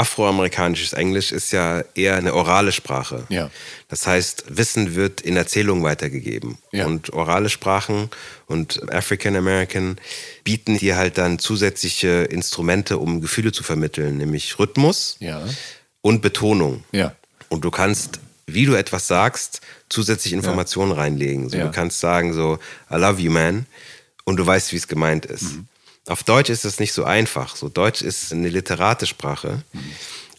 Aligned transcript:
Afroamerikanisches 0.00 0.94
Englisch 0.94 1.30
ist 1.30 1.52
ja 1.52 1.84
eher 1.94 2.16
eine 2.16 2.32
orale 2.34 2.72
Sprache. 2.72 3.26
Ja. 3.28 3.50
Das 3.88 4.06
heißt, 4.06 4.44
Wissen 4.48 4.94
wird 4.94 5.20
in 5.20 5.36
Erzählungen 5.36 5.84
weitergegeben. 5.84 6.56
Ja. 6.72 6.86
Und 6.86 7.12
orale 7.12 7.50
Sprachen 7.50 8.08
und 8.46 8.90
African 8.92 9.36
American 9.36 9.98
bieten 10.42 10.78
dir 10.78 10.96
halt 10.96 11.18
dann 11.18 11.38
zusätzliche 11.38 12.22
Instrumente, 12.24 12.96
um 12.98 13.20
Gefühle 13.20 13.52
zu 13.52 13.62
vermitteln, 13.62 14.16
nämlich 14.16 14.58
Rhythmus 14.58 15.16
Ja. 15.20 15.42
und 16.00 16.22
Betonung. 16.22 16.82
Ja. 16.92 17.14
Und 17.50 17.62
du 17.64 17.70
kannst, 17.70 18.20
wie 18.46 18.64
du 18.64 18.74
etwas 18.74 19.06
sagst, 19.06 19.60
zusätzliche 19.90 20.34
Informationen 20.36 20.92
reinlegen. 20.92 21.50
So. 21.50 21.58
Du 21.58 21.70
kannst 21.70 22.00
sagen 22.00 22.32
so, 22.32 22.58
I 22.90 22.94
love 22.96 23.20
you, 23.20 23.30
man. 23.30 23.66
Und 24.24 24.36
du 24.36 24.46
weißt, 24.46 24.72
wie 24.72 24.76
es 24.76 24.88
gemeint 24.88 25.26
ist. 25.26 25.42
Mhm. 25.42 25.66
Auf 26.06 26.24
Deutsch 26.24 26.50
ist 26.50 26.64
das 26.64 26.80
nicht 26.80 26.92
so 26.92 27.04
einfach. 27.04 27.56
So 27.56 27.68
Deutsch 27.68 28.02
ist 28.02 28.32
eine 28.32 28.48
literate 28.48 29.06
Sprache. 29.06 29.62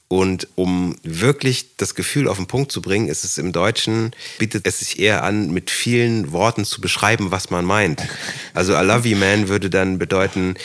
Und 0.08 0.48
um 0.56 0.98
wirklich 1.04 1.78
das 1.78 1.96
Gefühl 1.96 2.28
auf 2.28 2.36
den 2.36 2.48
Punkt 2.48 2.72
zu 2.72 2.82
bringen, 2.82 3.08
ist 3.08 3.24
es 3.24 3.38
im 3.38 3.54
Deutschen, 3.54 4.12
bietet 4.40 4.68
es 4.68 4.80
sich 4.80 5.00
eher 5.00 5.24
an, 5.24 5.52
mit 5.52 5.72
vielen 5.72 6.34
Worten 6.34 6.66
zu 6.66 6.82
beschreiben, 6.82 7.32
was 7.32 7.50
man 7.50 7.64
meint. 7.64 8.02
Also 8.54 8.74
I 8.74 8.84
love 8.84 9.08
you, 9.08 9.16
man 9.16 9.48
würde 9.48 9.70
dann 9.70 10.00
bedeuten, 10.00 10.56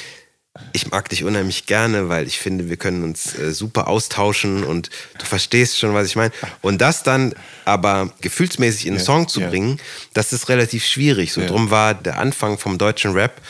ich 0.73 0.91
mag 0.91 1.09
dich 1.11 1.23
unheimlich 1.23 1.67
gerne, 1.67 2.09
weil 2.09 2.27
ich 2.27 2.39
finde, 2.39 2.69
wir 2.69 2.77
können 2.77 3.05
uns 3.05 3.39
äh, 3.39 3.53
super 3.53 3.87
austauschen 3.87 4.65
und 4.65 4.91
du 5.19 5.25
verstehst 5.27 5.79
schon, 5.79 5.95
was 5.95 6.09
ich 6.09 6.17
meine. 6.17 6.33
Und 6.61 6.81
das 6.81 7.05
dann 7.05 7.35
aber 7.67 8.13
gefühlsmäßig 8.23 8.87
in 8.87 8.95
einen 8.95 8.99
Ja, 8.99 9.05
Song 9.05 9.29
zu 9.29 9.43
ja. 9.43 9.49
bringen, 9.49 9.79
das 10.15 10.33
ist 10.33 10.49
relativ 10.49 10.85
schwierig. 10.85 11.33
So 11.33 11.43
Ja. 11.43 11.47
drum 11.47 11.71
war 11.71 11.95
der 11.95 12.19
Anfang 12.19 12.59
vom 12.59 12.79
deutschen 12.79 13.13
Rap, 13.13 13.41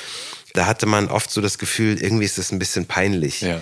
da 0.56 0.66
hatte 0.66 0.86
man 0.86 1.08
oft 1.08 1.30
so 1.30 1.40
das 1.40 1.58
Gefühl, 1.58 2.02
irgendwie 2.02 2.24
ist 2.24 2.38
das 2.38 2.50
ein 2.50 2.58
bisschen 2.58 2.86
peinlich. 2.86 3.42
Ja. 3.42 3.60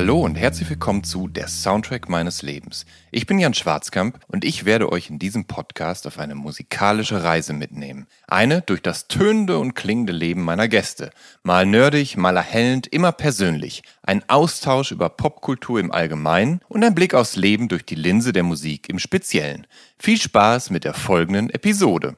Hallo 0.00 0.20
und 0.20 0.36
herzlich 0.36 0.70
willkommen 0.70 1.02
zu 1.02 1.26
Der 1.26 1.48
Soundtrack 1.48 2.08
meines 2.08 2.42
Lebens. 2.42 2.86
Ich 3.10 3.26
bin 3.26 3.40
Jan 3.40 3.52
Schwarzkamp 3.52 4.20
und 4.28 4.44
ich 4.44 4.64
werde 4.64 4.92
euch 4.92 5.10
in 5.10 5.18
diesem 5.18 5.46
Podcast 5.46 6.06
auf 6.06 6.20
eine 6.20 6.36
musikalische 6.36 7.24
Reise 7.24 7.52
mitnehmen. 7.52 8.06
Eine 8.28 8.60
durch 8.60 8.80
das 8.80 9.08
tönende 9.08 9.58
und 9.58 9.74
klingende 9.74 10.12
Leben 10.12 10.44
meiner 10.44 10.68
Gäste. 10.68 11.10
Mal 11.42 11.66
nerdig, 11.66 12.16
mal 12.16 12.36
erhellend, 12.36 12.86
immer 12.86 13.10
persönlich. 13.10 13.82
Ein 14.04 14.22
Austausch 14.28 14.92
über 14.92 15.08
Popkultur 15.08 15.80
im 15.80 15.90
Allgemeinen 15.90 16.60
und 16.68 16.84
ein 16.84 16.94
Blick 16.94 17.12
aufs 17.12 17.34
Leben 17.34 17.66
durch 17.66 17.84
die 17.84 17.96
Linse 17.96 18.32
der 18.32 18.44
Musik 18.44 18.88
im 18.88 19.00
Speziellen. 19.00 19.66
Viel 19.98 20.20
Spaß 20.20 20.70
mit 20.70 20.84
der 20.84 20.94
folgenden 20.94 21.50
Episode. 21.50 22.16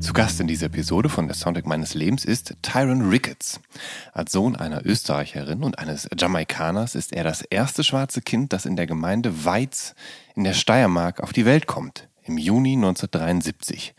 Zu 0.00 0.14
Gast 0.14 0.40
in 0.40 0.46
dieser 0.46 0.66
Episode 0.66 1.10
von 1.10 1.26
Der 1.26 1.36
Soundtrack 1.36 1.66
meines 1.66 1.92
Lebens 1.92 2.24
ist 2.24 2.56
Tyron 2.62 3.10
Ricketts. 3.10 3.60
Als 4.14 4.32
Sohn 4.32 4.56
einer 4.56 4.84
Österreicherin 4.86 5.62
und 5.62 5.78
eines 5.78 6.08
Jamaikaners 6.18 6.94
ist 6.94 7.12
er 7.12 7.22
das 7.22 7.42
erste 7.42 7.84
schwarze 7.84 8.22
Kind, 8.22 8.54
das 8.54 8.64
in 8.64 8.76
der 8.76 8.86
Gemeinde 8.86 9.44
Weiz 9.44 9.94
in 10.34 10.44
der 10.44 10.54
Steiermark 10.54 11.20
auf 11.20 11.34
die 11.34 11.44
Welt 11.44 11.66
kommt. 11.66 12.08
Im 12.24 12.38
Juni 12.38 12.72
1973. 12.72 13.94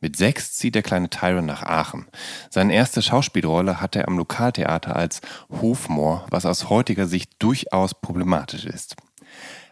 Mit 0.00 0.16
sechs 0.16 0.52
zieht 0.52 0.76
der 0.76 0.82
kleine 0.82 1.10
Tyron 1.10 1.46
nach 1.46 1.64
Aachen. 1.64 2.06
Seine 2.48 2.72
erste 2.72 3.02
Schauspielrolle 3.02 3.80
hat 3.80 3.96
er 3.96 4.06
am 4.06 4.18
Lokaltheater 4.18 4.94
als 4.94 5.20
Hofmoor, 5.50 6.26
was 6.30 6.46
aus 6.46 6.70
heutiger 6.70 7.06
Sicht 7.08 7.32
durchaus 7.40 7.94
problematisch 7.94 8.66
ist. 8.66 8.94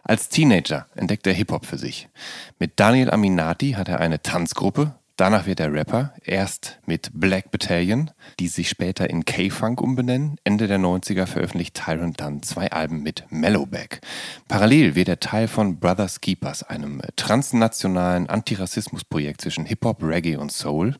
Als 0.03 0.29
Teenager 0.29 0.87
entdeckt 0.95 1.27
er 1.27 1.33
Hip-Hop 1.33 1.65
für 1.65 1.77
sich. 1.77 2.09
Mit 2.57 2.79
Daniel 2.79 3.11
Aminati 3.11 3.73
hat 3.73 3.87
er 3.87 3.99
eine 3.99 4.21
Tanzgruppe. 4.21 4.98
Danach 5.19 5.47
wird 5.47 5.59
er 5.59 5.73
Rapper, 5.73 6.13
erst 6.23 6.79
mit 6.85 7.09
Black 7.13 7.51
Battalion, 7.51 8.09
die 8.39 8.47
sich 8.47 8.69
später 8.69 9.09
in 9.09 9.25
K-Funk 9.25 9.81
umbenennen. 9.81 10.37
Ende 10.45 10.67
der 10.67 10.79
90er 10.79 11.25
veröffentlicht 11.25 11.75
Tyron 11.75 12.13
dann 12.13 12.41
zwei 12.41 12.71
Alben 12.71 13.03
mit 13.03 13.25
Mellowback. 13.29 13.99
Parallel 14.47 14.95
wird 14.95 15.09
er 15.09 15.19
Teil 15.19 15.49
von 15.49 15.77
Brothers 15.77 16.21
Keepers, 16.21 16.63
einem 16.63 17.01
transnationalen 17.17 18.29
Antirassismusprojekt 18.29 19.41
zwischen 19.41 19.65
Hip-Hop, 19.65 20.01
Reggae 20.01 20.37
und 20.37 20.53
Soul, 20.53 20.95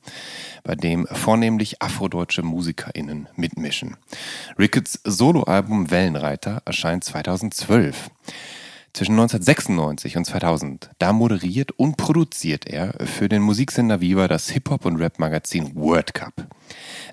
bei 0.65 0.75
dem 0.75 1.07
vornehmlich 1.07 1.81
afrodeutsche 1.81 2.41
MusikerInnen 2.41 3.29
mitmischen. 3.37 3.95
Ricketts 4.57 4.99
Soloalbum 5.05 5.91
Wellenreiter 5.91 6.61
erscheint 6.65 7.05
2012. 7.05 8.09
Zwischen 8.93 9.13
1996 9.13 10.17
und 10.17 10.25
2000, 10.25 10.89
da 10.97 11.13
moderiert 11.13 11.71
und 11.71 11.95
produziert 11.95 12.67
er 12.67 12.93
für 13.05 13.29
den 13.29 13.41
Musiksender 13.41 14.01
Viva 14.01 14.27
das 14.27 14.49
Hip-Hop- 14.49 14.85
und 14.85 14.97
Rap-Magazin 14.97 15.75
Word 15.75 16.13
Cup. 16.15 16.33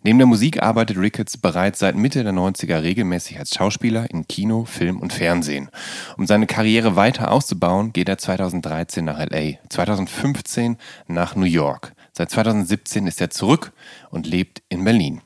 Neben 0.03 0.19
der 0.19 0.26
Musik 0.26 0.62
arbeitet 0.62 0.97
Ricketts 0.97 1.36
bereits 1.36 1.81
seit 1.81 1.94
Mitte 1.94 2.25
der 2.25 2.32
90er 2.32 2.82
regelmäßig 2.82 3.38
als 3.38 3.54
Schauspieler 3.54 4.10
in 4.10 4.26
Kino, 4.26 4.65
Film 4.65 5.00
und 5.00 5.12
Fernsehen. 5.12 5.69
Um 6.16 6.26
seine 6.26 6.47
Karriere 6.47 6.97
weiter 6.97 7.31
auszubauen, 7.31 7.92
geht 7.92 8.09
er 8.09 8.19
2013 8.19 9.04
nach 9.04 9.19
LA, 9.19 9.59
2015 9.69 10.78
nach 11.09 11.36
New 11.36 11.44
York. 11.44 11.92
Seit 12.12 12.31
2017 12.31 13.06
ist 13.06 13.20
er 13.20 13.31
zurück 13.31 13.72
und 14.10 14.26
lebt 14.26 14.62
in 14.70 14.82
Berlin. 14.82 15.20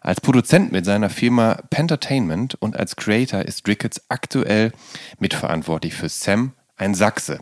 Als 0.00 0.20
Produzent 0.20 0.72
mit 0.72 0.86
seiner 0.86 1.10
Firma 1.10 1.60
Pentertainment 1.68 2.54
und 2.54 2.76
als 2.76 2.96
Creator 2.96 3.42
ist 3.42 3.68
Ricketts 3.68 4.02
aktuell 4.08 4.72
mitverantwortlich 5.18 5.94
für 5.94 6.08
Sam, 6.08 6.54
ein 6.76 6.94
Sachse. 6.94 7.40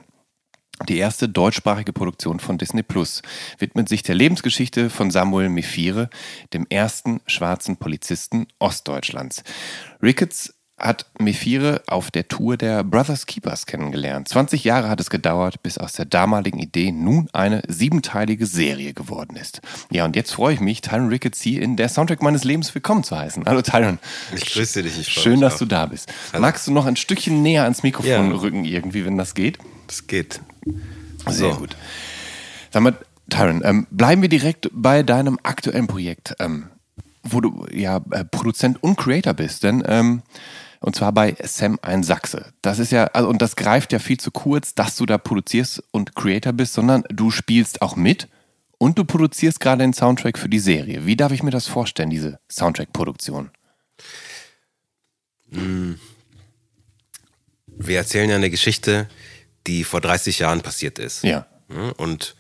Die 0.89 0.99
erste 0.99 1.29
deutschsprachige 1.29 1.93
Produktion 1.93 2.41
von 2.41 2.59
Disney 2.59 2.83
Plus 2.83 3.23
widmet 3.59 3.89
sich 3.89 4.03
der 4.03 4.15
Lebensgeschichte 4.15 4.91
von 4.91 5.11
Samuel 5.11 5.49
Mephire, 5.49 6.09
dem 6.53 6.67
ersten 6.69 7.21
schwarzen 7.27 7.77
Polizisten 7.79 8.47
Ostdeutschlands. 8.59 9.43
Ricketts 10.03 10.55
hat 10.79 11.07
Mephire 11.19 11.83
auf 11.89 12.11
der 12.11 12.29
Tour 12.29 12.57
der 12.57 12.85
Brothers 12.85 13.27
Keepers 13.27 13.67
kennengelernt. 13.67 14.29
20 14.29 14.65
Jahre 14.65 14.89
hat 14.89 15.01
es 15.01 15.11
gedauert, 15.11 15.63
bis 15.63 15.77
aus 15.79 15.93
der 15.93 16.05
damaligen 16.05 16.59
Idee 16.59 16.93
nun 16.93 17.29
eine 17.33 17.63
siebenteilige 17.69 18.47
Serie 18.47 18.95
geworden 18.95 19.37
ist. 19.37 19.61
Ja, 19.91 20.05
und 20.05 20.15
jetzt 20.17 20.33
freue 20.33 20.55
ich 20.55 20.61
mich, 20.61 20.81
Tyron 20.81 21.09
Ricketts 21.09 21.41
hier 21.41 21.63
in 21.63 21.77
der 21.77 21.89
Soundtrack 21.89 22.23
meines 22.23 22.45
Lebens 22.45 22.75
willkommen 22.75 23.03
zu 23.05 23.17
heißen. 23.17 23.45
Hallo 23.47 23.63
Tyron. 23.63 23.99
Ich 24.35 24.53
grüße 24.53 24.83
dich. 24.83 24.99
Ich 24.99 25.13
freue 25.13 25.25
Schön, 25.25 25.41
dass 25.41 25.55
auch. 25.55 25.59
du 25.61 25.65
da 25.67 25.87
bist. 25.87 26.13
Magst 26.39 26.67
du 26.67 26.73
noch 26.73 26.87
ein 26.87 26.97
Stückchen 26.97 27.43
näher 27.43 27.65
ans 27.65 27.83
Mikrofon 27.83 28.31
Ja. 28.31 28.37
rücken 28.37 28.65
irgendwie, 28.65 29.05
wenn 29.05 29.19
das 29.19 29.35
geht? 29.35 29.59
Das 29.87 30.07
geht. 30.07 30.41
Sehr 31.27 31.53
So. 31.53 31.59
gut. 31.59 31.77
Sag 32.71 32.83
mal, 32.83 32.97
Tyron, 33.31 33.63
ähm, 33.65 33.87
bleiben 33.91 34.23
wir 34.23 34.29
direkt 34.29 34.71
bei 34.73 35.03
deinem 35.03 35.39
aktuellen 35.43 35.87
Projekt, 35.87 36.35
ähm, 36.39 36.69
wo 37.23 37.41
du 37.41 37.67
ja 37.73 38.01
äh, 38.11 38.25
Produzent 38.25 38.83
und 38.83 38.97
Creator 38.97 39.35
bist, 39.35 39.63
denn 39.65 39.83
ähm, 39.87 40.23
und 40.81 40.95
zwar 40.97 41.13
bei 41.13 41.37
Sam 41.43 41.79
ein 41.83 42.03
Sachse. 42.03 42.53
Das 42.63 42.79
ist 42.79 42.93
ja, 42.93 43.05
also, 43.07 43.29
und 43.29 43.43
das 43.43 43.57
greift 43.57 43.93
ja 43.93 43.99
viel 43.99 44.19
zu 44.19 44.31
kurz, 44.31 44.75
dass 44.75 44.97
du 44.97 45.07
da 45.07 45.19
produzierst 45.19 45.83
und 45.91 46.15
Creator 46.15 46.53
bist, 46.53 46.75
sondern 46.75 47.05
du 47.11 47.31
spielst 47.31 47.83
auch 47.83 47.97
mit 47.97 48.29
und 48.79 48.99
du 48.99 49.05
produzierst 49.05 49.59
gerade 49.61 49.83
den 49.83 49.93
Soundtrack 49.93 50.39
für 50.39 50.49
die 50.49 50.61
Serie. 50.61 51.05
Wie 51.07 51.17
darf 51.17 51.33
ich 51.33 51.43
mir 51.43 51.51
das 51.51 51.67
vorstellen, 51.67 52.11
diese 52.11 52.39
Soundtrack-Produktion? 52.51 53.51
Wir 57.67 57.99
erzählen 57.99 58.29
ja 58.31 58.37
eine 58.37 58.51
Geschichte, 58.51 59.09
die 59.67 59.85
vor 59.85 60.01
30 60.01 60.39
Jahren 60.41 60.61
passiert 60.61 60.99
ist. 60.99 61.23
Ja. 61.25 61.47
Ja, 61.71 61.91
Und 61.97 62.35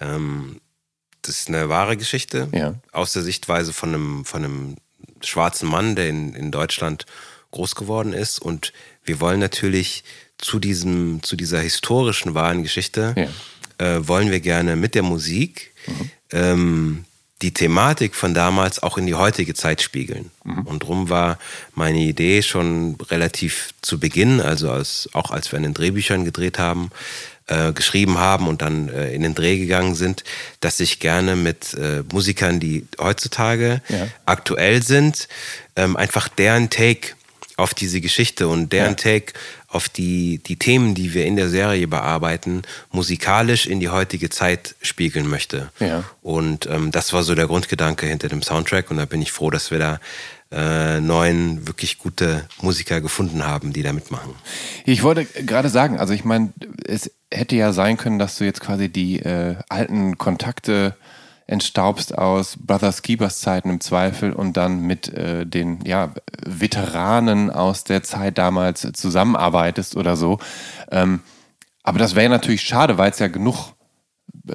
ähm, 0.00 0.60
das 1.22 1.38
ist 1.40 1.48
eine 1.48 1.68
wahre 1.68 1.96
Geschichte 1.96 2.48
Ja. 2.52 2.74
aus 2.92 3.12
der 3.12 3.22
Sichtweise 3.22 3.72
von 3.72 3.90
einem, 3.94 4.24
von 4.24 4.44
einem 4.44 4.76
schwarzen 5.22 5.68
Mann, 5.68 5.96
der 5.96 6.08
in, 6.08 6.34
in 6.34 6.50
Deutschland 6.50 7.04
groß 7.50 7.74
geworden 7.74 8.12
ist. 8.12 8.38
Und 8.38 8.72
wir 9.04 9.20
wollen 9.20 9.40
natürlich 9.40 10.04
zu, 10.38 10.58
diesem, 10.58 11.22
zu 11.22 11.36
dieser 11.36 11.60
historischen 11.60 12.34
wahren 12.34 12.62
Geschichte, 12.62 13.14
äh, 13.78 13.98
wollen 14.00 14.30
wir 14.30 14.40
gerne 14.40 14.76
mit 14.76 14.94
der 14.94 15.02
Musik 15.02 15.72
ähm, 16.32 17.04
die 17.42 17.52
Thematik 17.52 18.14
von 18.14 18.32
damals 18.32 18.82
auch 18.82 18.96
in 18.96 19.06
die 19.06 19.14
heutige 19.14 19.52
Zeit 19.54 19.82
spiegeln. 19.82 20.30
Mhm. 20.44 20.62
Und 20.62 20.82
drum 20.82 21.10
war 21.10 21.38
meine 21.74 21.98
Idee 21.98 22.42
schon 22.42 22.96
relativ 23.10 23.74
zu 23.82 24.00
Beginn, 24.00 24.40
also 24.40 24.70
als, 24.70 25.10
auch 25.12 25.30
als 25.30 25.52
wir 25.52 25.58
an 25.58 25.64
den 25.64 25.74
Drehbüchern 25.74 26.24
gedreht 26.24 26.58
haben, 26.58 26.90
äh, 27.46 27.72
geschrieben 27.72 28.18
haben 28.18 28.48
und 28.48 28.62
dann 28.62 28.88
äh, 28.88 29.12
in 29.12 29.22
den 29.22 29.34
Dreh 29.34 29.58
gegangen 29.58 29.94
sind, 29.94 30.24
dass 30.60 30.80
ich 30.80 30.98
gerne 30.98 31.36
mit 31.36 31.74
äh, 31.74 32.02
Musikern, 32.10 32.58
die 32.58 32.86
heutzutage 32.98 33.82
ja. 33.88 34.08
aktuell 34.24 34.82
sind, 34.82 35.28
ähm, 35.76 35.96
einfach 35.96 36.28
deren 36.28 36.70
Take 36.70 37.14
auf 37.56 37.72
diese 37.72 38.00
Geschichte 38.00 38.48
und 38.48 38.72
deren 38.72 38.90
ja. 38.90 38.94
Take 38.94 39.32
auf 39.68 39.88
die, 39.88 40.38
die 40.38 40.56
Themen, 40.56 40.94
die 40.94 41.14
wir 41.14 41.26
in 41.26 41.36
der 41.36 41.48
Serie 41.48 41.88
bearbeiten, 41.88 42.62
musikalisch 42.92 43.66
in 43.66 43.80
die 43.80 43.88
heutige 43.88 44.30
Zeit 44.30 44.74
spiegeln 44.82 45.26
möchte. 45.26 45.70
Ja. 45.80 46.04
Und 46.22 46.66
ähm, 46.66 46.90
das 46.90 47.12
war 47.12 47.22
so 47.22 47.34
der 47.34 47.46
Grundgedanke 47.46 48.06
hinter 48.06 48.28
dem 48.28 48.42
Soundtrack 48.42 48.90
und 48.90 48.98
da 48.98 49.06
bin 49.06 49.22
ich 49.22 49.32
froh, 49.32 49.50
dass 49.50 49.70
wir 49.70 49.78
da 49.78 50.00
äh, 50.52 51.00
neun 51.00 51.66
wirklich 51.66 51.98
gute 51.98 52.46
Musiker 52.60 53.00
gefunden 53.00 53.44
haben, 53.44 53.72
die 53.72 53.82
da 53.82 53.92
mitmachen. 53.92 54.34
Ich 54.84 55.02
wollte 55.02 55.24
gerade 55.24 55.68
sagen, 55.68 55.98
also 55.98 56.12
ich 56.12 56.24
meine, 56.24 56.52
es 56.86 57.10
hätte 57.32 57.56
ja 57.56 57.72
sein 57.72 57.96
können, 57.96 58.18
dass 58.18 58.36
du 58.36 58.44
jetzt 58.44 58.60
quasi 58.60 58.88
die 58.88 59.18
äh, 59.18 59.56
alten 59.68 60.18
Kontakte 60.18 60.96
entstaubst 61.46 62.16
aus 62.16 62.56
Brothers 62.58 63.02
Keepers 63.02 63.40
Zeiten 63.40 63.70
im 63.70 63.80
Zweifel 63.80 64.32
und 64.32 64.56
dann 64.56 64.80
mit 64.80 65.08
äh, 65.08 65.46
den 65.46 65.80
ja, 65.84 66.12
Veteranen 66.44 67.50
aus 67.50 67.84
der 67.84 68.02
Zeit 68.02 68.38
damals 68.38 68.86
zusammenarbeitest 68.92 69.96
oder 69.96 70.16
so. 70.16 70.38
Ähm, 70.90 71.20
aber 71.82 72.00
das 72.00 72.16
wäre 72.16 72.28
natürlich 72.28 72.62
schade, 72.62 72.98
weil 72.98 73.10
es 73.12 73.20
ja 73.20 73.28
genug 73.28 73.76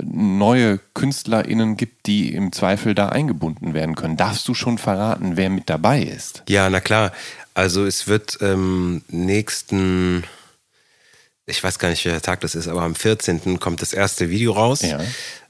neue 0.03 0.79
KünstlerInnen 0.93 1.77
gibt, 1.77 2.05
die 2.05 2.33
im 2.33 2.51
Zweifel 2.51 2.95
da 2.95 3.09
eingebunden 3.09 3.73
werden 3.73 3.95
können. 3.95 4.17
Darfst 4.17 4.47
du 4.47 4.53
schon 4.53 4.77
verraten, 4.77 5.37
wer 5.37 5.49
mit 5.49 5.69
dabei 5.69 6.01
ist? 6.01 6.43
Ja, 6.47 6.69
na 6.69 6.79
klar. 6.79 7.11
Also 7.53 7.85
es 7.85 8.07
wird 8.07 8.37
ähm, 8.41 9.01
nächsten, 9.09 10.23
ich 11.45 11.63
weiß 11.63 11.79
gar 11.79 11.89
nicht, 11.89 12.05
welcher 12.05 12.21
Tag 12.21 12.41
das 12.41 12.55
ist, 12.55 12.67
aber 12.67 12.81
am 12.81 12.95
14. 12.95 13.59
kommt 13.59 13.81
das 13.81 13.93
erste 13.93 14.29
Video 14.29 14.53
raus. 14.53 14.81
Ja. 14.81 14.99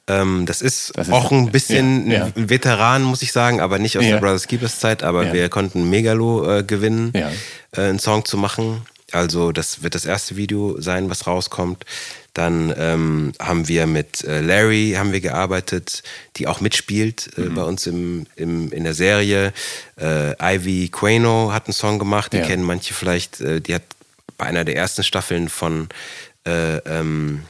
Ähm, 0.07 0.45
das, 0.45 0.61
ist 0.61 0.91
das, 0.95 1.07
ist 1.07 1.13
auch 1.13 1.31
ein 1.31 1.51
bisschen 1.51 2.09
ja, 2.09 2.25
ja. 2.25 2.31
ein 2.35 2.49
Veteran, 2.49 3.03
muss 3.03 3.21
ich 3.21 3.31
sagen, 3.31 3.61
aber 3.61 3.77
nicht 3.79 3.97
aus 3.97 4.03
der 4.03 4.17
Brothers 4.17 4.47
Keepers 4.47 4.79
Zeit, 4.79 5.03
aber 5.03 5.31
wir 5.31 5.47
konnten 5.49 5.89
Megalo 5.89 6.59
äh, 6.59 6.63
gewinnen, 6.63 7.13
äh, 7.13 7.29
einen 7.71 7.99
Song 7.99 8.25
zu 8.25 8.37
machen. 8.37 8.81
Also 9.11 9.51
das 9.51 9.83
wird 9.83 9.93
das 9.93 10.05
erste 10.05 10.37
Video 10.37 10.79
sein, 10.79 11.09
was 11.09 11.27
rauskommt. 11.27 11.85
Dann 12.33 12.73
ähm, 12.77 13.33
haben 13.39 13.67
wir 13.67 13.85
mit 13.85 14.23
äh, 14.23 14.39
Larry 14.39 14.95
haben 14.97 15.11
wir 15.11 15.19
gearbeitet, 15.19 16.01
die 16.37 16.47
auch 16.47 16.61
mitspielt 16.61 17.29
äh, 17.37 17.41
mhm. 17.41 17.55
bei 17.55 17.63
uns 17.63 17.85
im, 17.87 18.25
im, 18.37 18.71
in 18.71 18.85
der 18.85 18.93
Serie. 18.93 19.51
Äh, 19.99 20.55
Ivy 20.55 20.87
Quano 20.89 21.51
hat 21.51 21.67
einen 21.67 21.73
Song 21.73 21.99
gemacht, 21.99 22.31
die 22.31 22.37
ja. 22.37 22.45
kennen 22.45 22.63
manche 22.63 22.93
vielleicht. 22.93 23.41
Äh, 23.41 23.59
die 23.59 23.75
hat 23.75 23.83
bei 24.41 24.47
einer 24.47 24.65
der 24.65 24.75
ersten 24.75 25.03
Staffeln 25.03 25.49
von 25.49 25.87
äh, 26.47 26.77
ähm, 26.77 27.43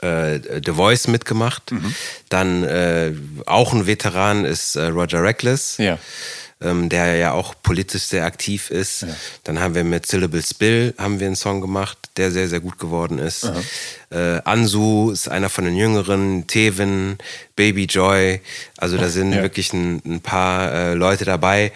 äh, 0.00 0.38
The 0.64 0.72
Voice 0.72 1.08
mitgemacht. 1.08 1.72
Mhm. 1.72 1.94
Dann 2.28 3.42
auch 3.46 3.72
ein 3.72 3.86
Veteran 3.86 4.44
ist 4.44 4.76
Roger 4.76 5.22
Reckless. 5.22 5.78
Ja 5.78 5.98
ähm, 6.58 6.88
der 6.88 7.16
ja 7.16 7.32
auch 7.32 7.54
politisch 7.62 8.04
sehr 8.04 8.24
aktiv 8.24 8.70
ist. 8.70 9.02
Ja. 9.02 9.08
Dann 9.44 9.60
haben 9.60 9.74
wir 9.74 9.84
mit 9.84 10.06
Syllable 10.06 10.42
Spill 10.42 10.94
haben 10.96 11.20
wir 11.20 11.26
einen 11.26 11.36
Song 11.36 11.60
gemacht, 11.60 11.98
der 12.16 12.30
sehr, 12.30 12.48
sehr 12.48 12.60
gut 12.60 12.78
geworden 12.78 13.18
ist. 13.18 13.44
Äh, 14.10 14.40
Ansu 14.44 15.10
ist 15.10 15.28
einer 15.28 15.50
von 15.50 15.66
den 15.66 15.76
Jüngeren, 15.76 16.46
Tevin, 16.46 17.18
Baby 17.56 17.84
Joy. 17.84 18.40
Also 18.78 18.96
da 18.96 19.10
sind 19.10 19.34
ja. 19.34 19.42
wirklich 19.42 19.74
ein, 19.74 20.00
ein 20.06 20.22
paar 20.22 20.72
äh, 20.72 20.94
Leute 20.94 21.26
dabei. 21.26 21.72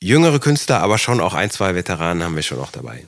Jüngere 0.00 0.40
Künstler, 0.40 0.80
aber 0.80 0.98
schon 0.98 1.20
auch 1.20 1.34
ein, 1.34 1.52
zwei 1.52 1.76
Veteranen 1.76 2.24
haben 2.24 2.34
wir 2.34 2.42
schon 2.42 2.58
auch 2.58 2.72
dabei. 2.72 3.04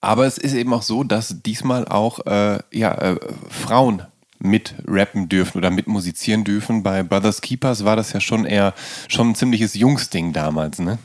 Aber 0.00 0.26
es 0.26 0.38
ist 0.38 0.54
eben 0.54 0.72
auch 0.72 0.82
so, 0.82 1.04
dass 1.04 1.42
diesmal 1.42 1.86
auch 1.86 2.24
äh, 2.26 2.60
ja, 2.72 2.94
äh, 2.94 3.16
Frauen 3.48 4.02
mit 4.40 4.74
rappen 4.86 5.28
dürfen 5.28 5.58
oder 5.58 5.70
mit 5.70 5.88
musizieren 5.88 6.44
dürfen. 6.44 6.82
Bei 6.82 7.02
Brothers 7.02 7.40
Keepers 7.40 7.84
war 7.84 7.96
das 7.96 8.12
ja 8.12 8.20
schon 8.20 8.44
eher 8.44 8.72
schon 9.08 9.30
ein 9.30 9.34
ziemliches 9.34 9.74
Jungsding 9.74 10.32
damals, 10.32 10.78
ne? 10.78 10.98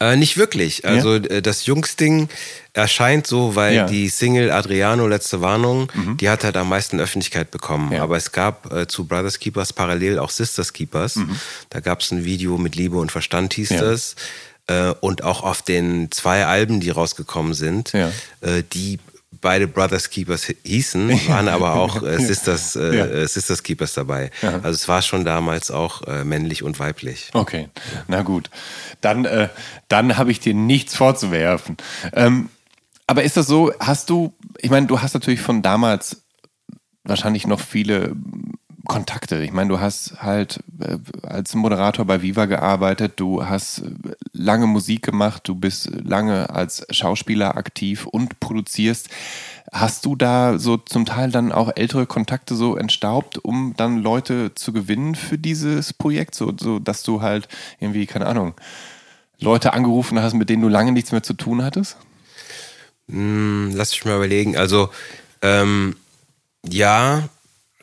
Äh, 0.00 0.16
nicht 0.16 0.36
wirklich. 0.36 0.84
Also 0.84 1.14
ja? 1.14 1.24
Äh, 1.24 1.42
das 1.42 1.64
Jungsding 1.64 2.28
erscheint 2.74 3.26
so, 3.26 3.56
weil 3.56 3.74
ja. 3.74 3.86
die 3.86 4.08
Single 4.08 4.50
Adriano 4.50 5.06
Letzte 5.06 5.40
Warnung, 5.40 5.90
mhm. 5.94 6.16
die 6.18 6.28
hat 6.28 6.44
halt 6.44 6.56
am 6.56 6.68
meisten 6.68 7.00
Öffentlichkeit 7.00 7.50
bekommen. 7.50 7.92
Ja. 7.92 8.02
Aber 8.02 8.16
es 8.16 8.32
gab 8.32 8.70
äh, 8.72 8.86
zu 8.86 9.06
Brothers 9.06 9.38
Keepers 9.38 9.72
parallel 9.72 10.18
auch 10.18 10.30
Sisters 10.30 10.72
Keepers. 10.72 11.16
Mhm. 11.16 11.38
Da 11.70 11.80
gab 11.80 12.00
es 12.00 12.10
ein 12.10 12.24
Video 12.24 12.58
mit 12.58 12.76
Liebe 12.76 12.98
und 12.98 13.12
Verstand 13.12 13.54
hieß 13.54 13.70
das. 13.70 14.16
Äh, 14.66 14.94
und 15.00 15.22
auch 15.22 15.42
auf 15.42 15.62
den 15.62 16.10
zwei 16.10 16.46
Alben, 16.46 16.80
die 16.80 16.90
rausgekommen 16.90 17.54
sind, 17.54 17.92
äh, 17.94 18.10
die 18.72 18.98
beide 19.44 19.68
Brothers 19.68 20.08
Keepers 20.08 20.50
hießen, 20.64 21.10
waren 21.28 21.48
aber 21.48 21.74
auch 21.74 22.02
äh, 22.02 22.18
Sisters, 22.24 22.76
äh, 22.76 22.96
ja. 22.96 23.04
Äh, 23.04 23.28
Sisters 23.28 23.62
Keepers 23.62 23.92
dabei. 23.92 24.30
Ja. 24.40 24.54
Also 24.54 24.70
es 24.70 24.88
war 24.88 25.02
schon 25.02 25.24
damals 25.24 25.70
auch 25.70 26.02
äh, 26.06 26.24
männlich 26.24 26.62
und 26.62 26.78
weiblich. 26.78 27.28
Okay, 27.34 27.68
na 28.08 28.22
gut. 28.22 28.48
Dann, 29.02 29.26
äh, 29.26 29.48
dann 29.88 30.16
habe 30.16 30.30
ich 30.30 30.40
dir 30.40 30.54
nichts 30.54 30.96
vorzuwerfen. 30.96 31.76
Ähm, 32.14 32.48
aber 33.06 33.22
ist 33.22 33.36
das 33.36 33.46
so, 33.46 33.72
hast 33.78 34.08
du, 34.08 34.34
ich 34.58 34.70
meine, 34.70 34.86
du 34.86 35.02
hast 35.02 35.12
natürlich 35.12 35.42
von 35.42 35.60
damals 35.60 36.22
wahrscheinlich 37.04 37.46
noch 37.46 37.60
viele 37.60 38.16
Kontakte. 38.86 39.42
Ich 39.42 39.52
meine, 39.52 39.68
du 39.68 39.80
hast 39.80 40.22
halt 40.22 40.60
äh, 40.80 40.98
als 41.22 41.54
Moderator 41.54 42.04
bei 42.04 42.22
Viva 42.22 42.46
gearbeitet, 42.46 43.14
du 43.16 43.46
hast 43.46 43.78
äh, 43.78 43.90
lange 44.32 44.66
Musik 44.66 45.02
gemacht, 45.02 45.42
du 45.48 45.54
bist 45.54 45.90
lange 46.02 46.50
als 46.50 46.86
Schauspieler 46.90 47.56
aktiv 47.56 48.06
und 48.06 48.40
produzierst. 48.40 49.08
Hast 49.72 50.04
du 50.04 50.16
da 50.16 50.58
so 50.58 50.76
zum 50.76 51.06
Teil 51.06 51.30
dann 51.30 51.50
auch 51.50 51.72
ältere 51.74 52.06
Kontakte 52.06 52.54
so 52.54 52.76
entstaubt, 52.76 53.38
um 53.38 53.74
dann 53.76 54.02
Leute 54.02 54.54
zu 54.54 54.72
gewinnen 54.72 55.14
für 55.14 55.38
dieses 55.38 55.92
Projekt, 55.92 56.34
so, 56.34 56.52
so 56.58 56.78
dass 56.78 57.02
du 57.02 57.22
halt 57.22 57.48
irgendwie, 57.80 58.06
keine 58.06 58.26
Ahnung, 58.26 58.54
Leute 59.40 59.72
angerufen 59.72 60.20
hast, 60.20 60.34
mit 60.34 60.48
denen 60.48 60.62
du 60.62 60.68
lange 60.68 60.92
nichts 60.92 61.12
mehr 61.12 61.22
zu 61.22 61.34
tun 61.34 61.62
hattest? 61.62 61.96
Hm, 63.08 63.72
lass 63.74 63.92
mich 63.92 64.04
mal 64.04 64.16
überlegen. 64.16 64.56
Also, 64.56 64.90
ähm, 65.42 65.96
ja, 66.62 67.28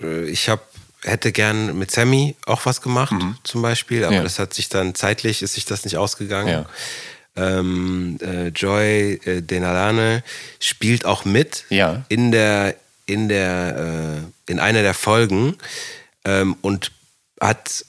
äh, 0.01 0.25
ich 0.29 0.49
habe 0.49 0.61
hätte 1.03 1.31
gern 1.31 1.77
mit 1.77 1.91
Sammy 1.91 2.35
auch 2.45 2.65
was 2.65 2.81
gemacht, 2.81 3.13
mhm. 3.13 3.35
zum 3.43 3.61
Beispiel, 3.61 4.03
aber 4.03 4.15
ja. 4.15 4.23
das 4.23 4.39
hat 4.39 4.53
sich 4.53 4.69
dann 4.69 4.95
zeitlich, 4.95 5.41
ist 5.41 5.53
sich 5.53 5.65
das 5.65 5.83
nicht 5.83 5.97
ausgegangen. 5.97 6.47
Ja. 6.47 6.65
Ähm, 7.35 8.17
äh, 8.21 8.47
Joy 8.49 9.13
äh, 9.25 9.41
Denalane 9.41 10.23
spielt 10.59 11.05
auch 11.05 11.23
mit 11.23 11.65
ja. 11.69 12.03
in 12.09 12.31
der, 12.31 12.75
in 13.05 13.29
der, 13.29 14.21
äh, 14.47 14.51
in 14.51 14.59
einer 14.59 14.81
der 14.81 14.93
Folgen 14.93 15.55
ähm, 16.25 16.57
und 16.61 16.91
hat 17.39 17.85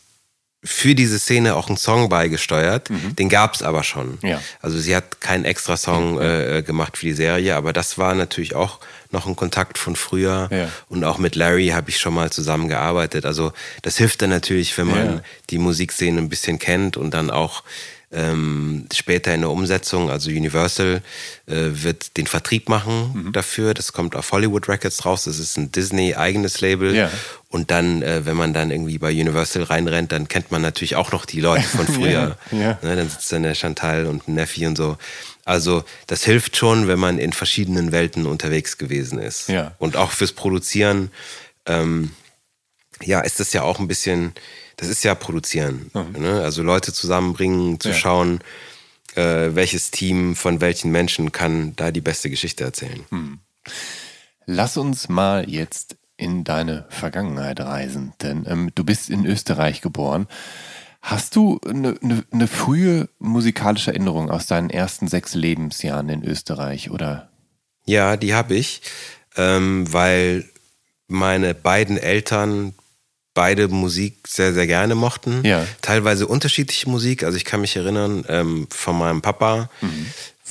für 0.64 0.94
diese 0.94 1.18
Szene 1.18 1.56
auch 1.56 1.68
einen 1.68 1.76
Song 1.76 2.08
beigesteuert. 2.08 2.88
Mhm. 2.88 3.16
Den 3.16 3.28
gab 3.28 3.54
es 3.54 3.62
aber 3.62 3.82
schon. 3.82 4.18
Ja. 4.22 4.40
Also 4.60 4.78
sie 4.78 4.94
hat 4.94 5.20
keinen 5.20 5.44
extra 5.44 5.76
Song 5.76 6.20
äh, 6.20 6.58
äh, 6.58 6.62
gemacht 6.62 6.96
für 6.96 7.06
die 7.06 7.12
Serie, 7.12 7.56
aber 7.56 7.72
das 7.72 7.98
war 7.98 8.14
natürlich 8.14 8.54
auch 8.54 8.78
noch 9.12 9.26
ein 9.26 9.36
Kontakt 9.36 9.78
von 9.78 9.96
früher. 9.96 10.48
Ja. 10.50 10.68
Und 10.88 11.04
auch 11.04 11.18
mit 11.18 11.34
Larry 11.36 11.68
habe 11.68 11.90
ich 11.90 11.98
schon 11.98 12.14
mal 12.14 12.30
zusammengearbeitet. 12.30 13.26
Also 13.26 13.52
das 13.82 13.96
hilft 13.98 14.22
dann 14.22 14.30
natürlich, 14.30 14.76
wenn 14.78 14.88
man 14.88 15.06
ja. 15.06 15.22
die 15.50 15.58
Musikszene 15.58 16.18
ein 16.18 16.28
bisschen 16.28 16.58
kennt 16.58 16.96
und 16.96 17.12
dann 17.12 17.30
auch 17.30 17.62
ähm, 18.12 18.86
später 18.92 19.34
in 19.34 19.40
der 19.40 19.50
Umsetzung, 19.50 20.10
also 20.10 20.30
Universal 20.30 21.02
äh, 21.46 21.54
wird 21.54 22.16
den 22.18 22.26
Vertrieb 22.26 22.68
machen 22.68 23.12
mhm. 23.14 23.32
dafür. 23.32 23.72
Das 23.72 23.92
kommt 23.92 24.14
auf 24.14 24.30
Hollywood 24.32 24.68
Records 24.68 25.04
raus. 25.06 25.24
Das 25.24 25.38
ist 25.38 25.56
ein 25.56 25.72
Disney-eigenes 25.72 26.60
Label. 26.60 26.94
Ja. 26.94 27.10
Und 27.48 27.70
dann, 27.70 28.02
äh, 28.02 28.26
wenn 28.26 28.36
man 28.36 28.52
dann 28.52 28.70
irgendwie 28.70 28.98
bei 28.98 29.10
Universal 29.10 29.62
reinrennt, 29.62 30.12
dann 30.12 30.28
kennt 30.28 30.50
man 30.50 30.60
natürlich 30.60 30.96
auch 30.96 31.12
noch 31.12 31.24
die 31.24 31.40
Leute 31.40 31.64
von 31.64 31.86
früher. 31.86 32.36
ja. 32.50 32.58
Ja. 32.58 32.78
Ne, 32.82 32.96
dann 32.96 33.08
sitzt 33.08 33.32
dann 33.32 33.44
der 33.44 33.54
Chantal 33.54 34.06
und 34.06 34.28
ein 34.28 34.34
Neffi 34.34 34.66
und 34.66 34.76
so. 34.76 34.98
Also 35.44 35.84
das 36.06 36.24
hilft 36.24 36.56
schon, 36.56 36.86
wenn 36.88 36.98
man 36.98 37.18
in 37.18 37.32
verschiedenen 37.32 37.92
Welten 37.92 38.26
unterwegs 38.26 38.78
gewesen 38.78 39.18
ist. 39.18 39.48
Und 39.78 39.96
auch 39.96 40.12
fürs 40.12 40.32
Produzieren, 40.32 41.10
ähm, 41.66 42.12
ja, 43.02 43.20
ist 43.20 43.40
das 43.40 43.52
ja 43.52 43.62
auch 43.62 43.80
ein 43.80 43.88
bisschen, 43.88 44.34
das 44.82 44.90
ist 44.90 45.04
ja 45.04 45.14
Produzieren. 45.14 45.90
Mhm. 45.94 46.22
Ne? 46.22 46.42
Also 46.42 46.62
Leute 46.64 46.92
zusammenbringen, 46.92 47.78
zu 47.78 47.90
ja. 47.90 47.94
schauen, 47.94 48.40
äh, 49.14 49.54
welches 49.54 49.92
Team 49.92 50.34
von 50.34 50.60
welchen 50.60 50.90
Menschen 50.90 51.30
kann 51.30 51.76
da 51.76 51.92
die 51.92 52.00
beste 52.00 52.30
Geschichte 52.30 52.64
erzählen. 52.64 53.04
Mhm. 53.10 53.38
Lass 54.44 54.76
uns 54.76 55.08
mal 55.08 55.48
jetzt 55.48 55.96
in 56.16 56.42
deine 56.42 56.86
Vergangenheit 56.88 57.60
reisen, 57.60 58.12
denn 58.22 58.44
ähm, 58.48 58.70
du 58.74 58.82
bist 58.82 59.08
in 59.08 59.24
Österreich 59.24 59.82
geboren. 59.82 60.26
Hast 61.00 61.36
du 61.36 61.60
eine, 61.64 61.94
eine, 62.02 62.24
eine 62.32 62.48
frühe 62.48 63.08
musikalische 63.20 63.92
Erinnerung 63.92 64.30
aus 64.30 64.46
deinen 64.46 64.70
ersten 64.70 65.06
sechs 65.06 65.34
Lebensjahren 65.34 66.08
in 66.08 66.24
Österreich, 66.24 66.90
oder? 66.90 67.30
Ja, 67.84 68.16
die 68.16 68.34
habe 68.34 68.54
ich, 68.54 68.82
ähm, 69.36 69.92
weil 69.92 70.48
meine 71.06 71.54
beiden 71.54 71.98
Eltern 71.98 72.74
beide 73.34 73.68
Musik 73.68 74.28
sehr, 74.28 74.52
sehr 74.52 74.66
gerne 74.66 74.94
mochten. 74.94 75.44
Ja. 75.44 75.66
Teilweise 75.80 76.26
unterschiedliche 76.26 76.88
Musik. 76.88 77.22
Also 77.22 77.36
ich 77.36 77.44
kann 77.44 77.60
mich 77.60 77.76
erinnern, 77.76 78.24
ähm, 78.28 78.66
von 78.70 78.98
meinem 78.98 79.22
Papa 79.22 79.70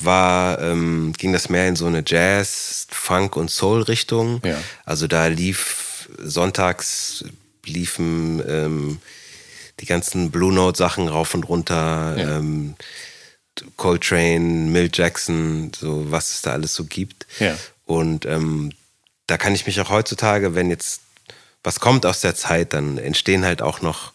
war, 0.00 0.60
ähm, 0.60 1.12
ging 1.16 1.32
das 1.32 1.48
mehr 1.48 1.68
in 1.68 1.76
so 1.76 1.86
eine 1.86 2.02
Jazz, 2.04 2.86
Funk 2.90 3.36
und 3.36 3.50
Soul-Richtung. 3.50 4.40
Ja. 4.44 4.60
Also 4.84 5.06
da 5.06 5.26
lief 5.26 6.08
sonntags 6.18 7.24
liefen 7.64 8.42
ähm, 8.48 8.98
die 9.80 9.86
ganzen 9.86 10.30
Blue 10.30 10.52
Note-Sachen 10.52 11.08
rauf 11.08 11.34
und 11.34 11.44
runter. 11.44 12.16
Ja. 12.18 12.38
Ähm, 12.38 12.74
Coltrane, 13.76 14.70
Mill 14.70 14.90
Jackson, 14.92 15.70
so 15.76 16.10
was 16.10 16.32
es 16.32 16.42
da 16.42 16.52
alles 16.52 16.74
so 16.74 16.84
gibt. 16.84 17.26
Und 17.84 18.24
ähm, 18.24 18.72
da 19.26 19.36
kann 19.36 19.54
ich 19.54 19.66
mich 19.66 19.80
auch 19.80 19.90
heutzutage, 19.90 20.54
wenn 20.54 20.70
jetzt 20.70 21.02
was 21.64 21.80
kommt 21.80 22.06
aus 22.06 22.20
der 22.20 22.34
Zeit, 22.34 22.72
dann 22.72 22.98
entstehen 22.98 23.44
halt 23.44 23.62
auch 23.62 23.82
noch, 23.82 24.12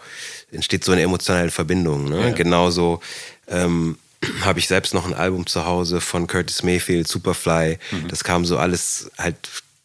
entsteht 0.51 0.83
so 0.83 0.91
eine 0.91 1.01
emotionale 1.01 1.51
Verbindung. 1.51 2.09
Ne? 2.09 2.29
Ja. 2.29 2.31
Genauso 2.31 3.01
ähm, 3.47 3.97
habe 4.41 4.59
ich 4.59 4.67
selbst 4.67 4.93
noch 4.93 5.05
ein 5.05 5.13
Album 5.13 5.47
zu 5.47 5.65
Hause 5.65 6.01
von 6.01 6.27
Curtis 6.27 6.63
Mayfield, 6.63 7.07
Superfly. 7.07 7.79
Mhm. 7.91 8.07
Das 8.09 8.23
kam 8.23 8.45
so 8.45 8.57
alles 8.57 9.09
halt 9.17 9.35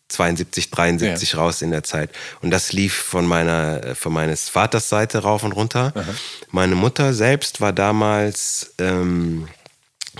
72, 0.08 0.70
73 0.70 1.36
raus 1.36 1.62
in 1.62 1.70
der 1.70 1.82
Zeit. 1.84 2.10
Und 2.42 2.50
das 2.50 2.72
lief 2.72 2.94
von 2.94 3.26
meiner, 3.26 3.94
von 3.94 4.12
meines 4.12 4.48
Vaters 4.48 4.88
Seite 4.88 5.20
rauf 5.20 5.42
und 5.42 5.52
runter. 5.52 5.92
Meine 6.50 6.74
Mutter 6.74 7.14
selbst 7.14 7.62
war 7.62 7.72
damals 7.72 8.74
ähm, 8.78 9.48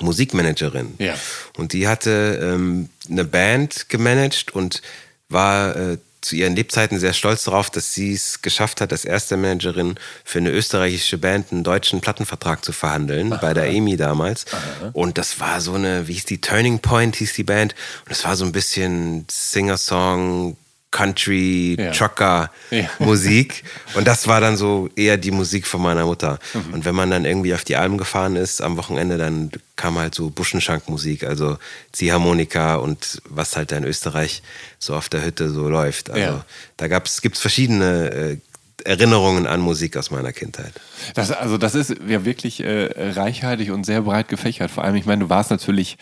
Musikmanagerin. 0.01 0.95
Ja. 0.99 1.15
Und 1.59 1.75
die 1.75 1.87
hatte 1.89 2.41
ähm, 2.43 2.89
eine 3.11 3.25
Band 3.25 3.91
gemanagt 3.91 4.55
und 4.55 4.81
war 5.29 5.77
äh, 5.77 5.99
zu 6.23 6.37
ihren 6.37 6.57
Lebzeiten 6.57 6.99
sehr 6.99 7.12
stolz 7.12 7.45
darauf, 7.45 7.69
dass 7.69 7.93
sie 7.93 8.14
es 8.14 8.41
geschafft 8.43 8.81
hat, 8.81 8.93
als 8.93 9.05
erste 9.05 9.37
Managerin 9.37 9.97
für 10.25 10.38
eine 10.38 10.50
österreichische 10.50 11.19
Band 11.19 11.52
einen 11.52 11.64
deutschen 11.64 12.00
Plattenvertrag 12.00 12.64
zu 12.64 12.73
verhandeln, 12.73 13.31
bei 13.41 13.52
der 13.52 13.67
EMI 13.67 13.97
damals. 13.97 14.47
Und 14.93 15.19
das 15.19 15.41
war 15.41 15.61
so 15.61 15.75
eine, 15.75 16.09
wie 16.09 16.14
hieß 16.14 16.25
die, 16.25 16.41
Turning 16.41 16.79
Point 16.79 17.17
hieß 17.17 17.35
die 17.35 17.45
Band. 17.45 17.75
Und 18.05 18.11
das 18.11 18.25
war 18.25 18.37
so 18.37 18.45
ein 18.45 18.52
bisschen 18.52 19.26
Singer-Song, 19.31 20.57
Country, 20.93 21.75
Ja. 21.79 21.91
Trucker 21.91 22.51
Ja. 22.71 22.89
Musik. 23.01 23.65
Und 23.95 24.07
das 24.07 24.29
war 24.29 24.41
dann 24.41 24.57
so 24.57 24.89
eher 24.95 25.17
die 25.17 25.33
Musik 25.33 25.67
von 25.67 25.83
meiner 25.83 26.05
Mutter. 26.05 26.39
Mhm. 26.55 26.75
Und 26.75 26.85
wenn 26.85 26.95
man 26.95 27.11
dann 27.11 27.25
irgendwie 27.25 27.53
auf 27.55 27.65
die 27.65 27.75
Alm 27.77 27.99
gefahren 27.99 28.37
ist 28.37 28.61
am 28.63 28.77
Wochenende, 28.77 29.19
dann 29.19 29.51
kam 29.75 29.99
halt 29.99 30.15
so 30.15 30.31
Buschenschankmusik, 30.31 31.25
also 31.25 31.59
Ziehharmonika 31.93 32.77
und 32.77 33.21
was 33.29 33.57
halt 33.57 33.73
da 33.73 33.77
in 33.79 33.85
Österreich 33.85 34.43
so 34.79 34.95
auf 34.95 35.09
der 35.09 35.25
Hütte 35.25 35.51
so 35.51 35.69
läuft. 35.69 36.11
Also 36.11 36.23
Ja. 36.23 36.45
da 36.77 36.87
gibt's 36.89 37.41
verschiedene 37.41 38.11
äh, 38.13 38.37
Erinnerungen 38.85 39.47
an 39.47 39.61
Musik 39.61 39.97
aus 39.97 40.11
meiner 40.11 40.33
Kindheit. 40.33 40.73
Das, 41.15 41.31
also 41.31 41.59
das 41.59 41.75
ist 41.75 41.95
ja 42.07 42.25
wirklich 42.25 42.62
äh, 42.62 43.11
reichhaltig 43.12 43.71
und 43.71 43.85
sehr 43.85 44.03
breit 44.03 44.29
gefächert. 44.29 44.71
Vor 44.71 44.85
allem, 44.85 44.95
ich 44.97 45.07
meine, 45.07 45.25
du 45.25 45.31
warst 45.31 45.51
natürlich 45.51 45.99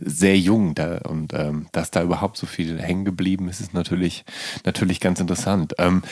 sehr 0.00 0.38
jung 0.38 0.74
da 0.74 0.98
und 0.98 1.32
ähm, 1.34 1.66
dass 1.72 1.90
da 1.90 2.02
überhaupt 2.02 2.36
so 2.36 2.46
viel 2.46 2.80
hängen 2.80 3.04
geblieben 3.04 3.48
ist, 3.48 3.60
ist 3.60 3.74
natürlich, 3.74 4.24
natürlich 4.64 5.00
ganz 5.00 5.20
interessant. 5.20 5.74
Ähm, 5.78 6.02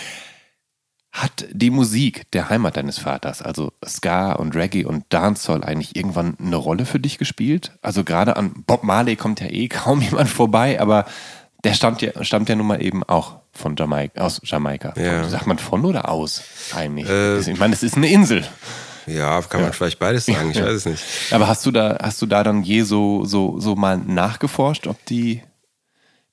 hat 1.16 1.46
die 1.50 1.70
Musik 1.70 2.30
der 2.32 2.50
Heimat 2.50 2.76
deines 2.76 2.98
Vaters, 2.98 3.40
also 3.40 3.72
Ska 3.82 4.32
und 4.32 4.54
Reggae 4.54 4.84
und 4.84 5.04
Dancehall, 5.08 5.64
eigentlich 5.64 5.96
irgendwann 5.96 6.36
eine 6.38 6.56
Rolle 6.56 6.84
für 6.84 7.00
dich 7.00 7.16
gespielt? 7.16 7.72
Also 7.80 8.04
gerade 8.04 8.36
an 8.36 8.64
Bob 8.66 8.84
Marley 8.84 9.16
kommt 9.16 9.40
ja 9.40 9.48
eh 9.48 9.68
kaum 9.68 10.00
jemand 10.02 10.28
vorbei, 10.28 10.78
aber 10.78 11.06
der 11.64 11.72
stammt 11.72 12.02
ja, 12.02 12.22
stammt 12.22 12.50
ja 12.50 12.54
nun 12.54 12.66
mal 12.66 12.82
eben 12.82 13.02
auch 13.02 13.40
von 13.56 13.74
Jamaika, 13.76 14.20
aus 14.20 14.40
Jamaika. 14.44 14.92
Ja. 14.96 15.20
Von, 15.22 15.30
sagt 15.30 15.46
man 15.46 15.58
von 15.58 15.84
oder 15.84 16.08
aus 16.08 16.42
eigentlich? 16.74 17.08
Äh, 17.08 17.38
ich 17.40 17.58
meine, 17.58 17.74
es 17.74 17.82
ist 17.82 17.96
eine 17.96 18.08
Insel. 18.10 18.44
Ja, 19.06 19.40
kann 19.42 19.62
man 19.62 19.72
vielleicht 19.72 19.98
beides 20.00 20.26
sagen, 20.26 20.50
ich 20.50 20.56
Ja. 20.56 20.64
weiß 20.66 20.72
es 20.74 20.84
nicht. 20.86 21.04
Aber 21.30 21.46
hast 21.46 21.64
du 21.64 21.70
da, 21.70 21.96
hast 22.02 22.20
du 22.22 22.26
da 22.26 22.42
dann 22.42 22.62
je 22.64 22.82
so, 22.82 23.24
so, 23.24 23.60
so 23.60 23.76
mal 23.76 23.98
nachgeforscht, 23.98 24.86
ob 24.88 25.04
die, 25.06 25.42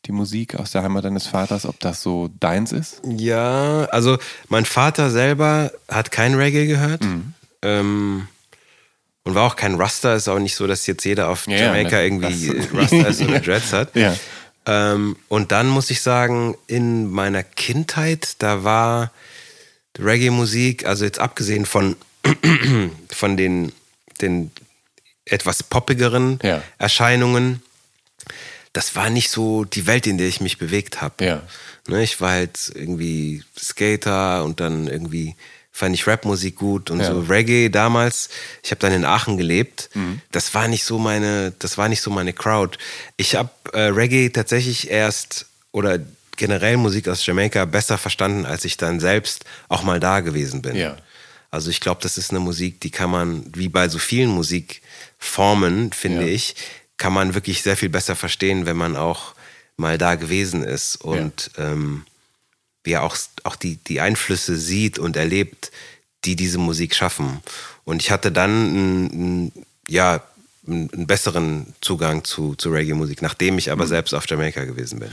die 0.06 0.12
Musik 0.12 0.56
aus 0.56 0.72
der 0.72 0.82
Heimat 0.84 1.06
deines 1.06 1.27
Vaters, 1.27 1.65
ob 1.68 1.80
das 1.80 2.01
so 2.01 2.30
deins 2.39 2.72
ist? 2.72 3.01
Ja, 3.06 3.86
also 3.92 4.18
mein 4.50 4.65
Vater 4.65 5.12
selber 5.12 5.72
hat 5.88 6.10
kein 6.12 6.34
Reggae 6.34 6.65
gehört. 6.65 7.03
Mhm. 7.03 7.34
Ähm, 7.62 8.27
und 9.25 9.36
war 9.36 9.44
auch 9.48 9.56
kein 9.56 9.75
Rasta. 9.75 10.15
Ist 10.15 10.27
auch 10.27 10.39
nicht 10.39 10.56
so, 10.56 10.68
dass 10.68 10.86
jetzt 10.88 11.06
jeder 11.06 11.30
auf 11.30 11.48
Ja, 11.48 11.56
ja, 11.58 11.63
Jamaika 11.68 11.96
ne, 11.98 12.03
irgendwie 12.06 12.48
das- 12.58 12.74
Rasta 12.74 13.08
ist 13.08 13.22
oder 13.30 13.39
Dreads 13.39 13.72
hat. 13.72 13.96
Ja. 13.96 14.13
Ähm, 14.65 15.15
und 15.27 15.51
dann 15.51 15.67
muss 15.67 15.89
ich 15.89 16.01
sagen, 16.01 16.55
in 16.67 17.10
meiner 17.12 17.43
Kindheit, 17.43 18.36
da 18.39 18.63
war 18.63 19.12
Reggae-Musik, 20.00 20.86
also 20.86 21.05
jetzt 21.05 21.20
abgesehen 21.20 21.65
von, 21.65 21.96
von 23.10 23.38
den, 23.38 23.72
den 24.22 24.51
etwas 25.25 25.63
poppigeren 25.63 26.39
Ja. 26.43 26.62
Erscheinungen, 26.77 27.62
das 28.74 28.96
war 28.96 29.10
nicht 29.10 29.29
so 29.29 29.65
die 29.65 29.86
Welt, 29.86 30.08
in 30.08 30.17
der 30.17 30.27
ich 30.27 30.41
mich 30.41 30.58
bewegt 30.58 31.01
habe. 31.01 31.24
Ja. 31.24 31.43
Ne, 31.88 32.01
ich 32.01 32.22
war 32.22 32.32
halt 32.32 32.72
irgendwie 32.74 33.43
Skater 33.58 34.43
und 34.43 34.60
dann 34.60 34.88
irgendwie 34.88 35.36
fand 35.75 35.96
ich 35.96 36.06
Rapmusik 36.08 36.56
gut 36.56 36.92
und 36.92 37.00
Ja. 37.00 37.08
so 37.08 37.20
Reggae 37.22 37.70
damals. 37.70 38.30
Ich 38.62 38.70
habe 38.72 38.80
dann 38.80 38.94
in 38.94 39.03
Aachen 39.06 39.38
gelebt. 39.38 39.89
Mhm. 39.96 40.22
Das 40.32 40.53
war 40.53 40.68
nicht 40.68 40.84
so 40.86 41.00
meine, 41.00 41.51
das 41.58 41.77
war 41.80 41.89
nicht 41.89 42.01
so 42.01 42.12
meine 42.12 42.32
Crowd. 42.32 42.77
Ich 43.18 43.36
habe 43.36 43.50
äh, 43.74 43.88
Reggae 43.88 44.30
tatsächlich 44.30 44.92
erst 44.92 45.48
oder 45.72 45.98
generell 46.38 46.77
Musik 46.77 47.08
aus 47.08 47.25
Jamaika 47.25 47.65
besser 47.65 47.98
verstanden, 47.98 48.46
als 48.46 48.65
ich 48.65 48.77
dann 48.77 49.00
selbst 49.00 49.46
auch 49.68 49.82
mal 49.84 50.00
da 50.00 50.20
gewesen 50.20 50.62
bin. 50.62 50.75
Ja. 50.75 50.96
Also 51.50 51.70
ich 51.72 51.80
glaube, 51.80 52.01
das 52.01 52.18
ist 52.20 52.30
eine 52.30 52.39
Musik, 52.39 52.80
die 52.82 52.89
kann 52.92 53.10
man, 53.10 53.46
wie 53.56 53.68
bei 53.70 53.89
so 53.89 53.98
vielen 54.00 54.30
Musikformen, 54.30 55.92
finde 55.92 56.22
Ja. 56.25 56.27
ich, 56.34 56.56
kann 56.98 57.13
man 57.13 57.34
wirklich 57.34 57.62
sehr 57.63 57.77
viel 57.77 57.89
besser 57.89 58.15
verstehen, 58.15 58.65
wenn 58.65 58.77
man 58.77 58.96
auch 58.96 59.34
mal 59.77 59.98
da 59.98 60.15
gewesen 60.15 60.63
ist 60.63 60.96
und 60.98 61.50
ähm, 61.58 62.06
ja 62.92 63.02
auch, 63.02 63.18
auch 63.44 63.56
die, 63.56 63.78
die 63.78 64.02
Einflüsse 64.02 64.58
sieht 64.58 65.00
und 65.00 65.16
erlebt, 65.16 65.72
die 66.25 66.36
diese 66.36 66.58
Musik 66.58 66.96
schaffen. 66.96 67.42
Und 67.86 68.02
ich 68.02 68.12
hatte 68.12 68.32
dann 68.32 68.50
einen, 68.52 69.52
ja, 69.88 70.24
einen 70.66 71.08
besseren 71.08 71.74
Zugang 71.82 72.24
zu, 72.24 72.56
zu 72.56 72.70
Reggae-Musik, 72.70 73.22
nachdem 73.22 73.58
ich 73.58 73.68
Mhm. 73.68 73.74
aber 73.74 73.88
selbst 73.88 74.13
auf 74.13 74.28
Jamaika 74.30 74.63
gewesen 74.63 75.00
bin. 75.00 75.12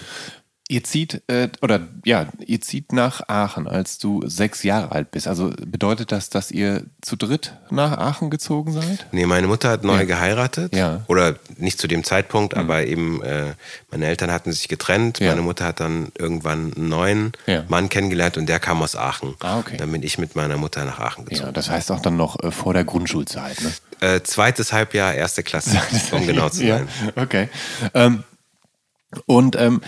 Ihr 0.70 0.84
zieht, 0.84 1.20
äh, 1.26 1.48
oder 1.62 1.80
ja, 2.04 2.28
ihr 2.46 2.60
zieht 2.60 2.92
nach 2.92 3.28
Aachen, 3.28 3.66
als 3.66 3.98
du 3.98 4.22
sechs 4.28 4.62
Jahre 4.62 4.92
alt 4.92 5.10
bist. 5.10 5.26
Also 5.26 5.50
bedeutet 5.66 6.12
das, 6.12 6.30
dass 6.30 6.52
ihr 6.52 6.84
zu 7.00 7.16
dritt 7.16 7.56
nach 7.70 7.98
Aachen 7.98 8.30
gezogen 8.30 8.70
seid? 8.70 9.04
Nee, 9.10 9.26
meine 9.26 9.48
Mutter 9.48 9.68
hat 9.68 9.82
neu 9.82 10.06
geheiratet. 10.06 10.72
Ja. 10.72 10.98
Mhm. 10.98 11.04
Oder 11.08 11.34
nicht 11.56 11.80
zu 11.80 11.88
dem 11.88 12.04
Zeitpunkt, 12.04 12.56
aber 12.56 12.86
eben 12.86 13.20
äh, 13.20 13.54
meine 13.90 14.06
Eltern 14.06 14.30
hatten 14.30 14.52
sich 14.52 14.68
getrennt. 14.68 15.18
Ja. 15.18 15.30
Meine 15.30 15.42
Mutter 15.42 15.64
hat 15.64 15.80
dann 15.80 16.12
irgendwann 16.16 16.72
einen 16.72 16.88
neuen 16.88 17.32
Ja. 17.46 17.64
Mann 17.66 17.88
kennengelernt 17.88 18.36
und 18.36 18.46
der 18.46 18.60
kam 18.60 18.80
aus 18.80 18.94
Aachen. 18.94 19.34
Ah, 19.40 19.58
okay. 19.58 19.76
Dann 19.76 19.90
bin 19.90 20.04
ich 20.04 20.18
mit 20.18 20.36
meiner 20.36 20.56
Mutter 20.56 20.84
nach 20.84 21.00
Aachen 21.00 21.24
gezogen. 21.24 21.46
Ja, 21.48 21.52
das 21.52 21.68
heißt 21.68 21.90
auch 21.90 22.00
dann 22.00 22.16
noch 22.16 22.40
äh, 22.44 22.52
vor 22.52 22.74
der 22.74 22.84
Grundschulzeit, 22.84 23.60
ne? 23.60 23.72
Äh, 24.08 24.22
zweites 24.22 24.72
Halbjahr, 24.72 25.14
erste 25.14 25.42
Klasse, 25.42 25.80
um 26.12 26.24
genau 26.28 26.48
zu 26.48 26.58
sein. 26.58 26.86
Ja, 27.16 27.22
okay. 27.24 27.48
Ähm, 27.92 28.22
und 29.26 29.56
ähm, 29.56 29.80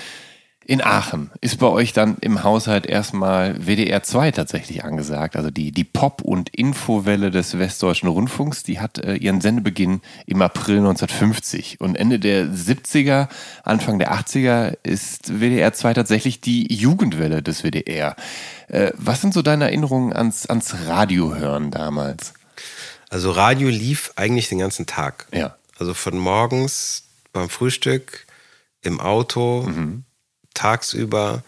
in 0.64 0.81
Aachen 0.81 1.31
ist 1.40 1.59
bei 1.59 1.66
euch 1.66 1.92
dann 1.92 2.16
im 2.21 2.45
Haushalt 2.45 2.87
erstmal 2.87 3.66
WDR 3.66 4.02
2 4.02 4.31
tatsächlich 4.31 4.85
angesagt. 4.85 5.37
Also 5.37 5.50
die, 5.50 5.73
die 5.73 5.85
Pop- 5.85 6.23
und 6.23 6.54
Infowelle 6.54 7.31
des 7.31 7.59
Westdeutschen 7.59 8.09
Rundfunks, 8.09 8.62
die 8.62 8.78
hat 8.81 8.99
äh, 8.99 9.14
ihren 9.14 9.40
Sendebeginn 9.40 10.00
im 10.26 10.40
April 10.42 10.78
1950. 10.78 11.81
Und 11.81 11.97
Ende 11.97 12.21
der 12.21 12.47
70er, 12.47 13.28
Anfang 13.64 13.99
der 13.99 14.14
80er 14.14 14.76
ist 14.83 15.40
WDR 15.40 15.73
2 15.73 15.95
tatsächlich 15.95 16.40
die 16.40 16.73
Jugendwelle 16.73 17.42
des 17.42 17.62
WDR. 17.64 18.14
Äh, 18.69 18.92
was 18.95 19.21
sind 19.21 19.35
so 19.35 19.42
deine 19.42 19.64
Erinnerungen 19.64 20.12
ans, 20.12 20.47
ans 20.47 20.75
Radiohören 20.87 21.71
damals? 21.71 22.35
Also 23.11 23.31
Radio 23.33 23.69
lief 23.69 24.12
eigentlich 24.16 24.49
den 24.49 24.59
ganzen 24.59 24.87
Tag. 24.87 25.26
Ja. 25.35 25.57
Also 25.78 25.92
von 25.92 26.16
morgens 26.16 27.04
beim 27.33 27.49
Frühstück, 27.49 28.26
im 28.83 29.00
Auto, 29.00 29.62
Mhm. 29.66 30.04
Tagsüber. 30.54 31.42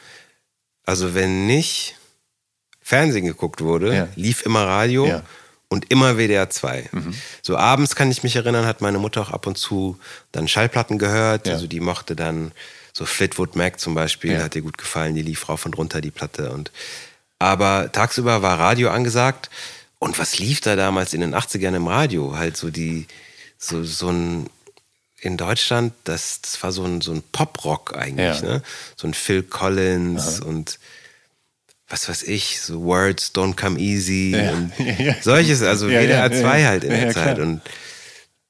Also 0.84 1.14
wenn 1.14 1.46
nicht 1.46 1.96
Fernsehen 2.82 3.24
geguckt 3.24 3.60
wurde, 3.62 3.94
Ja. 3.94 4.08
lief 4.16 4.44
immer 4.44 4.66
Radio 4.66 5.06
Ja. 5.06 5.18
Mhm. 5.18 5.22
und 5.68 5.90
immer 5.90 6.16
WDR 6.18 6.50
2. 6.50 6.90
So 7.42 7.56
abends 7.56 7.96
kann 7.96 8.10
ich 8.10 8.22
mich 8.22 8.36
erinnern, 8.36 8.66
hat 8.66 8.80
meine 8.80 8.98
Mutter 8.98 9.22
auch 9.22 9.30
ab 9.30 9.46
und 9.46 9.56
zu 9.58 9.98
dann 10.32 10.46
Schallplatten 10.48 10.98
gehört. 10.98 11.46
Ja. 11.46 11.54
Also 11.54 11.66
die 11.66 11.80
mochte 11.80 12.14
dann 12.14 12.52
so 12.92 13.06
Fleetwood 13.06 13.56
Mac 13.56 13.80
zum 13.80 13.94
Beispiel, 13.94 14.32
Ja. 14.34 14.42
hat 14.42 14.54
ihr 14.54 14.62
gut 14.62 14.78
gefallen, 14.78 15.14
die 15.14 15.22
lief 15.22 15.48
rauf 15.48 15.64
und 15.66 15.76
runter, 15.78 16.00
die 16.00 16.10
Platte. 16.12 16.52
Und 16.52 16.70
aber 17.38 17.90
tagsüber 17.90 18.42
war 18.42 18.58
Radio 18.58 18.90
angesagt. 18.90 19.50
Und 19.98 20.18
was 20.18 20.38
lief 20.38 20.60
da 20.60 20.76
damals 20.76 21.14
in 21.14 21.20
den 21.22 21.34
80ern 21.34 21.74
im 21.74 21.88
Radio? 21.88 22.36
Halt 22.36 22.56
so 22.58 22.70
die, 22.70 23.06
so, 23.58 23.82
so 23.84 24.10
ein, 24.10 24.50
in 25.24 25.36
Deutschland, 25.36 25.92
das, 26.04 26.40
das 26.42 26.62
war 26.62 26.70
so 26.72 26.84
ein, 26.84 27.00
so 27.00 27.12
ein 27.12 27.22
Pop-Rock 27.32 27.96
eigentlich, 27.96 28.40
Ja. 28.42 28.46
ne? 28.46 28.62
So 28.96 29.06
ein 29.08 29.14
Phil 29.14 29.42
Collins 29.42 30.40
und 30.40 30.78
was 31.88 32.08
weiß 32.08 32.22
ich, 32.24 32.60
so 32.60 32.82
Words 32.84 33.32
Don't 33.34 33.56
Come 33.56 33.78
Easy 33.78 34.32
Ja. 34.36 34.52
und 34.52 34.72
solches, 35.22 35.62
also 35.62 35.88
Ja, 35.88 36.00
WDR 36.00 36.30
2 36.32 36.60
ja. 36.60 36.68
halt 36.68 36.84
in 36.84 36.90
der 36.90 37.10
Zeit. 37.12 37.36
klar. 37.36 37.46
Und 37.46 37.60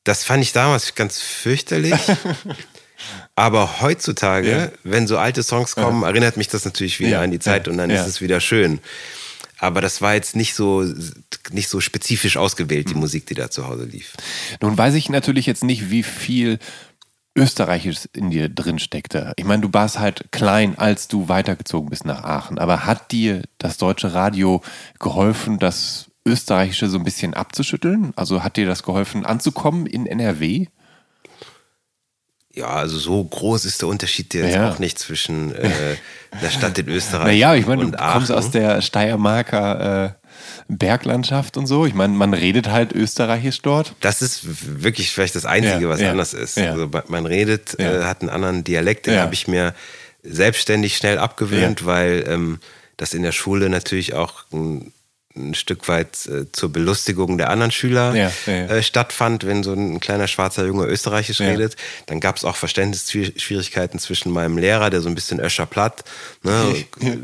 das 0.04 0.24
fand 0.24 0.42
ich 0.42 0.52
damals 0.52 0.94
ganz 0.94 1.20
fürchterlich. 1.20 1.94
Aber 3.34 3.80
heutzutage, 3.80 4.72
wenn 4.82 5.06
so 5.06 5.18
alte 5.18 5.42
Songs 5.42 5.74
kommen, 5.74 6.04
erinnert 6.04 6.36
mich 6.36 6.48
das 6.48 6.64
natürlich 6.64 7.00
wieder 7.00 7.20
an 7.20 7.30
die 7.30 7.38
Zeit 7.40 7.68
und 7.68 7.76
dann 7.76 7.90
ist 7.90 8.06
es 8.06 8.20
wieder 8.20 8.40
schön. 8.40 8.78
Aber 9.64 9.80
das 9.80 10.00
war 10.02 10.14
jetzt 10.14 10.36
nicht 10.36 10.54
so, 10.54 10.84
nicht 11.50 11.68
so 11.68 11.80
spezifisch 11.80 12.36
ausgewählt, 12.36 12.86
Mhm. 12.88 12.92
die 12.92 12.98
Musik, 12.98 13.26
die 13.26 13.34
da 13.34 13.50
zu 13.50 13.66
Hause 13.66 13.84
lief. 13.84 14.14
Nun 14.60 14.76
weiß 14.76 14.94
ich 14.94 15.08
natürlich 15.08 15.46
jetzt 15.46 15.64
nicht, 15.64 15.90
wie 15.90 16.02
viel 16.02 16.58
Österreichisches 17.36 18.04
in 18.12 18.30
dir 18.30 18.48
drin 18.48 18.78
steckte. 18.78 19.32
Ich 19.36 19.44
meine, 19.44 19.62
du 19.62 19.68
warst 19.72 19.98
halt 19.98 20.26
klein, 20.30 20.78
als 20.78 21.08
du 21.08 21.28
weitergezogen 21.28 21.90
bist 21.90 22.04
nach 22.04 22.22
Aachen. 22.22 22.58
Aber 22.58 22.86
hat 22.86 23.10
dir 23.10 23.42
das 23.58 23.76
deutsche 23.76 24.14
Radio 24.14 24.62
geholfen, 25.00 25.58
das 25.58 26.10
Österreichische 26.26 26.88
so 26.88 26.96
ein 26.96 27.04
bisschen 27.04 27.34
abzuschütteln? 27.34 28.12
Also 28.14 28.44
hat 28.44 28.56
dir 28.56 28.66
das 28.66 28.84
geholfen, 28.84 29.26
anzukommen 29.26 29.86
in 29.86 30.06
NRW? 30.06 30.66
Ja, 32.54 32.68
also 32.68 32.98
so 32.98 33.22
groß 33.24 33.64
ist 33.64 33.82
der 33.82 33.88
Unterschied 33.88 34.32
jetzt 34.34 34.54
Ja. 34.54 34.70
auch 34.70 34.78
nicht 34.78 34.98
zwischen 34.98 35.54
äh, 35.54 35.70
der 36.40 36.50
Stadt 36.50 36.78
in 36.78 36.88
Österreich 36.88 37.26
Naja, 37.26 37.54
ich 37.54 37.66
meine, 37.66 37.82
du 37.82 37.88
und 37.88 37.96
kommst 37.98 38.30
Aachen. 38.30 38.38
aus 38.38 38.50
der 38.50 38.80
Steiermarker 38.80 40.04
äh, 40.06 40.10
Berglandschaft 40.68 41.56
und 41.56 41.66
so. 41.66 41.84
Ich 41.86 41.94
meine, 41.94 42.12
man 42.14 42.32
redet 42.32 42.68
halt 42.70 42.92
Österreichisch 42.92 43.60
dort. 43.62 43.94
Das 44.00 44.22
ist 44.22 44.42
wirklich 44.82 45.10
vielleicht 45.10 45.34
das 45.34 45.44
Einzige, 45.46 45.82
Ja, 45.84 45.88
was 45.88 46.00
ja, 46.00 46.10
anders 46.10 46.32
ist. 46.32 46.56
Also 46.58 46.88
man 47.08 47.26
redet, 47.26 47.78
äh, 47.78 48.04
hat 48.04 48.20
einen 48.22 48.30
anderen 48.30 48.64
Dialekt, 48.64 49.06
den 49.06 49.18
habe 49.18 49.34
ich 49.34 49.46
mir 49.48 49.74
selbstständig 50.22 50.96
schnell 50.96 51.18
abgewöhnt, 51.18 51.84
weil 51.86 52.24
ähm, 52.28 52.60
das 52.96 53.12
in 53.14 53.22
der 53.22 53.32
Schule 53.32 53.68
natürlich 53.68 54.14
auch 54.14 54.44
ein, 54.52 54.92
ein 55.36 55.54
Stück 55.54 55.88
weit 55.88 56.26
äh, 56.26 56.50
zur 56.52 56.72
Belustigung 56.72 57.38
der 57.38 57.50
anderen 57.50 57.72
Schüler 57.72 58.14
Ja, 58.14 58.32
ja, 58.46 58.52
ja. 58.52 58.66
Äh, 58.66 58.82
stattfand, 58.82 59.44
wenn 59.46 59.64
so 59.64 59.72
ein 59.72 59.98
kleiner 59.98 60.28
schwarzer 60.28 60.64
Junge 60.64 60.86
Österreichisch 60.86 61.40
redet. 61.40 61.76
Dann 62.06 62.20
gab 62.20 62.36
es 62.36 62.44
auch 62.44 62.56
Verständnisschwierigkeiten 62.56 63.98
zwischen 63.98 64.30
meinem 64.30 64.58
Lehrer, 64.58 64.90
der 64.90 65.00
so 65.00 65.08
ein 65.08 65.14
bisschen 65.14 65.40
Öscher 65.40 65.66
platt, 65.66 66.04
ne, 66.42 66.84
äh, 67.00 67.16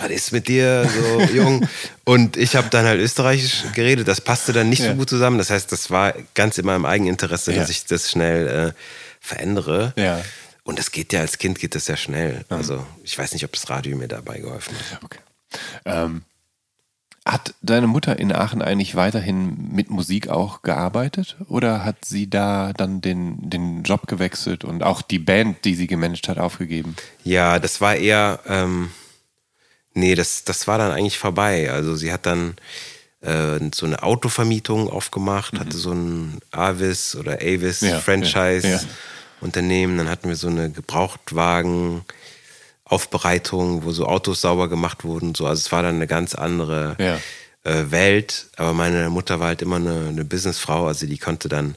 was 0.00 0.10
ist 0.10 0.32
mit 0.32 0.48
dir, 0.48 0.88
so 0.88 1.20
jung? 1.34 1.68
Und 2.04 2.36
ich 2.36 2.54
habe 2.54 2.68
dann 2.70 2.86
halt 2.86 3.00
Österreichisch 3.00 3.64
geredet. 3.74 4.06
Das 4.06 4.20
passte 4.20 4.52
dann 4.52 4.70
nicht 4.70 4.82
so 4.82 4.94
gut 4.94 5.10
zusammen. 5.10 5.38
Das 5.38 5.50
heißt, 5.50 5.70
das 5.72 5.90
war 5.90 6.14
ganz 6.34 6.56
in 6.58 6.66
meinem 6.66 6.84
Eigeninteresse, 6.84 7.52
dass 7.52 7.68
ich 7.68 7.84
das 7.86 8.10
schnell 8.10 8.46
äh, 8.48 8.72
verändere. 9.20 9.92
Und 10.62 10.78
das 10.78 10.92
geht 10.92 11.12
ja 11.12 11.20
als 11.20 11.38
Kind 11.38 11.58
geht 11.58 11.74
das 11.74 11.88
ja 11.88 11.96
schnell. 11.96 12.44
Also 12.48 12.86
ich 13.02 13.18
weiß 13.18 13.32
nicht, 13.32 13.44
ob 13.44 13.52
das 13.52 13.68
Radio 13.70 13.96
mir 13.96 14.08
dabei 14.08 14.38
geholfen 14.38 14.74
hat. 14.76 15.02
Okay. 15.02 15.18
Ähm, 15.84 16.22
hat 17.28 17.54
deine 17.60 17.86
Mutter 17.86 18.18
in 18.18 18.32
Aachen 18.32 18.62
eigentlich 18.62 18.94
weiterhin 18.94 19.68
mit 19.70 19.90
Musik 19.90 20.28
auch 20.28 20.62
gearbeitet? 20.62 21.36
Oder 21.48 21.84
hat 21.84 22.04
sie 22.06 22.28
da 22.30 22.72
dann 22.72 23.02
den, 23.02 23.50
den 23.50 23.82
Job 23.82 24.06
gewechselt 24.06 24.64
und 24.64 24.82
auch 24.82 25.02
die 25.02 25.18
Band, 25.18 25.64
die 25.66 25.74
sie 25.74 25.86
gemanagt 25.86 26.28
hat, 26.28 26.38
aufgegeben? 26.38 26.96
Ja, 27.24 27.58
das 27.58 27.82
war 27.82 27.96
eher, 27.96 28.40
ähm, 28.46 28.90
nee, 29.92 30.14
das, 30.14 30.44
das 30.44 30.66
war 30.66 30.78
dann 30.78 30.90
eigentlich 30.90 31.18
vorbei. 31.18 31.70
Also 31.70 31.96
sie 31.96 32.12
hat 32.12 32.24
dann 32.24 32.56
äh, 33.20 33.58
so 33.74 33.84
eine 33.84 34.02
Autovermietung 34.02 34.88
aufgemacht, 34.88 35.58
hatte 35.58 35.76
so 35.76 35.92
ein 35.92 36.38
Avis 36.50 37.14
oder 37.14 37.34
Avis 37.42 37.82
Mhm. 37.82 37.88
Ja, 37.88 38.00
Franchise 38.00 38.66
ja, 38.66 38.76
ja. 38.76 38.82
Unternehmen. 39.42 39.98
Dann 39.98 40.08
hatten 40.08 40.28
wir 40.28 40.36
so 40.36 40.48
eine 40.48 40.70
Gebrauchtwagen 40.70 42.06
Aufbereitung, 42.88 43.84
wo 43.84 43.92
so 43.92 44.06
Autos 44.06 44.40
sauber 44.40 44.68
gemacht 44.68 45.04
wurden. 45.04 45.34
So. 45.34 45.46
Also 45.46 45.60
es 45.60 45.72
war 45.72 45.82
dann 45.82 45.96
eine 45.96 46.06
ganz 46.06 46.34
andere 46.34 46.96
Ja. 46.98 47.18
äh, 47.70 47.90
Welt. 47.90 48.46
Aber 48.56 48.72
meine 48.72 49.10
Mutter 49.10 49.40
war 49.40 49.48
halt 49.48 49.62
immer 49.62 49.76
eine, 49.76 50.08
eine 50.08 50.24
Businessfrau, 50.24 50.86
also 50.86 51.06
die 51.06 51.18
konnte 51.18 51.48
dann 51.48 51.74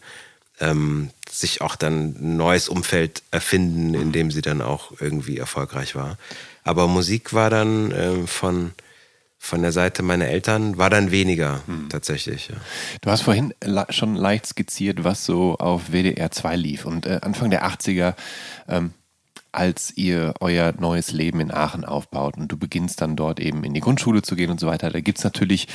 ähm, 0.59 1.09
sich 1.29 1.61
auch 1.61 1.75
dann 1.75 2.15
ein 2.19 2.37
neues 2.37 2.69
Umfeld 2.69 3.23
erfinden, 3.31 3.93
in 3.93 4.11
dem 4.11 4.31
sie 4.31 4.41
dann 4.41 4.61
auch 4.61 4.91
irgendwie 4.99 5.37
erfolgreich 5.37 5.95
war. 5.95 6.17
Aber 6.63 6.87
Musik 6.87 7.33
war 7.33 7.49
dann 7.49 7.91
ähm, 7.97 8.27
von, 8.27 8.71
von 9.39 9.61
der 9.63 9.71
Seite 9.71 10.03
meiner 10.03 10.27
Eltern, 10.27 10.77
war 10.77 10.91
dann 10.91 11.09
weniger 11.09 11.61
tatsächlich. 11.89 12.49
Ja. 12.49 12.55
Du 13.01 13.09
hast 13.09 13.21
vorhin 13.23 13.53
schon 13.89 14.15
leicht 14.15 14.45
skizziert, 14.45 15.03
was 15.03 15.25
so 15.25 15.55
auf 15.57 15.91
WDR 15.91 16.29
2 16.29 16.55
lief. 16.57 16.85
Und 16.85 17.07
äh, 17.07 17.19
Anfang 17.23 17.49
der 17.49 17.65
80er, 17.65 18.13
ähm, 18.67 18.93
als 19.51 19.95
ihr 19.97 20.33
euer 20.39 20.73
neues 20.79 21.11
Leben 21.11 21.39
in 21.39 21.51
Aachen 21.51 21.85
aufbaut 21.85 22.37
und 22.37 22.51
du 22.51 22.57
beginnst 22.57 23.01
dann 23.01 23.15
dort 23.15 23.39
eben 23.39 23.63
in 23.63 23.73
die 23.73 23.81
Grundschule 23.81 24.21
zu 24.21 24.35
gehen 24.35 24.49
und 24.49 24.59
so 24.59 24.67
weiter, 24.67 24.89
da 24.89 25.01
gibt 25.01 25.17
es 25.17 25.23
natürlich 25.23 25.67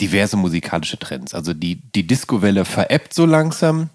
diverse 0.00 0.36
musikalische 0.36 0.98
Trends. 0.98 1.34
Also 1.34 1.54
die, 1.54 1.76
die 1.94 2.06
Disco-Welle 2.06 2.64
verebbt 2.64 3.14
so 3.14 3.26
langsam. 3.26 3.90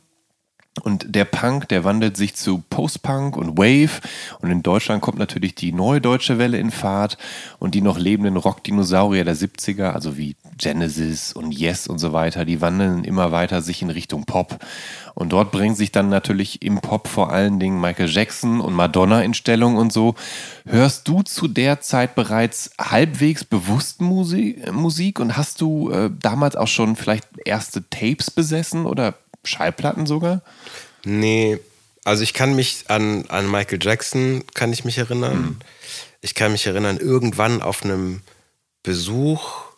Und 0.84 1.16
der 1.16 1.26
Punk, 1.26 1.68
der 1.68 1.84
wandelt 1.84 2.16
sich 2.16 2.34
zu 2.36 2.64
Post-Punk 2.70 3.36
und 3.36 3.58
Wave. 3.58 4.02
Und 4.40 4.52
in 4.52 4.64
Deutschland 4.64 5.02
kommt 5.02 5.20
natürlich 5.20 5.54
die 5.54 5.74
neue 5.74 6.00
deutsche 6.00 6.38
Welle 6.38 6.58
in 6.58 6.72
Fahrt. 6.72 7.18
Und 7.60 7.76
die 7.76 7.82
noch 7.82 8.00
lebenden 8.00 8.38
Rock-Dinosaurier 8.38 9.26
der 9.26 9.36
70er, 9.36 9.92
also 9.92 10.18
wie 10.18 10.36
Genesis 10.62 11.34
und 11.34 11.52
Yes 11.52 11.88
und 11.88 12.00
so 12.00 12.14
weiter, 12.14 12.46
die 12.46 12.62
wandeln 12.62 13.04
immer 13.04 13.32
weiter 13.32 13.62
sich 13.62 13.82
in 13.82 13.90
Richtung 13.90 14.26
Pop. 14.26 14.60
Und 15.14 15.34
dort 15.34 15.52
bringen 15.52 15.76
sich 15.76 15.92
dann 15.92 16.10
natürlich 16.10 16.62
im 16.62 16.80
Pop 16.80 17.08
vor 17.08 17.32
allen 17.32 17.60
Dingen 17.60 17.82
Michael 17.82 18.10
Jackson 18.10 18.62
und 18.62 18.74
Madonna 18.74 19.24
in 19.24 19.34
Stellung 19.34 19.76
und 19.76 19.92
so. 19.92 20.16
Hörst 20.66 21.08
du 21.08 21.24
zu 21.24 21.48
der 21.48 21.82
Zeit 21.82 22.16
bereits 22.16 22.72
halbwegs 22.80 23.44
bewusst 23.44 24.02
Musik, 24.02 24.72
Musik 24.72 25.20
und 25.20 25.36
hast 25.36 25.60
du 25.62 25.92
äh, 25.92 26.10
damals 26.22 26.56
auch 26.56 26.68
schon 26.68 26.96
vielleicht 26.96 27.28
erste 27.44 27.84
Tapes 27.90 28.32
besessen 28.32 28.86
oder 28.86 29.16
Schallplatten 29.44 30.06
sogar? 30.06 30.42
Nee, 31.04 31.60
also 32.04 32.24
ich 32.24 32.34
kann 32.34 32.56
mich 32.56 32.86
an, 32.88 33.26
an 33.28 33.50
Michael 33.50 33.80
Jackson, 33.82 34.44
kann 34.54 34.72
ich 34.72 34.86
mich 34.86 34.98
erinnern. 34.98 35.60
Ich 36.22 36.36
kann 36.36 36.52
mich 36.52 36.68
erinnern, 36.68 36.98
irgendwann 36.98 37.62
auf 37.62 37.84
einem 37.84 38.22
Besuch 38.84 39.71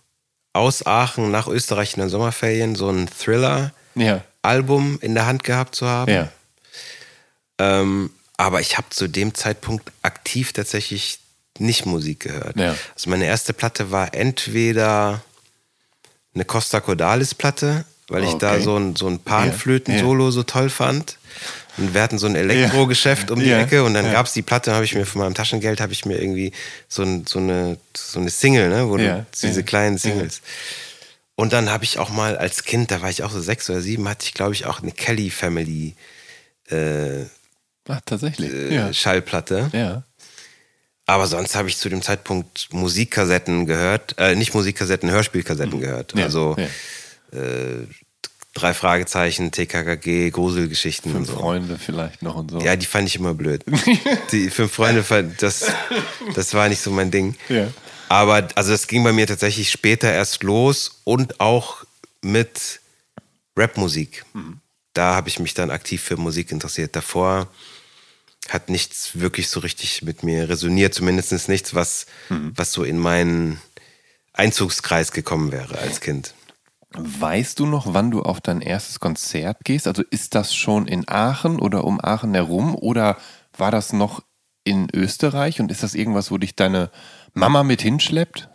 aus 0.53 0.85
Aachen 0.85 1.31
nach 1.31 1.47
Österreich 1.47 1.95
in 1.95 1.99
den 2.01 2.09
Sommerferien 2.09 2.75
so 2.75 2.89
ein 2.89 3.07
Thriller-Album 3.09 4.91
Ja. 4.93 4.97
in 5.01 5.15
der 5.15 5.25
Hand 5.25 5.43
gehabt 5.43 5.75
zu 5.75 5.87
haben. 5.87 6.11
Ja. 6.11 6.29
Ähm, 7.59 8.11
aber 8.37 8.61
ich 8.61 8.77
habe 8.77 8.87
zu 8.89 9.07
dem 9.07 9.33
Zeitpunkt 9.35 9.91
aktiv 10.01 10.53
tatsächlich 10.53 11.19
nicht 11.59 11.85
Musik 11.85 12.21
gehört. 12.21 12.57
Ja. 12.57 12.75
Also 12.95 13.09
meine 13.09 13.25
erste 13.25 13.53
Platte 13.53 13.91
war 13.91 14.13
entweder 14.13 15.21
eine 16.33 16.45
Costa 16.45 16.79
Cordalis 16.79 17.35
Platte, 17.35 17.85
weil 18.07 18.23
ich 18.23 18.33
da 18.35 18.53
Okay. 18.53 18.63
so 18.63 18.75
ein, 18.77 18.95
so 18.95 19.07
ein 19.07 19.19
Panflöten-Solo 19.19 20.31
so 20.31 20.43
toll 20.43 20.69
fand. 20.69 21.17
Und 21.77 21.93
wir 21.93 22.01
hatten 22.03 22.19
so 22.19 22.27
ein 22.27 22.35
Elektrogeschäft 22.35 23.31
um 23.31 23.39
die 23.39 23.47
Ja. 23.49 23.61
Ecke 23.61 23.83
und 23.83 23.93
dann 23.95 24.05
Ja. 24.05 24.11
gab's 24.13 24.33
die 24.33 24.41
Platte, 24.43 24.73
habe 24.73 24.85
ich 24.85 24.93
mir 24.93 25.05
von 25.05 25.21
meinem 25.21 25.33
Taschengeld, 25.33 25.81
habe 25.81 25.91
ich 25.93 26.05
mir 26.05 26.21
irgendwie 26.21 26.51
so, 26.87 27.01
ein, 27.03 27.25
so, 27.25 27.39
eine, 27.39 27.77
so 27.97 28.19
eine 28.19 28.29
Single, 28.29 28.69
ne, 28.69 28.87
wo 28.87 28.97
Ja. 28.97 29.17
du 29.17 29.25
diese 29.41 29.61
Ja. 29.61 29.65
kleinen 29.65 29.97
Singles. 29.97 30.41
Und 31.35 31.51
dann 31.51 31.71
habe 31.71 31.83
ich 31.83 31.97
auch 31.97 32.09
mal 32.11 32.37
als 32.37 32.63
Kind, 32.63 32.91
da 32.91 33.01
war 33.01 33.09
ich 33.09 33.23
auch 33.23 33.31
so 33.31 33.41
sechs 33.41 33.67
oder 33.69 33.81
sieben, 33.81 34.07
hatte 34.07 34.25
ich 34.25 34.35
glaube 34.35 34.53
ich 34.53 34.65
auch 34.67 34.81
eine 34.83 34.91
Kelly 34.91 35.31
Family 35.31 35.95
äh, 36.69 37.23
Ach, 37.87 37.99
tatsächlich. 38.05 38.53
äh, 38.53 38.73
ja. 38.75 38.93
Schallplatte. 38.93 39.69
ja. 39.73 40.03
Aber 41.05 41.27
sonst 41.27 41.55
habe 41.55 41.67
ich 41.67 41.77
zu 41.77 41.89
dem 41.89 42.01
Zeitpunkt 42.01 42.69
Musikkassetten 42.71 43.65
gehört, 43.65 44.15
äh, 44.19 44.35
nicht 44.35 44.53
Musikkassetten, 44.53 45.11
Hörspielkassetten 45.11 45.81
gehört. 45.81 46.13
Mhm. 46.13 46.19
Ja. 46.21 46.25
Also 46.27 46.55
ja. 46.57 47.37
äh, 47.39 47.87
drei 48.53 48.73
Fragezeichen, 48.73 49.51
TKKG, 49.51 50.29
Gruselgeschichten 50.31 51.11
und 51.11 51.25
Fünf 51.25 51.29
so. 51.29 51.37
Freunde 51.37 51.77
vielleicht 51.77 52.21
noch 52.21 52.35
und 52.35 52.51
so. 52.51 52.59
Ja, 52.59 52.75
die 52.75 52.85
fand 52.85 53.07
ich 53.07 53.15
immer 53.15 53.33
blöd. 53.33 53.63
die 54.31 54.49
fünf 54.49 54.71
Freunde, 54.73 55.03
das, 55.39 55.65
das 56.35 56.53
war 56.53 56.69
nicht 56.69 56.81
so 56.81 56.91
mein 56.91 57.11
Ding. 57.11 57.35
Ja. 57.49 57.67
Aber 58.09 58.47
also 58.55 58.73
es 58.73 58.87
ging 58.87 59.03
bei 59.03 59.11
mir 59.11 59.25
tatsächlich 59.25 59.71
später 59.71 60.11
erst 60.11 60.43
los 60.43 61.01
und 61.03 61.39
auch 61.39 61.83
mit 62.21 62.79
Rapmusik. 63.57 64.23
Mhm. 64.33 64.59
Da 64.93 65.15
habe 65.15 65.29
ich 65.29 65.39
mich 65.39 65.55
dann 65.55 65.71
aktiv 65.71 66.01
für 66.03 66.17
Musik 66.17 66.51
interessiert. 66.51 66.95
Davor 66.95 67.47
hat 68.49 68.69
nichts 68.69 69.19
wirklich 69.19 69.49
so 69.49 69.61
richtig 69.61 70.03
mit 70.03 70.21
mir 70.21 70.47
resoniert, 70.49 70.93
zumindest 70.93 71.49
nichts, 71.49 71.73
was, 71.73 72.05
Mhm. 72.29 72.51
was 72.55 72.71
so 72.71 72.83
in 72.83 72.99
meinen 72.99 73.59
Einzugskreis 74.33 75.11
gekommen 75.11 75.51
wäre 75.51 75.77
als 75.79 76.01
Kind. 76.01 76.33
Weißt 76.95 77.59
du 77.59 77.65
noch, 77.65 77.93
wann 77.93 78.11
du 78.11 78.21
auf 78.21 78.41
dein 78.41 78.61
erstes 78.61 78.99
Konzert 78.99 79.57
gehst? 79.63 79.87
Also 79.87 80.03
ist 80.09 80.35
das 80.35 80.53
schon 80.53 80.87
in 80.87 81.07
Aachen 81.07 81.59
oder 81.59 81.83
um 81.83 81.99
Aachen 81.99 82.33
herum 82.33 82.75
oder 82.75 83.17
war 83.57 83.71
das 83.71 83.93
noch 83.93 84.23
in 84.63 84.87
Österreich 84.93 85.59
und 85.59 85.71
ist 85.71 85.83
das 85.83 85.95
irgendwas, 85.95 86.31
wo 86.31 86.37
dich 86.37 86.55
deine 86.55 86.89
Mama 87.33 87.63
mit 87.63 87.81
hinschleppt? 87.81 88.49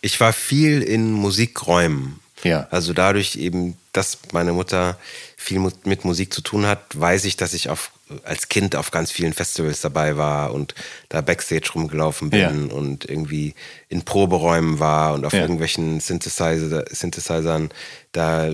Ich 0.00 0.20
war 0.20 0.32
viel 0.32 0.82
in 0.82 1.12
Musikräumen. 1.12 2.20
Ja. 2.44 2.68
Also 2.70 2.92
dadurch 2.92 3.36
eben, 3.36 3.76
dass 3.92 4.18
meine 4.32 4.52
Mutter 4.52 4.96
viel 5.36 5.58
mit 5.84 6.04
Musik 6.04 6.32
zu 6.32 6.40
tun 6.40 6.66
hat, 6.66 6.98
weiß 6.98 7.24
ich, 7.24 7.36
dass 7.36 7.54
ich 7.54 7.68
auf, 7.68 7.90
als 8.24 8.48
Kind 8.48 8.74
auf 8.76 8.90
ganz 8.90 9.10
vielen 9.10 9.32
Festivals 9.32 9.80
dabei 9.80 10.16
war 10.16 10.52
und 10.54 10.74
da 11.08 11.20
Backstage 11.20 11.70
rumgelaufen 11.74 12.30
bin 12.30 12.68
Ja. 12.68 12.74
und 12.74 13.04
irgendwie 13.04 13.54
in 13.88 14.02
Proberäumen 14.04 14.78
war 14.78 15.14
und 15.14 15.24
auf 15.24 15.32
Ja. 15.32 15.40
irgendwelchen 15.40 16.00
Synthesizer, 16.00 16.84
Synthesizern 16.90 17.70
da 18.12 18.48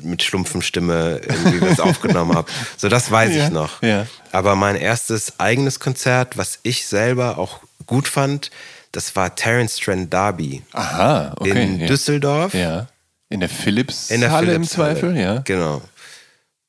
mit 0.00 0.22
Schlumpfenstimme 0.22 1.20
irgendwie 1.22 1.60
was 1.62 1.80
aufgenommen 1.80 2.34
habe. 2.34 2.50
So, 2.76 2.88
das 2.88 3.10
weiß 3.10 3.34
Ja, 3.34 3.44
ich 3.46 3.50
noch. 3.52 3.80
Aber 4.30 4.54
mein 4.54 4.76
erstes 4.76 5.38
eigenes 5.40 5.80
Konzert, 5.80 6.36
was 6.38 6.58
ich 6.62 6.86
selber 6.86 7.38
auch 7.38 7.60
gut 7.86 8.08
fand, 8.08 8.50
das 8.92 9.16
war 9.16 9.34
Terence 9.34 9.76
Trent 9.76 10.12
D'Arby 10.14 10.62
Aha, 10.72 11.34
okay. 11.38 11.64
in. 11.64 11.86
Düsseldorf. 11.86 12.54
Ja. 12.54 12.88
In 13.28 13.40
der 13.40 13.48
Philips 13.48 14.10
In 14.10 14.20
der 14.20 14.30
Halle 14.30 14.52
im 14.54 14.64
Philips-Halle. 14.64 14.92
Zweifel, 15.00 15.16
ja. 15.16 15.38
Genau. 15.40 15.80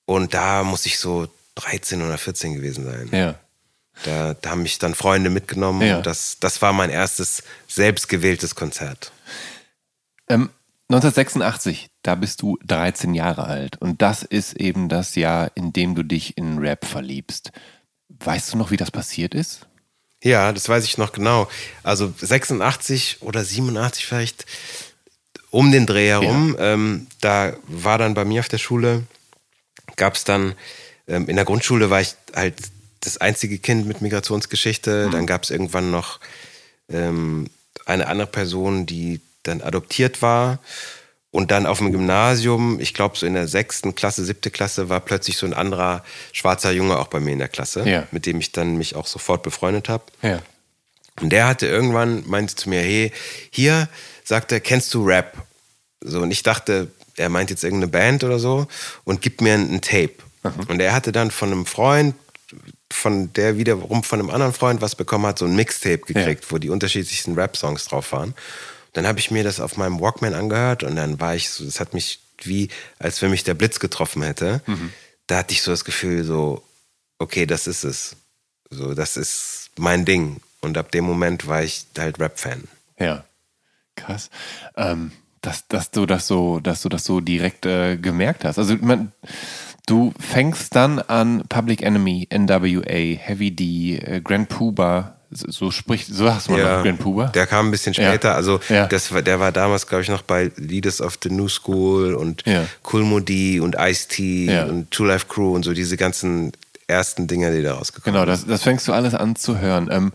Und 0.05 0.33
da 0.33 0.63
muss 0.63 0.85
ich 0.85 0.97
so 0.99 1.27
13 1.55 2.01
oder 2.01 2.17
14 2.17 2.55
gewesen 2.55 2.85
sein. 2.85 3.09
Ja. 3.11 3.35
Da, 4.05 4.33
da 4.33 4.49
haben 4.51 4.63
mich 4.63 4.79
dann 4.79 4.95
Freunde 4.95 5.29
mitgenommen 5.29 5.81
Ja. 5.81 5.97
und 5.97 6.05
das, 6.07 6.37
das 6.39 6.61
war 6.61 6.73
mein 6.73 6.89
erstes 6.89 7.43
selbstgewähltes 7.67 8.55
Konzert. 8.55 9.11
Ähm, 10.27 10.49
1986, 10.89 11.89
da 12.01 12.15
bist 12.15 12.41
du 12.41 12.57
13 12.65 13.13
Jahre 13.13 13.45
alt. 13.45 13.77
Und 13.81 14.01
das 14.01 14.23
ist 14.23 14.53
eben 14.53 14.89
das 14.89 15.15
Jahr, 15.15 15.51
in 15.55 15.73
dem 15.73 15.95
du 15.95 16.03
dich 16.03 16.37
in 16.37 16.57
Rap 16.59 16.85
verliebst. 16.85 17.51
Weißt 18.09 18.53
du 18.53 18.57
noch, 18.57 18.71
wie 18.71 18.77
das 18.77 18.91
passiert 18.91 19.33
ist? 19.33 19.67
Ja, 20.23 20.51
das 20.53 20.69
weiß 20.69 20.85
ich 20.85 20.97
noch 20.97 21.11
genau. 21.11 21.49
Also 21.83 22.13
86 22.17 23.21
oder 23.21 23.43
87 23.43 24.05
vielleicht, 24.05 24.45
um 25.49 25.71
den 25.71 25.85
Dreh 25.85 26.07
herum. 26.09 26.55
Ähm, 26.59 27.07
da 27.21 27.53
war 27.67 27.97
dann 27.97 28.13
bei 28.13 28.23
mir 28.25 28.39
auf 28.41 28.49
der 28.49 28.57
Schule, 28.57 29.03
gab 29.95 30.15
es 30.15 30.23
dann, 30.23 30.53
ähm, 31.07 31.27
in 31.27 31.35
der 31.35 31.45
Grundschule 31.45 31.89
war 31.89 32.01
ich 32.01 32.15
halt 32.35 32.55
das 33.01 33.17
einzige 33.17 33.57
Kind 33.59 33.85
mit 33.87 34.01
Migrationsgeschichte. 34.01 35.09
Dann 35.11 35.27
gab 35.27 35.43
es 35.43 35.49
irgendwann 35.49 35.91
noch 35.91 36.19
ähm, 36.89 37.47
eine 37.85 38.07
andere 38.07 38.27
Person, 38.27 38.85
die 38.85 39.19
dann 39.43 39.61
adoptiert 39.61 40.21
war. 40.21 40.59
Und 41.31 41.49
dann 41.49 41.65
auf 41.65 41.79
dem 41.79 41.91
Gymnasium, 41.91 42.79
ich 42.79 42.93
glaube 42.93 43.17
so 43.17 43.25
in 43.25 43.33
der 43.33 43.47
sechsten 43.47 43.95
Klasse, 43.95 44.23
siebte 44.23 44.51
Klasse, 44.51 44.87
war 44.89 44.99
plötzlich 44.99 45.35
so 45.37 45.47
ein 45.47 45.53
anderer 45.55 46.03
schwarzer 46.31 46.71
Junge 46.71 46.99
auch 46.99 47.07
bei 47.07 47.19
mir 47.19 47.33
in 47.33 47.39
der 47.39 47.47
Klasse, 47.49 47.83
Ja. 47.89 48.07
mit 48.11 48.27
dem 48.27 48.39
ich 48.39 48.51
dann 48.51 48.77
mich 48.77 48.95
auch 48.95 49.07
sofort 49.07 49.41
befreundet 49.41 49.89
habe. 49.89 50.03
Ja. 50.21 50.41
Und 51.21 51.31
der 51.31 51.47
hatte 51.47 51.65
irgendwann, 51.67 52.23
meinte 52.27 52.55
zu 52.55 52.69
mir, 52.69 52.81
hey, 52.81 53.11
hier, 53.49 53.89
sagt 54.23 54.51
er, 54.51 54.59
kennst 54.59 54.93
du 54.93 55.03
Rap? 55.05 55.33
So, 56.01 56.21
und 56.21 56.31
ich 56.31 56.43
dachte, 56.43 56.89
er 57.17 57.29
meint 57.29 57.49
jetzt 57.49 57.63
irgendeine 57.63 57.91
Band 57.91 58.23
oder 58.23 58.37
so 58.39 58.67
und 59.03 59.21
gibt 59.21 59.41
mir 59.41 59.55
ein, 59.55 59.73
ein 59.73 59.81
Tape. 59.81 60.13
Und 60.67 60.81
er 60.81 60.93
hatte 60.93 61.11
dann 61.11 61.31
von 61.31 61.51
einem 61.51 61.65
Freund, 61.65 62.15
von 62.91 63.33
der 63.33 63.57
wiederum 63.57 64.03
von 64.03 64.19
einem 64.19 64.29
anderen 64.29 64.53
Freund 64.53 64.81
was 64.81 64.95
bekommen 64.95 65.25
hat, 65.25 65.39
so 65.39 65.45
ein 65.45 65.55
Mixtape 65.55 65.99
gekriegt, 65.99 66.51
wo 66.51 66.57
die 66.57 66.69
unterschiedlichsten 66.69 67.33
Rap-Songs 67.35 67.85
drauf 67.85 68.11
waren. 68.11 68.35
Dann 68.93 69.07
habe 69.07 69.19
ich 69.19 69.31
mir 69.31 69.43
das 69.43 69.59
auf 69.59 69.77
meinem 69.77 69.99
Walkman 69.99 70.35
angehört 70.35 70.83
und 70.83 70.95
dann 70.95 71.19
war 71.19 71.35
ich 71.35 71.49
so, 71.49 71.65
das 71.65 71.79
hat 71.79 71.93
mich 71.93 72.19
wie, 72.43 72.69
als 72.99 73.21
wenn 73.21 73.31
mich 73.31 73.43
der 73.43 73.55
Blitz 73.55 73.79
getroffen 73.79 74.21
hätte. 74.21 74.61
Da 75.27 75.37
hatte 75.37 75.53
ich 75.53 75.61
so 75.61 75.71
das 75.71 75.85
Gefühl, 75.85 76.23
so, 76.23 76.63
okay, 77.17 77.45
das 77.45 77.67
ist 77.67 77.83
es. 77.83 78.15
So, 78.69 78.93
das 78.93 79.17
ist 79.17 79.71
mein 79.77 80.05
Ding. 80.05 80.41
Und 80.61 80.77
ab 80.77 80.91
dem 80.91 81.05
Moment 81.05 81.47
war 81.47 81.63
ich 81.63 81.85
halt 81.97 82.19
Rap-Fan. 82.19 82.63
Ja. 82.99 83.25
Krass. 83.95 84.29
Ähm, 84.75 85.11
dass, 85.41 85.67
dass 85.67 85.91
du 85.91 86.05
das 86.05 86.27
so, 86.27 86.59
dass 86.59 86.81
du 86.81 86.89
das 86.89 87.03
so 87.03 87.19
direkt 87.19 87.65
äh, 87.65 87.97
gemerkt 87.97 88.45
hast. 88.45 88.57
Also 88.57 88.77
man, 88.77 89.11
du 89.85 90.13
fängst 90.19 90.75
dann 90.75 90.99
an 90.99 91.43
Public 91.49 91.81
Enemy, 91.81 92.27
NWA, 92.33 93.17
Heavy 93.17 93.51
D, 93.51 93.97
äh, 93.97 94.21
Grand 94.21 94.49
Puba, 94.49 95.15
so, 95.31 95.71
spricht, 95.71 96.07
so 96.07 96.31
hast 96.31 96.47
du 96.47 96.51
mal 96.51 96.61
noch 96.77 96.83
Grand 96.83 96.99
Puba. 96.99 97.27
Der 97.29 97.47
kam 97.47 97.67
ein 97.67 97.71
bisschen 97.71 97.93
später. 97.95 98.29
Ja. 98.29 98.35
Also 98.35 98.59
Ja. 98.69 98.85
das 98.85 99.11
war, 99.11 99.23
der 99.23 99.39
war 99.39 99.51
damals, 99.51 99.87
glaube 99.87 100.03
ich, 100.03 100.09
noch 100.09 100.21
bei 100.21 100.51
Leaders 100.57 101.01
of 101.01 101.17
the 101.23 101.29
New 101.29 101.47
School 101.49 102.13
und 102.13 102.43
Ja. 102.45 102.65
Cool 102.91 103.01
Modi 103.03 103.59
und 103.59 103.75
Ice-T 103.79 104.45
Ja. 104.45 104.65
und 104.65 104.91
Two 104.91 105.05
Life 105.05 105.25
Crew 105.27 105.55
und 105.55 105.63
so 105.63 105.73
diese 105.73 105.97
ganzen 105.97 106.51
ersten 106.87 107.25
Dinger, 107.27 107.51
die 107.51 107.63
da 107.63 107.73
rausgekommen 107.73 108.13
Genau, 108.13 108.25
das, 108.27 108.45
das 108.45 108.61
fängst 108.61 108.87
du 108.87 108.93
alles 108.93 109.15
an 109.15 109.35
zu 109.35 109.57
hören. 109.57 109.89
Ähm, 109.91 110.13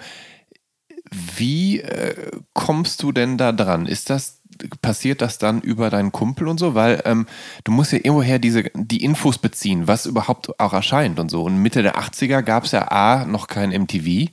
wie 1.37 1.81
äh, 1.81 2.15
kommst 2.53 3.03
du 3.03 3.13
denn 3.13 3.39
da 3.39 3.53
dran? 3.53 3.87
Ist 3.87 4.11
das, 4.11 4.38
passiert 4.83 5.21
das 5.23 5.39
dann 5.39 5.61
über 5.61 5.91
deinen 5.91 6.13
Kumpel 6.13 6.49
und 6.49 6.59
so? 6.59 6.75
Weil 6.75 7.03
ähm, 7.05 7.27
du 7.65 7.73
musst 7.73 7.93
ja 7.93 7.99
irgendwoher 7.99 8.39
diese, 8.39 8.65
die 8.75 9.05
Infos 9.05 9.39
beziehen, 9.39 9.87
was 9.89 10.07
überhaupt 10.07 10.59
auch 10.61 10.73
erscheint 10.73 11.19
und 11.19 11.31
so. 11.31 11.43
Und 11.45 11.59
Mitte 11.59 11.83
der 11.83 11.97
80er 11.99 12.43
gab 12.43 12.65
es 12.65 12.73
ja 12.73 12.91
A, 12.91 13.25
noch 13.25 13.47
kein 13.47 13.71
MTV 13.71 14.31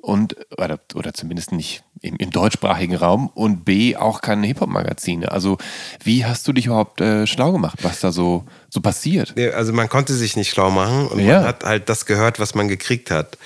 und, 0.00 0.36
oder, 0.56 0.78
oder 0.94 1.12
zumindest 1.14 1.52
nicht 1.52 1.84
im, 2.00 2.16
im 2.16 2.30
deutschsprachigen 2.30 2.96
Raum 2.96 3.28
und 3.28 3.64
B, 3.64 3.94
auch 3.96 4.20
keine 4.22 4.46
Hip-Hop-Magazine. 4.46 5.30
Also 5.30 5.58
wie 6.02 6.24
hast 6.24 6.48
du 6.48 6.52
dich 6.52 6.66
überhaupt 6.66 7.00
äh, 7.00 7.26
schlau 7.26 7.52
gemacht, 7.52 7.78
was 7.82 8.00
da 8.00 8.10
so, 8.10 8.44
so 8.70 8.80
passiert? 8.80 9.34
Also 9.54 9.72
man 9.72 9.88
konnte 9.88 10.14
sich 10.14 10.34
nicht 10.36 10.50
schlau 10.50 10.70
machen 10.70 11.06
und 11.08 11.20
Ja. 11.20 11.40
man 11.40 11.48
hat 11.48 11.64
halt 11.64 11.88
das 11.88 12.06
gehört, 12.06 12.40
was 12.40 12.54
man 12.54 12.68
gekriegt 12.68 13.10
hat. 13.10 13.38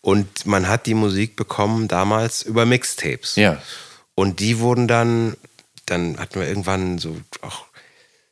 Und 0.00 0.46
man 0.46 0.68
hat 0.68 0.86
die 0.86 0.94
Musik 0.94 1.36
bekommen 1.36 1.88
damals 1.88 2.42
über 2.42 2.64
Mixtapes. 2.64 3.36
Ja. 3.36 3.60
Und 4.14 4.40
die 4.40 4.60
wurden 4.60 4.88
dann, 4.88 5.36
dann 5.90 6.18
hatten 6.18 6.40
wir 6.40 6.48
irgendwann 6.48 6.98
so 6.98 7.16
auch, 7.42 7.64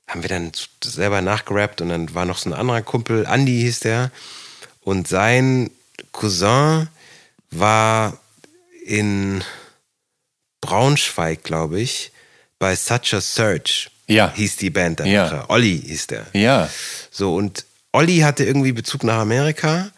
haben 0.09 0.23
wir 0.23 0.29
dann 0.29 0.53
selber 0.83 1.21
nachgerappt 1.21 1.81
und 1.81 1.89
dann 1.89 2.15
war 2.15 2.25
noch 2.25 2.39
so 2.39 2.51
ein 2.51 2.55
anderer 2.55 2.83
Kumpel, 2.83 3.27
Andy 3.27 3.61
hieß 3.63 3.81
der. 3.81 4.11
Und 4.81 5.09
sein 5.09 5.71
Cousin 6.13 6.89
war 7.51 8.19
in 8.85 9.43
Braunschweig, 10.61 11.43
glaube 11.43 11.81
ich, 11.81 12.13
bei 12.59 12.75
Such 12.77 13.15
a 13.15 13.21
Search. 13.21 13.91
Ja. 14.09 14.33
Hieß 14.35 14.57
die 14.57 14.71
Band 14.71 15.01
dann. 15.01 15.09
Ja. 15.09 15.45
Olli 15.49 15.83
hieß 15.85 16.07
der. 16.09 16.27
Ja, 16.33 16.71
So, 17.11 17.35
und 17.35 17.65
Olli 17.93 18.19
hatte 18.19 18.45
irgendwie 18.45 18.73
Bezug 18.73 19.03
nach 19.03 19.19
Amerika 19.19 19.91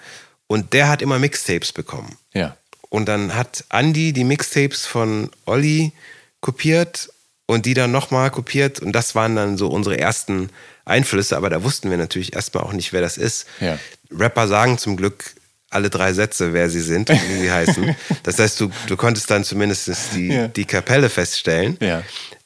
und 0.47 0.73
der 0.73 0.89
hat 0.89 1.03
immer 1.03 1.19
Mixtapes 1.19 1.73
bekommen. 1.73 2.17
ja, 2.33 2.57
Und 2.89 3.07
dann 3.07 3.35
hat 3.35 3.65
Andy 3.71 4.13
die 4.15 4.25
Mixtapes 4.25 4.87
von 4.87 5.31
Olli 5.45 5.93
kopiert 6.41 7.11
und 7.49 7.65
die 7.65 7.73
dann 7.75 7.91
nochmal 7.91 8.31
kopiert. 8.31 8.79
Und 8.81 8.93
das 8.93 9.15
waren 9.15 9.35
dann 9.35 9.57
so 9.57 9.69
unsere 9.69 9.99
ersten 9.99 10.51
Einflüsse. 10.85 11.35
Aber 11.37 11.49
da 11.49 11.65
wussten 11.65 11.91
wir 11.91 11.97
natürlich 11.97 12.35
erstmal 12.35 12.63
auch 12.63 12.73
nicht, 12.75 12.93
wer 12.93 13.01
das 13.01 13.17
ist. 13.17 13.47
Ja. 13.59 13.79
Rapper 14.17 14.47
sagen 14.49 14.77
zum 14.77 14.97
Glück 14.99 15.33
alle 15.71 15.89
drei 15.91 16.13
Sätze, 16.13 16.53
wer 16.53 16.69
sie 16.69 16.81
sind 16.83 17.09
und 17.11 17.21
wie 17.29 17.41
sie 17.41 17.51
heißen. 17.51 17.97
Das 18.23 18.39
heißt, 18.39 18.61
du, 18.61 18.71
du 18.87 18.97
konntest 18.99 19.31
dann 19.31 19.45
zumindest 19.45 19.91
die, 20.15 20.29
Ja. 20.29 20.49
die 20.49 20.67
Kapelle 20.67 21.09
feststellen. 21.09 21.79
Ja. 21.81 22.03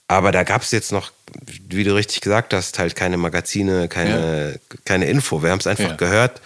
Aber 0.06 0.30
da 0.30 0.44
gab 0.44 0.62
es 0.62 0.70
jetzt 0.70 0.92
noch, 0.92 1.10
wie 1.44 1.82
du 1.84 1.94
richtig 1.96 2.20
gesagt 2.20 2.54
hast, 2.54 2.78
halt 2.78 2.94
keine 2.94 3.16
Magazine, 3.16 3.88
keine, 3.88 4.60
keine 4.84 5.06
Info. 5.06 5.42
Wir 5.42 5.50
haben 5.50 5.58
es 5.60 5.66
einfach 5.66 5.90
Ja. 5.90 5.96
gehört 5.96 6.40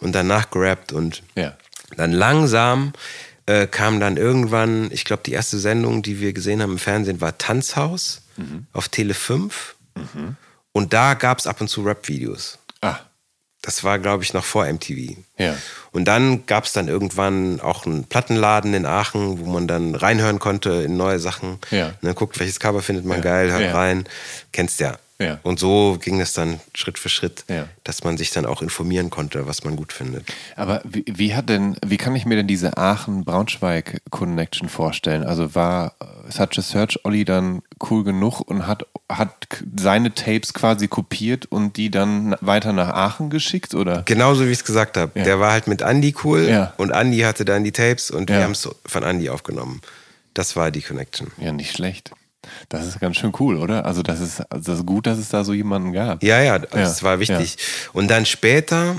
und 0.00 0.12
dann 0.12 0.26
nachgerappt 0.26 0.92
und 0.92 1.22
ja. 1.36 1.56
dann 1.96 2.12
langsam 2.12 2.92
äh, 3.50 3.66
kam 3.66 3.98
dann 4.00 4.16
irgendwann, 4.16 4.90
ich 4.92 5.04
glaube, 5.04 5.22
die 5.26 5.32
erste 5.32 5.58
Sendung, 5.58 6.02
die 6.02 6.20
wir 6.20 6.32
gesehen 6.32 6.62
haben 6.62 6.72
im 6.72 6.78
Fernsehen, 6.78 7.20
war 7.20 7.36
Tanzhaus 7.38 8.22
Mhm. 8.36 8.66
auf 8.72 8.88
Tele 8.88 9.12
5. 9.14 9.74
Und 10.72 10.92
da 10.92 11.14
gab 11.14 11.38
es 11.38 11.46
ab 11.46 11.60
und 11.60 11.68
zu 11.68 11.82
Rap-Videos. 11.82 12.58
Ah, 12.80 12.96
Das 13.62 13.84
war, 13.84 13.98
glaube 13.98 14.22
ich, 14.24 14.32
noch 14.32 14.44
vor 14.44 14.64
MTV. 14.66 15.16
Ja. 15.36 15.54
Und 15.92 16.06
dann 16.06 16.46
gab 16.46 16.64
es 16.64 16.72
dann 16.72 16.88
irgendwann 16.88 17.60
auch 17.60 17.84
einen 17.84 18.04
Plattenladen 18.04 18.72
in 18.72 18.86
Aachen, 18.86 19.38
wo 19.40 19.44
man 19.50 19.66
dann 19.68 19.94
reinhören 19.94 20.38
konnte 20.38 20.70
in 20.70 20.96
neue 20.96 21.18
Sachen. 21.18 21.58
Ja. 21.70 21.92
Ne, 22.00 22.14
guckt, 22.14 22.38
welches 22.40 22.58
Cover 22.60 22.80
findet 22.80 23.04
man 23.04 23.18
Ja. 23.18 23.22
geil, 23.24 23.50
hört 23.50 23.60
Ja. 23.62 23.72
rein. 23.74 24.04
Kennst 24.52 24.80
ja. 24.80 24.96
Ja. 25.20 25.38
Und 25.42 25.60
so 25.60 25.98
ging 26.00 26.20
es 26.20 26.32
dann 26.32 26.60
Schritt 26.74 26.98
für 26.98 27.10
Schritt, 27.10 27.44
Ja. 27.48 27.66
dass 27.84 28.02
man 28.04 28.16
sich 28.16 28.30
dann 28.30 28.46
auch 28.46 28.62
informieren 28.62 29.10
konnte, 29.10 29.46
was 29.46 29.62
man 29.64 29.76
gut 29.76 29.92
findet. 29.92 30.24
Aber 30.56 30.80
wie, 30.84 31.04
wie 31.06 31.34
hat 31.34 31.48
denn, 31.50 31.76
wie 31.86 31.98
kann 31.98 32.16
ich 32.16 32.24
mir 32.24 32.36
denn 32.36 32.46
diese 32.46 32.76
Aachen-Braunschweig-Connection 32.78 34.68
vorstellen? 34.68 35.22
Also 35.24 35.54
war 35.54 35.94
Such 36.28 36.58
a 36.58 36.62
Search 36.62 37.04
Olli 37.04 37.24
dann 37.24 37.62
cool 37.90 38.04
genug 38.04 38.40
und 38.40 38.66
hat, 38.66 38.86
hat 39.10 39.46
seine 39.78 40.14
Tapes 40.14 40.54
quasi 40.54 40.88
kopiert 40.88 41.46
und 41.46 41.76
die 41.76 41.90
dann 41.90 42.34
weiter 42.40 42.72
nach 42.72 42.88
Aachen 42.88 43.30
geschickt? 43.30 43.74
Oder? 43.74 44.02
Genauso 44.04 44.46
wie 44.46 44.50
ich 44.50 44.58
es 44.58 44.64
gesagt 44.64 44.96
habe. 44.96 45.12
Ja. 45.18 45.24
Der 45.24 45.40
war 45.40 45.52
halt 45.52 45.66
mit 45.66 45.82
Andy 45.82 46.14
cool 46.24 46.68
und 46.76 46.90
Andy 46.90 47.18
hatte 47.20 47.44
dann 47.44 47.64
die 47.64 47.72
Tapes 47.72 48.10
und 48.10 48.30
wir 48.30 48.42
haben 48.42 48.52
es 48.52 48.68
von 48.86 49.02
Andy 49.02 49.28
aufgenommen. 49.28 49.80
Das 50.34 50.54
war 50.56 50.70
die 50.70 50.82
Connection. 50.82 51.32
Ja, 51.38 51.52
nicht 51.52 51.72
schlecht. 51.72 52.12
Das 52.68 52.86
ist 52.86 53.00
ganz 53.00 53.16
schön 53.16 53.32
cool, 53.38 53.56
oder? 53.56 53.84
Also 53.84 54.02
das 54.02 54.20
ist, 54.20 54.40
also 54.50 54.70
das 54.72 54.78
ist 54.80 54.86
gut, 54.86 55.06
dass 55.06 55.18
es 55.18 55.28
da 55.28 55.44
so 55.44 55.52
jemanden 55.52 55.92
gab. 55.92 56.22
Ja, 56.22 56.40
ja, 56.40 56.58
das 56.58 57.00
Ja, 57.00 57.06
war 57.06 57.20
wichtig. 57.20 57.56
Und 57.92 58.08
dann 58.08 58.24
später, 58.26 58.96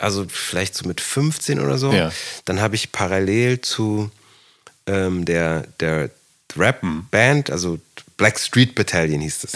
also 0.00 0.24
vielleicht 0.28 0.74
so 0.74 0.86
mit 0.88 1.00
15 1.00 1.60
oder 1.60 1.78
so, 1.78 1.92
Ja. 1.92 2.10
dann 2.44 2.60
habe 2.60 2.74
ich 2.76 2.92
parallel 2.92 3.60
zu 3.60 4.10
ähm, 4.86 5.24
der, 5.24 5.64
der 5.80 6.10
Rap-Band, 6.56 7.50
also 7.50 7.78
Black 8.16 8.38
Street 8.38 8.74
Battalion 8.74 9.20
hieß 9.20 9.44
es. 9.44 9.52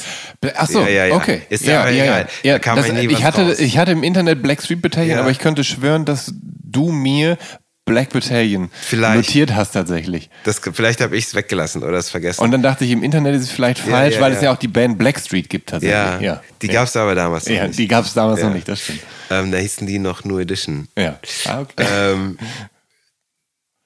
Ach 0.55 0.69
so, 0.69 0.83
Ja, 0.83 0.89
ja, 0.89 1.07
ja. 1.07 1.15
okay. 1.17 1.43
Ist 1.49 1.65
ja, 1.65 1.81
aber 1.81 1.91
egal. 1.93 2.29
Ja, 2.43 2.53
Da 2.55 2.59
kam 2.61 2.77
das, 2.77 2.87
ja 2.89 2.95
ich, 2.99 3.13
was 3.13 3.23
hatte, 3.23 3.43
raus. 3.49 3.59
ich 3.59 3.77
hatte 3.79 3.91
im 3.93 4.03
Internet 4.05 4.43
Black 4.43 4.63
Street 4.63 4.81
Battalion, 4.83 5.17
Ja. 5.17 5.21
aber 5.23 5.31
ich 5.31 5.39
könnte 5.41 5.65
schwören, 5.65 6.05
dass 6.05 6.33
du 6.35 6.93
mir 6.93 7.39
Black 7.85 8.11
Battalion 8.11 8.71
Vielleicht. 8.81 9.17
notiert 9.17 9.55
hast 9.55 9.73
tatsächlich. 9.73 10.31
Das, 10.45 10.61
vielleicht 10.73 11.01
habe 11.01 11.17
ich 11.17 11.25
es 11.27 11.35
weggelassen 11.35 11.83
oder 11.83 11.99
es 11.99 12.11
vergessen. 12.11 12.41
Und 12.41 12.53
dann 12.53 12.63
dachte 12.63 12.85
ich, 12.85 12.93
im 12.93 13.03
Internet 13.03 13.35
ist 13.35 13.43
es 13.43 13.51
vielleicht 13.51 13.85
Ja, 13.85 13.91
falsch, 13.91 14.15
ja, 14.15 14.21
weil 14.21 14.33
es 14.33 14.39
ja. 14.39 14.45
ja 14.45 14.53
auch 14.55 14.59
die 14.59 14.69
Band 14.69 14.99
Black 14.99 15.19
Street 15.19 15.49
gibt 15.51 15.71
tatsächlich. 15.71 15.93
ja, 15.97 16.21
ja. 16.21 16.43
die 16.63 16.69
ja. 16.69 16.73
gab 16.75 16.87
es 16.87 16.97
aber 16.97 17.15
damals 17.17 17.47
noch 17.47 17.57
Ja, 17.57 17.67
nicht. 17.67 17.79
die 17.79 17.89
gab 17.89 18.05
es 18.05 18.15
damals 18.15 18.41
Ja. 18.41 18.47
noch 18.47 18.55
nicht, 18.55 18.69
das 18.69 18.81
stimmt. 18.83 19.01
Ähm, 19.31 19.51
da 19.51 19.59
hießen 19.59 19.87
die 19.87 19.99
noch 19.99 20.25
New 20.25 20.39
Edition. 20.39 20.87
Ja. 20.97 21.19
Ah, 21.47 21.61
okay. 21.63 21.85
ähm, 21.93 22.39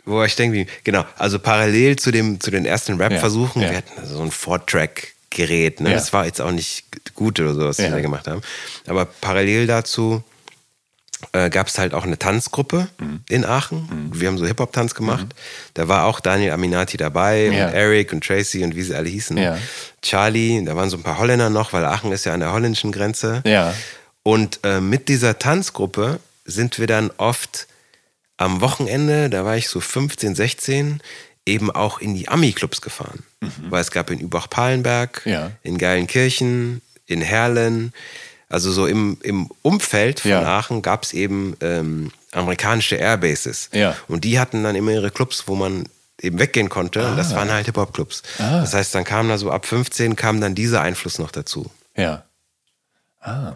wo 0.05 0.23
ich 0.23 0.37
denke, 0.37 0.67
genau, 0.85 1.05
also 1.17 1.39
parallel 1.39 1.97
zu, 1.97 2.11
dem, 2.11 2.39
zu 2.39 2.51
den 2.51 2.65
ersten 2.67 3.01
Rap-Versuchen, 3.01 3.63
Ja, 3.63 3.69
ja. 3.69 3.73
wir 3.73 3.79
hatten 3.79 4.07
so 4.07 4.21
ein 4.23 4.31
Four-Track-Gerät, 4.31 5.81
ne? 5.81 5.89
Ja. 5.91 5.95
das 5.97 6.13
war 6.13 6.27
jetzt 6.27 6.41
auch 6.43 6.53
nicht 6.53 6.85
gut 7.15 7.41
oder 7.41 7.55
so, 7.55 7.65
was 7.65 7.79
Ja. 7.79 7.85
wir 7.85 7.91
da 7.93 8.01
gemacht 8.03 8.29
haben. 8.29 8.43
Aber 8.87 9.07
parallel 9.07 9.67
dazu 9.67 10.23
äh, 11.33 11.51
gab 11.51 11.67
es 11.69 11.79
halt 11.79 11.95
auch 11.95 12.05
eine 12.05 12.19
Tanzgruppe 12.19 12.89
Mhm. 12.99 13.21
in 13.29 13.45
Aachen. 13.45 14.11
Wir 14.13 14.29
haben 14.29 14.39
so 14.39 14.47
Hip-Hop-Tanz 14.47 14.95
gemacht. 14.95 15.27
Da 15.75 15.89
war 15.89 16.05
auch 16.07 16.21
Daniel 16.21 16.53
Aminati 16.53 16.97
dabei 16.97 17.47
Ja. 17.47 17.67
und 17.69 17.75
Eric 17.75 18.13
und 18.13 18.25
Tracy 18.25 18.65
und 18.65 18.75
wie 18.77 18.83
sie 18.83 18.95
alle 18.95 19.09
hießen. 19.09 19.37
Ja. 19.37 19.59
Charlie, 20.03 20.65
da 20.65 20.77
waren 20.77 20.91
so 20.91 20.97
ein 20.97 21.03
paar 21.03 21.19
Holländer 21.19 21.51
noch, 21.51 21.73
weil 21.73 21.85
Aachen 21.85 22.13
ist 22.13 22.25
ja 22.27 22.35
an 22.35 22.41
der 22.41 22.53
holländischen 22.53 22.93
Grenze. 22.93 23.43
Ja. 23.45 23.75
Und 24.23 24.61
äh, 24.65 24.81
mit 24.81 25.09
dieser 25.09 25.39
Tanzgruppe 25.39 26.21
sind 26.45 26.79
wir 26.79 26.87
dann 26.87 27.11
oft 27.17 27.67
am 28.37 28.61
Wochenende, 28.61 29.31
da 29.31 29.45
war 29.45 29.57
ich 29.57 29.69
so 29.69 29.81
15, 29.81 30.35
16, 30.35 31.01
eben 31.47 31.71
auch 31.71 32.01
in 32.01 32.15
die 32.15 32.29
Ami-Clubs 32.29 32.81
gefahren. 32.81 33.23
Weil 33.71 33.81
es 33.81 33.91
gab 33.93 34.11
in 34.11 34.19
Übach-Palenberg, 34.19 35.23
Mhm. 35.25 35.33
Ja. 35.33 35.51
in 35.63 35.79
Geilenkirchen, 35.79 36.83
in 37.07 37.21
Herlen, 37.21 37.93
also 38.49 38.71
so 38.73 38.87
im, 38.87 39.19
im 39.23 39.51
Umfeld 39.63 40.21
von 40.21 40.31
Ja. 40.31 40.59
Aachen 40.59 40.83
gab 40.83 41.03
es 41.03 41.13
eben 41.13 41.57
ähm, 41.61 42.13
amerikanische 42.33 42.97
Airbases. 42.97 43.71
Ja. 43.73 43.97
Und 44.09 44.25
die 44.25 44.39
hatten 44.39 44.63
dann 44.63 44.77
immer 44.77 44.93
ihre 44.93 45.11
Clubs, 45.11 45.45
wo 45.49 45.57
man 45.57 45.89
eben 46.21 46.39
weggehen 46.39 46.69
konnte. 46.69 47.01
Und 47.07 47.13
Ah. 47.13 47.17
das 47.17 47.35
waren 47.35 47.51
halt 47.51 47.67
Hip-Hop-Clubs. 47.67 48.23
Das 48.39 48.73
heißt, 48.75 48.95
dann 48.95 49.05
kam 49.05 49.29
da 49.29 49.37
so 49.39 49.51
ab 49.51 49.67
15 49.67 50.17
kam 50.17 50.41
dann 50.41 50.55
dieser 50.55 50.81
Einfluss 50.81 51.19
noch 51.19 51.31
dazu. 51.31 51.71
Ja. 51.97 52.25
Ah. 53.21 53.55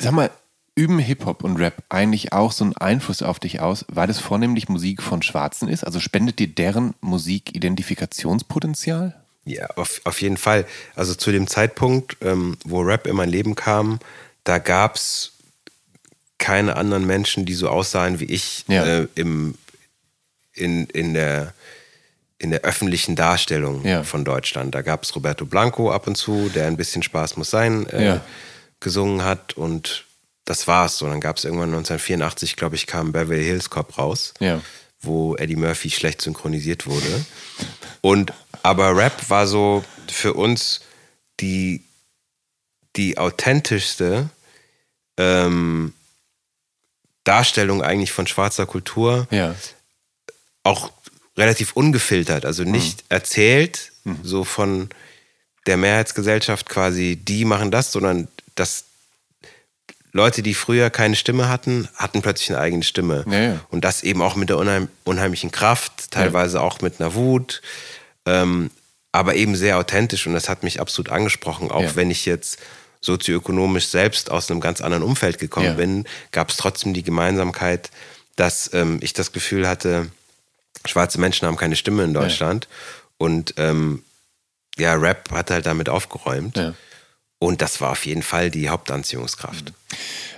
Sag 0.00 0.12
mal, 0.12 0.30
üben 0.76 0.98
Hip-Hop 0.98 1.42
und 1.44 1.56
Rap 1.56 1.82
eigentlich 1.88 2.32
auch 2.32 2.52
so 2.52 2.64
einen 2.64 2.76
Einfluss 2.76 3.22
auf 3.22 3.38
dich 3.38 3.60
aus, 3.60 3.84
weil 3.88 4.10
es 4.10 4.18
vornehmlich 4.18 4.68
Musik 4.68 5.02
von 5.02 5.22
Schwarzen 5.22 5.68
ist? 5.68 5.84
Also 5.84 6.00
spendet 6.00 6.38
dir 6.40 6.48
deren 6.48 6.94
Musik 7.00 7.54
Identifikationspotenzial? 7.56 9.14
Ja, 9.46 9.66
auf, 9.76 10.00
auf 10.04 10.22
jeden 10.22 10.36
Fall. 10.38 10.66
Also 10.94 11.14
zu 11.14 11.30
dem 11.32 11.46
Zeitpunkt, 11.46 12.16
ähm, 12.22 12.56
wo 12.64 12.80
Rap 12.80 13.06
in 13.06 13.14
mein 13.16 13.28
Leben 13.28 13.54
kam, 13.54 13.98
da 14.44 14.58
gab 14.58 14.96
es 14.96 15.32
keine 16.38 16.76
anderen 16.76 17.06
Menschen, 17.06 17.44
die 17.46 17.54
so 17.54 17.68
aussahen 17.68 18.20
wie 18.20 18.24
ich 18.26 18.64
Ja. 18.68 18.84
äh, 18.84 19.08
im, 19.14 19.56
in, 20.54 20.86
in, 20.86 21.14
der, 21.14 21.52
in 22.38 22.50
der 22.50 22.62
öffentlichen 22.62 23.16
Darstellung 23.16 23.84
Ja. 23.84 24.02
von 24.02 24.24
Deutschland. 24.24 24.74
Da 24.74 24.82
gab 24.82 25.02
es 25.04 25.14
Roberto 25.14 25.44
Blanco 25.46 25.90
ab 25.92 26.06
und 26.06 26.16
zu, 26.16 26.48
der 26.54 26.66
ein 26.66 26.76
bisschen 26.76 27.02
Spaß 27.02 27.36
muss 27.36 27.50
sein 27.50 27.86
äh, 27.90 28.04
Ja. 28.04 28.20
gesungen 28.80 29.24
hat 29.24 29.54
und 29.56 30.04
das 30.44 30.66
war's. 30.66 31.00
Und 31.02 31.10
dann 31.10 31.20
gab 31.20 31.36
es 31.38 31.44
irgendwann 31.44 31.68
1984, 31.70 32.56
glaube 32.56 32.76
ich, 32.76 32.86
kam 32.86 33.12
Beverly 33.12 33.44
Hills 33.44 33.70
Cop 33.70 33.96
raus 33.98 34.34
wo 35.00 35.36
Eddie 35.36 35.56
Murphy 35.56 35.90
schlecht 35.90 36.22
synchronisiert 36.22 36.86
wurde. 36.86 37.26
Und 38.00 38.32
aber 38.64 38.96
Rap 38.96 39.28
war 39.30 39.46
so 39.46 39.84
für 40.10 40.32
uns 40.34 40.80
die, 41.40 41.84
die 42.96 43.18
authentischste 43.18 44.30
ähm, 45.18 45.92
Darstellung 47.24 47.82
eigentlich 47.82 48.12
von 48.12 48.26
schwarzer 48.26 48.66
Kultur, 48.66 49.26
Ja. 49.30 49.54
auch 50.62 50.90
relativ 51.36 51.72
ungefiltert, 51.74 52.44
also 52.44 52.64
nicht 52.64 52.98
Mhm. 53.02 53.06
erzählt, 53.10 53.92
so 54.22 54.44
von 54.44 54.88
der 55.66 55.76
Mehrheitsgesellschaft 55.76 56.68
quasi, 56.68 57.16
die 57.16 57.44
machen 57.44 57.70
das, 57.70 57.90
sondern 57.92 58.28
das 58.54 58.84
Leute, 60.12 60.42
die 60.42 60.54
früher 60.54 60.90
keine 60.90 61.16
Stimme 61.16 61.48
hatten, 61.48 61.88
hatten 61.96 62.22
plötzlich 62.22 62.50
eine 62.50 62.60
eigene 62.60 62.82
Stimme. 62.84 63.24
Ja, 63.28 63.38
ja. 63.40 63.60
Und 63.70 63.82
das 63.84 64.02
eben 64.04 64.22
auch 64.22 64.36
mit 64.36 64.48
der 64.48 64.58
unheim 64.58 64.88
unheimlichen 65.04 65.50
Kraft, 65.50 66.10
teilweise 66.12 66.60
auch 66.60 66.80
mit 66.82 67.00
einer 67.00 67.14
Wut, 67.14 67.62
ähm, 68.26 68.70
aber 69.12 69.34
eben 69.36 69.54
sehr 69.54 69.78
authentisch 69.78 70.26
und 70.26 70.34
das 70.34 70.48
hat 70.48 70.62
mich 70.62 70.80
absolut 70.80 71.10
angesprochen, 71.10 71.70
auch 71.70 71.82
Ja. 71.82 71.96
wenn 71.96 72.10
ich 72.10 72.26
jetzt 72.26 72.58
sozioökonomisch 73.00 73.86
selbst 73.88 74.30
aus 74.30 74.50
einem 74.50 74.60
ganz 74.60 74.80
anderen 74.80 75.02
Umfeld 75.04 75.38
gekommen 75.38 75.66
Ja. 75.66 75.72
bin, 75.74 76.04
gab 76.32 76.50
es 76.50 76.56
trotzdem 76.56 76.94
die 76.94 77.02
Gemeinsamkeit, 77.02 77.90
dass 78.36 78.70
ähm, 78.72 78.98
ich 79.02 79.12
das 79.12 79.32
Gefühl 79.32 79.68
hatte, 79.68 80.10
schwarze 80.86 81.20
Menschen 81.20 81.46
haben 81.46 81.56
keine 81.56 81.76
Stimme 81.76 82.02
in 82.04 82.14
Deutschland 82.14 82.66
und 83.18 83.54
ähm, 83.58 84.02
ja, 84.76 84.94
Rap 84.94 85.30
hat 85.30 85.50
halt 85.50 85.66
damit 85.66 85.88
aufgeräumt. 85.88 86.56
Und 87.44 87.60
das 87.60 87.82
war 87.82 87.90
auf 87.90 88.06
jeden 88.06 88.22
Fall 88.22 88.50
die 88.50 88.70
Hauptanziehungskraft. 88.70 89.74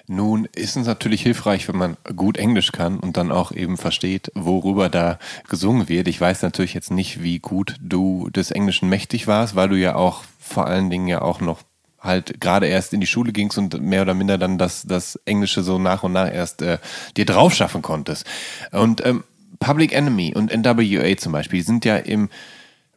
Nun 0.09 0.49
ist 0.57 0.77
es 0.77 0.87
natürlich 0.89 1.23
hilfreich, 1.23 1.69
wenn 1.69 1.77
man 1.77 1.97
gut 2.17 2.37
Englisch 2.37 2.73
kann 2.73 2.99
und 2.99 3.17
dann 3.17 3.31
auch 3.31 3.53
eben 3.53 3.77
versteht, 3.77 4.33
worüber 4.35 4.89
da 4.89 5.21
gesungen 5.49 5.89
wird. 5.89 6.09
Ich 6.09 6.21
weiß 6.21 6.43
natürlich 6.43 6.75
jetzt 6.75 6.91
nicht, 6.91 7.23
wie 7.23 7.39
gut 7.39 7.77
du 7.81 8.29
des 8.31 8.51
Englischen 8.51 8.89
mächtig 8.89 9.29
warst, 9.29 9.55
weil 9.55 9.69
du 9.69 9.77
ja 9.77 9.95
auch 9.95 10.25
vor 10.41 10.67
allen 10.67 10.91
Dingen 10.91 11.07
ja 11.07 11.23
auch 11.23 11.41
noch 11.41 11.61
halt 12.01 12.41
gerade 12.41 12.67
erst 12.67 12.93
in 12.93 13.01
die 13.01 13.07
Schule 13.07 13.31
gingst 13.31 13.57
und 13.57 13.81
mehr 13.81 14.03
oder 14.03 14.15
minder 14.15 14.37
dann 14.37 14.59
das, 14.59 14.83
das 14.83 15.15
Englische 15.27 15.63
so 15.63 15.79
nach 15.79 16.03
und 16.03 16.13
nach 16.13 16.33
erst 16.33 16.61
äh, 16.61 16.79
dir 17.17 17.25
drauf 17.25 17.55
schaffen 17.55 17.83
konntest. 17.83 18.27
Und 18.73 19.07
ähm, 19.07 19.23
Public 19.61 19.93
Enemy 19.93 20.35
und 20.35 20.53
NWA 20.53 21.17
zum 21.17 21.31
Beispiel 21.31 21.63
sind 21.63 21.85
ja 21.85 21.99
im 21.99 22.31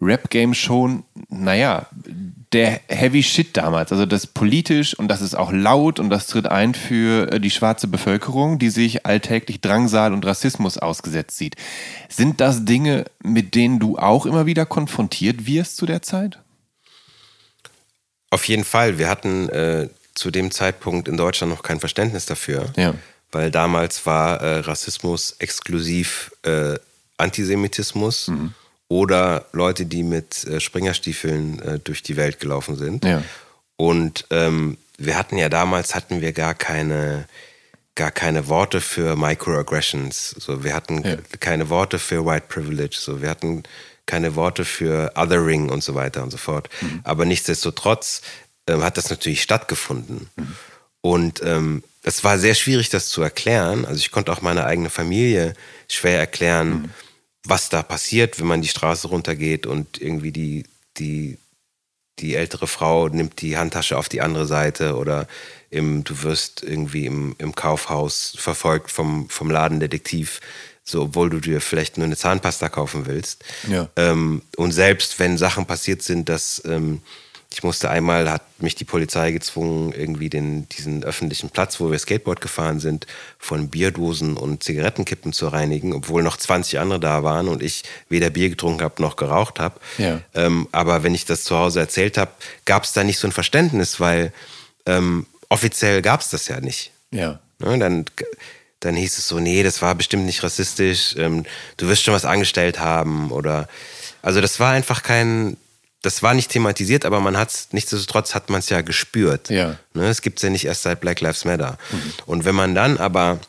Rap-Game 0.01 0.53
schon, 0.53 1.03
naja, 1.29 1.87
der 2.53 2.79
Heavy 2.87 3.21
Shit 3.21 3.55
damals. 3.57 3.91
Also 3.91 4.05
das 4.05 4.23
ist 4.23 4.33
politisch 4.33 4.93
und 4.93 5.07
das 5.07 5.21
ist 5.21 5.35
auch 5.35 5.51
laut 5.51 5.99
und 5.99 6.09
das 6.09 6.27
tritt 6.27 6.47
ein 6.47 6.73
für 6.73 7.31
äh, 7.31 7.39
die 7.39 7.51
schwarze 7.51 7.87
Bevölkerung, 7.87 8.59
die 8.59 8.69
sich 8.69 9.05
alltäglich 9.05 9.61
Drangsal 9.61 10.13
und 10.13 10.25
Rassismus 10.25 10.77
ausgesetzt 10.77 11.37
sieht. 11.37 11.55
Sind 12.07 12.39
das 12.41 12.65
Dinge, 12.65 13.05
mit 13.21 13.55
denen 13.55 13.79
du 13.79 13.97
auch 13.97 14.25
immer 14.25 14.45
wieder 14.45 14.65
konfrontiert 14.65 15.45
wirst 15.45 15.77
zu 15.77 15.85
der 15.85 16.01
Zeit? 16.01 16.39
Auf 18.31 18.47
jeden 18.47 18.63
Fall. 18.63 18.97
Wir 18.97 19.09
hatten 19.09 19.49
äh, 19.49 19.89
zu 20.15 20.31
dem 20.31 20.51
Zeitpunkt 20.51 21.07
in 21.07 21.17
Deutschland 21.17 21.51
noch 21.51 21.63
kein 21.63 21.79
Verständnis 21.79 22.25
dafür. 22.25 22.71
Ja. 22.77 22.95
Weil 23.31 23.51
damals 23.51 24.05
war 24.05 24.41
äh, 24.41 24.59
Rassismus 24.59 25.35
exklusiv 25.39 26.31
äh, 26.43 26.79
Antisemitismus 27.17 28.31
oder 28.89 29.45
Leute, 29.53 29.85
die 29.85 30.03
mit 30.03 30.43
äh, 30.45 30.59
Springerstiefeln 30.59 31.61
äh, 31.61 31.79
durch 31.79 32.03
die 32.03 32.17
Welt 32.17 32.39
gelaufen 32.41 32.75
sind. 32.75 33.05
Ja. 33.05 33.23
Und 33.77 34.25
ähm, 34.31 34.77
wir 34.97 35.17
hatten 35.17 35.37
ja 35.37 35.47
damals 35.47 35.95
hatten 35.95 36.19
wir 36.19 36.33
gar 36.33 36.53
keine 36.53 37.25
gar 37.95 38.11
keine 38.11 38.47
Worte 38.47 38.79
für 38.81 39.15
Microaggressions. 39.15 40.29
So, 40.39 40.63
wir 40.63 40.73
hatten 40.73 41.03
Ja. 41.05 41.17
keine 41.39 41.69
Worte 41.69 41.99
für 41.99 42.25
White 42.25 42.45
Privilege. 42.47 42.95
So, 42.99 43.21
wir 43.21 43.29
hatten 43.29 43.63
keine 44.05 44.35
Worte 44.35 44.63
für 44.65 45.11
Othering 45.15 45.69
und 45.69 45.83
so 45.83 45.95
weiter 45.95 46.23
und 46.23 46.31
so 46.31 46.37
fort. 46.37 46.69
Aber 47.03 47.25
nichtsdestotrotz 47.25 48.21
ähm, 48.67 48.83
hat 48.83 48.97
das 48.97 49.09
natürlich 49.09 49.41
stattgefunden. 49.43 50.29
Und 51.01 51.41
ähm, 51.43 51.83
es 52.03 52.23
war 52.23 52.39
sehr 52.39 52.55
schwierig, 52.55 52.89
das 52.89 53.09
zu 53.09 53.21
erklären. 53.21 53.85
Also 53.85 53.99
ich 53.99 54.11
konnte 54.11 54.31
auch 54.31 54.41
meine 54.41 54.65
eigene 54.65 54.89
Familie 54.89 55.53
schwer 55.89 56.19
erklären, 56.19 56.91
was 57.45 57.69
da 57.69 57.83
passiert, 57.83 58.39
wenn 58.39 58.47
man 58.47 58.61
die 58.61 58.67
Straße 58.67 59.07
runtergeht 59.07 59.65
und 59.65 60.01
irgendwie 60.01 60.31
die, 60.31 60.65
die, 60.97 61.37
die 62.19 62.35
ältere 62.35 62.67
Frau 62.67 63.07
nimmt 63.07 63.41
die 63.41 63.57
Handtasche 63.57 63.97
auf 63.97 64.09
die 64.09 64.21
andere 64.21 64.45
Seite 64.45 64.95
oder 64.95 65.27
im, 65.69 66.03
du 66.03 66.23
wirst 66.23 66.63
irgendwie 66.63 67.05
im, 67.05 67.35
im 67.37 67.55
Kaufhaus 67.55 68.35
verfolgt 68.37 68.91
vom, 68.91 69.29
vom 69.29 69.51
Ladendetektiv, 69.51 70.41
so 70.83 71.03
obwohl 71.03 71.29
du 71.29 71.39
dir 71.39 71.61
vielleicht 71.61 71.97
nur 71.97 72.05
eine 72.05 72.17
Zahnpasta 72.17 72.69
kaufen 72.69 73.05
willst. 73.05 73.43
Ja. 73.69 73.89
Ähm, 73.95 74.41
und 74.57 74.71
selbst 74.71 75.19
wenn 75.19 75.37
Sachen 75.37 75.65
passiert 75.65 76.01
sind, 76.01 76.27
dass 76.27 76.61
ähm, 76.65 77.01
ich 77.51 77.63
musste 77.63 77.89
einmal, 77.89 78.29
hat 78.29 78.43
mich 78.61 78.75
die 78.75 78.85
Polizei 78.85 79.31
gezwungen, 79.31 79.91
irgendwie 79.91 80.29
den, 80.29 80.69
diesen 80.69 81.03
öffentlichen 81.03 81.49
Platz, 81.49 81.79
wo 81.79 81.89
wir 81.89 81.97
Skateboard 81.97 82.41
gefahren 82.41 82.79
sind, 82.79 83.07
von 83.39 83.69
Bierdosen 83.69 84.37
und 84.37 84.63
Zigarettenkippen 84.63 85.33
zu 85.33 85.47
reinigen, 85.47 85.93
obwohl 85.93 86.21
noch 86.21 86.37
20 86.37 86.77
andere 86.79 86.99
da 86.99 87.23
waren 87.23 87.47
und 87.47 87.63
ich 87.63 87.83
weder 88.07 88.29
Bier 88.29 88.49
getrunken 88.49 88.83
habe 88.83 89.01
noch 89.01 89.15
geraucht 89.15 89.59
habe. 89.59 89.79
Ja. 89.97 90.21
Ähm, 90.35 90.67
aber 90.71 91.01
wenn 91.03 91.15
ich 91.15 91.25
das 91.25 91.43
zu 91.43 91.57
Hause 91.57 91.79
erzählt 91.79 92.17
habe, 92.17 92.31
gab 92.65 92.83
es 92.83 92.93
da 92.93 93.03
nicht 93.03 93.17
so 93.17 93.27
ein 93.27 93.31
Verständnis, 93.31 93.99
weil 93.99 94.31
ähm, 94.85 95.25
offiziell 95.49 96.03
gab 96.03 96.21
es 96.21 96.29
das 96.29 96.47
ja 96.47 96.61
nicht. 96.61 96.91
Ja. 97.09 97.39
Ne, 97.57 97.79
dann, 97.79 98.05
dann 98.79 98.95
hieß 98.95 99.17
es 99.17 99.27
so, 99.27 99.39
nee, 99.39 99.63
das 99.63 99.81
war 99.81 99.95
bestimmt 99.95 100.25
nicht 100.25 100.43
rassistisch, 100.43 101.15
ähm, 101.17 101.45
du 101.77 101.87
wirst 101.87 102.03
schon 102.03 102.13
was 102.13 102.25
angestellt 102.25 102.79
haben 102.79 103.31
oder 103.31 103.67
also 104.21 104.39
das 104.39 104.59
war 104.59 104.71
einfach 104.71 105.01
kein, 105.01 105.57
das 106.01 106.23
war 106.23 106.33
nicht 106.33 106.51
thematisiert, 106.51 107.05
aber 107.05 107.19
man 107.19 107.37
hat 107.37 107.67
nichtsdestotrotz 107.71 108.33
hat 108.33 108.49
man 108.49 108.59
es 108.59 108.69
ja 108.69 108.81
gespürt. 108.81 109.49
Ja. 109.49 109.77
Ne, 109.93 110.07
es 110.07 110.21
gibt 110.21 110.39
es 110.39 110.43
ja 110.43 110.49
nicht 110.49 110.65
erst 110.65 110.83
seit 110.83 111.01
Black 111.01 111.19
Lives 111.21 111.45
Matter. 111.45 111.77
Und 112.25 112.45
wenn 112.45 112.55
man 112.55 112.73
dann 112.73 112.97
aber 112.97 113.39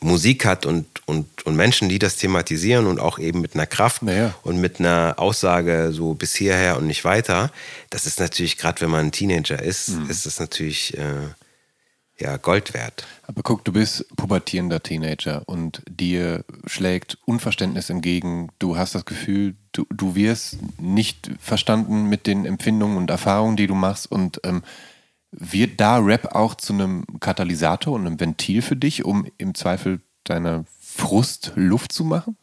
Musik 0.00 0.44
hat 0.44 0.64
und, 0.64 0.86
und, 1.06 1.44
und 1.44 1.56
Menschen, 1.56 1.88
die 1.88 1.98
das 1.98 2.16
thematisieren 2.16 2.86
und 2.86 2.98
auch 2.98 3.18
eben 3.18 3.40
mit 3.40 3.54
einer 3.54 3.66
Kraft 3.66 4.02
Naja. 4.02 4.34
und 4.42 4.58
mit 4.58 4.80
einer 4.80 5.14
Aussage 5.18 5.90
so 5.92 6.14
bis 6.14 6.34
hierher 6.34 6.78
und 6.78 6.86
nicht 6.86 7.04
weiter, 7.04 7.50
das 7.90 8.06
ist 8.06 8.18
natürlich, 8.20 8.56
gerade 8.56 8.80
wenn 8.80 8.90
man 8.90 9.06
ein 9.06 9.12
Teenager 9.12 9.60
ist, 9.60 9.90
ist 10.08 10.24
das 10.24 10.40
natürlich 10.40 10.96
äh, 10.96 11.02
ja, 12.22 12.36
Gold 12.36 12.72
wert. 12.72 13.04
Aber 13.26 13.42
guck, 13.42 13.64
du 13.64 13.72
bist 13.72 14.06
pubertierender 14.16 14.82
Teenager 14.82 15.42
und 15.46 15.82
dir 15.90 16.44
schlägt 16.66 17.18
Unverständnis 17.26 17.90
entgegen. 17.90 18.50
Du 18.60 18.76
hast 18.76 18.94
das 18.94 19.04
Gefühl, 19.04 19.56
du, 19.72 19.86
du 19.90 20.14
wirst 20.14 20.58
nicht 20.80 21.30
verstanden 21.40 22.04
mit 22.08 22.28
den 22.28 22.46
Empfindungen 22.46 22.96
und 22.96 23.10
Erfahrungen, 23.10 23.56
die 23.56 23.66
du 23.66 23.74
machst. 23.74 24.10
Und 24.10 24.40
ähm, 24.44 24.62
wird 25.32 25.80
da 25.80 25.98
Rap 25.98 26.34
auch 26.34 26.54
zu 26.54 26.74
einem 26.74 27.04
Katalysator 27.18 27.94
und 27.94 28.06
einem 28.06 28.20
Ventil 28.20 28.62
für 28.62 28.76
dich, 28.76 29.04
um 29.04 29.26
im 29.38 29.54
Zweifel 29.54 30.00
deiner 30.24 30.64
Frust 30.94 31.52
Luft 31.54 31.92
zu 31.92 32.04
machen? 32.04 32.36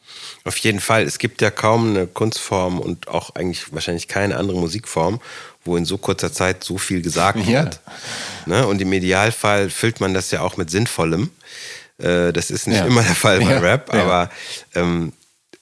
Auf 0.44 0.56
jeden 0.58 0.80
Fall. 0.80 1.04
Es 1.04 1.18
gibt 1.18 1.40
ja 1.40 1.50
kaum 1.50 1.90
eine 1.90 2.06
Kunstform 2.06 2.78
und 2.80 3.08
auch 3.08 3.34
eigentlich 3.36 3.72
wahrscheinlich 3.72 4.08
keine 4.08 4.36
andere 4.36 4.58
Musikform, 4.58 5.20
wo 5.64 5.76
in 5.76 5.84
so 5.84 5.98
kurzer 5.98 6.32
Zeit 6.32 6.64
so 6.64 6.76
viel 6.78 7.00
gesagt 7.02 7.38
Ja. 7.46 7.64
wird. 7.64 7.80
Ne? 8.46 8.66
Und 8.66 8.80
im 8.80 8.92
Idealfall 8.92 9.70
füllt 9.70 10.00
man 10.00 10.14
das 10.14 10.30
ja 10.30 10.40
auch 10.40 10.56
mit 10.56 10.70
Sinnvollem. 10.70 11.30
Äh, 11.98 12.32
das 12.32 12.50
ist 12.50 12.66
nicht 12.66 12.78
Ja. 12.78 12.86
immer 12.86 13.02
der 13.02 13.14
Fall 13.14 13.38
bei 13.40 13.52
Ja. 13.52 13.58
Rap, 13.60 13.92
aber 13.94 14.30
ähm, 14.74 15.12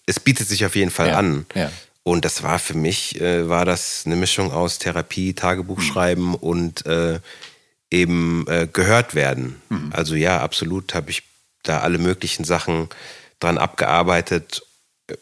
es 0.07 0.19
bietet 0.21 0.49
sich 0.49 0.65
auf 0.65 0.75
jeden 0.75 0.91
Fall 0.91 1.11
an. 1.15 1.45
Und 2.05 2.25
das 2.25 2.43
war 2.43 2.59
für 2.59 2.75
mich, 2.75 3.21
äh, 3.21 3.49
war 3.51 3.67
das 3.67 4.05
eine 4.07 4.17
Mischung 4.17 4.51
aus 4.51 4.79
Therapie, 4.79 5.35
Tagebuchschreiben 5.35 6.35
und 6.35 6.87
äh, 6.87 7.21
eben 7.91 8.47
äh, 8.49 8.67
gehört 8.73 9.15
werden. 9.15 9.61
Also 9.91 10.15
ja, 10.15 10.41
absolut 10.41 10.95
habe 10.95 11.11
ich 11.11 11.23
da 11.69 11.81
alle 11.81 11.99
möglichen 11.99 12.45
Sachen 12.45 12.89
dran 13.41 13.59
abgearbeitet. 13.59 14.63
Äh, 15.09 15.15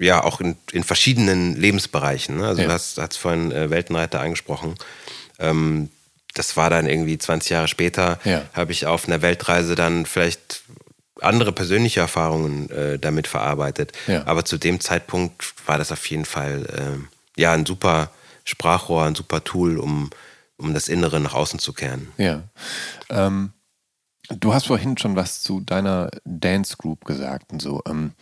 Ja, 0.00 0.22
auch 0.22 0.40
in, 0.40 0.56
in 0.72 0.84
verschiedenen 0.84 1.56
Lebensbereichen. 1.56 2.36
Ne? 2.38 2.46
Also 2.46 2.62
Ja. 2.62 2.68
du 2.68 2.72
hast, 2.74 2.98
hast 2.98 3.16
vorhin 3.16 3.50
äh, 3.52 3.70
Weltenreiter 3.70 4.20
angesprochen. 4.20 4.74
Ähm, 5.38 5.90
das 6.34 6.56
war 6.56 6.70
dann 6.70 6.86
irgendwie 6.86 7.18
20 7.18 7.50
Jahre 7.50 7.68
später, 7.68 8.18
Ja. 8.24 8.42
habe 8.52 8.70
ich 8.72 8.86
auf 8.86 9.06
einer 9.08 9.22
Weltreise 9.22 9.74
dann 9.74 10.06
vielleicht 10.06 10.62
andere 11.20 11.50
persönliche 11.52 11.98
Erfahrungen 11.98 12.70
äh, 12.70 12.96
damit 12.98 13.26
verarbeitet. 13.26 13.90
Ja. 14.06 14.24
Aber 14.26 14.44
zu 14.44 14.56
dem 14.56 14.78
Zeitpunkt 14.78 15.52
war 15.66 15.76
das 15.78 15.90
auf 15.90 16.06
jeden 16.06 16.24
Fall 16.26 16.66
ähm, 16.78 17.08
ja 17.36 17.52
ein 17.52 17.66
super 17.66 18.12
Sprachrohr, 18.44 19.02
ein 19.04 19.16
super 19.16 19.42
Tool, 19.42 19.78
um, 19.78 20.10
um 20.58 20.74
das 20.74 20.86
Innere 20.88 21.18
nach 21.18 21.34
außen 21.34 21.58
zu 21.58 21.72
kehren. 21.72 22.12
Ja. 22.18 22.44
Ähm, 23.10 23.50
du 24.28 24.54
hast 24.54 24.66
vorhin 24.66 24.98
schon 24.98 25.16
was 25.16 25.42
zu 25.42 25.60
deiner 25.60 26.10
Dance 26.24 26.76
Group 26.76 27.04
gesagt 27.04 27.52
und 27.52 27.62
so. 27.62 27.82
Ähm, 27.86 28.12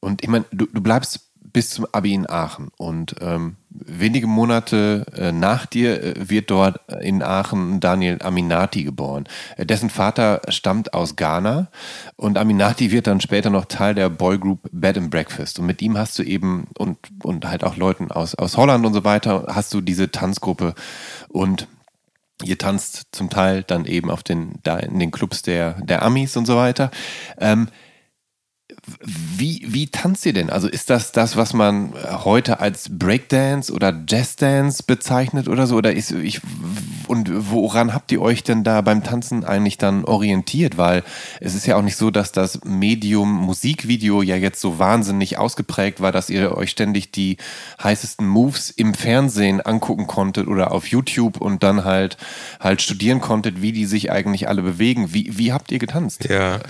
und 0.00 0.22
ich 0.22 0.28
meine, 0.28 0.44
du, 0.52 0.66
du 0.66 0.80
bleibst 0.80 1.20
bis 1.54 1.70
zum 1.70 1.86
Abi 1.92 2.12
in 2.14 2.28
Aachen 2.28 2.68
und 2.78 3.14
ähm, 3.20 3.56
wenige 3.70 4.26
Monate 4.26 5.06
äh, 5.16 5.30
nach 5.30 5.66
dir 5.66 6.02
äh, 6.02 6.28
wird 6.28 6.50
dort 6.50 6.80
in 7.00 7.22
Aachen 7.22 7.78
Daniel 7.78 8.20
Aminati 8.22 8.82
geboren. 8.82 9.24
Äh, 9.56 9.64
dessen 9.64 9.88
Vater 9.88 10.42
stammt 10.48 10.94
aus 10.94 11.14
Ghana 11.14 11.68
und 12.16 12.38
Aminati 12.38 12.90
wird 12.90 13.06
dann 13.06 13.20
später 13.20 13.50
noch 13.50 13.66
Teil 13.66 13.94
der 13.94 14.10
Boygroup 14.10 14.68
Bed 14.72 14.98
and 14.98 15.10
Breakfast. 15.10 15.60
Und 15.60 15.66
mit 15.66 15.80
ihm 15.80 15.96
hast 15.96 16.18
du 16.18 16.24
eben 16.24 16.66
und, 16.76 16.98
und 17.22 17.46
halt 17.46 17.62
auch 17.62 17.76
Leuten 17.76 18.10
aus, 18.10 18.34
aus 18.34 18.56
Holland 18.56 18.84
und 18.84 18.92
so 18.92 19.04
weiter, 19.04 19.46
hast 19.48 19.72
du 19.74 19.80
diese 19.80 20.10
Tanzgruppe 20.10 20.74
und 21.28 21.68
Ihr 22.42 22.58
tanzt 22.58 23.06
zum 23.12 23.30
Teil 23.30 23.62
dann 23.62 23.84
eben 23.84 24.10
auf 24.10 24.22
den, 24.22 24.58
da 24.62 24.78
in 24.78 24.98
den 24.98 25.10
Clubs 25.10 25.42
der, 25.42 25.74
der 25.82 26.02
Amis 26.02 26.36
und 26.36 26.46
so 26.46 26.56
weiter. 26.56 26.90
Ähm, 27.38 27.68
wie, 29.00 29.64
wie 29.66 29.86
tanzt 29.86 30.26
ihr 30.26 30.32
denn? 30.32 30.50
Also 30.50 30.68
ist 30.68 30.90
das 30.90 31.12
das, 31.12 31.36
was 31.36 31.52
man 31.52 31.94
heute 32.24 32.60
als 32.60 32.88
Breakdance 32.90 33.72
oder 33.72 33.94
Jazzdance 34.06 34.82
bezeichnet 34.86 35.48
oder 35.48 35.66
so? 35.66 35.76
Oder 35.76 35.92
ist 35.92 36.12
ich 36.12 36.40
und 37.06 37.30
woran 37.50 37.94
habt 37.94 38.12
ihr 38.12 38.20
euch 38.20 38.42
denn 38.42 38.64
da 38.64 38.80
beim 38.80 39.02
Tanzen 39.02 39.44
eigentlich 39.44 39.78
dann 39.78 40.04
orientiert? 40.04 40.76
Weil 40.76 41.02
es 41.40 41.54
ist 41.54 41.66
ja 41.66 41.76
auch 41.76 41.82
nicht 41.82 41.96
so, 41.96 42.10
dass 42.10 42.32
das 42.32 42.64
Medium 42.64 43.30
Musikvideo 43.30 44.22
ja 44.22 44.36
jetzt 44.36 44.60
so 44.60 44.78
wahnsinnig 44.78 45.38
ausgeprägt 45.38 46.00
war, 46.00 46.12
dass 46.12 46.30
ihr 46.30 46.56
euch 46.56 46.70
ständig 46.70 47.10
die 47.10 47.36
heißesten 47.82 48.26
Moves 48.26 48.70
im 48.70 48.94
Fernsehen 48.94 49.60
angucken 49.60 50.06
konntet 50.06 50.46
oder 50.46 50.72
auf 50.72 50.86
YouTube 50.86 51.40
und 51.40 51.62
dann 51.62 51.84
halt 51.84 52.16
halt 52.60 52.82
studieren 52.82 53.20
konntet, 53.20 53.62
wie 53.62 53.72
die 53.72 53.86
sich 53.86 54.10
eigentlich 54.10 54.48
alle 54.48 54.62
bewegen. 54.62 55.12
Wie, 55.12 55.38
wie 55.38 55.52
habt 55.52 55.72
ihr 55.72 55.78
getanzt? 55.78 56.28
Ja, 56.28 56.60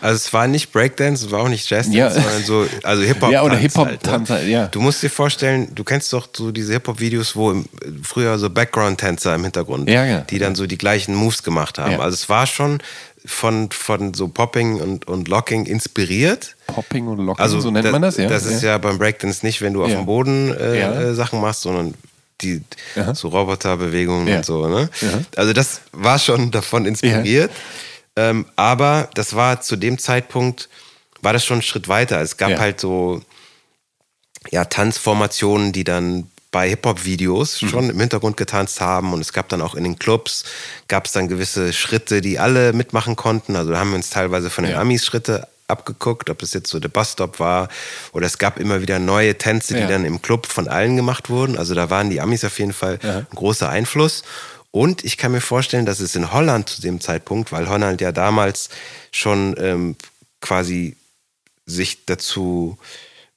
also 0.00 0.16
es 0.16 0.32
war 0.32 0.46
nicht 0.46 0.72
Breakdance, 0.72 1.26
es 1.26 1.32
war 1.32 1.42
auch 1.42 1.48
nicht 1.48 1.63
Jazzdance, 1.68 1.96
Ja. 1.98 2.10
sondern 2.10 2.44
so, 2.44 2.66
also 2.82 3.02
Hip-Hop. 3.02 3.30
Ja, 3.32 3.42
oder 3.42 3.52
Tanz 3.54 3.62
Hip-Hop-Tanz 3.62 4.30
halt, 4.30 4.48
ja. 4.48 4.66
Du 4.66 4.80
musst 4.80 5.02
dir 5.02 5.10
vorstellen, 5.10 5.74
du 5.74 5.84
kennst 5.84 6.12
doch 6.12 6.28
so 6.34 6.50
diese 6.52 6.72
Hip-Hop-Videos, 6.72 7.36
wo 7.36 7.50
im, 7.50 7.66
früher 8.02 8.38
so 8.38 8.50
Background-Tänzer 8.50 9.34
im 9.34 9.42
Hintergrund, 9.44 9.88
Ja, 9.88 10.04
ja. 10.04 10.20
die 10.20 10.38
dann 10.38 10.54
so 10.54 10.66
die 10.66 10.78
gleichen 10.78 11.14
Moves 11.14 11.42
gemacht 11.42 11.78
haben. 11.78 12.00
Also 12.00 12.14
es 12.14 12.28
war 12.28 12.46
schon 12.46 12.78
von, 13.26 13.70
von 13.70 14.12
so 14.12 14.28
Popping 14.28 14.80
und, 14.80 15.06
und 15.08 15.28
Locking 15.28 15.64
inspiriert. 15.66 16.56
Popping 16.66 17.06
und 17.06 17.18
Locking, 17.24 17.42
Also 17.42 17.58
so 17.60 17.70
nennt 17.70 17.86
da- 17.86 17.90
man 17.92 18.02
das, 18.02 18.16
ja? 18.18 18.28
Das 18.28 18.44
ist 18.44 18.62
ja 18.62 18.76
beim 18.78 18.98
Breakdance 18.98 19.44
nicht, 19.46 19.62
wenn 19.62 19.72
du 19.72 19.82
auf 19.82 19.90
dem 19.90 20.04
Boden 20.06 20.52
äh, 20.54 20.80
äh, 21.10 21.14
Sachen 21.14 21.40
machst, 21.40 21.62
sondern 21.62 21.94
die 22.42 22.62
Aha. 22.96 23.14
so 23.14 23.28
Roboterbewegungen 23.28 24.36
und 24.36 24.44
so. 24.44 24.66
Ne? 24.68 24.90
Also 25.36 25.52
das 25.54 25.80
war 25.92 26.18
schon 26.18 26.50
davon 26.50 26.84
inspiriert. 26.84 27.50
Ähm, 28.16 28.44
aber 28.56 29.08
das 29.14 29.34
war 29.34 29.60
zu 29.60 29.76
dem 29.76 29.98
Zeitpunkt, 29.98 30.68
war 31.24 31.32
das 31.32 31.44
schon 31.44 31.58
ein 31.58 31.62
Schritt 31.62 31.88
weiter. 31.88 32.20
Es 32.20 32.36
gab 32.36 32.50
Ja. 32.50 32.58
halt 32.58 32.80
so 32.80 33.22
ja, 34.50 34.64
Tanzformationen, 34.66 35.72
die 35.72 35.84
dann 35.84 36.30
bei 36.50 36.68
Hip-Hop-Videos 36.68 37.62
Mhm. 37.62 37.68
schon 37.68 37.90
im 37.90 37.98
Hintergrund 37.98 38.36
getanzt 38.36 38.80
haben 38.80 39.12
und 39.12 39.20
es 39.20 39.32
gab 39.32 39.48
dann 39.48 39.60
auch 39.62 39.74
in 39.74 39.82
den 39.84 39.98
Clubs, 39.98 40.44
gab 40.86 41.06
es 41.06 41.12
dann 41.12 41.28
gewisse 41.28 41.72
Schritte, 41.72 42.20
die 42.20 42.38
alle 42.38 42.72
mitmachen 42.72 43.16
konnten. 43.16 43.56
Also 43.56 43.72
da 43.72 43.78
haben 43.78 43.90
wir 43.90 43.96
uns 43.96 44.10
teilweise 44.10 44.50
von 44.50 44.64
den 44.64 44.74
Ja. 44.74 44.80
Amis 44.80 45.04
Schritte 45.04 45.48
abgeguckt, 45.66 46.28
ob 46.28 46.42
es 46.42 46.52
jetzt 46.52 46.68
so 46.70 46.78
der 46.78 46.90
Busstop 46.90 47.40
war 47.40 47.68
oder 48.12 48.26
es 48.26 48.36
gab 48.38 48.60
immer 48.60 48.82
wieder 48.82 48.98
neue 48.98 49.36
Tänze, 49.38 49.74
die 49.74 49.80
Ja. 49.80 49.88
dann 49.88 50.04
im 50.04 50.20
Club 50.20 50.46
von 50.46 50.68
allen 50.68 50.94
gemacht 50.94 51.30
wurden. 51.30 51.56
Also 51.56 51.74
da 51.74 51.88
waren 51.90 52.10
die 52.10 52.20
Amis 52.20 52.44
auf 52.44 52.58
jeden 52.58 52.74
Fall 52.74 52.98
ein 53.02 53.26
großer 53.34 53.68
Einfluss. 53.70 54.22
Und 54.70 55.04
ich 55.04 55.16
kann 55.16 55.32
mir 55.32 55.40
vorstellen, 55.40 55.86
dass 55.86 56.00
es 56.00 56.14
in 56.14 56.32
Holland 56.32 56.68
zu 56.68 56.82
dem 56.82 57.00
Zeitpunkt, 57.00 57.50
weil 57.50 57.68
Holland 57.68 58.00
ja 58.02 58.12
damals 58.12 58.68
schon 59.10 59.54
ähm, 59.58 59.96
quasi 60.40 60.96
sich 61.66 62.04
dazu 62.06 62.78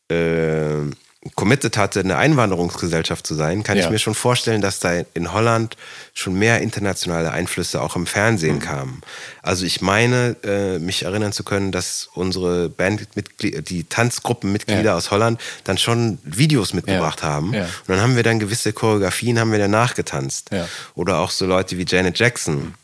äh, 0.10 0.90
committed 1.36 1.76
hatte, 1.76 2.00
eine 2.00 2.16
Einwanderungsgesellschaft 2.18 3.28
zu 3.28 3.34
sein, 3.36 3.64
kann 3.64 3.78
Ja. 3.78 3.84
ich 3.84 3.90
mir 3.90 4.00
schon 4.00 4.16
vorstellen, 4.16 4.62
dass 4.62 4.80
da 4.80 5.02
in 5.14 5.34
Holland 5.34 5.76
schon 6.14 6.36
mehr 6.40 6.62
internationale 6.62 7.32
Einflüsse 7.34 7.82
auch 7.82 7.98
im 7.98 8.06
Fernsehen 8.06 8.56
Mhm. 8.58 8.60
kamen. 8.62 9.02
Also 9.42 9.66
ich 9.66 9.82
meine, 9.82 10.38
äh, 10.44 10.80
mich 10.80 11.04
erinnern 11.04 11.34
zu 11.34 11.44
können, 11.44 11.74
dass 11.74 12.08
unsere 12.14 12.70
Bandmitglieder, 12.70 13.62
die 13.62 13.84
Tanzgruppenmitglieder 13.84 14.84
Ja. 14.84 14.96
aus 14.96 15.12
Holland 15.12 15.42
dann 15.66 15.78
schon 15.78 16.20
Videos 16.24 16.74
mitgebracht 16.74 17.20
Ja. 17.22 17.28
haben. 17.28 17.50
Und 17.50 17.68
dann 17.88 18.00
haben 18.00 18.16
wir 18.16 18.24
dann 18.24 18.40
gewisse 18.40 18.72
Choreografien, 18.72 19.38
haben 19.40 19.52
wir 19.52 19.60
dann 19.60 19.72
nachgetanzt. 19.72 20.50
Oder 20.96 21.18
auch 21.20 21.32
so 21.32 21.46
Leute 21.46 21.78
wie 21.78 21.86
Janet 21.86 22.18
Jackson, 22.20 22.76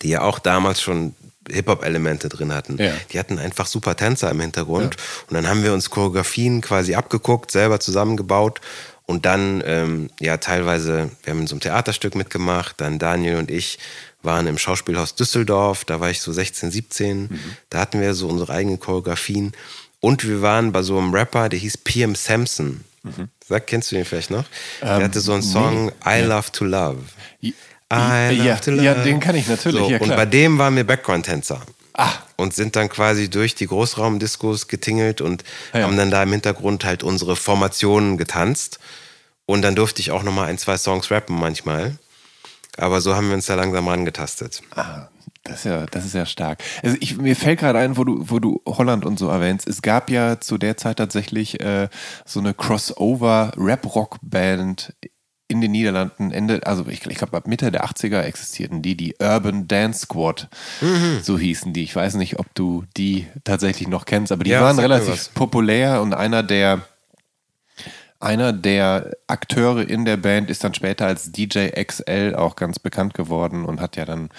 die 0.00 0.08
ja 0.08 0.22
auch 0.22 0.38
damals 0.38 0.80
schon 0.80 1.14
Hip-Hop-Elemente 1.50 2.28
drin 2.28 2.52
hatten. 2.52 2.76
Ja. 2.78 2.92
Die 3.12 3.18
hatten 3.18 3.38
einfach 3.38 3.66
super 3.66 3.96
Tänzer 3.96 4.30
im 4.30 4.40
Hintergrund. 4.40 4.96
Und 5.28 5.34
dann 5.34 5.48
haben 5.48 5.62
wir 5.62 5.72
uns 5.72 5.90
Choreografien 5.90 6.60
quasi 6.60 6.94
abgeguckt, 6.94 7.50
selber 7.50 7.80
zusammengebaut. 7.80 8.60
Und 9.06 9.24
dann, 9.24 9.62
ähm, 9.64 10.10
ja, 10.20 10.36
teilweise, 10.38 11.10
wir 11.22 11.32
haben 11.32 11.40
in 11.40 11.46
so 11.46 11.54
einem 11.54 11.60
Theaterstück 11.60 12.14
mitgemacht. 12.14 12.80
Dann 12.80 12.98
Daniel 12.98 13.36
und 13.36 13.50
ich 13.50 13.78
waren 14.22 14.46
im 14.48 14.58
Schauspielhaus 14.58 15.14
Düsseldorf. 15.14 15.84
Da 15.84 16.00
war 16.00 16.10
ich 16.10 16.20
so 16.20 16.32
16, 16.32 16.70
17. 16.70 17.22
Mhm. 17.22 17.40
Da 17.70 17.78
hatten 17.78 18.00
wir 18.00 18.14
so 18.14 18.28
unsere 18.28 18.52
eigenen 18.52 18.80
Choreografien. 18.80 19.52
Und 20.00 20.26
wir 20.26 20.42
waren 20.42 20.72
bei 20.72 20.82
so 20.82 20.98
einem 20.98 21.14
Rapper, 21.14 21.48
der 21.48 21.58
hieß 21.58 21.78
PM 21.78 22.14
Samson. 22.14 22.84
Sag, 23.48 23.66
kennst 23.66 23.92
du 23.92 23.96
den 23.96 24.04
vielleicht 24.04 24.30
noch? 24.30 24.44
der 24.98 25.04
hatte 25.04 25.20
so 25.20 25.32
einen 25.32 25.42
Song 25.42 25.92
I 26.04 26.20
Love 26.20 26.50
to 26.52 26.64
Love. 26.64 27.02
Ja, 27.92 28.30
ja, 28.30 28.94
den 28.94 29.20
kann 29.20 29.36
ich 29.36 29.48
natürlich, 29.48 29.80
So, 29.80 29.90
ja 29.90 29.98
und 30.00 30.08
bei 30.08 30.26
dem 30.26 30.58
waren 30.58 30.74
wir 30.76 30.84
Background-Tänzer. 30.84 31.60
Ah. 31.94 32.12
Und 32.36 32.54
sind 32.54 32.76
dann 32.76 32.88
quasi 32.88 33.30
durch 33.30 33.54
die 33.54 33.66
Großraumdiskos 33.66 34.68
getingelt 34.68 35.20
und 35.20 35.44
Ja. 35.72 35.82
haben 35.84 35.96
dann 35.96 36.10
da 36.10 36.22
im 36.22 36.32
Hintergrund 36.32 36.84
halt 36.84 37.02
unsere 37.02 37.36
Formationen 37.36 38.18
getanzt. 38.18 38.78
Und 39.46 39.62
dann 39.62 39.74
durfte 39.76 40.00
ich 40.00 40.10
auch 40.10 40.22
nochmal 40.24 40.48
ein, 40.48 40.58
zwei 40.58 40.76
Songs 40.76 41.10
rappen 41.10 41.38
manchmal. 41.38 41.96
Aber 42.76 43.00
so 43.00 43.14
haben 43.14 43.28
wir 43.28 43.34
uns 43.34 43.46
da 43.46 43.54
langsam 43.54 43.88
rangetastet. 43.88 44.60
Ah, 44.74 45.06
Das 45.44 45.58
ist 45.60 45.64
ja, 45.64 45.86
das 45.86 46.04
ist 46.04 46.14
ja 46.14 46.26
stark. 46.26 46.58
Also 46.82 46.96
ich, 47.00 47.16
mir 47.16 47.36
fällt 47.36 47.60
gerade 47.60 47.78
ein, 47.78 47.96
wo 47.96 48.04
du, 48.04 48.24
wo 48.28 48.40
du 48.40 48.60
Holland 48.66 49.06
und 49.06 49.18
so 49.18 49.28
erwähnst. 49.30 49.66
Es 49.68 49.80
gab 49.80 50.10
ja 50.10 50.38
zu 50.40 50.58
der 50.58 50.76
Zeit 50.76 50.98
tatsächlich 50.98 51.60
äh, 51.60 51.88
so 52.26 52.40
eine 52.40 52.52
Crossover-Rap-Rock-Band 52.52 54.92
in 55.48 55.60
den 55.60 55.70
Niederlanden 55.70 56.32
Ende, 56.32 56.66
also 56.66 56.86
ich, 56.88 57.06
ich 57.06 57.16
glaube 57.16 57.36
ab 57.36 57.46
Mitte 57.46 57.70
der 57.70 57.84
80er 57.84 58.22
existierten 58.22 58.82
die, 58.82 58.96
die 58.96 59.14
Urban 59.20 59.68
Dance 59.68 60.00
Squad, 60.00 60.48
mhm. 60.80 61.20
so 61.22 61.38
hießen 61.38 61.72
die. 61.72 61.84
Ich 61.84 61.94
weiß 61.94 62.14
nicht, 62.14 62.38
ob 62.38 62.52
du 62.54 62.84
die 62.96 63.26
tatsächlich 63.44 63.88
noch 63.88 64.06
kennst, 64.06 64.32
aber 64.32 64.44
die 64.44 64.50
ja, 64.50 64.60
waren 64.60 64.78
relativ 64.78 65.32
populär 65.34 66.02
und 66.02 66.14
einer 66.14 66.42
der 66.42 66.82
einer 68.18 68.52
der 68.52 69.12
Akteure 69.26 69.88
in 69.88 70.04
der 70.04 70.16
Band 70.16 70.50
ist 70.50 70.64
dann 70.64 70.74
später 70.74 71.06
als 71.06 71.32
DJ 71.32 71.68
XL 71.68 72.34
auch 72.34 72.56
ganz 72.56 72.78
bekannt 72.78 73.14
geworden 73.14 73.64
und 73.64 73.80
hat 73.80 73.96
ja 73.96 74.04
dann 74.04 74.30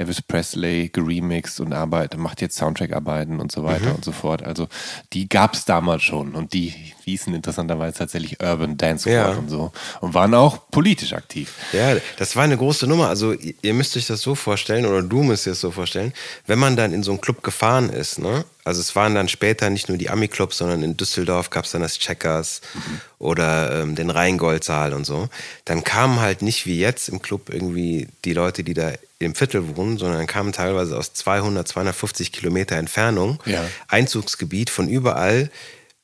Elvis 0.00 0.22
Presley 0.22 0.88
geremixed 0.88 1.60
und 1.60 1.74
arbeitet, 1.74 2.18
macht 2.18 2.40
jetzt 2.40 2.56
Soundtrack-Arbeiten 2.56 3.38
und 3.38 3.52
so 3.52 3.64
weiter 3.64 3.90
mhm. 3.90 3.96
und 3.96 4.04
so 4.04 4.12
fort. 4.12 4.42
Also 4.42 4.66
die 5.12 5.28
gab 5.28 5.52
es 5.52 5.66
damals 5.66 6.02
schon 6.02 6.34
und 6.34 6.54
die 6.54 6.72
hießen 7.04 7.34
interessanterweise 7.34 7.98
tatsächlich 7.98 8.42
Urban 8.42 8.78
Dance 8.78 9.10
ja. 9.10 9.30
und 9.32 9.50
so 9.50 9.72
und 10.00 10.14
waren 10.14 10.34
auch 10.34 10.70
politisch 10.70 11.12
aktiv. 11.12 11.54
Ja, 11.72 11.96
das 12.16 12.34
war 12.34 12.44
eine 12.44 12.56
große 12.56 12.86
Nummer. 12.86 13.08
Also 13.08 13.34
ihr 13.34 13.74
müsst 13.74 13.94
euch 13.96 14.06
das 14.06 14.22
so 14.22 14.34
vorstellen 14.34 14.86
oder 14.86 15.02
du 15.02 15.22
müsst 15.22 15.44
dir 15.44 15.50
das 15.50 15.60
so 15.60 15.70
vorstellen, 15.70 16.14
wenn 16.46 16.58
man 16.58 16.76
dann 16.76 16.94
in 16.94 17.02
so 17.02 17.10
einen 17.10 17.20
Club 17.20 17.42
gefahren 17.42 17.90
ist, 17.90 18.18
ne? 18.18 18.44
Also 18.62 18.80
es 18.80 18.94
waren 18.94 19.14
dann 19.14 19.28
später 19.28 19.70
nicht 19.70 19.88
nur 19.88 19.98
die 19.98 20.10
Ami-Clubs, 20.10 20.58
sondern 20.58 20.82
in 20.82 20.96
Düsseldorf 20.96 21.50
gab 21.50 21.64
es 21.64 21.72
dann 21.72 21.82
das 21.82 21.98
Checkers 21.98 22.60
mhm. 22.74 23.00
oder 23.18 23.80
ähm, 23.80 23.96
den 23.96 24.10
Rheingoldsaal 24.10 24.92
und 24.92 25.04
so. 25.04 25.28
Dann 25.64 25.82
kamen 25.82 26.20
halt 26.20 26.42
nicht 26.42 26.66
wie 26.66 26.78
jetzt 26.78 27.08
im 27.08 27.20
Club 27.22 27.48
irgendwie 27.50 28.08
die 28.24 28.34
Leute, 28.34 28.62
die 28.62 28.74
da 28.74 28.92
im 29.20 29.34
Viertel 29.34 29.76
wohnen, 29.76 29.98
sondern 29.98 30.26
kamen 30.26 30.52
teilweise 30.52 30.96
aus 30.96 31.12
200, 31.12 31.68
250 31.68 32.32
Kilometer 32.32 32.76
Entfernung, 32.76 33.40
ja. 33.44 33.62
Einzugsgebiet 33.86 34.70
von 34.70 34.88
überall, 34.88 35.50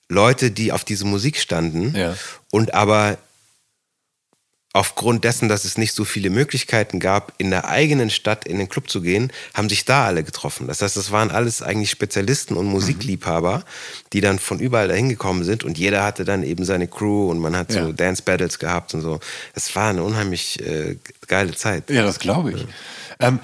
Leute, 0.08 0.50
die 0.50 0.70
auf 0.70 0.84
diese 0.84 1.04
Musik 1.04 1.38
standen 1.38 1.96
ja. 1.96 2.16
und 2.50 2.74
aber 2.74 3.18
aufgrund 4.76 5.24
dessen, 5.24 5.48
dass 5.48 5.64
es 5.64 5.78
nicht 5.78 5.94
so 5.94 6.04
viele 6.04 6.28
Möglichkeiten 6.28 7.00
gab, 7.00 7.32
in 7.38 7.50
der 7.50 7.66
eigenen 7.66 8.10
Stadt 8.10 8.46
in 8.46 8.58
den 8.58 8.68
Club 8.68 8.90
zu 8.90 9.00
gehen, 9.00 9.32
haben 9.54 9.70
sich 9.70 9.86
da 9.86 10.04
alle 10.04 10.22
getroffen. 10.22 10.66
Das 10.66 10.82
heißt, 10.82 10.98
das 10.98 11.10
waren 11.10 11.30
alles 11.30 11.62
eigentlich 11.62 11.90
Spezialisten 11.90 12.58
und 12.58 12.66
Musikliebhaber, 12.66 13.64
die 14.12 14.20
dann 14.20 14.38
von 14.38 14.58
überall 14.58 14.88
dahin 14.88 15.08
gekommen 15.08 15.44
sind 15.44 15.64
und 15.64 15.78
jeder 15.78 16.04
hatte 16.04 16.26
dann 16.26 16.42
eben 16.42 16.66
seine 16.66 16.88
Crew 16.88 17.30
und 17.30 17.38
man 17.38 17.56
hat 17.56 17.72
so 17.72 17.78
ja. 17.78 17.92
Dance 17.92 18.22
Battles 18.22 18.58
gehabt 18.58 18.92
und 18.92 19.00
so. 19.00 19.18
Es 19.54 19.74
war 19.74 19.88
eine 19.88 20.04
unheimlich 20.04 20.60
äh, 20.60 20.98
geile 21.26 21.54
Zeit. 21.54 21.88
Ja, 21.88 22.02
das 22.02 22.18
glaube 22.18 22.52
ich. 22.52 22.60
Ja. 22.60 22.66
Ähm, 23.20 23.40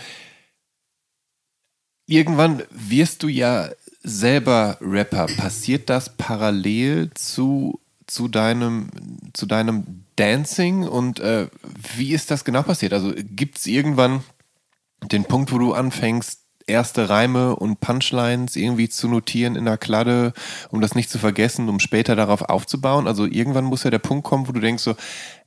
irgendwann 2.06 2.62
wirst 2.70 3.22
du 3.22 3.28
ja 3.28 3.70
selber 4.02 4.78
Rapper. 4.80 5.26
Passiert 5.26 5.88
das 5.88 6.16
parallel 6.16 7.10
zu, 7.14 7.80
zu, 8.06 8.28
deinem, 8.28 8.88
zu 9.32 9.46
deinem 9.46 10.04
Dancing? 10.16 10.86
Und 10.86 11.20
äh, 11.20 11.48
wie 11.96 12.12
ist 12.12 12.30
das 12.30 12.44
genau 12.44 12.62
passiert? 12.62 12.92
Also 12.92 13.12
gibt 13.16 13.58
es 13.58 13.66
irgendwann 13.66 14.22
den 15.10 15.24
Punkt, 15.24 15.52
wo 15.52 15.58
du 15.58 15.72
anfängst, 15.72 16.40
erste 16.66 17.08
Reime 17.08 17.56
und 17.56 17.80
Punchlines 17.80 18.54
irgendwie 18.54 18.88
zu 18.88 19.08
notieren 19.08 19.56
in 19.56 19.64
der 19.64 19.78
Kladde, 19.78 20.32
um 20.70 20.80
das 20.80 20.94
nicht 20.94 21.10
zu 21.10 21.18
vergessen, 21.18 21.68
um 21.68 21.80
später 21.80 22.14
darauf 22.14 22.42
aufzubauen? 22.42 23.06
Also 23.08 23.26
irgendwann 23.26 23.64
muss 23.64 23.82
ja 23.84 23.90
der 23.90 23.98
Punkt 23.98 24.24
kommen, 24.24 24.48
wo 24.48 24.52
du 24.52 24.60
denkst 24.60 24.82
so, 24.82 24.94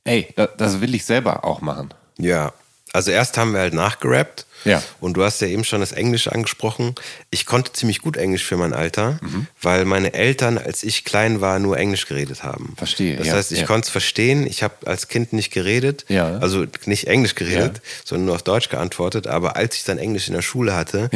ey, 0.04 0.32
das, 0.36 0.50
das 0.58 0.80
will 0.80 0.94
ich 0.94 1.04
selber 1.04 1.44
auch 1.44 1.60
machen. 1.60 1.94
Ja, 2.18 2.52
also 2.96 3.10
erst 3.10 3.36
haben 3.36 3.52
wir 3.52 3.60
halt 3.60 3.74
nachgerappt. 3.74 4.46
Ja. 4.64 4.82
Und 5.00 5.18
du 5.18 5.22
hast 5.22 5.40
ja 5.42 5.46
eben 5.46 5.64
schon 5.64 5.80
das 5.80 5.92
Englisch 5.92 6.28
angesprochen. 6.28 6.94
Ich 7.30 7.44
konnte 7.44 7.72
ziemlich 7.72 8.00
gut 8.00 8.16
Englisch 8.16 8.42
für 8.42 8.56
mein 8.56 8.72
Alter, 8.72 9.20
mhm. 9.20 9.46
weil 9.60 9.84
meine 9.84 10.14
Eltern, 10.14 10.56
als 10.56 10.82
ich 10.82 11.04
klein 11.04 11.42
war, 11.42 11.58
nur 11.58 11.78
Englisch 11.78 12.06
geredet 12.06 12.42
haben. 12.42 12.72
Verstehe. 12.76 13.16
Das 13.16 13.26
ja, 13.28 13.34
heißt, 13.34 13.52
ich 13.52 13.60
ja. 13.60 13.66
konnte 13.66 13.86
es 13.86 13.90
verstehen. 13.90 14.46
Ich 14.46 14.62
habe 14.62 14.74
als 14.86 15.08
Kind 15.08 15.34
nicht 15.34 15.52
geredet, 15.52 16.06
ja. 16.08 16.38
also 16.38 16.64
nicht 16.86 17.06
Englisch 17.06 17.34
geredet, 17.34 17.82
sondern 18.04 18.26
nur 18.26 18.34
auf 18.34 18.42
Deutsch 18.42 18.70
geantwortet. 18.70 19.26
Aber 19.26 19.56
als 19.56 19.76
ich 19.76 19.84
dann 19.84 19.98
Englisch 19.98 20.26
in 20.26 20.34
der 20.34 20.42
Schule 20.42 20.74
hatte, 20.74 21.10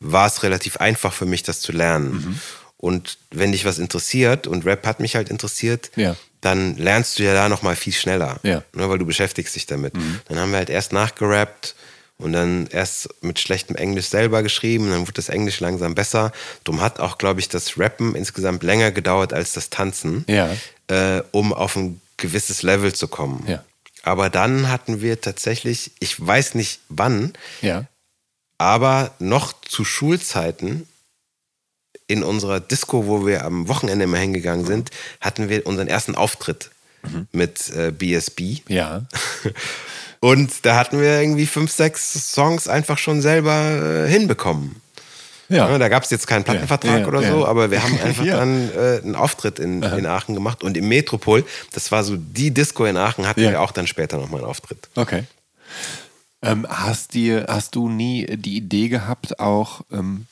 war 0.00 0.26
es 0.26 0.42
relativ 0.42 0.78
einfach 0.78 1.12
für 1.12 1.26
mich, 1.26 1.42
das 1.42 1.60
zu 1.60 1.72
lernen. 1.72 2.10
Mhm. 2.10 2.40
Und 2.78 3.18
wenn 3.30 3.52
dich 3.52 3.64
was 3.64 3.78
interessiert, 3.78 4.46
und 4.46 4.64
Rap 4.64 4.86
hat 4.86 4.98
mich 4.98 5.14
halt 5.14 5.28
interessiert, 5.28 5.90
ja 5.94 6.16
dann 6.40 6.76
lernst 6.76 7.18
du 7.18 7.24
ja 7.24 7.34
da 7.34 7.48
nochmal 7.48 7.76
viel 7.76 7.92
schneller, 7.92 8.38
ja. 8.42 8.62
ne, 8.72 8.88
weil 8.88 8.98
du 8.98 9.06
beschäftigst 9.06 9.54
dich 9.56 9.66
damit. 9.66 9.96
Mhm. 9.96 10.20
Dann 10.28 10.38
haben 10.38 10.50
wir 10.50 10.58
halt 10.58 10.70
erst 10.70 10.92
nachgerappt 10.92 11.74
und 12.18 12.32
dann 12.32 12.66
erst 12.68 13.08
mit 13.22 13.38
schlechtem 13.38 13.76
Englisch 13.76 14.06
selber 14.06 14.42
geschrieben, 14.42 14.90
dann 14.90 15.00
wurde 15.00 15.14
das 15.14 15.28
Englisch 15.28 15.60
langsam 15.60 15.94
besser. 15.94 16.32
Drum 16.64 16.80
hat 16.80 17.00
auch, 17.00 17.18
glaube 17.18 17.40
ich, 17.40 17.48
das 17.48 17.78
Rappen 17.78 18.14
insgesamt 18.14 18.62
länger 18.62 18.90
gedauert 18.90 19.32
als 19.32 19.52
das 19.52 19.70
Tanzen, 19.70 20.24
ja. 20.28 20.48
äh, 20.88 21.22
um 21.32 21.52
auf 21.52 21.76
ein 21.76 22.00
gewisses 22.16 22.62
Level 22.62 22.92
zu 22.92 23.08
kommen. 23.08 23.44
Ja. 23.46 23.64
Aber 24.02 24.30
dann 24.30 24.68
hatten 24.68 25.00
wir 25.00 25.20
tatsächlich, 25.20 25.92
ich 26.00 26.24
weiß 26.24 26.54
nicht 26.54 26.80
wann, 26.88 27.32
aber 28.58 29.12
noch 29.18 29.52
zu 29.62 29.84
Schulzeiten 29.84 30.88
in 32.08 32.24
unserer 32.24 32.58
Disco, 32.58 33.06
wo 33.06 33.26
wir 33.26 33.44
am 33.44 33.68
Wochenende 33.68 34.04
immer 34.04 34.18
hingegangen 34.18 34.66
sind, 34.66 34.90
hatten 35.20 35.48
wir 35.48 35.66
unseren 35.66 35.86
ersten 35.86 36.16
Auftritt 36.16 36.70
mhm. 37.02 37.28
mit 37.30 37.70
äh, 37.70 37.92
BSB. 37.92 38.62
Ja. 38.68 39.02
Und 40.20 40.66
da 40.66 40.74
hatten 40.74 41.00
wir 41.00 41.20
irgendwie 41.20 41.46
fünf, 41.46 41.70
sechs 41.70 42.32
Songs 42.32 42.66
einfach 42.66 42.98
schon 42.98 43.22
selber 43.22 44.06
äh, 44.06 44.08
hinbekommen. 44.08 44.80
Ja. 45.48 45.70
ja 45.70 45.78
da 45.78 45.88
gab 45.88 46.02
es 46.02 46.10
jetzt 46.10 46.26
keinen 46.26 46.44
Plattenvertrag 46.44 46.90
ja, 46.90 46.98
ja, 47.00 47.06
oder 47.06 47.22
so, 47.22 47.46
aber 47.46 47.70
wir 47.70 47.82
haben 47.82 47.98
einfach 48.04 48.26
dann 48.26 48.70
äh, 48.74 49.00
einen 49.02 49.14
Auftritt 49.14 49.58
in, 49.58 49.82
in, 49.82 50.06
Aachen 50.06 50.34
gemacht. 50.34 50.64
Und 50.64 50.76
im 50.76 50.88
Metropol, 50.88 51.44
das 51.72 51.92
war 51.92 52.02
so 52.04 52.16
die 52.16 52.50
Disco 52.52 52.84
in 52.84 52.96
Aachen, 52.96 53.26
hatten 53.26 53.40
wir 53.40 53.60
auch 53.60 53.70
dann 53.70 53.86
später 53.86 54.18
nochmal 54.18 54.40
einen 54.40 54.50
Auftritt. 54.50 54.88
Okay. 54.96 55.24
Ähm, 56.40 56.66
hast, 56.68 57.14
dir, 57.14 57.46
hast 57.48 57.74
du 57.74 57.88
nie 57.88 58.26
die 58.26 58.56
Idee 58.56 58.88
gehabt, 58.88 59.40
auch 59.40 59.82
ähm, 59.92 60.26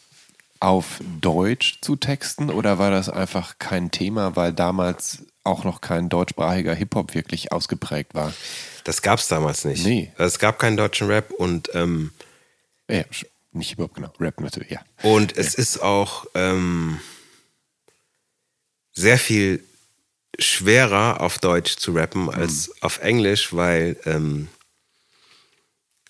auf 0.61 1.01
Deutsch 1.21 1.79
zu 1.81 1.97
texten 1.97 2.51
oder 2.51 2.79
war 2.79 2.91
das 2.91 3.09
einfach 3.09 3.59
kein 3.59 3.91
Thema, 3.91 4.37
weil 4.37 4.53
damals 4.53 5.25
auch 5.45 5.65
noch 5.65 5.81
kein 5.81 6.09
deutschsprachiger 6.09 6.75
Hip-Hop 6.75 7.15
wirklich 7.15 7.53
ausgeprägt 7.53 8.15
war? 8.15 8.33
Das 8.85 9.03
gab 9.03 9.19
es 9.19 9.29
damals 9.29 9.65
nicht. 9.65 9.85
Nee. 9.85 10.13
Also 10.17 10.35
es 10.35 10.39
gab 10.39 10.59
keinen 10.59 10.77
deutschen 10.77 11.09
Rap 11.09 11.31
und 11.31 11.71
ähm, 11.75 12.13
ja, 12.89 13.05
nicht 13.53 13.71
Hip-Hop, 13.71 13.95
genau. 13.95 14.13
Rap 14.21 14.41
natürlich, 14.41 14.71
ja. 14.71 14.81
Und 15.03 15.37
es 15.37 15.55
ja. 15.55 15.63
ist 15.63 15.83
auch 15.83 16.27
ähm, 16.35 17.01
sehr 18.93 19.19
viel 19.19 19.63
schwerer 20.39 21.21
auf 21.21 21.39
Deutsch 21.39 21.77
zu 21.77 21.93
rappen 21.93 22.29
als 22.31 22.69
mhm. 22.69 22.75
auf 22.81 22.99
Englisch, 22.99 23.55
weil 23.55 23.97
ähm, 24.05 24.49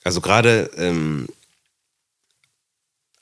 also 0.04 0.20
gerade 0.20 0.70
ähm, 0.76 1.28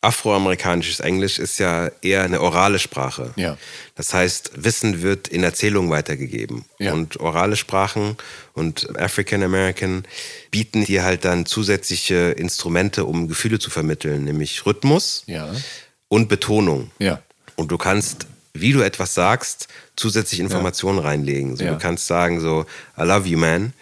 afroamerikanisches 0.05 1.01
Englisch 1.01 1.39
ist 1.39 1.59
ja 1.59 1.91
eher 2.03 2.23
eine 2.23 2.41
orale 2.41 2.79
Sprache. 2.79 3.33
Ja. 3.37 3.57
Das 3.95 4.15
heißt, 4.15 4.53
Wissen 4.57 5.03
wird 5.03 5.29
in 5.29 5.43
Erzählungen 5.43 5.91
weitergegeben. 5.91 6.65
Ja. 6.79 6.93
Und 6.93 7.21
orale 7.21 7.57
Sprachen 7.57 8.17
und 8.53 8.99
African 8.99 9.43
American 9.43 10.05
bieten 10.51 10.85
dir 10.85 11.05
halt 11.05 11.25
dann 11.25 11.47
zusätzliche 11.47 12.33
Instrumente, 12.33 13.05
um 13.05 13.29
Gefühle 13.29 13.59
zu 13.59 13.71
vermitteln, 13.71 14.25
nämlich 14.25 14.67
Rhythmus 14.67 15.25
ja. 15.27 15.53
und 16.09 16.29
Betonung. 16.29 16.91
Und 17.57 17.71
du 17.71 17.79
kannst, 17.79 18.27
wie 18.53 18.73
du 18.73 18.81
etwas 18.81 19.15
sagst, 19.15 19.69
zusätzlich 19.97 20.41
Informationen 20.41 20.99
reinlegen. 20.99 21.57
So, 21.57 21.65
Du 21.65 21.79
kannst 21.79 22.07
sagen 22.07 22.41
so, 22.41 22.67
I 22.99 23.03
love 23.03 23.29
you, 23.29 23.39
man. 23.39 23.73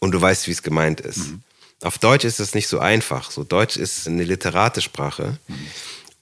Und 0.00 0.12
du 0.12 0.20
weißt, 0.20 0.48
wie 0.48 0.52
es 0.52 0.62
gemeint 0.62 1.00
ist. 1.00 1.30
Mhm. 1.30 1.42
Auf 1.82 1.98
Deutsch 1.98 2.24
ist 2.24 2.40
das 2.40 2.54
nicht 2.54 2.68
so 2.68 2.78
einfach. 2.78 3.30
So 3.30 3.44
Deutsch 3.44 3.76
ist 3.76 4.06
eine 4.06 4.24
literate 4.24 4.80
Sprache. 4.80 5.38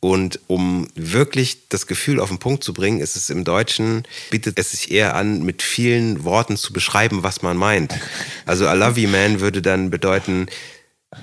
Und 0.00 0.40
um 0.46 0.88
wirklich 0.94 1.68
das 1.68 1.86
Gefühl 1.86 2.20
auf 2.20 2.30
den 2.30 2.38
Punkt 2.38 2.64
zu 2.64 2.72
bringen, 2.72 3.00
ist 3.00 3.16
es 3.16 3.28
im 3.28 3.44
Deutschen, 3.44 4.04
bietet 4.30 4.58
es 4.58 4.70
sich 4.70 4.90
eher 4.90 5.14
an, 5.14 5.42
mit 5.42 5.60
vielen 5.60 6.24
Worten 6.24 6.56
zu 6.56 6.72
beschreiben, 6.72 7.22
was 7.22 7.42
man 7.42 7.58
meint. 7.58 7.94
Also 8.46 8.64
I 8.64 8.74
love 8.74 8.98
you 8.98 9.10
man 9.10 9.40
würde 9.40 9.60
dann 9.60 9.90
bedeuten, 9.90 10.46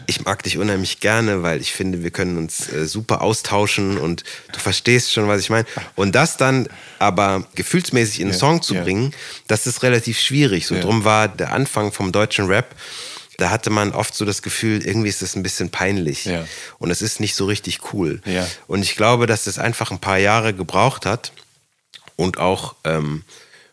ich 0.06 0.24
mag 0.26 0.44
dich 0.44 0.60
unheimlich 0.60 1.00
gerne, 1.00 1.42
weil 1.42 1.60
ich 1.60 1.72
finde, 1.72 2.04
wir 2.04 2.12
können 2.12 2.38
uns 2.38 2.72
äh, 2.72 2.86
super 2.86 3.22
austauschen 3.22 3.98
und 3.98 4.24
du 4.52 4.60
verstehst 4.60 5.12
schon, 5.14 5.28
was 5.28 5.42
ich 5.42 5.50
meine. 5.50 5.66
Und 5.96 6.14
das 6.14 6.38
dann 6.38 6.68
aber 7.00 7.48
gefühlsmäßig 7.56 8.20
in 8.20 8.28
einen 8.28 8.38
Song 8.38 8.62
zu 8.62 8.76
bringen, 8.76 9.14
das 9.48 9.66
ist 9.66 9.82
relativ 9.84 10.20
schwierig. 10.20 10.68
So 10.68 10.80
drum 10.80 11.04
war 11.04 11.30
der 11.30 11.54
Anfang 11.54 11.92
vom 11.92 12.12
deutschen 12.12 12.48
Rap 12.48 12.76
da 13.38 13.50
hatte 13.52 13.70
man 13.70 13.92
oft 13.92 14.16
so 14.16 14.26
das 14.26 14.42
Gefühl, 14.42 14.86
irgendwie 14.86 15.10
ist 15.10 15.22
das 15.22 15.36
ein 15.36 15.44
bisschen 15.44 15.70
peinlich. 15.70 16.26
Ja. 16.26 16.46
Und 16.80 16.90
es 16.92 17.02
ist 17.02 17.20
nicht 17.20 17.36
so 17.36 17.46
richtig 17.46 17.94
cool. 17.94 18.22
Ja. 18.26 18.48
Und 18.68 18.82
ich 18.82 18.96
glaube, 18.96 19.28
dass 19.28 19.46
es 19.48 19.60
einfach 19.60 19.92
ein 19.92 20.00
paar 20.00 20.18
Jahre 20.18 20.54
gebraucht 20.54 21.06
hat 21.06 21.32
und 22.16 22.40
auch 22.40 22.76
ähm, 22.84 23.24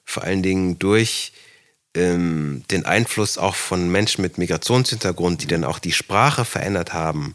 vor 0.04 0.22
allen 0.22 0.42
Dingen 0.42 0.78
durch 0.78 1.32
ähm, 1.94 2.64
den 2.70 2.84
Einfluss 2.84 3.38
auch 3.38 3.54
von 3.54 3.88
Menschen 3.90 4.22
mit 4.22 4.36
Migrationshintergrund, 4.38 5.42
die 5.42 5.46
dann 5.46 5.64
auch 5.64 5.78
die 5.78 5.92
Sprache 5.92 6.44
verändert 6.44 6.92
haben, 6.92 7.34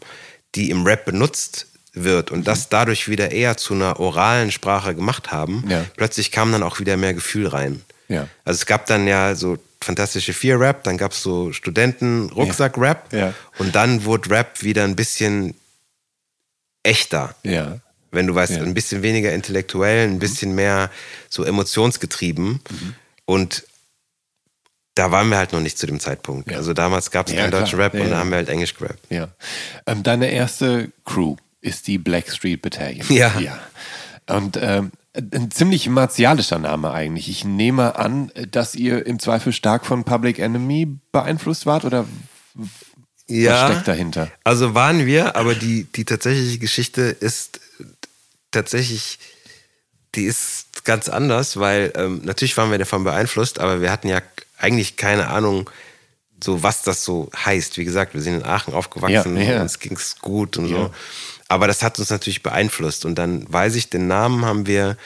die 0.54 0.70
im 0.70 0.84
Rap 0.84 1.04
benutzt 1.04 1.66
wird 1.92 2.30
und 2.30 2.46
das 2.46 2.68
dadurch 2.68 3.08
wieder 3.08 3.32
eher 3.32 3.56
zu 3.56 3.74
einer 3.74 3.98
oralen 3.98 4.52
Sprache 4.52 4.94
gemacht 4.94 5.32
haben, 5.32 5.64
Ja. 5.68 5.84
plötzlich 5.96 6.30
kam 6.30 6.52
dann 6.52 6.62
auch 6.62 6.78
wieder 6.78 6.96
mehr 6.96 7.14
Gefühl 7.14 7.48
rein. 7.48 7.82
Ja. 8.08 8.28
Also 8.44 8.58
es 8.58 8.66
gab 8.66 8.86
dann 8.86 9.08
ja 9.08 9.34
so 9.34 9.58
fantastische 9.82 10.32
Vier-Rap, 10.32 10.84
dann 10.84 10.98
gab 10.98 11.12
es 11.12 11.22
so 11.22 11.52
Studenten-Rucksack-Rap 11.52 13.12
Ja. 13.12 13.34
und 13.58 13.74
dann 13.74 14.04
wurde 14.04 14.30
Rap 14.30 14.62
wieder 14.62 14.84
ein 14.84 14.96
bisschen 14.96 15.54
echter. 16.82 17.34
Ja. 17.42 17.78
Wenn 18.10 18.26
du 18.26 18.34
weißt, 18.34 18.58
ein 18.58 18.74
bisschen 18.74 19.02
weniger 19.02 19.32
intellektuell, 19.32 20.08
ein 20.08 20.18
bisschen 20.18 20.54
mehr 20.54 20.90
so 21.28 21.44
emotionsgetrieben. 21.44 22.60
Und 23.24 23.64
da 24.96 25.12
waren 25.12 25.28
wir 25.28 25.38
halt 25.38 25.52
noch 25.52 25.60
nicht 25.60 25.78
zu 25.78 25.86
dem 25.86 26.00
Zeitpunkt. 26.00 26.50
Ja. 26.50 26.56
Also 26.56 26.72
damals 26.72 27.10
gab 27.12 27.28
es 27.28 27.34
Ja, 27.34 27.42
keinen 27.42 27.52
deutschen 27.52 27.78
Rap 27.80 27.94
Ja, 27.94 28.02
und 28.02 28.10
da 28.10 28.18
haben 28.18 28.30
wir 28.30 28.36
halt 28.36 28.48
Englisch 28.48 28.74
gerappt. 28.74 28.98
Ja. 29.10 29.28
Ähm, 29.86 30.02
deine 30.02 30.30
erste 30.30 30.90
Crew 31.04 31.36
ist 31.60 31.86
die 31.86 31.98
Blackstreet 31.98 32.60
Battalion. 32.60 33.06
Ja. 33.10 33.38
ja. 33.38 33.58
Und 34.26 34.58
ähm, 34.60 34.90
ein 35.14 35.50
ziemlich 35.50 35.88
martialischer 35.88 36.58
Name 36.58 36.92
eigentlich. 36.92 37.28
Ich 37.28 37.44
nehme 37.44 37.96
an, 37.96 38.30
dass 38.50 38.74
ihr 38.74 39.06
im 39.06 39.18
Zweifel 39.18 39.52
stark 39.52 39.84
von 39.84 40.04
Public 40.04 40.38
Enemy 40.38 40.98
beeinflusst 41.12 41.66
wart 41.66 41.84
oder 41.84 42.06
was 43.28 43.70
steckt 43.70 43.88
dahinter? 43.88 44.28
Also 44.44 44.74
waren 44.74 45.06
wir, 45.06 45.36
aber 45.36 45.54
die, 45.54 45.84
die 45.84 46.04
tatsächliche 46.04 46.58
Geschichte 46.58 47.02
ist 47.02 47.60
tatsächlich, 48.50 49.18
die 50.16 50.24
ist 50.24 50.84
ganz 50.84 51.08
anders, 51.08 51.58
weil 51.58 51.92
ähm, 51.94 52.22
natürlich 52.24 52.56
waren 52.56 52.70
wir 52.70 52.78
davon 52.78 53.04
beeinflusst, 53.04 53.60
aber 53.60 53.80
wir 53.80 53.92
hatten 53.92 54.08
ja 54.08 54.20
eigentlich 54.58 54.96
keine 54.96 55.28
Ahnung, 55.28 55.70
so 56.42 56.62
was 56.62 56.82
das 56.82 57.04
so 57.04 57.30
heißt. 57.36 57.78
Wie 57.78 57.84
gesagt, 57.84 58.14
wir 58.14 58.20
sind 58.22 58.34
in 58.36 58.44
Aachen 58.44 58.74
aufgewachsen, 58.74 59.36
Ja, 59.36 59.42
ja. 59.54 59.62
uns 59.62 59.78
ging 59.78 59.96
es 59.96 60.18
gut 60.18 60.56
und 60.56 60.66
Ja. 60.66 60.76
so. 60.76 60.90
Aber 61.50 61.66
das 61.66 61.82
hat 61.82 61.98
uns 61.98 62.10
natürlich 62.10 62.42
beeinflusst. 62.42 63.04
Und 63.04 63.16
dann 63.16 63.44
weiß 63.52 63.74
ich, 63.74 63.90
den 63.90 64.06
Namen 64.06 64.44
haben 64.44 64.66
wir 64.66 64.96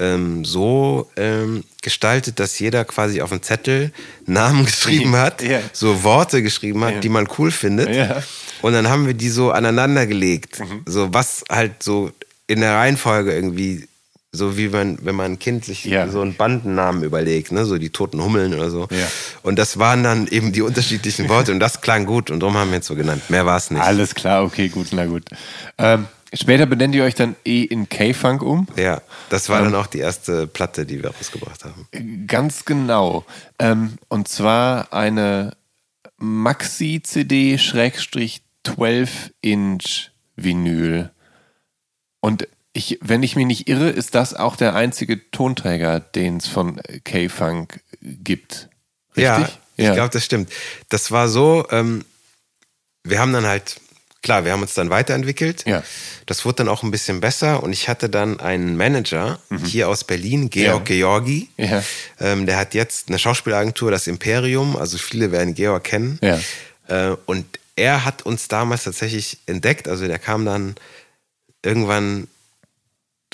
ähm, 0.00 0.44
so 0.44 1.08
ähm, 1.16 1.62
gestaltet, 1.82 2.40
dass 2.40 2.58
jeder 2.58 2.84
quasi 2.84 3.22
auf 3.22 3.30
dem 3.30 3.42
Zettel 3.42 3.92
Namen 4.26 4.64
geschrieben 4.70 5.14
hat, 5.14 5.40
Ja. 5.40 5.60
so 5.72 6.02
Worte 6.02 6.42
geschrieben 6.42 6.82
hat, 6.84 6.94
Ja. 6.94 7.00
die 7.00 7.08
man 7.08 7.28
cool 7.38 7.52
findet. 7.52 7.94
Ja. 7.94 8.22
Und 8.60 8.72
dann 8.72 8.88
haben 8.88 9.06
wir 9.06 9.14
die 9.14 9.28
so 9.28 9.52
aneinander 9.52 10.06
gelegt. 10.06 10.58
Mhm. 10.58 10.82
So 10.86 11.14
was 11.14 11.44
halt 11.48 11.80
so 11.82 12.10
in 12.48 12.60
der 12.60 12.74
Reihenfolge 12.74 13.32
irgendwie, 13.32 13.86
so 14.34 14.56
wie 14.58 14.68
man, 14.68 14.98
wenn 15.02 15.14
man 15.14 15.32
ein 15.32 15.38
Kind 15.38 15.64
sich 15.64 15.84
Ja. 15.84 16.08
so 16.08 16.20
einen 16.20 16.34
Bandennamen 16.34 17.02
überlegt, 17.04 17.52
ne? 17.52 17.64
so 17.64 17.78
die 17.78 17.90
toten 17.90 18.22
Hummeln 18.22 18.52
oder 18.54 18.70
so. 18.70 18.88
Ja. 18.90 19.06
Und 19.42 19.58
das 19.58 19.78
waren 19.78 20.02
dann 20.02 20.26
eben 20.26 20.52
die 20.52 20.62
unterschiedlichen 20.62 21.28
Worte 21.28 21.52
und 21.52 21.60
das 21.60 21.80
klang 21.80 22.04
gut 22.04 22.30
und 22.30 22.40
darum 22.40 22.56
haben 22.56 22.70
wir 22.72 22.80
es 22.80 22.86
so 22.86 22.94
genannt. 22.96 23.22
Mehr 23.30 23.46
war 23.46 23.56
es 23.56 23.70
nicht. 23.70 23.80
Alles 23.82 24.14
klar, 24.14 24.42
okay, 24.44 24.68
gut, 24.68 24.88
na 24.92 25.06
gut. 25.06 25.24
Ähm, 25.78 26.06
später 26.32 26.66
benennt 26.66 26.94
ihr 26.94 27.04
euch 27.04 27.14
dann 27.14 27.36
eh 27.44 27.62
in 27.62 27.88
K-Funk 27.88 28.42
um. 28.42 28.66
Ja, 28.76 29.00
das 29.30 29.48
war 29.48 29.58
Ähm. 29.60 29.66
dann 29.66 29.74
auch 29.76 29.86
die 29.86 29.98
erste 30.00 30.46
Platte, 30.48 30.84
die 30.86 31.02
wir 31.02 31.10
rausgebracht 31.10 31.64
haben. 31.64 31.86
Ganz 32.26 32.64
genau. 32.64 33.24
Ähm, 33.58 33.94
und 34.08 34.26
zwar 34.28 34.92
eine 34.92 35.52
Maxi-CD 36.18 37.56
12-Inch 38.66 40.10
Vinyl. 40.36 41.10
Und 42.20 42.48
ich, 42.74 42.98
wenn 43.00 43.22
ich 43.22 43.36
mich 43.36 43.46
nicht 43.46 43.68
irre, 43.68 43.88
ist 43.88 44.14
das 44.14 44.34
auch 44.34 44.56
der 44.56 44.74
einzige 44.74 45.30
Tonträger, 45.30 46.00
den 46.00 46.38
es 46.38 46.48
von 46.48 46.80
K-Funk 47.04 47.80
gibt. 48.02 48.68
Richtig? 49.16 49.24
Ja, 49.24 49.48
ich 49.76 49.92
glaube, 49.92 50.10
das 50.10 50.24
stimmt. 50.24 50.50
Das 50.88 51.10
war 51.12 51.28
so, 51.28 51.66
ähm, 51.70 52.04
wir 53.04 53.20
haben 53.20 53.32
dann 53.32 53.46
halt, 53.46 53.80
klar, 54.22 54.44
wir 54.44 54.52
haben 54.52 54.62
uns 54.62 54.74
dann 54.74 54.90
weiterentwickelt. 54.90 55.64
Ja. 55.66 55.84
Das 56.26 56.44
wurde 56.44 56.56
dann 56.56 56.68
auch 56.68 56.82
ein 56.82 56.90
bisschen 56.90 57.20
besser 57.20 57.62
und 57.62 57.72
ich 57.72 57.88
hatte 57.88 58.08
dann 58.08 58.40
einen 58.40 58.76
Manager 58.76 59.38
hier 59.64 59.88
aus 59.88 60.02
Berlin, 60.02 60.50
Georg 60.50 60.88
Mhm. 60.90 60.96
Ja. 60.96 60.96
Georgi. 60.96 61.48
Ja. 61.56 61.84
Ähm, 62.18 62.46
der 62.46 62.56
hat 62.56 62.74
jetzt 62.74 63.08
eine 63.08 63.20
Schauspielagentur, 63.20 63.92
das 63.92 64.08
Imperium, 64.08 64.76
also 64.76 64.98
viele 64.98 65.30
werden 65.30 65.54
Georg 65.54 65.84
kennen. 65.84 66.18
Ja. 66.22 66.40
Äh, 66.88 67.16
und 67.26 67.46
er 67.76 68.04
hat 68.04 68.22
uns 68.22 68.48
damals 68.48 68.82
tatsächlich 68.84 69.38
entdeckt, 69.46 69.86
also 69.86 70.06
der 70.06 70.18
kam 70.18 70.44
dann 70.44 70.74
irgendwann 71.62 72.26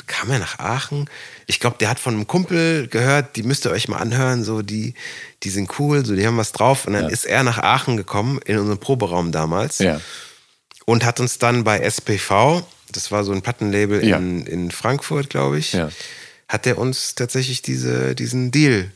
kam 0.07 0.31
er 0.31 0.39
nach 0.39 0.59
Aachen. 0.59 1.09
Ich 1.47 1.61
glaube, 1.61 1.77
der 1.79 1.89
hat 1.91 1.99
von 2.01 2.15
einem 2.15 2.27
Kumpel 2.27 2.89
gehört, 2.89 3.37
die 3.37 3.43
müsst 3.43 3.65
ihr 3.67 3.71
euch 3.71 3.89
mal 3.89 3.99
anhören, 3.99 4.45
so 4.45 4.63
die, 4.63 4.95
die 5.43 5.51
sind 5.51 5.79
cool, 5.79 6.05
so 6.05 6.15
die 6.15 6.27
haben 6.27 6.37
was 6.37 6.53
drauf. 6.53 6.87
Und 6.87 6.93
dann 6.95 7.09
ist 7.09 7.25
er 7.27 7.43
nach 7.43 7.59
Aachen 7.59 7.97
gekommen, 7.97 8.41
in 8.45 8.59
unseren 8.59 8.79
Proberaum 8.79 9.33
damals, 9.33 9.79
Ja. 9.79 10.01
und 10.87 11.05
hat 11.05 11.21
uns 11.21 11.39
dann 11.39 11.65
bei 11.65 11.79
SPV, 11.81 12.63
das 12.93 13.11
war 13.13 13.25
so 13.25 13.33
ein 13.33 13.43
Plattenlabel 13.43 14.05
Ja. 14.07 14.17
in, 14.19 14.47
in 14.47 14.71
Frankfurt, 14.71 15.31
glaube 15.31 15.59
ich, 15.59 15.73
Ja. 15.75 15.91
hat 16.49 16.67
er 16.67 16.79
uns 16.79 17.15
tatsächlich 17.15 17.63
diese, 17.63 18.15
diesen 18.15 18.51
Deal 18.51 18.91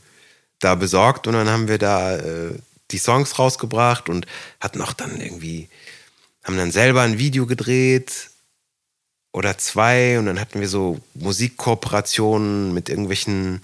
da 0.59 0.75
besorgt 0.75 1.27
und 1.27 1.33
dann 1.33 1.49
haben 1.49 1.67
wir 1.67 1.77
da 1.77 2.17
äh, 2.17 2.51
die 2.91 2.97
Songs 2.97 3.39
rausgebracht 3.39 4.09
und 4.09 4.25
hatten 4.59 4.81
auch 4.81 4.93
dann 4.93 5.19
irgendwie, 5.19 5.69
haben 6.43 6.57
dann 6.57 6.71
selber 6.71 7.01
ein 7.01 7.17
Video 7.17 7.45
gedreht 7.45 8.29
oder 9.35 9.57
zwei 9.57 10.17
und 10.17 10.27
dann 10.27 10.39
hatten 10.39 10.61
wir 10.61 10.69
so 10.69 10.97
Musikkooperationen 11.13 12.73
mit 12.73 12.87
irgendwelchen 12.87 13.59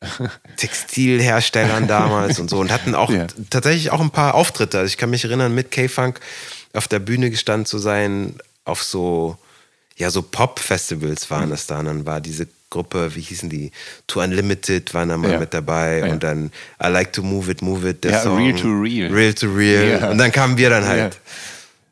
Textilherstellern 0.56 1.88
damals 1.88 2.38
und 2.38 2.48
so 2.48 2.58
und 2.58 2.70
hatten 2.70 2.94
auch 2.94 3.10
Ja. 3.10 3.26
tatsächlich 3.50 3.90
auch 3.90 4.00
ein 4.00 4.10
paar 4.10 4.34
Auftritte. 4.34 4.78
Also 4.78 4.86
ich 4.88 4.98
kann 4.98 5.10
mich 5.10 5.24
erinnern, 5.24 5.54
mit 5.54 5.70
K-Funk 5.70 6.20
auf 6.74 6.88
der 6.88 7.00
Bühne 7.00 7.30
gestanden 7.30 7.66
zu 7.66 7.78
sein, 7.78 8.36
auf 8.64 8.82
so, 8.82 9.36
ja, 9.96 10.10
so 10.10 10.22
Pop-Festivals 10.22 11.30
waren 11.30 11.50
das 11.50 11.66
da. 11.66 11.80
Und 11.80 11.86
dann 11.86 12.06
war 12.06 12.20
diese 12.20 12.46
Gruppe, 12.70 13.14
wie 13.14 13.20
hießen 13.20 13.50
die? 13.50 13.70
To 14.06 14.20
Unlimited 14.22 14.94
waren 14.94 15.08
da 15.08 15.16
mal 15.16 15.32
Ja. 15.32 15.38
mit 15.40 15.52
dabei 15.54 15.98
Ja. 15.98 16.12
und 16.12 16.22
dann 16.22 16.52
I 16.82 16.86
Like 16.88 17.12
to 17.12 17.22
Move 17.22 17.50
It, 17.50 17.62
Move 17.62 17.88
It, 17.90 18.04
der 18.04 18.12
Ja, 18.12 18.22
Song. 18.22 18.38
Real 18.38 18.58
to 18.58 18.68
Real. 18.68 19.12
Real 19.12 19.34
to 19.34 19.46
Real. 19.52 20.10
Und 20.10 20.18
dann 20.18 20.30
kamen 20.32 20.56
wir 20.56 20.70
dann 20.70 20.86
halt. 20.86 21.18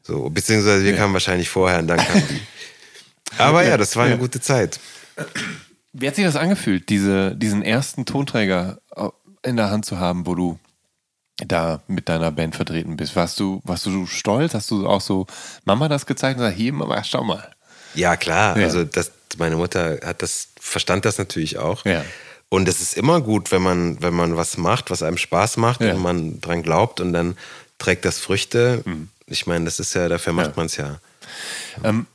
So, 0.02 0.28
beziehungsweise 0.30 0.82
wir 0.84 0.96
kamen 0.96 1.12
wahrscheinlich 1.12 1.48
vorher 1.48 1.78
und 1.80 1.88
dann 1.88 1.98
kamen 1.98 2.22
die. 2.30 2.40
Aber 3.38 3.64
ja, 3.64 3.76
das 3.76 3.96
war 3.96 4.04
eine 4.06 4.18
gute 4.18 4.40
Zeit. 4.40 4.80
Wie 5.92 6.06
hat 6.06 6.14
sich 6.16 6.24
das 6.24 6.36
angefühlt, 6.36 6.88
diese, 6.88 7.34
diesen 7.34 7.62
ersten 7.62 8.04
Tonträger 8.04 8.78
in 9.42 9.56
der 9.56 9.70
Hand 9.70 9.84
zu 9.86 9.98
haben, 9.98 10.26
wo 10.26 10.34
du 10.34 10.58
da 11.38 11.80
mit 11.88 12.08
deiner 12.08 12.30
Band 12.30 12.54
vertreten 12.56 12.96
bist? 12.96 13.16
Warst 13.16 13.40
du, 13.40 13.60
warst 13.64 13.86
du 13.86 14.06
stolz? 14.06 14.54
Hast 14.54 14.70
du 14.70 14.86
auch 14.86 15.00
so 15.00 15.26
Mama 15.64 15.88
das 15.88 16.06
gezeigt 16.06 16.36
und 16.38 16.42
gesagt, 16.44 16.58
hier 16.58 16.72
Mama, 16.72 17.02
schau 17.04 17.24
mal. 17.24 17.50
Ja, 17.94 18.16
klar. 18.16 18.56
Ja. 18.58 18.66
Also 18.66 18.84
das, 18.84 19.10
meine 19.38 19.56
Mutter 19.56 19.98
hat 20.04 20.22
das, 20.22 20.48
verstand 20.60 21.04
das 21.04 21.18
natürlich 21.18 21.58
auch. 21.58 21.84
Ja. 21.84 22.04
Und 22.50 22.68
es 22.68 22.80
ist 22.80 22.96
immer 22.96 23.20
gut, 23.20 23.52
wenn 23.52 23.62
man, 23.62 24.02
wenn 24.02 24.14
man 24.14 24.36
was 24.36 24.56
macht, 24.58 24.90
was 24.90 25.02
einem 25.02 25.18
Spaß 25.18 25.56
macht 25.56 25.80
Ja. 25.80 25.94
und 25.94 26.02
man 26.02 26.40
dran 26.40 26.62
glaubt 26.62 27.00
und 27.00 27.12
dann 27.12 27.36
trägt 27.78 28.04
das 28.04 28.18
Früchte. 28.18 28.84
Ich 29.26 29.46
meine, 29.46 29.64
das 29.64 29.80
ist 29.80 29.94
ja, 29.94 30.08
dafür 30.08 30.32
macht 30.32 30.56
man 30.56 30.66
es 30.66 30.76
ja. 30.76 30.98
Ähm, 31.84 32.06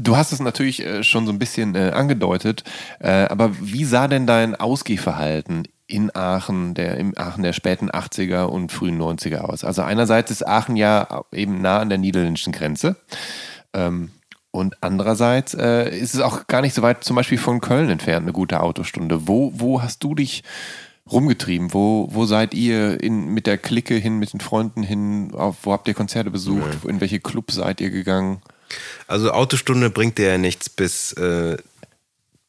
du 0.00 0.16
hast 0.16 0.32
es 0.32 0.40
natürlich 0.40 0.84
äh, 0.84 1.02
schon 1.02 1.26
so 1.26 1.32
ein 1.32 1.38
bisschen 1.38 1.74
äh, 1.74 1.90
angedeutet, 1.94 2.64
äh, 3.00 3.26
aber 3.26 3.52
wie 3.60 3.84
sah 3.84 4.08
denn 4.08 4.26
dein 4.26 4.54
Ausgehverhalten 4.56 5.68
in 5.86 6.14
Aachen, 6.14 6.74
der, 6.74 6.96
im 6.98 7.14
Aachen 7.16 7.42
der 7.42 7.52
späten 7.52 7.90
80er 7.90 8.44
und 8.44 8.72
frühen 8.72 9.00
90er 9.00 9.38
aus? 9.38 9.64
Also 9.64 9.82
einerseits 9.82 10.30
ist 10.30 10.46
Aachen 10.46 10.76
ja 10.76 11.24
eben 11.32 11.60
nah 11.60 11.78
an 11.78 11.88
der 11.88 11.98
niederländischen 11.98 12.52
Grenze. 12.52 12.96
Ähm, 13.72 14.10
und 14.52 14.82
andererseits 14.82 15.54
äh, 15.54 15.96
ist 15.96 16.14
es 16.14 16.20
auch 16.20 16.48
gar 16.48 16.60
nicht 16.60 16.74
so 16.74 16.82
weit 16.82 17.04
zum 17.04 17.14
Beispiel 17.14 17.38
von 17.38 17.60
Köln 17.60 17.88
entfernt, 17.88 18.24
eine 18.24 18.32
gute 18.32 18.60
Autostunde. 18.60 19.28
Wo, 19.28 19.52
wo 19.54 19.80
hast 19.80 20.02
du 20.02 20.16
dich 20.16 20.42
rumgetrieben? 21.10 21.72
Wo, 21.72 22.08
wo 22.10 22.26
seid 22.26 22.54
ihr 22.54 23.00
in, 23.00 23.26
mit 23.26 23.46
der 23.46 23.58
Clique 23.58 23.94
hin, 23.94 24.18
mit 24.18 24.32
den 24.32 24.40
Freunden 24.40 24.82
hin? 24.82 25.32
Auf, 25.34 25.58
wo 25.62 25.72
habt 25.72 25.86
ihr 25.86 25.94
Konzerte 25.94 26.30
besucht? 26.30 26.84
In 26.84 27.00
welche 27.00 27.20
Clubs 27.20 27.54
seid 27.54 27.80
ihr 27.80 27.90
gegangen? 27.90 28.42
Also 29.06 29.32
Autostunde 29.32 29.90
bringt 29.90 30.18
dir 30.18 30.28
ja 30.28 30.38
nichts, 30.38 30.68
bis, 30.68 31.12
äh, 31.14 31.56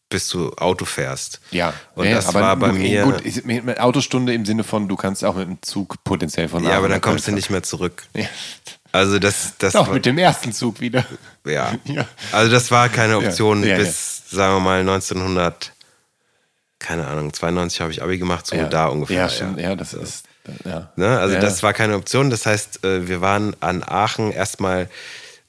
bis 0.10 0.28
du 0.30 0.52
Auto 0.54 0.86
fährst. 0.86 1.40
Ja, 1.52 1.74
Und 1.96 2.06
ja, 2.08 2.16
das 2.16 2.28
aber 2.28 2.42
war 2.42 2.56
bei 2.58 2.72
mir. 2.74 3.04
Gut, 3.04 3.46
mit 3.46 3.80
Autostunde 3.80 4.34
im 4.34 4.46
Sinne 4.46 4.64
von, 4.64 4.88
du 4.88 4.96
kannst 4.96 5.24
auch 5.24 5.36
mit 5.36 5.48
dem 5.48 5.62
Zug 5.62 6.04
potenziell 6.04 6.50
von 6.50 6.64
ja, 6.64 6.78
aber 6.78 6.90
dann 6.90 7.02
kommst 7.02 7.28
du 7.28 7.32
nicht 7.32 7.50
mehr 7.50 7.64
zurück. 7.64 8.04
Also 8.92 9.20
das, 9.20 9.54
das. 9.58 9.76
Auch 9.76 9.88
war- 9.88 9.94
mit 9.94 10.06
dem 10.06 10.18
ersten 10.18 10.52
Zug 10.52 10.82
wieder. 10.82 11.06
Ja. 11.46 11.74
Ja. 11.86 12.06
Also 12.32 12.52
das 12.52 12.72
war 12.72 12.90
keine 12.90 13.18
Option 13.18 13.64
Ja, 13.64 13.78
bis, 13.78 14.24
sagen 14.30 14.56
wir 14.56 14.60
mal, 14.60 14.82
1900, 14.82 15.72
keine 16.80 17.08
Ahnung, 17.08 17.32
92 17.34 17.80
habe 17.82 17.92
ich 17.92 18.04
Abi 18.04 18.18
gemacht, 18.18 18.46
so 18.48 18.56
da 18.70 18.88
ungefähr. 18.88 19.16
Ja, 19.18 19.30
stimmt, 19.30 19.60
ja, 19.60 19.76
das 19.76 19.94
ist. 19.94 20.26
Ja. 20.66 20.92
Ne? 20.96 21.20
Also 21.20 21.40
das 21.40 21.64
war 21.64 21.72
keine 21.74 21.96
Option. 21.96 22.30
Das 22.30 22.46
heißt, 22.46 22.84
äh, 22.84 23.08
wir 23.08 23.22
waren 23.22 23.56
an 23.62 23.84
Aachen 23.84 24.32
erstmal 24.32 24.90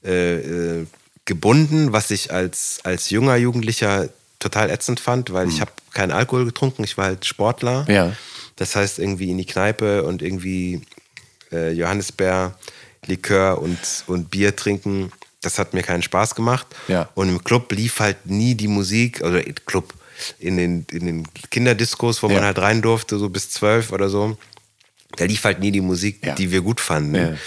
äh, 0.05 0.35
äh, 0.81 0.85
gebunden, 1.25 1.93
was 1.93 2.11
ich 2.11 2.31
als, 2.33 2.79
als 2.83 3.09
junger 3.09 3.35
Jugendlicher 3.37 4.09
total 4.39 4.69
ätzend 4.69 4.99
fand, 4.99 5.31
weil 5.31 5.47
ich 5.47 5.61
habe 5.61 5.71
keinen 5.93 6.11
Alkohol 6.11 6.45
getrunken, 6.45 6.83
ich 6.83 6.97
war 6.97 7.05
halt 7.05 7.25
Sportler. 7.25 7.85
Hm. 7.87 7.95
Ja. 7.95 8.15
Das 8.57 8.75
heißt, 8.75 8.99
irgendwie 8.99 9.31
in 9.31 9.37
die 9.37 9.45
Kneipe 9.45 10.03
und 10.03 10.21
irgendwie 10.21 10.81
äh, 11.51 11.71
Johannisbeer, 11.71 12.55
Likör 13.05 13.61
und, 13.61 13.77
und 14.07 14.29
Bier 14.31 14.55
trinken, 14.55 15.11
das 15.41 15.59
hat 15.59 15.73
mir 15.73 15.81
keinen 15.83 16.03
Spaß 16.03 16.35
gemacht. 16.35 16.67
Ja. 16.87 17.09
Und 17.15 17.29
im 17.29 17.43
Club 17.43 17.71
lief 17.71 17.99
halt 17.99 18.25
nie 18.25 18.55
die 18.55 18.67
Musik, 18.67 19.21
oder 19.21 19.45
im 19.45 19.55
Club, 19.65 19.93
in 20.39 20.57
den, 20.57 20.85
in 20.91 21.05
den 21.05 21.27
Kinderdiskos, 21.49 22.21
wo 22.21 22.27
Ja. 22.27 22.35
man 22.35 22.43
halt 22.43 22.59
rein 22.59 22.81
durfte, 22.81 23.17
so 23.17 23.29
bis 23.29 23.49
zwölf 23.49 23.91
oder 23.91 24.09
so. 24.09 24.37
Da 25.17 25.25
lief 25.25 25.43
halt 25.43 25.59
nie 25.59 25.71
die 25.71 25.81
Musik, 25.81 26.25
Ja. 26.25 26.35
die 26.35 26.51
wir 26.51 26.61
gut 26.61 26.79
fanden. 26.81 27.37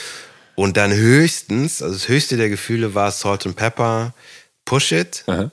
Und 0.56 0.76
dann 0.76 0.92
höchstens, 0.92 1.82
also 1.82 1.94
das 1.94 2.08
höchste 2.08 2.36
der 2.36 2.48
Gefühle 2.48 2.94
war 2.94 3.10
Salt 3.12 3.46
and 3.46 3.56
Pepper, 3.56 4.14
Push 4.64 4.92
It, 4.92 5.22
Aha. 5.26 5.50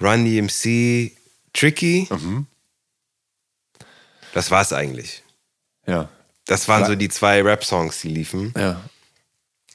Run 0.00 0.24
DMC, 0.24 1.12
Tricky. 1.52 2.08
Mhm. 2.10 2.46
Das 4.32 4.50
war's 4.50 4.72
eigentlich. 4.72 5.22
Ja. 5.86 6.08
Das 6.46 6.68
waren 6.68 6.84
so 6.86 6.94
die 6.94 7.08
zwei 7.08 7.42
Rap-Songs, 7.42 8.00
die 8.00 8.08
liefen. 8.08 8.54
Ja. 8.56 8.82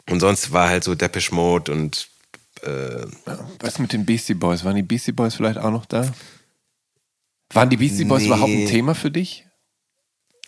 Und 0.09 0.19
sonst 0.19 0.51
war 0.51 0.69
halt 0.69 0.83
so 0.83 0.95
Depeche 0.95 1.33
Mode 1.33 1.71
und 1.71 2.07
äh, 2.61 3.05
Was 3.59 3.79
mit 3.79 3.93
den 3.93 4.05
Beastie 4.05 4.33
Boys? 4.33 4.63
Waren 4.63 4.75
die 4.75 4.81
Beastie 4.83 5.11
Boys 5.11 5.35
vielleicht 5.35 5.57
auch 5.59 5.71
noch 5.71 5.85
da? 5.85 6.11
Waren 7.51 7.69
die 7.69 7.77
Beastie 7.77 8.05
Boys 8.05 8.21
Nee. 8.21 8.27
überhaupt 8.27 8.51
ein 8.51 8.67
Thema 8.67 8.95
für 8.95 9.11
dich? 9.11 9.45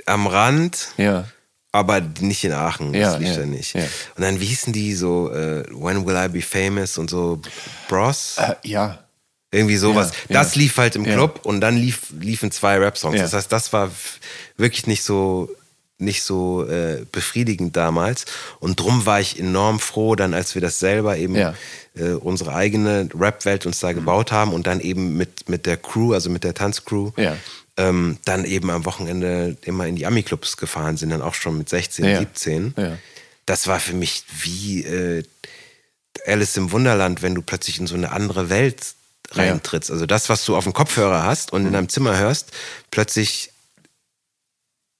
am 0.08 0.28
Rand, 0.28 0.90
Ja. 0.98 1.26
Aber 1.76 2.02
nicht 2.22 2.44
in 2.44 2.54
Aachen. 2.54 2.94
Das 2.94 3.02
Ja, 3.02 3.18
lief 3.18 3.28
ja, 3.30 3.38
da 3.38 3.46
nicht. 3.46 3.74
ja. 3.76 3.84
Und 4.16 4.24
dann, 4.24 4.40
wie 4.40 4.46
hießen 4.46 4.74
die 4.74 4.94
so, 4.96 5.32
äh, 5.32 5.64
When 5.72 6.06
Will 6.06 6.16
I 6.16 6.28
Be 6.30 6.42
Famous 6.42 6.98
und 6.98 7.10
so, 7.10 7.40
Bros? 7.88 8.38
Äh, 8.38 8.56
ja. 8.68 9.00
Irgendwie 9.52 9.78
sowas. 9.78 10.12
Ja, 10.28 10.42
das 10.42 10.56
lief 10.56 10.78
halt 10.78 10.96
im. 10.96 11.04
Club 11.06 11.42
und 11.44 11.62
dann 11.62 11.78
lief, 11.78 12.08
liefen 12.20 12.52
zwei 12.52 12.78
Rap-Songs. 12.78 13.20
Das 13.20 13.34
heißt, 13.34 13.52
das 13.52 13.72
war 13.74 13.90
wirklich 14.58 14.88
nicht 14.88 15.04
so 15.04 15.50
nicht 15.98 16.24
so 16.24 16.66
äh, 16.68 17.06
befriedigend 17.14 17.78
damals 17.78 18.26
und 18.60 18.78
drum 18.82 19.06
war 19.06 19.22
ich 19.22 19.40
enorm 19.40 19.80
froh 19.80 20.16
dann 20.18 20.34
als 20.34 20.54
wir 20.54 20.62
das 20.62 20.78
selber 20.78 21.16
eben 21.16 21.36
Ja. 21.38 21.54
äh, 21.96 22.10
unsere 22.16 22.54
eigene 22.54 23.08
Rap-Welt 23.18 23.66
uns 23.66 23.80
da 23.80 23.94
gebaut 23.94 24.34
haben 24.34 24.52
und 24.52 24.68
dann 24.68 24.82
eben 24.82 25.16
mit 25.16 25.48
mit 25.48 25.66
der 25.66 25.78
Crew 25.78 26.12
also 26.14 26.30
mit 26.30 26.44
der 26.44 26.54
Tanzcrew 26.54 27.12
Ja. 27.16 27.38
Ähm, 27.78 28.18
dann 28.26 28.46
eben 28.46 28.70
am 28.70 28.86
Wochenende 28.86 29.58
immer 29.64 29.86
in 29.88 29.96
die 29.96 30.06
Ami-Clubs 30.06 30.58
gefahren 30.58 30.96
sind 30.98 31.10
dann 31.10 31.22
auch 31.22 31.34
schon 31.34 31.58
mit 31.58 31.68
16 31.70 32.06
Ja. 32.06 32.20
17 32.20 32.74
Ja. 32.78 32.98
das 33.46 33.68
war 33.68 33.80
für 33.80 33.94
mich 33.94 34.24
wie 34.42 34.84
äh, 34.84 35.24
Alice 36.26 36.56
im 36.58 36.72
Wunderland, 36.72 37.22
wenn 37.22 37.36
du 37.36 37.42
plötzlich 37.42 37.80
in 37.80 37.88
so 37.88 37.96
eine 37.96 38.12
andere 38.12 38.50
Welt 38.50 38.96
reintrittst. 39.32 39.92
Also 39.92 40.06
das, 40.06 40.30
was 40.30 40.46
du 40.46 40.56
auf 40.56 40.64
dem 40.64 40.72
Kopfhörer 40.74 41.24
hast 41.24 41.52
und 41.52 41.62
in 41.64 41.68
Mhm. 41.70 41.74
deinem 41.74 41.90
Zimmer 41.90 42.18
hörst, 42.18 42.52
plötzlich 42.92 43.52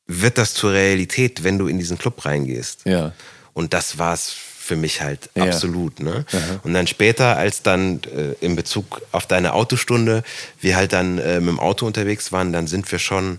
wird 0.08 0.38
das 0.38 0.54
zur 0.54 0.72
Realität, 0.74 1.44
wenn 1.44 1.58
du 1.58 1.68
in 1.68 1.80
diesen 1.80 1.98
Club 1.98 2.26
reingehst. 2.26 2.82
Ja. 2.86 3.14
Und 3.54 3.74
das 3.74 3.98
war 3.98 4.14
es 4.14 4.36
für 4.66 4.76
mich 4.76 5.02
halt 5.02 5.30
Ja. 5.36 5.44
absolut. 5.44 6.00
Ne? 6.00 6.26
Und 6.64 6.74
dann 6.74 6.88
später, 6.88 7.38
als 7.38 7.62
dann 7.62 8.02
äh, 8.06 8.32
in 8.42 8.56
Bezug 8.56 9.02
auf 9.12 9.28
deine 9.28 9.54
Autostunde, 9.54 10.24
wir 10.60 10.76
halt 10.76 10.92
dann 10.92 11.20
äh, 11.20 11.40
mit 11.40 11.50
dem 11.50 11.60
Auto 11.60 11.86
unterwegs 11.86 12.32
waren, 12.32 12.52
dann 12.52 12.66
sind 12.66 12.92
wir 12.92 12.98
schon 12.98 13.38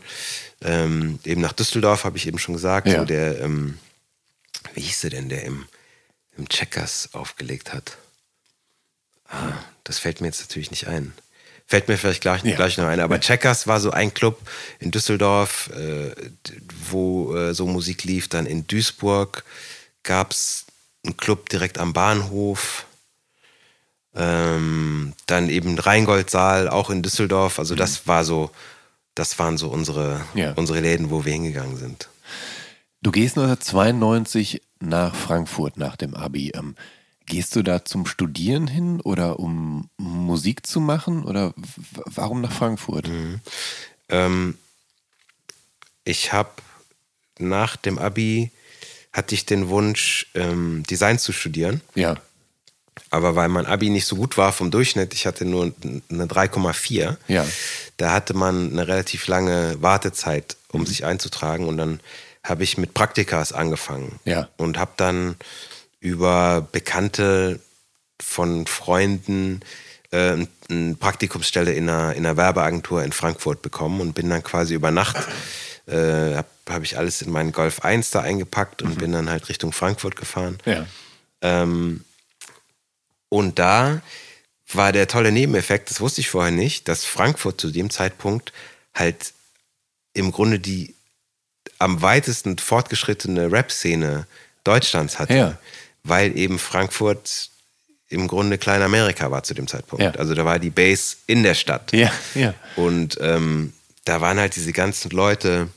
ähm, 0.62 1.18
eben 1.24 1.40
nach 1.40 1.52
Düsseldorf, 1.52 2.04
habe 2.04 2.16
ich 2.16 2.28
eben 2.28 2.38
schon 2.38 2.54
gesagt, 2.54 2.86
Ja. 2.86 3.00
so 3.00 3.04
der, 3.04 3.40
ähm, 3.40 3.78
wie 4.74 4.82
hieß 4.82 5.00
der 5.00 5.10
denn, 5.10 5.28
der 5.28 5.42
im, 5.42 5.66
im 6.38 6.48
Checkers 6.48 7.08
aufgelegt 7.12 7.72
hat? 7.74 7.96
Ah, 9.28 9.54
das 9.82 9.98
fällt 9.98 10.20
mir 10.20 10.28
jetzt 10.28 10.40
natürlich 10.42 10.70
nicht 10.70 10.86
ein. 10.86 11.12
Fällt 11.66 11.88
mir 11.88 11.98
vielleicht 11.98 12.20
gleich, 12.20 12.44
Ja. 12.44 12.54
gleich 12.54 12.78
noch 12.78 12.86
ein. 12.86 13.00
Aber 13.00 13.18
Checkers 13.18 13.66
war 13.66 13.80
so 13.80 13.90
ein 13.90 14.14
Club 14.14 14.38
in 14.78 14.92
Düsseldorf, 14.92 15.70
äh, 15.74 16.12
wo 16.88 17.34
äh, 17.34 17.52
so 17.52 17.66
Musik 17.66 18.04
lief. 18.04 18.28
Dann 18.28 18.46
in 18.46 18.68
Duisburg 18.68 19.42
gab 20.04 20.30
es 20.30 20.65
einen 21.06 21.16
Club 21.16 21.48
direkt 21.48 21.78
am 21.78 21.92
Bahnhof. 21.92 22.86
Ähm, 24.14 25.12
dann 25.26 25.48
eben 25.50 25.78
Rheingoldsaal, 25.78 26.68
auch 26.68 26.88
in 26.90 27.02
Düsseldorf. 27.02 27.58
Also 27.58 27.74
das 27.74 28.06
war 28.06 28.24
so, 28.24 28.50
das 29.14 29.38
waren 29.38 29.58
so 29.58 29.68
unsere, 29.68 30.24
Mhm. 30.32 30.38
Ja. 30.38 30.52
unsere 30.54 30.80
Läden, 30.80 31.10
wo 31.10 31.24
wir 31.24 31.32
hingegangen 31.32 31.76
sind. 31.76 32.08
Du 33.02 33.12
gehst 33.12 33.36
1992 33.36 34.62
nach 34.80 35.14
Frankfurt 35.14 35.76
nach 35.76 35.96
dem 35.96 36.14
Abi. 36.14 36.50
Ähm, 36.54 36.76
gehst 37.26 37.54
du 37.56 37.62
da 37.62 37.84
zum 37.84 38.06
Studieren 38.06 38.66
hin 38.66 39.00
oder 39.02 39.38
um 39.38 39.90
Musik 39.98 40.66
zu 40.66 40.80
machen? 40.80 41.24
Oder 41.24 41.52
warum 42.06 42.40
nach 42.40 42.52
Frankfurt? 42.52 43.10
Ähm, 44.08 44.56
ich 46.04 46.32
habe 46.32 46.50
nach 47.38 47.76
dem 47.76 47.98
Abi 47.98 48.50
hatte 49.16 49.34
ich 49.34 49.46
den 49.46 49.68
Wunsch, 49.68 50.26
ähm, 50.34 50.82
Design 50.88 51.18
zu 51.18 51.32
studieren. 51.32 51.80
Ja. 51.94 52.16
Aber 53.10 53.34
weil 53.36 53.48
mein 53.48 53.66
Abi 53.66 53.88
nicht 53.90 54.06
so 54.06 54.16
gut 54.16 54.36
war 54.36 54.52
vom 54.52 54.70
Durchschnitt, 54.70 55.14
ich 55.14 55.26
hatte 55.26 55.44
nur 55.44 55.72
eine 56.10 56.26
3,4, 56.26 57.16
Ja. 57.28 57.46
da 57.96 58.12
hatte 58.12 58.34
man 58.34 58.70
eine 58.72 58.86
relativ 58.88 59.26
lange 59.26 59.76
Wartezeit, 59.80 60.56
um 60.70 60.82
Mhm. 60.82 60.86
sich 60.86 61.04
einzutragen. 61.04 61.66
Und 61.66 61.76
dann 61.78 62.00
habe 62.44 62.62
ich 62.64 62.78
mit 62.78 62.94
Praktikas 62.94 63.52
angefangen. 63.52 64.18
Ja. 64.24 64.48
Und 64.56 64.78
habe 64.78 64.92
dann 64.96 65.36
über 66.00 66.66
Bekannte 66.72 67.60
von 68.20 68.66
Freunden 68.66 69.60
äh, 70.12 70.36
eine 70.70 70.94
Praktikumsstelle 70.94 71.72
in 71.72 71.88
einer, 71.88 72.14
in 72.14 72.24
einer 72.24 72.36
Werbeagentur 72.36 73.02
in 73.02 73.12
Frankfurt 73.12 73.60
bekommen 73.62 74.00
und 74.00 74.14
bin 74.14 74.30
dann 74.30 74.42
quasi 74.42 74.74
über 74.74 74.90
Nacht, 74.92 75.16
äh, 75.86 76.34
habe 76.36 76.48
hab 76.68 76.82
ich 76.82 76.98
alles 76.98 77.22
in 77.22 77.30
meinen 77.30 77.52
Golf 77.52 77.80
1 77.80 78.10
da 78.10 78.20
eingepackt 78.20 78.82
und 78.82 78.98
bin 78.98 79.12
dann 79.12 79.30
halt 79.30 79.48
Richtung 79.48 79.72
Frankfurt 79.72 80.16
gefahren. 80.16 80.58
Mhm. 80.64 80.72
Ja. 80.72 80.86
Ähm, 81.42 82.04
und 83.28 83.58
da 83.58 84.00
war 84.72 84.92
der 84.92 85.06
tolle 85.06 85.32
Nebeneffekt, 85.32 85.90
das 85.90 86.00
wusste 86.00 86.20
ich 86.20 86.28
vorher 86.28 86.52
nicht, 86.52 86.88
dass 86.88 87.04
Frankfurt 87.04 87.60
zu 87.60 87.70
dem 87.70 87.90
Zeitpunkt 87.90 88.52
halt 88.94 89.32
im 90.12 90.32
Grunde 90.32 90.58
die 90.58 90.94
am 91.78 92.02
weitesten 92.02 92.58
fortgeschrittene 92.58 93.52
Rap-Szene 93.52 94.26
Deutschlands 94.64 95.18
hatte. 95.18 95.34
Ja. 95.34 95.58
Weil 96.02 96.36
eben 96.36 96.58
Frankfurt 96.58 97.50
im 98.08 98.28
Grunde 98.28 98.56
Klein-Amerika 98.56 99.30
war 99.30 99.42
zu 99.42 99.54
dem 99.54 99.66
Zeitpunkt. 99.66 100.02
Ja. 100.02 100.12
Also 100.12 100.34
da 100.34 100.44
war 100.44 100.58
die 100.58 100.70
Base 100.70 101.16
in 101.26 101.42
der 101.42 101.54
Stadt. 101.54 101.92
Ja. 101.92 102.10
Ja. 102.34 102.54
Und 102.76 103.18
ähm, 103.20 103.72
da 104.04 104.20
waren 104.20 104.38
halt 104.38 104.56
diese 104.56 104.72
ganzen 104.72 105.10
Leute, 105.10 105.68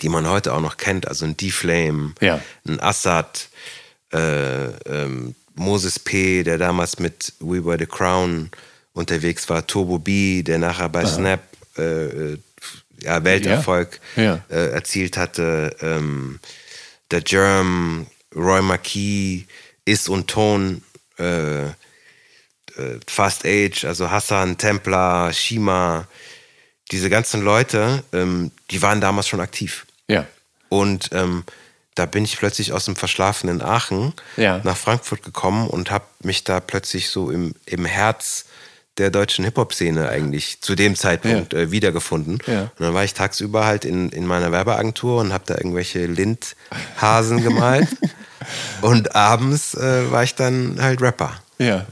die 0.00 0.08
man 0.08 0.28
heute 0.28 0.52
auch 0.52 0.60
noch 0.60 0.76
kennt, 0.76 1.06
also 1.08 1.24
ein 1.24 1.36
D-Flame, 1.36 2.14
Ja. 2.20 2.40
ein 2.66 2.80
Assad, 2.80 3.48
äh, 4.12 4.66
ähm, 4.88 5.34
Moses 5.54 5.98
P., 5.98 6.42
der 6.42 6.58
damals 6.58 6.98
mit 6.98 7.32
We 7.40 7.64
Were 7.64 7.78
the 7.78 7.86
Crown 7.86 8.50
unterwegs 8.92 9.48
war, 9.48 9.66
Turbo 9.66 9.98
B., 9.98 10.42
der 10.42 10.58
nachher 10.58 10.88
bei 10.88 11.04
Snap 11.06 11.40
äh, 11.78 11.82
äh, 12.32 12.38
ja, 13.02 13.22
Welterfolg 13.24 14.00
Ja. 14.16 14.22
Ja. 14.22 14.44
Äh, 14.50 14.70
erzielt 14.70 15.16
hatte, 15.16 15.76
ähm, 15.80 16.40
der 17.10 17.20
Germ, 17.20 18.06
Roy 18.34 18.62
Marquis, 18.62 19.44
Is 19.84 20.08
und 20.08 20.28
Ton, 20.28 20.82
äh, 21.18 21.66
äh, 21.66 21.72
Fast 23.06 23.44
Age, 23.46 23.84
also 23.84 24.10
Hassan, 24.10 24.58
Templar, 24.58 25.32
Shima, 25.32 26.06
diese 26.92 27.10
ganzen 27.10 27.42
Leute, 27.42 28.02
ähm, 28.12 28.50
die 28.70 28.82
waren 28.82 29.00
damals 29.00 29.28
schon 29.28 29.40
aktiv. 29.40 29.86
Ja. 30.08 30.26
Und 30.68 31.10
ähm, 31.12 31.44
da 31.94 32.06
bin 32.06 32.24
ich 32.24 32.36
plötzlich 32.38 32.72
aus 32.72 32.84
dem 32.84 32.96
verschlafenen 32.96 33.62
Aachen 33.62 34.12
Ja. 34.36 34.60
nach 34.64 34.76
Frankfurt 34.76 35.22
gekommen 35.22 35.66
und 35.68 35.90
habe 35.90 36.04
mich 36.22 36.44
da 36.44 36.60
plötzlich 36.60 37.08
so 37.10 37.30
im, 37.30 37.54
im 37.64 37.84
Herz 37.86 38.44
der 38.98 39.10
deutschen 39.10 39.44
Hip-Hop-Szene 39.44 40.08
eigentlich 40.08 40.60
zu 40.62 40.74
dem 40.74 40.96
Zeitpunkt 40.96 41.52
äh, 41.54 41.70
wiedergefunden. 41.70 42.38
Ja. 42.46 42.62
Und 42.62 42.80
dann 42.80 42.94
war 42.94 43.04
ich 43.04 43.14
tagsüber 43.14 43.64
halt 43.66 43.84
in, 43.84 44.08
in 44.10 44.26
meiner 44.26 44.52
Werbeagentur 44.52 45.20
und 45.20 45.32
habe 45.32 45.44
da 45.46 45.54
irgendwelche 45.56 46.06
Lindhasen 46.06 47.42
gemalt. 47.42 47.88
und 48.82 49.14
abends 49.14 49.74
äh, 49.74 50.10
war 50.10 50.22
ich 50.22 50.34
dann 50.34 50.80
halt 50.80 51.00
Rapper. 51.02 51.32
Ja. 51.58 51.86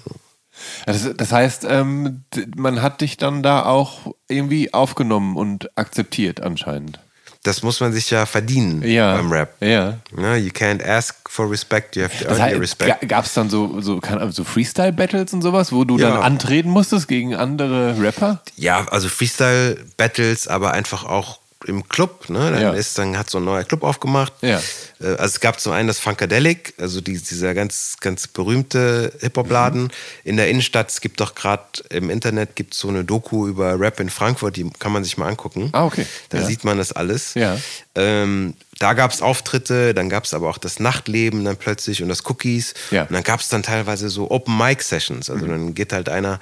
Das, 0.86 1.08
das 1.16 1.32
heißt, 1.32 1.66
ähm, 1.68 2.24
man 2.56 2.82
hat 2.82 3.00
dich 3.00 3.16
dann 3.16 3.42
da 3.42 3.64
auch 3.64 4.14
irgendwie 4.28 4.72
aufgenommen 4.74 5.36
und 5.36 5.70
akzeptiert 5.78 6.40
anscheinend. 6.40 6.98
Das 7.42 7.62
muss 7.62 7.78
man 7.80 7.92
sich 7.92 8.08
ja 8.10 8.24
verdienen 8.24 8.80
Ja. 8.82 9.16
beim 9.16 9.30
Rap. 9.30 9.60
Ja. 9.60 9.98
Ne? 10.16 10.38
You 10.38 10.48
can't 10.50 10.82
ask 10.82 11.14
for 11.28 11.50
respect, 11.50 11.94
you 11.94 12.02
have 12.04 12.16
to 12.16 12.24
Das 12.30 12.38
earn 12.38 12.54
your 12.54 12.60
respect. 12.62 13.06
gab 13.06 13.26
es 13.26 13.34
dann 13.34 13.50
so, 13.50 13.82
so, 13.82 14.00
so 14.30 14.44
Freestyle-Battles 14.44 15.34
und 15.34 15.42
sowas, 15.42 15.70
wo 15.70 15.84
du 15.84 15.98
Ja. 15.98 16.10
dann 16.12 16.22
antreten 16.22 16.70
musstest 16.70 17.06
gegen 17.06 17.34
andere 17.34 18.00
Rapper? 18.00 18.40
Ja, 18.56 18.86
also 18.90 19.08
Freestyle-Battles, 19.10 20.48
aber 20.48 20.72
einfach 20.72 21.04
auch 21.04 21.38
im 21.66 21.88
Club. 21.88 22.28
Ne? 22.28 22.50
Dann, 22.50 22.60
Ja. 22.62 22.72
ist, 22.72 22.98
dann 22.98 23.16
hat 23.18 23.30
so 23.30 23.38
ein 23.38 23.44
neuer 23.44 23.64
Club 23.64 23.82
aufgemacht. 23.82 24.32
Ja. 24.42 24.58
Äh, 25.00 25.06
Also 25.06 25.24
es 25.24 25.40
gab 25.40 25.60
zum 25.60 25.72
einen 25.72 25.88
das 25.88 25.98
Funkadelic, 25.98 26.74
also 26.78 27.00
die, 27.00 27.18
dieser 27.18 27.54
ganz, 27.54 27.96
ganz 28.00 28.26
berühmte 28.26 29.12
Hip-Hop-Laden 29.20 29.90
in 30.24 30.36
der 30.36 30.48
Innenstadt. 30.48 30.90
Es 30.90 31.00
gibt 31.00 31.20
doch 31.20 31.34
gerade 31.34 31.64
im 31.90 32.10
Internet 32.10 32.54
gibt 32.56 32.74
so 32.74 32.88
eine 32.88 33.04
Doku 33.04 33.46
über 33.48 33.78
Rap 33.80 34.00
in 34.00 34.10
Frankfurt, 34.10 34.56
die 34.56 34.68
kann 34.78 34.92
man 34.92 35.04
sich 35.04 35.16
mal 35.18 35.28
angucken. 35.28 35.70
Ah, 35.72 35.84
okay. 35.84 36.06
Da 36.30 36.38
Ja. 36.38 36.44
sieht 36.46 36.64
man 36.64 36.78
das 36.78 36.92
alles. 36.92 37.34
Ja. 37.34 37.58
Ähm, 37.94 38.54
da 38.84 38.92
gab 38.92 39.12
es 39.12 39.22
Auftritte, 39.22 39.94
dann 39.94 40.10
gab 40.10 40.24
es 40.24 40.34
aber 40.34 40.50
auch 40.50 40.58
das 40.58 40.78
Nachtleben 40.78 41.42
dann 41.42 41.56
plötzlich 41.56 42.02
und 42.02 42.10
das 42.10 42.22
Cookies. 42.28 42.74
Ja. 42.90 43.04
Und 43.04 43.12
dann 43.14 43.22
gab 43.22 43.40
es 43.40 43.48
dann 43.48 43.62
teilweise 43.62 44.10
so 44.10 44.30
Open 44.30 44.58
Mic 44.58 44.82
Sessions. 44.82 45.30
Also 45.30 45.46
dann 45.46 45.72
geht 45.74 45.94
halt 45.94 46.10
einer 46.10 46.38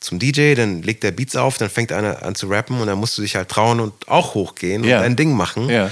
zum 0.00 0.18
DJ, 0.18 0.54
dann 0.56 0.82
legt 0.82 1.04
der 1.04 1.12
Beats 1.12 1.36
auf, 1.36 1.56
dann 1.56 1.70
fängt 1.70 1.92
einer 1.92 2.24
an 2.24 2.34
zu 2.34 2.48
rappen 2.48 2.80
und 2.80 2.88
dann 2.88 2.98
musst 2.98 3.16
du 3.16 3.22
dich 3.22 3.36
halt 3.36 3.48
trauen 3.48 3.78
und 3.78 3.92
auch 4.08 4.34
hochgehen 4.34 4.82
Ja. 4.82 4.96
und 4.96 5.02
dein 5.04 5.14
Ding 5.14 5.36
machen. 5.36 5.68
Ja. 5.70 5.88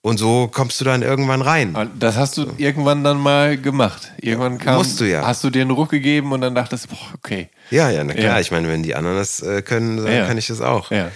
Und 0.00 0.16
so 0.16 0.48
kommst 0.48 0.80
du 0.80 0.86
dann 0.86 1.02
irgendwann 1.02 1.42
rein. 1.42 1.76
Ah, 1.76 1.86
Das 1.98 2.16
hast 2.16 2.38
du 2.38 2.46
irgendwann 2.56 3.04
dann 3.04 3.18
mal 3.18 3.58
gemacht. 3.58 4.10
Irgendwann 4.22 4.56
kam, 4.58 4.76
Musst 4.78 4.98
du 5.00 5.04
ja. 5.04 5.26
Hast 5.26 5.44
du 5.44 5.50
dir 5.50 5.60
einen 5.60 5.70
Ruck 5.70 5.90
gegeben 5.90 6.32
und 6.32 6.40
dann 6.40 6.54
dachtest, 6.54 6.88
boah, 6.88 6.96
okay. 7.14 7.50
Ja, 7.70 7.90
ja, 7.90 8.02
na 8.02 8.14
klar. 8.14 8.24
Ja. 8.24 8.40
Ich 8.40 8.50
meine, 8.50 8.68
wenn 8.68 8.82
die 8.82 8.94
anderen 8.94 9.18
das 9.18 9.40
äh, 9.40 9.60
können, 9.60 9.98
dann 9.98 10.26
kann 10.26 10.38
ich 10.38 10.46
das 10.46 10.62
auch. 10.62 10.90
Ja. 10.90 11.10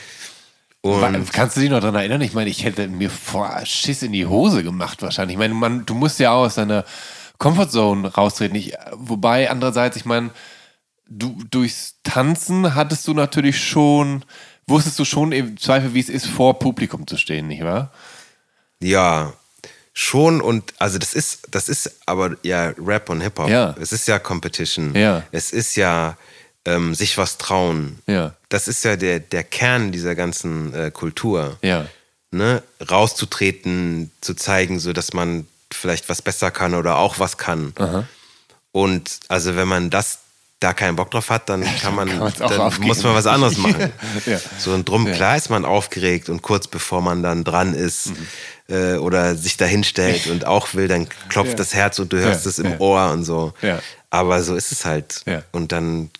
Und 0.95 1.33
Kannst 1.33 1.57
du 1.57 1.61
dich 1.61 1.71
noch 1.71 1.81
daran 1.81 1.95
erinnern? 1.95 2.21
Ich 2.21 2.35
meine, 2.35 2.51
ich 2.51 2.65
hätte 2.65 2.89
mir 2.89 3.11
vor 3.11 3.51
Schiss 3.65 4.03
in 4.03 4.13
die 4.13 4.27
Hose 4.27 4.63
gemacht 4.63 5.03
wahrscheinlich. 5.03 5.35
Ich 5.35 5.39
meine, 5.39 5.55
man, 5.55 5.87
du 5.87 5.95
musst 5.95 6.19
ja 6.19 6.33
auch 6.33 6.47
aus 6.47 6.57
deiner 6.57 6.85
Comfortzone 7.39 8.15
raustreten. 8.15 8.57
Ich, 8.57 8.75
wobei 8.93 9.51
andererseits, 9.51 9.97
ich 9.97 10.05
meine, 10.05 10.31
du 11.09 11.39
durchs 11.51 11.97
Tanzen 12.03 12.75
hattest 12.75 13.07
du 13.07 13.15
natürlich 13.15 13.63
schon, 13.63 14.25
wusstest 14.67 14.99
du 14.99 15.05
schon 15.05 15.33
im 15.33 15.57
Zweifel, 15.57 15.95
wie 15.95 16.01
es 16.01 16.09
ist, 16.09 16.27
vor 16.27 16.59
Publikum 16.59 17.07
zu 17.07 17.17
stehen, 17.17 17.49
nicht 17.49 17.65
wahr? 17.65 17.93
Ja, 18.81 19.33
schon 19.93 20.41
und 20.41 20.75
also 20.79 20.99
das 20.99 21.15
ist, 21.15 21.49
das 21.51 21.69
ist 21.69 22.01
aber 22.07 22.37
ja 22.43 22.75
Rap 22.79 23.09
und 23.09 23.21
Hip-Hop. 23.21 23.49
Ja. 23.49 23.75
Es 23.81 23.93
ist 23.93 24.07
ja 24.09 24.19
Competition. 24.19 24.95
Ja. 24.95 25.23
Es 25.33 25.53
ist 25.53 25.77
ja 25.77 26.17
ähm, 26.67 26.95
sich 26.95 27.17
was 27.17 27.39
trauen. 27.39 28.01
Ja. 28.07 28.35
Das 28.51 28.69
ist 28.69 28.85
ja 28.85 28.97
der, 28.97 29.21
der 29.21 29.45
Kern 29.45 29.93
dieser 29.93 30.15
ganzen 30.15 30.75
äh, 30.75 30.91
Kultur. 30.91 31.57
Ja. 31.63 31.87
Ne? 32.31 32.63
Rauszutreten, 32.91 34.11
zu 34.21 34.35
zeigen, 34.35 34.79
so 34.81 34.93
dass 34.93 35.13
man 35.13 35.47
vielleicht 35.73 36.09
was 36.09 36.21
besser 36.23 36.51
kann 36.51 36.75
oder 36.75 36.99
auch 36.99 37.19
was 37.19 37.39
kann. 37.39 37.73
Und 38.73 39.21
also 39.29 39.57
wenn 39.57 39.69
man 39.69 39.91
das 39.91 40.19
da 40.61 40.73
keinen 40.73 40.97
Bock 40.97 41.11
drauf 41.11 41.31
hat, 41.31 41.49
dann 41.49 41.63
kann 41.83 41.95
man, 41.95 42.09
kann 42.09 42.33
dann 42.39 42.81
muss 42.81 43.03
man 43.03 43.15
was 43.15 43.27
anderes 43.27 43.57
machen. 43.59 43.93
Ja. 44.27 44.39
So 44.59 44.73
und 44.73 44.89
drum, 44.89 45.07
Ja. 45.07 45.15
klar 45.15 45.37
ist 45.37 45.51
man 45.51 45.65
aufgeregt 45.65 46.29
und 46.29 46.43
kurz 46.43 46.67
bevor 46.67 47.01
man 47.03 47.23
dann 47.23 47.45
dran 47.45 47.75
ist 47.75 48.07
Mhm. 48.09 48.75
äh, 48.75 48.95
oder 48.97 49.37
sich 49.37 49.57
da 49.57 49.65
hinstellt 49.67 50.27
und 50.29 50.47
auch 50.47 50.75
will, 50.75 50.89
dann 50.89 51.09
klopft 51.29 51.53
Ja. 51.53 51.57
das 51.57 51.75
Herz 51.75 51.99
und 51.99 52.13
du 52.13 52.19
hörst 52.19 52.47
es 52.47 52.59
im. 52.59 52.81
Ohr 52.81 53.11
und 53.13 53.25
so. 53.25 53.53
Aber 54.11 54.43
so 54.43 54.55
ist 54.57 54.73
es 54.73 54.85
halt. 54.85 55.23
Und 55.53 55.73
dann, 55.73 56.11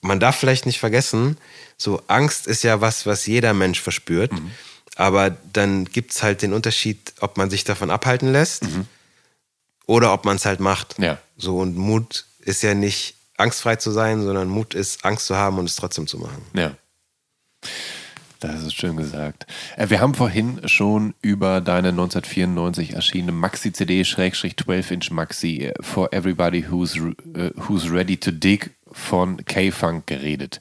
man 0.00 0.20
darf 0.20 0.36
vielleicht 0.36 0.66
nicht 0.66 0.78
vergessen, 0.78 1.36
so 1.76 2.02
Angst 2.08 2.46
ist 2.46 2.64
ja 2.64 2.80
was, 2.80 3.06
was 3.06 3.26
jeder 3.26 3.54
Mensch 3.54 3.80
verspürt. 3.80 4.32
Mhm. 4.32 4.50
Aber 4.96 5.36
dann 5.52 5.84
gibt 5.84 6.12
es 6.12 6.22
halt 6.22 6.42
den 6.42 6.52
Unterschied, 6.52 7.14
ob 7.20 7.36
man 7.36 7.50
sich 7.50 7.62
davon 7.62 7.90
abhalten 7.90 8.32
lässt 8.32 8.64
oder 9.86 10.12
ob 10.12 10.24
man 10.24 10.36
es 10.36 10.44
halt 10.44 10.60
macht. 10.60 10.98
Mhm. 10.98 11.04
Ja. 11.04 11.18
So 11.36 11.58
und 11.58 11.76
Mut 11.76 12.26
ist 12.40 12.62
ja 12.62 12.74
nicht 12.74 13.14
angstfrei 13.36 13.76
zu 13.76 13.92
sein, 13.92 14.22
sondern 14.22 14.48
Mut 14.48 14.74
ist 14.74 15.04
Angst 15.04 15.26
zu 15.26 15.36
haben 15.36 15.58
und 15.58 15.66
es 15.66 15.76
trotzdem 15.76 16.06
zu 16.06 16.18
machen. 16.18 16.42
Ja. 16.54 16.74
Das 18.40 18.62
ist 18.62 18.74
schön 18.74 18.96
gesagt. 18.96 19.46
Äh, 19.76 19.90
Wir 19.90 20.00
haben 20.00 20.14
vorhin 20.14 20.60
schon 20.68 21.14
über 21.22 21.60
deine 21.60 21.88
1994 21.88 22.92
erschienene 22.92 23.32
Maxi-CD, 23.32 24.04
Schrägstrich 24.04 24.54
12-Inch 24.54 25.10
Maxi, 25.10 25.64
äh, 25.64 25.74
For 25.80 26.12
Everybody 26.12 26.66
Who's, 26.70 26.96
äh, 26.96 27.50
who's 27.56 27.90
Ready 27.90 28.16
to 28.16 28.30
Dig 28.30 28.70
von 28.98 29.44
K-Funk 29.44 30.06
geredet. 30.06 30.60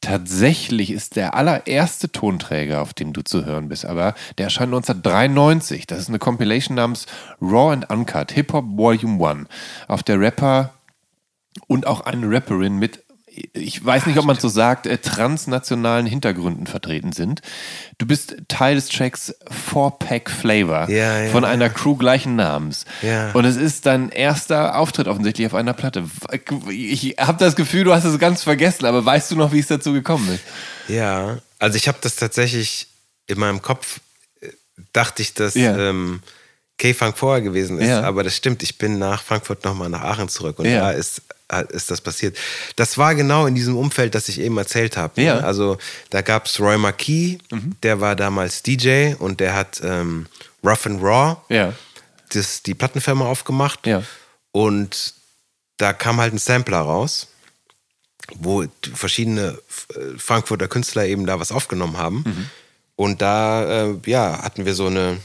Tatsächlich 0.00 0.90
ist 0.90 1.16
der 1.16 1.34
allererste 1.34 2.12
Tonträger, 2.12 2.82
auf 2.82 2.92
dem 2.92 3.12
du 3.12 3.22
zu 3.22 3.44
hören 3.44 3.68
bist, 3.68 3.86
aber 3.86 4.14
der 4.38 4.46
erscheint 4.46 4.74
1993. 4.74 5.86
Das 5.86 6.00
ist 6.00 6.08
eine 6.08 6.18
Compilation 6.18 6.76
namens 6.76 7.06
Raw 7.40 7.72
and 7.72 7.88
Uncut, 7.88 8.32
Hip-Hop 8.32 8.64
Volume 8.76 9.26
1, 9.26 9.48
auf 9.88 10.02
der 10.02 10.20
Rapper 10.20 10.74
und 11.68 11.86
auch 11.86 12.02
eine 12.02 12.30
Rapperin 12.30 12.78
mit, 12.78 13.04
ich 13.52 13.84
weiß 13.84 14.06
nicht, 14.06 14.18
ob 14.18 14.24
man 14.24 14.38
so 14.38 14.48
sagt, 14.48 14.86
äh, 14.86 14.98
transnationalen 14.98 16.06
Hintergründen 16.06 16.66
vertreten 16.66 17.12
sind. 17.12 17.42
Du 17.98 18.06
bist 18.06 18.36
Teil 18.48 18.74
des 18.76 18.88
Tracks 18.88 19.34
Four 19.50 19.98
Pack 19.98 20.30
Flavor 20.30 20.88
Ja, 20.90 21.22
ja, 21.22 21.30
von 21.30 21.44
einer 21.44 21.68
Crew 21.70 21.96
gleichen 21.96 22.36
Namens. 22.36 22.84
Ja. 23.02 23.32
Und 23.32 23.44
es 23.44 23.56
ist 23.56 23.86
dein 23.86 24.10
erster 24.10 24.76
Auftritt 24.78 25.08
offensichtlich 25.08 25.46
auf 25.46 25.54
einer 25.54 25.72
Platte. 25.74 26.04
Ich 26.70 27.16
habe 27.18 27.38
das 27.38 27.56
Gefühl, 27.56 27.84
du 27.84 27.94
hast 27.94 28.04
es 28.04 28.18
ganz 28.18 28.42
vergessen, 28.42 28.86
aber 28.86 29.04
weißt 29.04 29.30
du 29.30 29.36
noch, 29.36 29.52
wie 29.52 29.60
es 29.60 29.66
dazu 29.66 29.92
gekommen 29.92 30.28
ist? 30.34 30.42
Ja, 30.88 31.38
also 31.58 31.76
ich 31.76 31.88
habe 31.88 31.98
das 32.00 32.16
tatsächlich 32.16 32.86
in 33.26 33.38
meinem 33.38 33.60
Kopf, 33.62 34.00
äh, 34.40 34.48
dachte 34.92 35.22
ich, 35.22 35.34
dass 35.34 35.54
Ja. 35.54 35.76
ähm, 35.76 36.20
K-Funk 36.78 37.16
vorher 37.16 37.42
gewesen 37.42 37.78
ist, 37.78 37.88
Ja. 37.88 38.02
aber 38.02 38.22
das 38.22 38.36
stimmt, 38.36 38.62
ich 38.62 38.76
bin 38.78 38.98
nach 38.98 39.22
Frankfurt 39.22 39.64
nochmal 39.64 39.88
nach 39.88 40.02
Aachen 40.02 40.28
zurück 40.28 40.58
und 40.58 40.66
Ja. 40.66 40.80
da 40.80 40.90
ist, 40.90 41.22
ist 41.70 41.90
das 41.90 42.00
passiert. 42.00 42.36
Das 42.76 42.98
war 42.98 43.14
genau 43.14 43.46
in 43.46 43.54
diesem 43.54 43.76
Umfeld, 43.76 44.14
das 44.14 44.28
ich 44.28 44.40
eben 44.40 44.58
erzählt 44.58 44.96
habe. 44.96 45.20
Ja. 45.22 45.34
Mhm. 45.36 45.40
Ne? 45.40 45.46
Also 45.46 45.78
da 46.10 46.20
gab 46.22 46.46
es 46.46 46.58
Roy 46.60 46.76
Marquis, 46.78 47.38
der 47.82 48.00
war 48.00 48.16
damals 48.16 48.62
DJ 48.62 49.14
und 49.18 49.40
der 49.40 49.54
hat 49.54 49.80
ähm, 49.84 50.26
Rough 50.64 50.86
and 50.86 51.02
Raw, 51.02 51.36
Ja. 51.48 51.72
das, 52.30 52.62
die 52.62 52.74
Plattenfirma 52.74 53.26
aufgemacht 53.26 53.86
Ja. 53.86 54.02
und 54.52 55.14
da 55.76 55.92
kam 55.92 56.20
halt 56.20 56.32
ein 56.34 56.38
Sampler 56.38 56.78
raus, 56.80 57.28
wo 58.34 58.64
verschiedene 58.94 59.58
äh, 59.94 60.18
Frankfurter 60.18 60.66
Künstler 60.68 61.04
eben 61.06 61.26
da 61.26 61.38
was 61.38 61.52
aufgenommen 61.52 61.96
haben. 61.98 62.24
Mhm. 62.26 62.50
Und 62.96 63.22
da 63.22 63.84
äh, 63.90 63.94
ja, 64.06 64.42
hatten 64.42 64.64
wir 64.64 64.74
so 64.74 64.86
eine, 64.86 65.18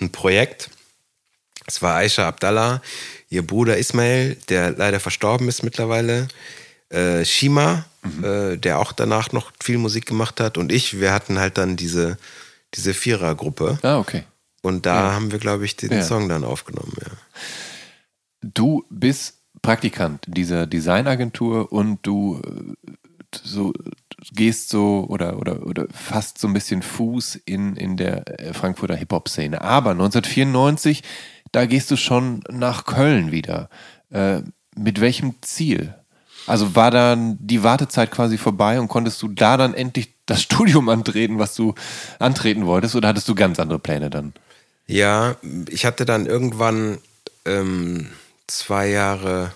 ein 0.00 0.10
Projekt. 0.10 0.70
Es 1.66 1.82
war 1.82 1.96
Aisha 1.96 2.26
Abdallah, 2.26 2.80
ihr 3.30 3.46
Bruder 3.46 3.76
Ismail, 3.78 4.36
der 4.48 4.72
leider 4.72 5.00
verstorben 5.00 5.48
ist 5.48 5.62
mittlerweile. 5.62 6.28
Äh, 6.90 7.24
Shima, 7.24 7.84
Mhm. 8.02 8.24
äh, 8.24 8.56
der 8.56 8.78
auch 8.78 8.92
danach 8.92 9.32
noch 9.32 9.50
viel 9.60 9.76
Musik 9.76 10.06
gemacht 10.06 10.40
hat. 10.40 10.56
Und 10.56 10.70
ich, 10.72 11.00
wir 11.00 11.12
hatten 11.12 11.38
halt 11.38 11.58
dann 11.58 11.76
diese, 11.76 12.16
diese 12.74 12.94
Vierergruppe. 12.94 13.78
Ah, 13.82 13.98
okay. 13.98 14.22
Und 14.62 14.86
da 14.86 15.12
haben 15.12 15.30
wir, 15.32 15.38
glaube 15.38 15.64
ich, 15.64 15.76
den 15.76 15.90
Ja. 15.92 16.02
Song 16.02 16.28
dann 16.28 16.44
aufgenommen. 16.44 16.92
Ja. 17.00 17.10
Du 18.42 18.84
bist 18.88 19.34
Praktikant 19.62 20.24
dieser 20.28 20.66
Designagentur 20.66 21.72
und 21.72 21.98
du 22.06 22.40
äh, 22.46 22.92
so 23.42 23.72
gehst 24.32 24.70
so 24.70 25.06
oder, 25.08 25.38
oder, 25.38 25.66
oder 25.66 25.86
fasst 25.90 26.38
so 26.38 26.46
ein 26.46 26.54
bisschen 26.54 26.82
Fuß 26.82 27.40
in, 27.44 27.76
in 27.76 27.96
der 27.96 28.24
Frankfurter 28.52 28.94
Hip-Hop-Szene. 28.96 29.60
Aber 29.60 29.90
1994, 29.90 31.02
da 31.52 31.66
gehst 31.66 31.90
du 31.90 31.96
schon 31.96 32.42
nach 32.50 32.84
Köln 32.84 33.30
wieder. 33.32 33.68
Äh, 34.10 34.42
mit 34.76 35.00
welchem 35.00 35.34
Ziel? 35.42 35.94
Also 36.46 36.74
war 36.74 36.90
dann 36.90 37.36
die 37.40 37.62
Wartezeit 37.62 38.10
quasi 38.10 38.38
vorbei 38.38 38.80
und 38.80 38.88
konntest 38.88 39.20
du 39.22 39.28
da 39.28 39.56
dann 39.56 39.74
endlich 39.74 40.14
das 40.26 40.42
Studium 40.48 40.88
antreten, 40.88 41.38
was 41.38 41.54
du 41.54 41.74
antreten 42.18 42.66
wolltest, 42.66 42.94
oder 42.94 43.08
hattest 43.08 43.28
du 43.28 43.34
ganz 43.34 43.58
andere 43.60 43.78
Pläne 43.78 44.08
dann? 44.10 44.32
Ja, 44.86 45.36
ich 45.68 45.84
hatte 45.84 46.06
dann 46.06 46.24
irgendwann 46.26 46.98
ähm, 47.44 48.08
zwei 48.46 48.88
Jahre 48.88 49.52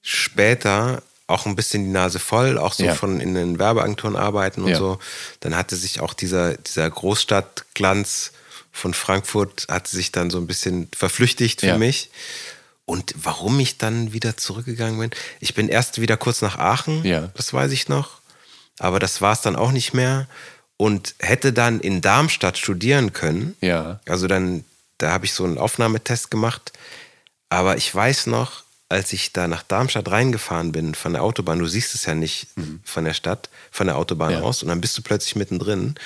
später 0.00 1.02
auch 1.26 1.44
ein 1.44 1.56
bisschen 1.56 1.84
die 1.84 1.90
Nase 1.90 2.18
voll, 2.18 2.56
auch 2.56 2.72
so 2.72 2.84
Ja. 2.84 2.94
von 2.94 3.20
in 3.20 3.34
den 3.34 3.58
Werbeagenturen 3.58 4.16
arbeiten 4.16 4.62
und 4.62 4.70
Ja. 4.70 4.78
so. 4.78 4.98
Dann 5.40 5.54
hatte 5.56 5.76
sich 5.76 6.00
auch 6.00 6.14
dieser, 6.14 6.56
dieser 6.56 6.88
Großstadtglanz 6.88 8.32
von 8.72 8.94
Frankfurt 8.94 9.66
hatte 9.68 9.90
sich 9.94 10.12
dann 10.12 10.30
so 10.30 10.38
ein 10.38 10.46
bisschen 10.46 10.88
verflüchtigt 10.96 11.60
für 11.60 11.66
Ja. 11.68 11.78
mich. 11.78 12.10
Und 12.84 13.12
warum 13.16 13.58
ich 13.60 13.76
dann 13.78 14.12
wieder 14.12 14.36
zurückgegangen 14.36 14.98
bin, 14.98 15.10
ich 15.40 15.54
bin 15.54 15.68
erst 15.68 16.00
wieder 16.00 16.16
kurz 16.16 16.40
nach 16.42 16.58
Aachen, 16.58 17.04
Ja. 17.04 17.28
das 17.34 17.52
weiß 17.52 17.72
ich 17.72 17.88
noch. 17.88 18.20
Aber 18.78 18.98
das 18.98 19.20
war 19.20 19.32
es 19.32 19.40
dann 19.42 19.56
auch 19.56 19.72
nicht 19.72 19.92
mehr. 19.94 20.26
Und 20.76 21.14
hätte 21.18 21.52
dann 21.52 21.80
in 21.80 22.00
Darmstadt 22.00 22.56
studieren 22.56 23.12
können. 23.12 23.56
Ja. 23.60 24.00
Also 24.06 24.28
dann, 24.28 24.64
da 24.98 25.10
habe 25.10 25.24
ich 25.26 25.32
so 25.32 25.44
einen 25.44 25.58
Aufnahmetest 25.58 26.30
gemacht. 26.30 26.72
Aber 27.48 27.76
ich 27.76 27.92
weiß 27.92 28.26
noch, 28.28 28.62
als 28.88 29.12
ich 29.12 29.32
da 29.32 29.48
nach 29.48 29.64
Darmstadt 29.64 30.08
reingefahren 30.10 30.70
bin 30.72 30.94
von 30.94 31.12
der 31.12 31.22
Autobahn, 31.24 31.58
du 31.58 31.66
siehst 31.66 31.94
es 31.94 32.06
ja 32.06 32.14
nicht 32.14 32.46
von 32.84 33.04
der 33.04 33.12
Stadt, 33.14 33.50
von 33.70 33.86
der 33.88 33.96
Autobahn 33.96 34.32
Ja. 34.32 34.40
aus, 34.40 34.62
und 34.62 34.68
dann 34.68 34.80
bist 34.80 34.96
du 34.96 35.02
plötzlich 35.02 35.34
mittendrin. 35.36 35.96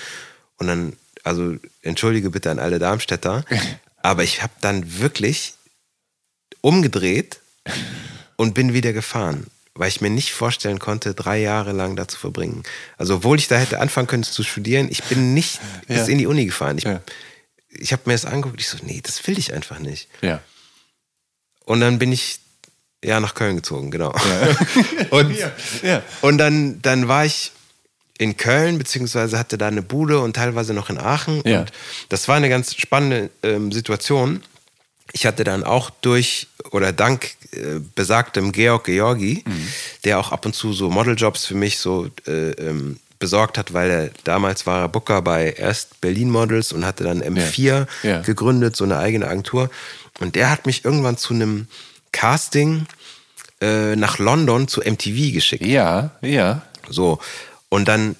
Und 0.56 0.66
dann, 0.68 0.96
also 1.22 1.56
entschuldige 1.82 2.30
bitte 2.30 2.50
an 2.50 2.58
alle 2.58 2.78
Darmstädter, 2.78 3.44
aber 4.02 4.22
ich 4.24 4.42
habe 4.42 4.52
dann 4.60 4.98
wirklich 5.00 5.54
umgedreht 6.60 7.40
und 8.36 8.54
bin 8.54 8.72
wieder 8.72 8.92
gefahren, 8.92 9.46
weil 9.74 9.88
ich 9.88 10.00
mir 10.00 10.10
nicht 10.10 10.32
vorstellen 10.32 10.78
konnte, 10.78 11.14
drei 11.14 11.38
Jahre 11.40 11.72
lang 11.72 11.96
da 11.96 12.06
zu 12.08 12.18
verbringen. 12.18 12.62
Also 12.98 13.16
obwohl 13.16 13.38
ich 13.38 13.48
da 13.48 13.56
hätte 13.56 13.80
anfangen 13.80 14.06
können 14.06 14.22
zu 14.22 14.42
studieren, 14.42 14.88
ich 14.90 15.02
bin 15.04 15.34
nicht 15.34 15.60
Ja. 15.88 15.96
bis 15.96 16.08
in 16.08 16.18
die 16.18 16.26
Uni 16.26 16.44
gefahren. 16.46 16.78
Ich, 16.78 16.84
Ja. 16.84 17.00
ich 17.70 17.92
habe 17.92 18.02
mir 18.06 18.12
das 18.14 18.24
angeguckt, 18.24 18.60
ich 18.60 18.68
so, 18.68 18.78
nee, 18.82 19.00
das 19.02 19.26
will 19.26 19.38
ich 19.38 19.52
einfach 19.54 19.78
nicht. 19.78 20.08
Ja. 20.20 20.40
Und 21.64 21.80
dann 21.80 21.98
bin 21.98 22.12
ich 22.12 22.40
ja 23.04 23.18
nach 23.20 23.34
Köln 23.34 23.56
gezogen, 23.56 23.90
genau. 23.90 24.12
und, 25.10 25.36
Ja. 25.82 26.02
und 26.20 26.38
dann, 26.38 26.80
dann 26.82 27.08
war 27.08 27.24
ich 27.24 27.52
in 28.22 28.36
Köln, 28.36 28.78
beziehungsweise 28.78 29.38
hatte 29.38 29.58
da 29.58 29.68
eine 29.68 29.82
Bude 29.82 30.20
und 30.20 30.34
teilweise 30.36 30.72
noch 30.74 30.90
in 30.90 30.98
Aachen. 30.98 31.42
Ja. 31.44 31.60
Und 31.60 31.72
das 32.08 32.28
war 32.28 32.36
eine 32.36 32.48
ganz 32.48 32.74
spannende 32.74 33.30
ähm, 33.42 33.72
Situation. 33.72 34.42
Ich 35.12 35.26
hatte 35.26 35.44
dann 35.44 35.64
auch 35.64 35.90
durch 35.90 36.48
oder 36.70 36.92
dank 36.92 37.32
äh, 37.52 37.80
besagtem 37.94 38.52
Georg 38.52 38.84
Georgi, 38.84 39.44
der 40.04 40.18
auch 40.18 40.32
ab 40.32 40.46
und 40.46 40.54
zu 40.54 40.72
so 40.72 40.88
Modeljobs 40.90 41.44
für 41.44 41.54
mich 41.54 41.78
so 41.78 42.08
äh, 42.26 42.50
ähm, 42.52 42.98
besorgt 43.18 43.58
hat, 43.58 43.72
weil 43.72 43.90
er 43.90 44.10
damals 44.24 44.66
war 44.66 44.80
er 44.80 44.88
Booker 44.88 45.22
bei 45.22 45.52
erst 45.52 46.00
Berlin 46.00 46.30
Models 46.30 46.72
und 46.72 46.84
hatte 46.84 47.04
dann 47.04 47.22
M4 47.22 47.86
Ja. 48.02 48.20
gegründet, 48.22 48.74
so 48.74 48.84
eine 48.84 48.98
eigene 48.98 49.28
Agentur. 49.28 49.70
Und 50.18 50.34
der 50.34 50.50
hat 50.50 50.66
mich 50.66 50.84
irgendwann 50.84 51.16
zu 51.18 51.34
einem 51.34 51.68
Casting 52.12 52.86
äh, 53.60 53.94
nach 53.96 54.18
London 54.18 54.66
zu 54.66 54.80
MTV 54.80 55.32
geschickt. 55.32 55.64
Ja, 55.64 56.10
ja. 56.20 56.62
So. 56.88 57.20
Und 57.72 57.86
dann 57.88 58.16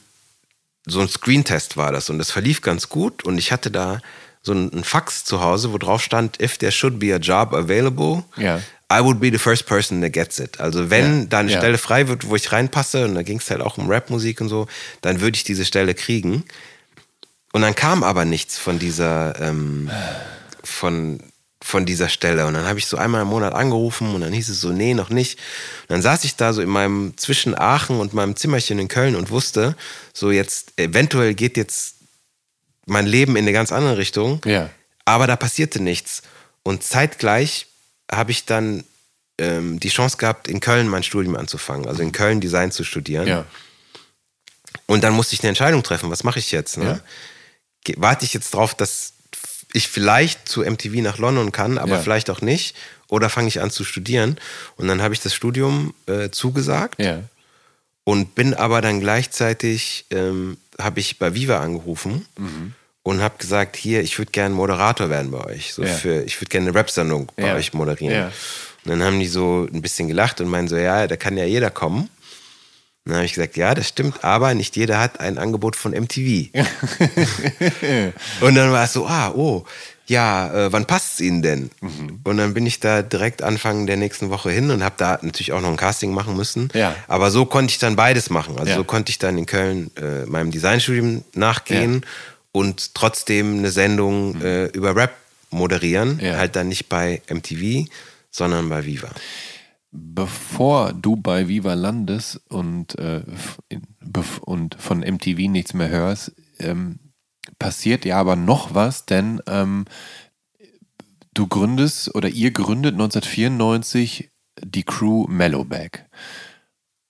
so 0.87 1.01
ein 1.01 1.09
Screentest 1.11 1.77
war 1.77 1.93
das 1.93 2.09
und 2.09 2.17
das 2.17 2.31
verlief 2.31 2.63
ganz 2.63 2.89
gut 2.89 3.23
und 3.23 3.37
ich 3.37 3.53
hatte 3.53 3.71
da 3.71 4.01
so 4.41 4.53
ein, 4.55 4.73
ein 4.73 4.83
Fax 4.83 5.27
zu 5.27 5.43
Hause, 5.43 5.75
wo 5.75 5.77
drauf 5.77 6.03
stand, 6.03 6.41
if 6.41 6.57
there 6.57 6.73
should 6.73 6.99
be 6.99 7.15
a 7.15 7.19
job 7.19 7.53
available, 7.53 8.25
Ja. 8.39 8.63
I 8.91 9.01
would 9.05 9.21
be 9.21 9.31
the 9.31 9.37
first 9.37 9.67
person 9.67 10.01
that 10.01 10.15
gets 10.15 10.39
it. 10.39 10.59
Also 10.59 10.89
wenn 10.89 11.21
Ja, 11.21 11.27
da 11.27 11.39
eine 11.41 11.53
ja. 11.53 11.59
Stelle 11.59 11.77
frei 11.77 12.09
wird, 12.09 12.29
wo 12.29 12.35
ich 12.35 12.51
reinpasse, 12.51 13.05
und 13.05 13.15
da 13.15 13.23
ging 13.23 13.41
es 13.41 13.51
halt 13.51 13.61
auch 13.61 13.77
um 13.77 13.91
Rapmusik 13.91 14.41
und 14.41 14.49
so, 14.49 14.69
dann 15.03 15.21
würde 15.21 15.37
ich 15.37 15.45
diese 15.45 15.67
Stelle 15.67 15.93
kriegen. 15.95 16.45
Und 17.53 17.61
dann 17.61 17.75
kam 17.75 18.03
aber 18.03 18.25
nichts 18.25 18.57
von 18.57 18.79
dieser, 18.79 19.39
ähm, 19.39 19.91
von, 20.65 21.23
von 21.63 21.87
dieser 21.87 22.09
Stelle. 22.09 22.47
Und 22.47 22.55
dann 22.55 22.67
habe 22.67 22.79
ich 22.79 22.87
so 22.87 22.97
einmal 22.97 23.23
im 23.23 23.29
Monat 23.29 23.55
angerufen 23.55 24.15
und 24.15 24.21
dann 24.21 24.33
hieß 24.33 24.49
es 24.49 24.61
so, 24.61 24.71
nee, 24.71 24.95
noch 24.95 25.11
nicht. 25.11 25.39
Und 25.83 25.91
dann 25.91 26.03
saß 26.03 26.25
ich 26.25 26.37
da 26.37 26.53
so 26.53 26.61
in 26.61 26.69
meinem 26.69 27.15
zwischen 27.17 27.57
Aachen 27.59 28.01
und 28.01 28.15
meinem 28.15 28.37
Zimmerchen 28.37 28.79
in 28.79 28.89
Köln 28.89 29.15
und 29.15 29.31
wusste, 29.31 29.77
so 30.13 30.31
jetzt, 30.31 30.73
eventuell 30.77 31.35
geht 31.35 31.57
jetzt 31.57 31.97
mein 32.87 33.07
Leben 33.07 33.37
in 33.37 33.45
eine 33.45 33.53
ganz 33.53 33.73
andere 33.73 33.97
Richtung. 33.97 34.41
Ja. 34.45 34.71
Aber 35.05 35.27
da 35.27 35.37
passierte 35.37 35.81
nichts. 35.81 36.23
Und 36.63 36.83
zeitgleich 36.83 37.67
habe 38.11 38.31
ich 38.33 38.45
dann 38.45 38.85
ähm, 39.39 39.81
die 39.81 39.89
Chance 39.89 40.17
gehabt, 40.17 40.49
in 40.49 40.61
Köln 40.61 40.89
mein 40.89 41.03
Studium 41.03 41.37
anzufangen, 41.37 41.87
also 41.87 42.03
in 42.03 42.13
Köln 42.13 42.41
Design 42.41 42.71
zu 42.71 42.85
studieren. 42.85 43.27
Ja. 43.27 43.45
Und 44.87 45.05
dann 45.05 45.15
musste 45.15 45.35
ich 45.35 45.43
eine 45.43 45.49
Entscheidung 45.49 45.83
treffen, 45.83 46.11
was 46.11 46.25
mache 46.25 46.39
ich 46.39 46.53
jetzt? 46.53 46.77
Ne? 46.77 47.03
Ja. 47.87 47.95
Warte 47.97 48.25
ich 48.25 48.35
jetzt 48.35 48.55
drauf, 48.55 48.75
dass 48.75 49.15
ich 49.73 49.89
vielleicht 49.89 50.49
zu 50.49 50.63
MTV 50.63 51.01
nach 51.03 51.19
London 51.19 51.53
kann, 51.53 51.79
aber 51.79 51.95
Ja. 51.97 52.01
vielleicht 52.03 52.29
auch 52.31 52.41
nicht? 52.43 52.77
Oder 53.09 53.29
fange 53.31 53.49
ich 53.49 53.61
an 53.61 53.71
zu 53.71 53.85
studieren? 53.85 54.39
Und 54.77 54.89
dann 54.89 55.03
habe 55.03 55.15
ich 55.15 55.21
das 55.21 55.35
Studium 55.35 55.95
äh, 56.07 56.31
zugesagt 56.31 57.01
Ja. 57.03 57.21
und 58.05 58.35
bin 58.35 58.55
aber 58.55 58.81
dann 58.81 59.01
gleichzeitig, 59.01 60.07
ähm, 60.11 60.57
habe 60.81 61.01
ich 61.01 61.19
bei 61.19 61.35
Viva 61.35 61.61
angerufen 61.61 62.27
Mhm. 62.39 62.75
und 63.03 63.21
habe 63.21 63.37
gesagt, 63.39 63.77
hier, 63.77 64.03
ich 64.03 64.19
würde 64.19 64.31
gerne 64.33 64.55
Moderator 64.55 65.11
werden 65.11 65.31
bei 65.31 65.45
euch. 65.45 65.75
So 65.75 65.83
Ja. 65.85 65.93
für, 65.95 66.23
ich 66.23 66.41
würde 66.41 66.49
gerne 66.51 66.69
eine 66.69 66.79
Rap-Sendung 66.79 67.31
bei 67.37 67.55
euch 67.55 67.73
moderieren. 67.73 68.15
Und 68.85 68.91
dann 68.91 69.03
haben 69.05 69.21
die 69.21 69.29
so 69.29 69.69
ein 69.73 69.81
bisschen 69.83 70.09
gelacht 70.09 70.41
und 70.41 70.49
meinen 70.49 70.69
so, 70.69 70.77
ja, 70.77 71.07
da 71.07 71.17
kann 71.17 71.37
ja 71.37 71.45
jeder 71.45 71.71
kommen. 71.71 72.09
Dann 73.05 73.17
habe 73.17 73.25
ich 73.25 73.35
gesagt, 73.35 73.57
ja, 73.57 73.75
das 73.75 73.89
stimmt, 73.89 74.23
aber 74.23 74.55
nicht 74.55 74.77
jeder 74.77 75.01
hat 75.01 75.19
ein 75.19 75.37
Angebot 75.39 75.75
von 75.75 75.93
MTV. 75.93 76.51
und 78.41 78.55
dann 78.55 78.71
war 78.71 78.85
es 78.85 78.93
so, 78.93 79.07
ah, 79.07 79.33
oh, 79.35 79.65
ja, 80.07 80.53
äh, 80.67 80.73
wann 80.73 80.85
passt 80.87 81.15
es 81.15 81.21
Ihnen 81.21 81.43
denn? 81.43 81.71
Mhm. 81.81 82.21
Und 82.23 82.37
dann 82.37 82.55
bin 82.55 82.67
ich 82.67 82.81
da 82.81 83.03
direkt 83.03 83.43
Anfang 83.43 83.87
der 83.87 83.97
nächsten 83.97 84.31
Woche 84.31 84.51
hin 84.51 84.71
und 84.71 84.85
habe 84.85 84.95
da 84.99 85.19
natürlich 85.23 85.53
auch 85.53 85.61
noch 85.61 85.71
ein 85.71 85.77
Casting 85.77 86.13
machen 86.13 86.37
müssen. 86.37 86.69
Ja. 86.75 86.95
Aber 87.09 87.31
so 87.31 87.45
konnte 87.47 87.73
ich 87.73 87.79
dann 87.79 87.97
beides 87.97 88.31
machen. 88.31 88.59
Also 88.59 88.71
Ja. 88.71 88.77
so 88.77 88.85
konnte 88.85 89.11
ich 89.11 89.19
dann 89.19 89.39
in 89.39 89.47
Köln 89.47 89.91
äh, 89.97 90.27
meinem 90.27 90.51
Designstudium 90.51 91.25
nachgehen 91.35 92.05
und 92.53 92.95
trotzdem 92.95 93.59
eine 93.59 93.71
Sendung 93.71 94.41
äh, 94.43 94.67
über 94.67 94.95
Rap 94.95 95.13
moderieren. 95.51 96.17
Mhm. 96.17 96.21
Ja. 96.21 96.37
Halt 96.37 96.57
dann 96.57 96.69
nicht 96.69 96.89
bei 96.89 97.23
MTV, 97.29 97.89
sondern 98.31 98.69
bei 98.69 98.85
Viva. 98.85 99.09
Bevor 99.95 100.95
du 100.95 101.17
bei 101.17 101.49
Viva 101.49 101.75
landest 101.75 102.41
und, 102.49 102.99
äh, 102.99 103.23
in, 103.69 103.83
und 104.41 104.75
von 104.81 105.01
MTV 105.01 105.51
nichts 105.51 105.75
mehr 105.75 105.91
hörst, 105.91 106.33
ähm, 106.59 106.99
passiert 107.59 108.07
ja 108.07 108.19
aber 108.19 108.35
noch 108.35 108.75
was, 108.75 109.05
denn 109.05 109.43
ähm, 109.47 109.85
du 111.35 111.47
gründest 111.47 112.15
oder 112.15 112.31
ihr 112.31 112.53
gründet 112.53 112.95
1994 112.95 114.31
die 114.65 114.83
Crew 114.83 115.27
Mellowback. 115.29 116.07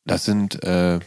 Das 0.04 0.24
sind, 0.24 0.64
äh, 0.64 0.98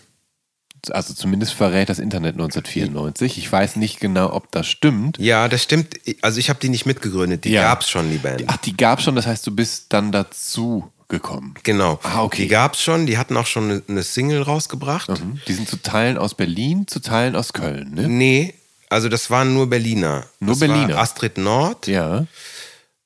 also 0.91 1.13
zumindest 1.13 1.53
verrät 1.53 1.89
das 1.89 1.99
Internet 1.99 2.35
1994. 2.35 3.37
Ich 3.37 3.51
weiß 3.51 3.75
nicht 3.75 3.99
genau, 3.99 4.31
ob 4.31 4.49
das 4.51 4.67
stimmt. 4.67 5.17
Ja, 5.17 5.49
das 5.49 5.63
stimmt. 5.63 5.95
Also 6.21 6.39
ich 6.39 6.49
habe 6.49 6.59
die 6.61 6.69
nicht 6.69 6.85
mitgegründet. 6.85 7.43
Die 7.43 7.49
Ja. 7.49 7.63
gab's 7.63 7.89
schon, 7.89 8.09
die 8.11 8.17
Band. 8.17 8.43
Ach, 8.47 8.57
die 8.57 8.77
gab 8.77 9.01
schon, 9.01 9.15
das 9.17 9.27
heißt, 9.27 9.45
du 9.45 9.53
bist 9.53 9.91
dann 9.91 10.13
dazu 10.13 10.89
gekommen. 11.07 11.53
Genau. 11.63 11.99
Ah, 12.03 12.23
okay. 12.23 12.43
Die 12.43 12.47
gab's 12.47 12.81
schon. 12.81 13.05
Die 13.05 13.17
hatten 13.17 13.37
auch 13.37 13.45
schon 13.47 13.83
eine- 13.87 14.03
Single 14.03 14.41
rausgebracht. 14.41 15.09
Mhm. 15.09 15.39
Die 15.47 15.53
sind 15.53 15.69
zu 15.69 15.81
Teilen 15.81 16.17
aus 16.17 16.33
Berlin, 16.35 16.87
zu 16.87 16.99
Teilen 16.99 17.35
aus 17.35 17.53
Köln, 17.53 17.93
ne? 17.93 18.07
Nee, 18.07 18.53
also 18.89 19.09
das 19.09 19.29
waren 19.29 19.53
nur 19.53 19.69
Berliner. 19.69 20.25
Nur 20.39 20.51
das 20.51 20.59
Berliner. 20.59 20.97
Astrid 20.97 21.37
Nord, 21.37 21.87
Ja. 21.87 22.25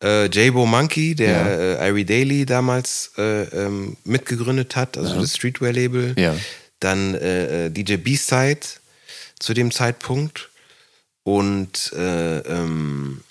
äh, 0.03 0.25
J-Bo 0.27 0.65
Monkey, 0.65 1.15
der 1.15 1.29
Ja. 1.31 1.47
äh, 1.85 1.89
Irie 1.89 2.05
Daily 2.05 2.45
damals 2.45 3.11
äh, 3.17 3.43
ähm, 3.43 3.97
mitgegründet 4.05 4.75
hat, 4.75 4.97
also 4.97 5.19
das 5.19 5.35
Streetwear-Label. 5.35 6.15
Ja. 6.17 6.35
Dann 6.79 7.15
äh, 7.15 7.65
äh, 7.65 7.69
DJ 7.69 7.95
B-Side 7.97 8.59
zu 9.39 9.53
dem 9.53 9.71
Zeitpunkt 9.71 10.49
und, 11.23 11.91
äh, 11.93 12.37
ähm, 12.39 13.21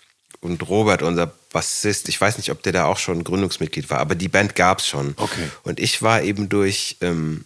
und 0.40 0.68
Robert, 0.68 1.02
unser 1.02 1.32
Bassist. 1.52 2.08
Ich 2.08 2.20
weiß 2.20 2.36
nicht, 2.36 2.50
ob 2.50 2.62
der 2.62 2.72
da 2.72 2.84
auch 2.86 2.98
schon 2.98 3.24
Gründungsmitglied 3.24 3.88
war, 3.90 3.98
aber 4.00 4.14
die 4.14 4.28
Band 4.28 4.54
gab's 4.54 4.86
schon. 4.86 5.14
Okay. 5.16 5.48
Und 5.62 5.80
ich 5.80 6.02
war 6.02 6.22
eben 6.22 6.48
durch, 6.48 6.96
ähm, 7.00 7.44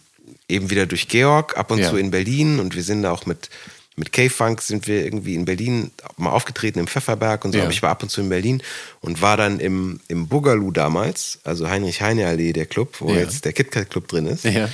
eben 0.49 0.69
wieder 0.69 0.85
durch 0.85 1.07
Georg, 1.07 1.57
ab 1.57 1.71
und 1.71 1.79
Ja. 1.79 1.89
zu 1.89 1.97
in 1.97 2.11
Berlin 2.11 2.59
und 2.59 2.75
wir 2.75 2.83
sind 2.83 3.03
da 3.03 3.11
auch 3.11 3.25
mit, 3.25 3.49
mit 3.95 4.11
K-Funk 4.11 4.61
sind 4.61 4.87
wir 4.87 5.05
irgendwie 5.05 5.35
in 5.35 5.45
Berlin 5.45 5.91
mal 6.17 6.31
aufgetreten 6.31 6.79
im 6.79 6.87
Pfefferberg 6.87 7.45
und 7.45 7.51
so, 7.51 7.59
Ja. 7.59 7.63
aber 7.65 7.71
ich 7.73 7.81
war 7.83 7.91
ab 7.91 8.03
und 8.03 8.09
zu 8.09 8.21
in 8.21 8.29
Berlin 8.29 8.61
und 9.01 9.21
war 9.21 9.37
dann 9.37 9.59
im, 9.59 9.99
im 10.07 10.27
Boogaloo 10.27 10.71
damals, 10.71 11.39
also 11.43 11.69
Heinrich-Heine-Allee, 11.69 12.53
der 12.53 12.65
Club, 12.65 12.95
wo 12.99 13.11
Ja. 13.13 13.19
jetzt 13.19 13.45
der 13.45 13.53
KitKat 13.53 13.89
Club 13.89 14.07
drin 14.07 14.25
ist. 14.25 14.43
Ja. 14.45 14.67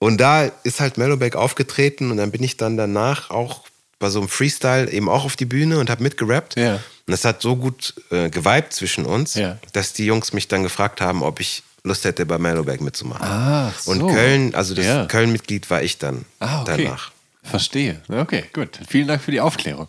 Und 0.00 0.18
da 0.20 0.44
ist 0.64 0.80
halt 0.80 0.96
Mellowback 0.96 1.36
aufgetreten 1.36 2.10
und 2.10 2.16
dann 2.16 2.30
bin 2.30 2.42
ich 2.42 2.56
dann 2.56 2.76
danach 2.76 3.30
auch 3.30 3.64
bei 3.98 4.10
so 4.10 4.20
einem 4.20 4.28
Freestyle 4.28 4.90
eben 4.90 5.08
auch 5.08 5.24
auf 5.24 5.36
die 5.36 5.44
Bühne 5.44 5.78
und 5.78 5.90
habe 5.90 6.02
mitgerappt. 6.02 6.56
Ja. 6.58 6.74
Und 6.74 6.80
das 7.06 7.24
hat 7.24 7.42
so 7.42 7.56
gut 7.56 7.94
äh, 8.10 8.30
geweibt 8.30 8.72
zwischen 8.72 9.04
uns, 9.06 9.34
Ja. 9.34 9.58
dass 9.72 9.92
die 9.92 10.06
Jungs 10.06 10.32
mich 10.32 10.46
dann 10.48 10.62
gefragt 10.62 11.00
haben, 11.00 11.22
ob 11.22 11.40
ich 11.40 11.62
Lust 11.84 12.04
hätte, 12.04 12.26
bei 12.26 12.38
Mellowback 12.38 12.80
mitzumachen. 12.80 13.26
Ach 13.28 13.78
so. 13.78 13.90
Und 13.92 14.06
Köln, 14.12 14.54
also 14.54 14.74
das 14.74 14.84
Ja. 14.86 15.06
Köln-Mitglied 15.06 15.68
war 15.70 15.82
ich 15.82 15.98
dann 15.98 16.24
Ah, 16.38 16.62
okay. 16.62 16.84
danach. 16.84 17.12
Verstehe. 17.42 18.02
Okay, 18.08 18.44
gut. 18.52 18.78
Vielen 18.88 19.08
Dank 19.08 19.22
für 19.22 19.30
die 19.30 19.40
Aufklärung. 19.40 19.88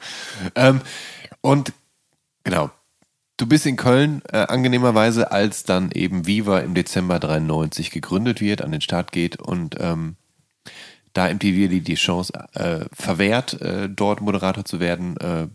Ähm, 0.55 0.81
und 1.41 1.73
genau, 2.43 2.69
du 3.37 3.45
bist 3.47 3.65
in 3.65 3.75
Köln 3.75 4.21
äh, 4.31 4.37
angenehmerweise, 4.37 5.31
als 5.31 5.63
dann 5.63 5.91
eben 5.91 6.25
Viva 6.25 6.59
im 6.59 6.73
Dezember 6.73 7.19
93 7.19 7.91
gegründet 7.91 8.39
wird, 8.39 8.61
an 8.61 8.71
den 8.71 8.81
Start 8.81 9.11
geht 9.11 9.37
und 9.41 9.75
ähm, 9.79 10.15
da 11.13 11.33
MTV 11.33 11.69
dir 11.69 11.81
die 11.81 11.95
Chance 11.95 12.33
äh, 12.53 12.85
verwehrt, 12.93 13.61
äh, 13.61 13.89
dort 13.89 14.21
Moderator 14.21 14.65
zu 14.65 14.79
werden, 14.79 15.17
äh, 15.17 15.47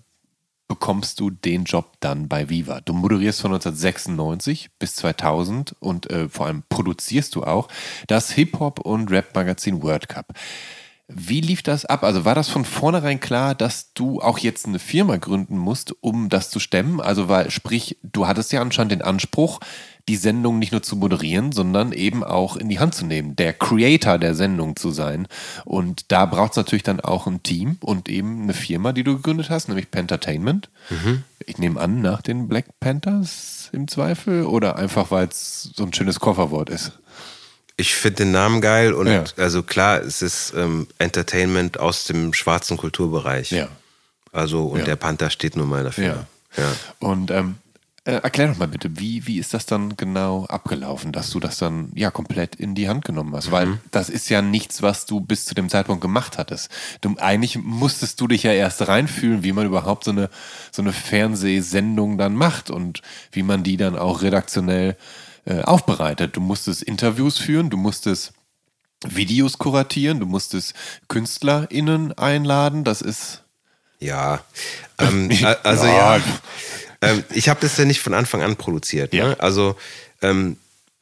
bekommst 0.66 1.20
du 1.20 1.30
den 1.30 1.64
Job 1.64 1.96
dann 2.00 2.28
bei 2.28 2.48
Viva. 2.48 2.80
Du 2.80 2.94
moderierst 2.94 3.40
von 3.42 3.52
1996 3.52 4.70
bis 4.78 4.96
2000 4.96 5.76
und 5.80 6.10
äh, 6.10 6.28
vor 6.28 6.46
allem 6.46 6.62
produzierst 6.68 7.34
du 7.34 7.44
auch 7.44 7.68
das 8.06 8.30
Hip-Hop- 8.32 8.80
und 8.80 9.10
Rap-Magazin 9.10 9.82
World 9.82 10.08
Cup. 10.08 10.32
Wie 11.06 11.42
lief 11.42 11.62
das 11.62 11.84
ab? 11.84 12.02
Also 12.02 12.24
war 12.24 12.34
das 12.34 12.48
von 12.48 12.64
vornherein 12.64 13.20
klar, 13.20 13.54
dass 13.54 13.92
du 13.92 14.22
auch 14.22 14.38
jetzt 14.38 14.66
eine 14.66 14.78
Firma 14.78 15.18
gründen 15.18 15.58
musst, 15.58 15.94
um 16.00 16.30
das 16.30 16.48
zu 16.48 16.60
stemmen? 16.60 16.98
Also 17.00 17.28
weil, 17.28 17.50
sprich, 17.50 17.98
du 18.02 18.26
hattest 18.26 18.52
ja 18.52 18.62
anscheinend 18.62 18.92
den 18.92 19.02
Anspruch, 19.02 19.60
die 20.08 20.16
Sendung 20.16 20.58
nicht 20.58 20.72
nur 20.72 20.82
zu 20.82 20.96
moderieren, 20.96 21.52
sondern 21.52 21.92
eben 21.92 22.22
auch 22.22 22.56
in 22.56 22.68
die 22.68 22.78
Hand 22.78 22.94
zu 22.94 23.06
nehmen, 23.06 23.36
der 23.36 23.54
Creator 23.54 24.18
der 24.18 24.34
Sendung 24.34 24.76
zu 24.76 24.90
sein. 24.90 25.26
Und 25.64 26.12
da 26.12 26.26
braucht 26.26 26.50
es 26.52 26.56
natürlich 26.58 26.82
dann 26.82 27.00
auch 27.00 27.26
ein 27.26 27.42
Team 27.42 27.78
und 27.80 28.08
eben 28.10 28.42
eine 28.42 28.52
Firma, 28.52 28.92
die 28.92 29.02
du 29.02 29.16
gegründet 29.16 29.48
hast, 29.48 29.68
nämlich 29.68 29.90
Pentertainment. 29.90 30.68
Ich 31.46 31.56
nehme 31.58 31.80
an, 31.80 32.02
nach 32.02 32.20
den 32.20 32.48
Black 32.48 32.66
Panthers 32.80 33.70
im 33.72 33.88
Zweifel 33.88 34.44
oder 34.44 34.76
einfach, 34.76 35.10
weil 35.10 35.26
es 35.28 35.70
so 35.74 35.84
ein 35.84 35.94
schönes 35.94 36.20
Kofferwort 36.20 36.68
ist. 36.68 36.92
Ich 37.76 37.94
finde 37.94 38.24
den 38.24 38.30
Namen 38.32 38.60
geil 38.60 38.92
und 38.92 39.06
Ja. 39.08 39.24
also 39.38 39.62
klar, 39.62 40.00
es 40.02 40.22
ist 40.22 40.52
ähm, 40.54 40.86
Entertainment 40.98 41.80
aus 41.80 42.04
dem 42.04 42.32
schwarzen 42.34 42.76
Kulturbereich. 42.76 43.50
Ja. 43.50 43.68
Also 44.32 44.66
und 44.66 44.80
Ja. 44.80 44.84
der 44.84 44.96
Panther 44.96 45.30
steht 45.30 45.56
nun 45.56 45.68
mal 45.68 45.82
dafür. 45.82 46.26
Ja. 46.56 46.62
ja. 46.62 46.72
Und 47.00 47.30
ähm, 47.30 47.56
Äh, 48.06 48.16
erklär 48.16 48.48
doch 48.48 48.58
mal 48.58 48.68
bitte, 48.68 48.98
wie, 48.98 49.26
wie 49.26 49.38
ist 49.38 49.54
das 49.54 49.64
dann 49.64 49.96
genau 49.96 50.44
abgelaufen, 50.44 51.10
dass 51.10 51.30
du 51.30 51.40
das 51.40 51.56
dann 51.56 51.90
ja 51.94 52.10
komplett 52.10 52.54
in 52.54 52.74
die 52.74 52.86
Hand 52.86 53.04
genommen 53.04 53.34
hast? 53.34 53.50
Weil 53.50 53.80
das 53.92 54.10
ist 54.10 54.28
ja 54.28 54.42
nichts, 54.42 54.82
was 54.82 55.06
du 55.06 55.20
bis 55.20 55.46
zu 55.46 55.54
dem 55.54 55.70
Zeitpunkt 55.70 56.02
gemacht 56.02 56.36
hattest. 56.36 56.70
Du, 57.00 57.16
eigentlich 57.16 57.56
musstest 57.58 58.20
du 58.20 58.28
dich 58.28 58.42
ja 58.42 58.52
erst 58.52 58.86
reinfühlen, 58.86 59.42
wie 59.42 59.52
man 59.52 59.64
überhaupt 59.64 60.04
so 60.04 60.10
eine, 60.10 60.28
so 60.70 60.82
eine 60.82 60.92
Fernsehsendung 60.92 62.18
dann 62.18 62.34
macht 62.34 62.68
und 62.68 63.00
wie 63.32 63.42
man 63.42 63.62
die 63.62 63.78
dann 63.78 63.96
auch 63.96 64.20
redaktionell 64.20 64.98
äh, 65.46 65.62
aufbereitet. 65.62 66.36
Du 66.36 66.42
musstest 66.42 66.82
Interviews 66.82 67.38
führen, 67.38 67.70
du 67.70 67.78
musstest 67.78 68.34
Videos 69.02 69.56
kuratieren, 69.56 70.20
du 70.20 70.26
musstest 70.26 70.74
KünstlerInnen 71.08 72.12
einladen. 72.18 72.84
Das 72.84 73.00
ist. 73.00 73.44
Ja, 73.98 74.40
ähm, 74.98 75.30
also 75.62 75.86
ja. 75.86 76.20
Ähm, 77.10 77.24
ich 77.32 77.48
habe 77.48 77.60
das 77.60 77.76
ja 77.76 77.84
nicht 77.84 78.00
von 78.00 78.14
Anfang 78.14 78.42
an 78.42 78.56
produziert. 78.56 79.12
Ja. 79.14 79.28
Ne? 79.28 79.36
Also 79.40 79.76
ähm, 80.22 80.56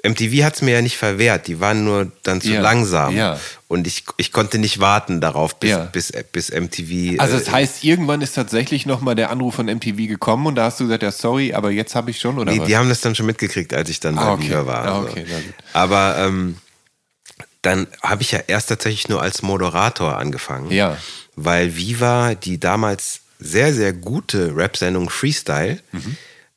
MTV 0.04 0.42
hat 0.42 0.54
es 0.56 0.62
mir 0.62 0.72
ja 0.72 0.82
nicht 0.82 0.96
verwehrt, 0.96 1.46
die 1.46 1.60
waren 1.60 1.84
nur 1.84 2.10
dann 2.24 2.40
zu 2.40 2.50
Ja, 2.52 2.60
langsam. 2.60 3.16
ja. 3.16 3.38
Und 3.68 3.86
ich, 3.86 4.04
ich 4.16 4.32
konnte 4.32 4.58
nicht 4.58 4.80
warten 4.80 5.20
darauf, 5.20 5.54
bis, 5.60 5.70
Ja. 5.70 5.84
bis, 5.84 6.12
bis 6.32 6.50
MTV. 6.50 7.20
Also 7.20 7.36
äh, 7.36 7.38
das 7.38 7.50
heißt, 7.52 7.84
irgendwann 7.84 8.20
ist 8.20 8.34
tatsächlich 8.34 8.84
nochmal 8.84 9.14
der 9.14 9.30
Anruf 9.30 9.54
von 9.54 9.66
MTV 9.66 10.08
gekommen 10.08 10.46
und 10.46 10.56
da 10.56 10.64
hast 10.64 10.80
du 10.80 10.84
gesagt, 10.84 11.04
ja 11.04 11.12
sorry, 11.12 11.54
aber 11.54 11.70
jetzt 11.70 11.94
habe 11.94 12.10
ich 12.10 12.18
schon, 12.18 12.38
oder 12.38 12.52
die, 12.52 12.58
was? 12.58 12.66
die 12.66 12.76
haben 12.76 12.88
das 12.88 13.00
dann 13.00 13.14
schon 13.14 13.26
mitgekriegt, 13.26 13.72
als 13.72 13.88
ich 13.90 14.00
dann 14.00 14.18
Ah, 14.18 14.32
okay. 14.32 14.48
Viva 14.50 14.66
war. 14.66 14.84
Ah, 14.84 14.98
also. 14.98 15.08
okay, 15.08 15.22
gut. 15.24 15.54
Aber 15.72 16.16
ähm, 16.18 16.56
dann 17.62 17.86
habe 18.02 18.22
ich 18.22 18.32
ja 18.32 18.40
erst 18.48 18.68
tatsächlich 18.70 19.08
nur 19.08 19.22
als 19.22 19.42
Moderator 19.42 20.18
angefangen. 20.18 20.70
Ja. 20.72 20.96
Weil 21.36 21.76
Viva 21.76 22.34
die 22.34 22.58
damals 22.58 23.20
sehr, 23.42 23.74
sehr 23.74 23.92
gute 23.92 24.54
Rap-Sendung 24.56 25.10
Freestyle 25.10 25.78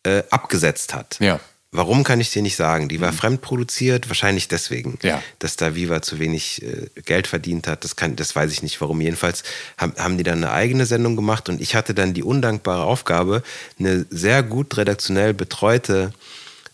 äh, 0.04 0.24
abgesetzt 0.30 0.94
hat. 0.94 1.18
Mhm. 1.20 1.26
Ja. 1.26 1.36
Mhm. 1.36 1.40
Warum 1.72 2.06
kann 2.06 2.22
ich 2.22 2.30
dir 2.32 2.42
nicht 2.42 2.56
sagen? 2.56 2.88
Die 2.88 3.02
war 3.02 3.12
fremdproduziert, 3.12 4.08
wahrscheinlich 4.08 4.48
deswegen, 4.48 4.98
Ja. 5.04 5.22
dass 5.40 5.58
da 5.58 5.76
Viva 5.76 6.02
zu 6.02 6.20
wenig 6.20 6.62
äh, 6.64 6.88
Geld 7.02 7.28
verdient 7.28 7.68
hat. 7.68 7.84
Das, 7.84 7.98
kann, 7.98 8.16
das 8.16 8.34
weiß 8.34 8.50
ich 8.54 8.64
nicht 8.64 8.80
warum. 8.80 9.02
Jedenfalls 9.02 9.44
haben, 9.78 9.92
haben 9.98 10.18
die 10.18 10.24
dann 10.24 10.38
eine 10.42 10.54
eigene 10.54 10.86
Sendung 10.86 11.18
gemacht 11.18 11.50
und 11.50 11.60
ich 11.60 11.76
hatte 11.76 11.94
dann 11.94 12.14
die 12.14 12.24
undankbare 12.24 12.84
Aufgabe, 12.86 13.44
eine 13.78 14.06
sehr 14.10 14.42
gut 14.42 14.78
redaktionell 14.78 15.34
betreute 15.34 16.14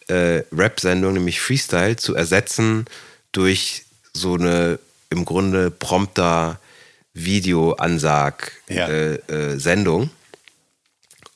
äh, 0.07 0.43
Rap-Sendung, 0.55 1.13
nämlich 1.13 1.41
Freestyle, 1.41 1.95
zu 1.95 2.13
ersetzen 2.13 2.85
durch 3.31 3.85
so 4.13 4.35
eine 4.35 4.77
im 5.09 5.25
Grunde 5.25 5.71
prompter 5.71 6.59
Video-Ansag-Sendung. 7.13 8.77
Ja. 8.77 8.87
Äh, 8.87 9.15
äh, 9.53 9.59
Sendung. 9.59 10.09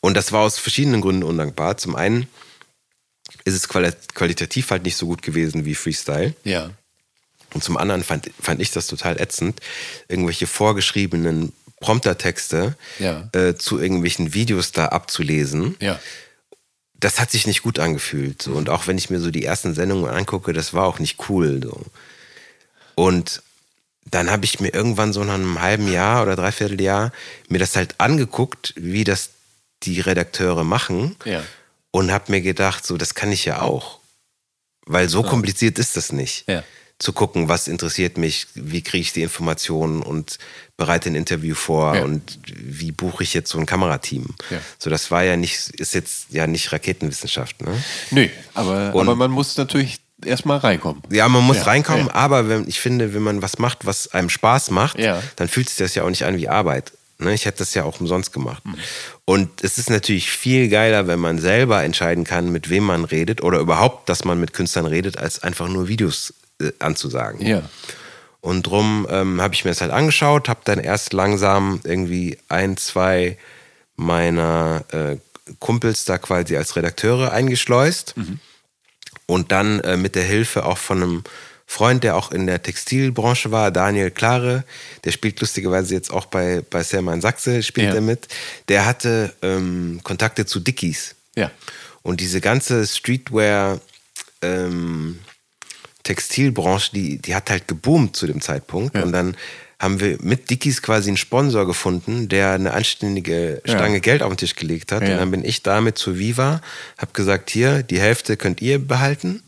und 0.02 0.16
das 0.16 0.32
war 0.32 0.42
aus 0.42 0.58
verschiedenen 0.60 1.02
Gründen 1.02 1.24
undankbar. 1.24 1.78
Zum 1.78 1.96
einen 1.96 2.28
ist 3.44 3.54
es 3.56 3.68
quali 3.68 3.92
qualitativ 4.14 4.70
halt 4.72 4.84
nicht 4.84 4.98
so 4.98 5.06
gut 5.08 5.22
gewesen 5.22 5.66
wie 5.66 5.76
Freestyle. 5.76 6.34
Ja. 6.44 6.72
Und 7.54 7.64
zum 7.64 7.78
anderen 7.78 8.04
fand, 8.04 8.30
fand 8.42 8.62
ich 8.62 8.72
das 8.72 8.88
total 8.88 9.20
ätzend, 9.20 9.62
irgendwelche 10.08 10.46
vorgeschriebenen 10.48 11.54
Promptertexte 11.80 12.76
Ja. 13.00 13.30
äh, 13.34 13.56
zu 13.56 13.80
irgendwelchen 13.80 14.34
Videos 14.34 14.72
da 14.72 14.88
abzulesen. 14.88 15.76
Ja. 15.80 16.00
Das 16.98 17.20
hat 17.20 17.32
sich 17.32 17.46
nicht 17.48 17.62
gut 17.62 17.80
angefühlt. 17.80 18.42
So. 18.42 18.54
Und 18.54 18.70
auch 18.70 18.88
wenn 18.88 18.98
ich 18.98 19.10
mir 19.10 19.20
so 19.20 19.30
die 19.32 19.44
ersten 19.46 19.74
Sendungen 19.76 20.10
angucke, 20.10 20.54
das 20.54 20.74
war 20.74 20.86
auch 20.86 21.00
nicht 21.00 21.30
cool. 21.30 21.60
So. 21.64 21.82
Und 22.96 23.42
dann 24.12 24.30
habe 24.30 24.46
ich 24.46 24.60
mir 24.60 24.74
irgendwann 24.74 25.14
so 25.14 25.24
nach 25.24 25.34
einem 25.34 25.62
halben 25.62 25.92
Jahr 25.92 26.22
oder 26.24 26.36
dreiviertel 26.36 26.80
Jahr 26.80 27.12
mir 27.50 27.60
das 27.60 27.76
halt 27.76 27.96
angeguckt, 28.00 28.74
wie 28.78 29.04
das 29.04 29.32
die 29.84 30.00
Redakteure 30.00 30.64
machen 30.64 31.16
Ja. 31.26 31.44
und 31.92 32.12
habe 32.12 32.32
mir 32.32 32.42
gedacht, 32.42 32.86
so, 32.86 32.98
das 32.98 33.16
kann 33.16 33.32
ich 33.32 33.46
ja 33.46 33.62
auch. 33.62 34.00
Weil 34.86 35.10
so 35.10 35.24
kompliziert 35.24 35.80
ist 35.80 35.98
das 35.98 36.12
nicht. 36.12 36.48
Ja. 36.48 36.64
Zu 36.98 37.12
gucken, 37.12 37.50
was 37.50 37.68
interessiert 37.68 38.18
mich, 38.18 38.48
wie 38.54 38.82
kriege 38.82 39.02
ich 39.02 39.12
die 39.12 39.22
Informationen 39.24 40.02
und 40.02 40.38
bereite 40.78 41.10
ein 41.10 41.16
Interview 41.16 41.54
vor 41.56 41.96
Ja. 41.96 42.04
und 42.04 42.40
wie 42.48 42.92
buche 42.92 43.24
ich 43.24 43.34
jetzt 43.34 43.50
so 43.50 43.58
ein 43.60 43.66
Kamerateam. 43.66 44.34
Ja. 44.50 44.60
So, 44.80 44.90
das 44.90 45.12
war 45.12 45.24
ja 45.24 45.36
nicht, 45.36 45.72
ist 45.72 45.94
jetzt 45.94 46.28
ja 46.30 46.48
nicht 46.48 46.72
Raketenwissenschaft, 46.72 47.62
ne? 47.64 47.84
Nö, 48.12 48.30
aber, 48.54 48.94
Und- 48.94 49.08
aber 49.08 49.16
man 49.16 49.32
muss 49.32 49.58
natürlich 49.58 50.00
erstmal 50.24 50.60
reinkommen. 50.60 51.02
Ja, 51.10 51.28
man 51.28 51.44
muss 51.44 51.58
Ja, 51.58 51.64
reinkommen, 51.64 52.08
ja. 52.08 52.14
aber 52.16 52.48
wenn, 52.50 52.68
ich 52.68 52.80
finde, 52.80 53.14
wenn 53.14 53.22
man 53.24 53.42
was 53.42 53.58
macht, 53.60 53.86
was 53.86 54.14
einem 54.14 54.30
Spaß 54.30 54.72
macht, 54.72 55.00
Ja. 55.00 55.22
dann 55.36 55.48
fühlt 55.48 55.70
sich 55.70 55.78
das 55.78 55.96
ja 55.96 56.04
auch 56.04 56.10
nicht 56.10 56.24
an 56.26 56.38
wie 56.38 56.48
Arbeit. 56.48 56.94
Ne? 57.18 57.34
Ich 57.34 57.46
hätte 57.46 57.60
das 57.60 57.74
ja 57.74 57.84
auch 57.84 58.00
umsonst 58.00 58.34
gemacht. 58.34 58.66
Mhm. 58.66 58.76
Und 59.26 59.64
es 59.64 59.78
ist 59.78 59.90
natürlich 59.90 60.30
viel 60.32 60.68
geiler, 60.70 61.08
wenn 61.08 61.20
man 61.20 61.40
selber 61.40 61.84
entscheiden 61.84 62.24
kann, 62.24 62.52
mit 62.52 62.70
wem 62.70 62.84
man 62.84 63.06
redet 63.06 63.42
oder 63.42 63.60
überhaupt, 63.60 64.10
dass 64.10 64.26
man 64.26 64.40
mit 64.40 64.54
Künstlern 64.54 64.86
redet, 64.86 65.18
als 65.18 65.42
einfach 65.44 65.68
nur 65.70 65.88
Videos 65.88 66.34
äh, 66.62 66.72
anzusagen. 66.80 67.46
Ja. 67.46 67.62
Und 68.42 68.64
drum 68.68 69.08
ähm, 69.10 69.42
habe 69.42 69.54
ich 69.56 69.66
mir 69.66 69.72
das 69.72 69.82
halt 69.82 69.92
angeschaut, 69.92 70.50
habe 70.50 70.60
dann 70.66 70.80
erst 70.80 71.14
langsam 71.14 71.80
irgendwie 71.84 72.38
ein, 72.50 72.78
zwei 72.78 73.38
meiner 73.96 74.84
äh, 74.92 75.18
Kumpels 75.60 76.06
da 76.06 76.18
quasi 76.18 76.56
als 76.58 76.76
Redakteure 76.76 77.32
eingeschleust. 77.32 78.16
Und 79.28 79.52
dann 79.52 79.80
äh, 79.82 79.98
mit 79.98 80.16
der 80.16 80.24
Hilfe 80.24 80.66
auch 80.66 80.78
von 80.78 81.02
einem 81.02 81.24
Freund, 81.68 82.04
der 82.04 82.16
auch 82.16 82.32
in 82.32 82.46
der 82.46 82.62
Textilbranche 82.62 83.52
war, 83.52 83.72
Daniel 83.72 84.12
Klare, 84.12 84.64
der 85.04 85.12
spielt 85.12 85.40
lustigerweise 85.42 85.96
jetzt 85.96 86.12
auch 86.12 86.26
bei, 86.26 86.62
bei 86.70 86.84
Selma 86.84 87.20
Sachse, 87.20 87.64
spielt 87.64 87.88
Ja. 87.88 87.96
er 87.96 88.02
mit. 88.02 88.28
Der 88.68 88.86
hatte 88.86 89.34
ähm, 89.42 90.00
Kontakte 90.04 90.46
zu 90.46 90.60
Dickies. 90.60 91.16
Ja. 91.36 91.50
Und 92.04 92.20
diese 92.22 92.40
ganze 92.40 92.86
Streetwear 92.86 93.80
ähm, 94.44 95.20
Textilbranche, 96.04 96.92
die, 96.94 97.18
die 97.18 97.34
hat 97.34 97.50
halt 97.50 97.68
geboomt 97.68 98.16
zu 98.16 98.28
dem 98.28 98.42
Zeitpunkt. 98.42 98.96
Ja. 98.96 99.02
Und 99.04 99.12
dann 99.12 99.36
haben 99.80 100.00
wir 100.00 100.18
mit 100.22 100.50
Dickies 100.50 100.82
quasi 100.82 101.10
einen 101.10 101.18
Sponsor 101.18 101.66
gefunden, 101.68 102.30
der 102.30 102.52
eine 102.54 102.74
anständige 102.74 103.62
Ja. 103.66 103.76
Stange 103.76 104.00
Geld 104.00 104.24
auf 104.24 104.32
den 104.32 104.38
Tisch 104.38 104.56
gelegt 104.56 104.92
hat. 104.92 105.02
Ja. 105.04 105.14
Und 105.14 105.18
dann 105.20 105.32
bin 105.32 105.44
ich 105.46 105.64
damit 105.64 105.98
zu 105.98 106.18
Viva, 106.18 106.62
habe 106.98 107.12
gesagt, 107.14 107.50
hier, 107.50 107.84
die 107.84 108.00
Hälfte 108.00 108.38
könnt 108.38 108.62
ihr 108.62 108.80
behalten. 108.80 109.44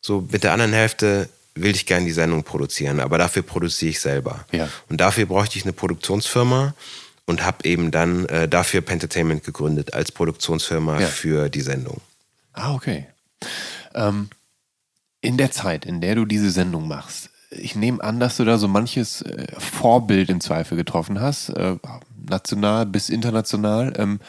So 0.00 0.26
mit 0.30 0.44
der 0.44 0.52
anderen 0.52 0.72
Hälfte 0.72 1.28
will 1.56 1.74
ich 1.74 1.84
gerne 1.84 2.06
die 2.06 2.12
Sendung 2.12 2.44
produzieren, 2.44 3.00
aber 3.00 3.18
dafür 3.18 3.42
produziere 3.42 3.90
ich 3.90 4.00
selber. 4.00 4.46
Ja. 4.52 4.68
Und 4.88 5.00
dafür 5.00 5.26
bräuchte 5.26 5.58
ich 5.58 5.64
eine 5.64 5.72
Produktionsfirma 5.72 6.74
und 7.26 7.44
habe 7.44 7.64
eben 7.64 7.90
dann 7.90 8.26
äh, 8.26 8.48
dafür 8.48 8.80
Pentertainment 8.82 9.44
gegründet 9.44 9.94
als 9.94 10.12
Produktionsfirma 10.12 11.00
Ja. 11.00 11.06
für 11.08 11.48
die 11.48 11.60
Sendung. 11.60 12.00
Ah, 12.52 12.72
okay. 12.74 13.06
Ähm, 13.94 14.28
in 15.20 15.36
der 15.36 15.50
Zeit, 15.50 15.84
in 15.84 16.00
der 16.00 16.14
du 16.14 16.24
diese 16.24 16.50
Sendung 16.50 16.86
machst, 16.88 17.29
ich 17.50 17.74
nehme 17.74 18.02
an, 18.02 18.20
dass 18.20 18.36
du 18.36 18.44
da 18.44 18.58
so 18.58 18.68
manches 18.68 19.22
äh, 19.22 19.46
Vorbild 19.58 20.30
im 20.30 20.40
Zweifel 20.40 20.76
getroffen 20.76 21.20
hast, 21.20 21.50
äh, 21.50 21.76
national 22.28 22.86
bis 22.86 23.08
international. 23.08 23.92
Ähm, 23.96 24.20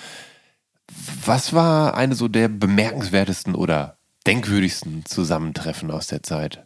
was 1.25 1.53
war 1.53 1.95
eine 1.95 2.15
so 2.15 2.27
der 2.27 2.47
bemerkenswertesten 2.47 3.55
oder 3.55 3.97
denkwürdigsten 4.27 5.05
Zusammentreffen 5.05 5.91
aus 5.91 6.07
der 6.07 6.23
Zeit? 6.23 6.65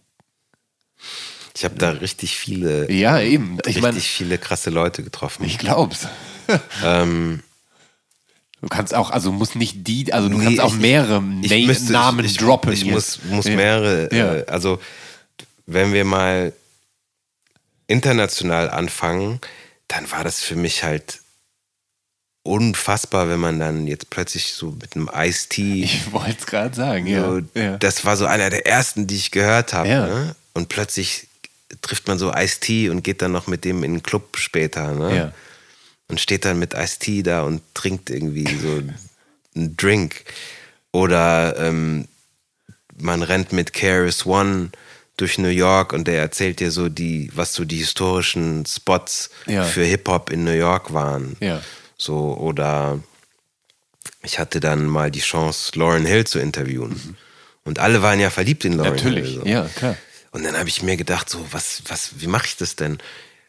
Ich 1.55 1.63
habe 1.63 1.75
da 1.75 1.91
richtig 1.91 2.35
viele, 2.37 2.91
Ja, 2.91 3.19
eben. 3.19 3.57
Ich 3.61 3.67
richtig 3.67 3.81
meine, 3.83 3.99
viele 3.99 4.37
krasse 4.37 4.69
Leute 4.69 5.03
getroffen. 5.03 5.45
ich 5.45 5.57
glaub's. 5.57 6.07
ähm, 6.83 7.41
Du 8.61 8.69
kannst 8.69 8.95
auch, 8.95 9.11
also 9.11 9.31
muss 9.31 9.53
nicht 9.53 9.85
die, 9.87 10.11
also 10.11 10.27
du 10.27 10.37
Nee, 10.39 10.45
kannst 10.45 10.61
auch 10.61 10.73
ich- 10.73 10.79
mehrere 10.81 11.21
ich 11.43 11.51
Na 11.51 11.67
müsste- 11.67 11.91
Namen 11.93 12.25
ich, 12.25 12.37
droppen. 12.37 12.71
Ich 12.73 12.81
jetzt. 12.83 12.91
muss, 12.93 13.19
muss 13.25 13.45
mehrere, 13.45 14.09
Ja. 14.15 14.35
äh, 14.37 14.45
also 14.47 14.79
wenn 15.65 15.93
wir 15.93 16.05
mal 16.05 16.53
international 17.87 18.69
anfangen, 18.69 19.39
dann 19.87 20.09
war 20.11 20.23
das 20.23 20.41
für 20.41 20.55
mich 20.55 20.83
halt 20.83 21.19
unfassbar, 22.43 23.27
wenn 23.27 23.39
man 23.39 23.59
dann 23.59 23.87
jetzt 23.87 24.11
plötzlich 24.11 24.53
so 24.53 24.71
mit 24.71 24.95
einem 24.95 25.09
Ice-Tea 25.13 25.83
Ich 25.83 26.11
wollte 26.11 26.37
es 26.39 26.45
gerade 26.45 26.75
sagen, 26.75 27.07
ja. 27.07 27.23
So, 27.23 27.41
ja. 27.59 27.77
Das 27.77 28.05
war 28.05 28.17
so 28.17 28.25
einer 28.25 28.49
der 28.51 28.67
ersten, 28.67 29.07
die 29.07 29.15
ich 29.15 29.31
gehört 29.31 29.73
habe. 29.73 29.89
Ja. 29.89 30.05
Ne? 30.05 30.35
Und 30.53 30.69
plötzlich 30.69 31.27
trifft 31.81 32.07
man 32.07 32.19
so 32.19 32.31
Ice-T 32.31 32.89
und 32.89 33.03
geht 33.03 33.23
dann 33.23 33.31
noch 33.31 33.47
mit 33.47 33.65
dem 33.65 33.83
in 33.83 33.93
den 33.93 34.03
Club 34.03 34.37
später. 34.37 34.93
Ne? 34.93 35.15
Ja. 35.15 35.31
Und 36.07 36.21
steht 36.21 36.45
dann 36.45 36.59
mit 36.59 36.75
Ice-T 36.75 37.23
da 37.23 37.41
und 37.41 37.61
trinkt 37.73 38.11
irgendwie 38.11 38.45
so 38.57 38.81
einen 39.55 39.75
Drink. 39.75 40.23
Oder 40.91 41.57
ähm, 41.57 42.07
man 42.95 43.23
rennt 43.23 43.53
mit 43.53 43.73
Keras 43.73 44.25
One 44.25 44.69
durch 45.17 45.37
New 45.37 45.47
York 45.49 45.93
und 45.93 46.07
der 46.07 46.19
erzählt 46.21 46.59
dir 46.59 46.71
so 46.71 46.89
die, 46.89 47.31
was 47.33 47.53
so 47.53 47.63
die 47.65 47.77
historischen 47.77 48.65
Spots 48.65 49.29
Ja. 49.45 49.63
für 49.63 49.83
Hip-Hop 49.83 50.29
in 50.29 50.43
New 50.43 50.51
York 50.51 50.93
waren. 50.93 51.37
Ja. 51.39 51.61
So, 51.97 52.35
oder 52.37 52.99
ich 54.23 54.39
hatte 54.39 54.59
dann 54.59 54.85
mal 54.85 55.11
die 55.11 55.21
Chance, 55.21 55.71
Lauren 55.75 56.05
Hill 56.05 56.25
zu 56.25 56.39
interviewen. 56.39 57.15
Und 57.63 57.79
alle 57.79 58.01
waren 58.01 58.19
ja 58.19 58.29
verliebt 58.29 58.65
in 58.65 58.73
Lauren 58.73 58.95
Natürlich, 58.95 59.29
Hill. 59.31 59.41
So. 59.41 59.45
ja, 59.47 59.69
klar. 59.75 59.95
Und 60.31 60.43
dann 60.43 60.57
habe 60.57 60.67
ich 60.67 60.81
mir 60.81 60.97
gedacht, 60.97 61.29
so, 61.29 61.45
was, 61.51 61.81
was, 61.87 62.11
wie 62.19 62.27
mache 62.27 62.45
ich 62.47 62.57
das 62.57 62.75
denn? 62.75 62.97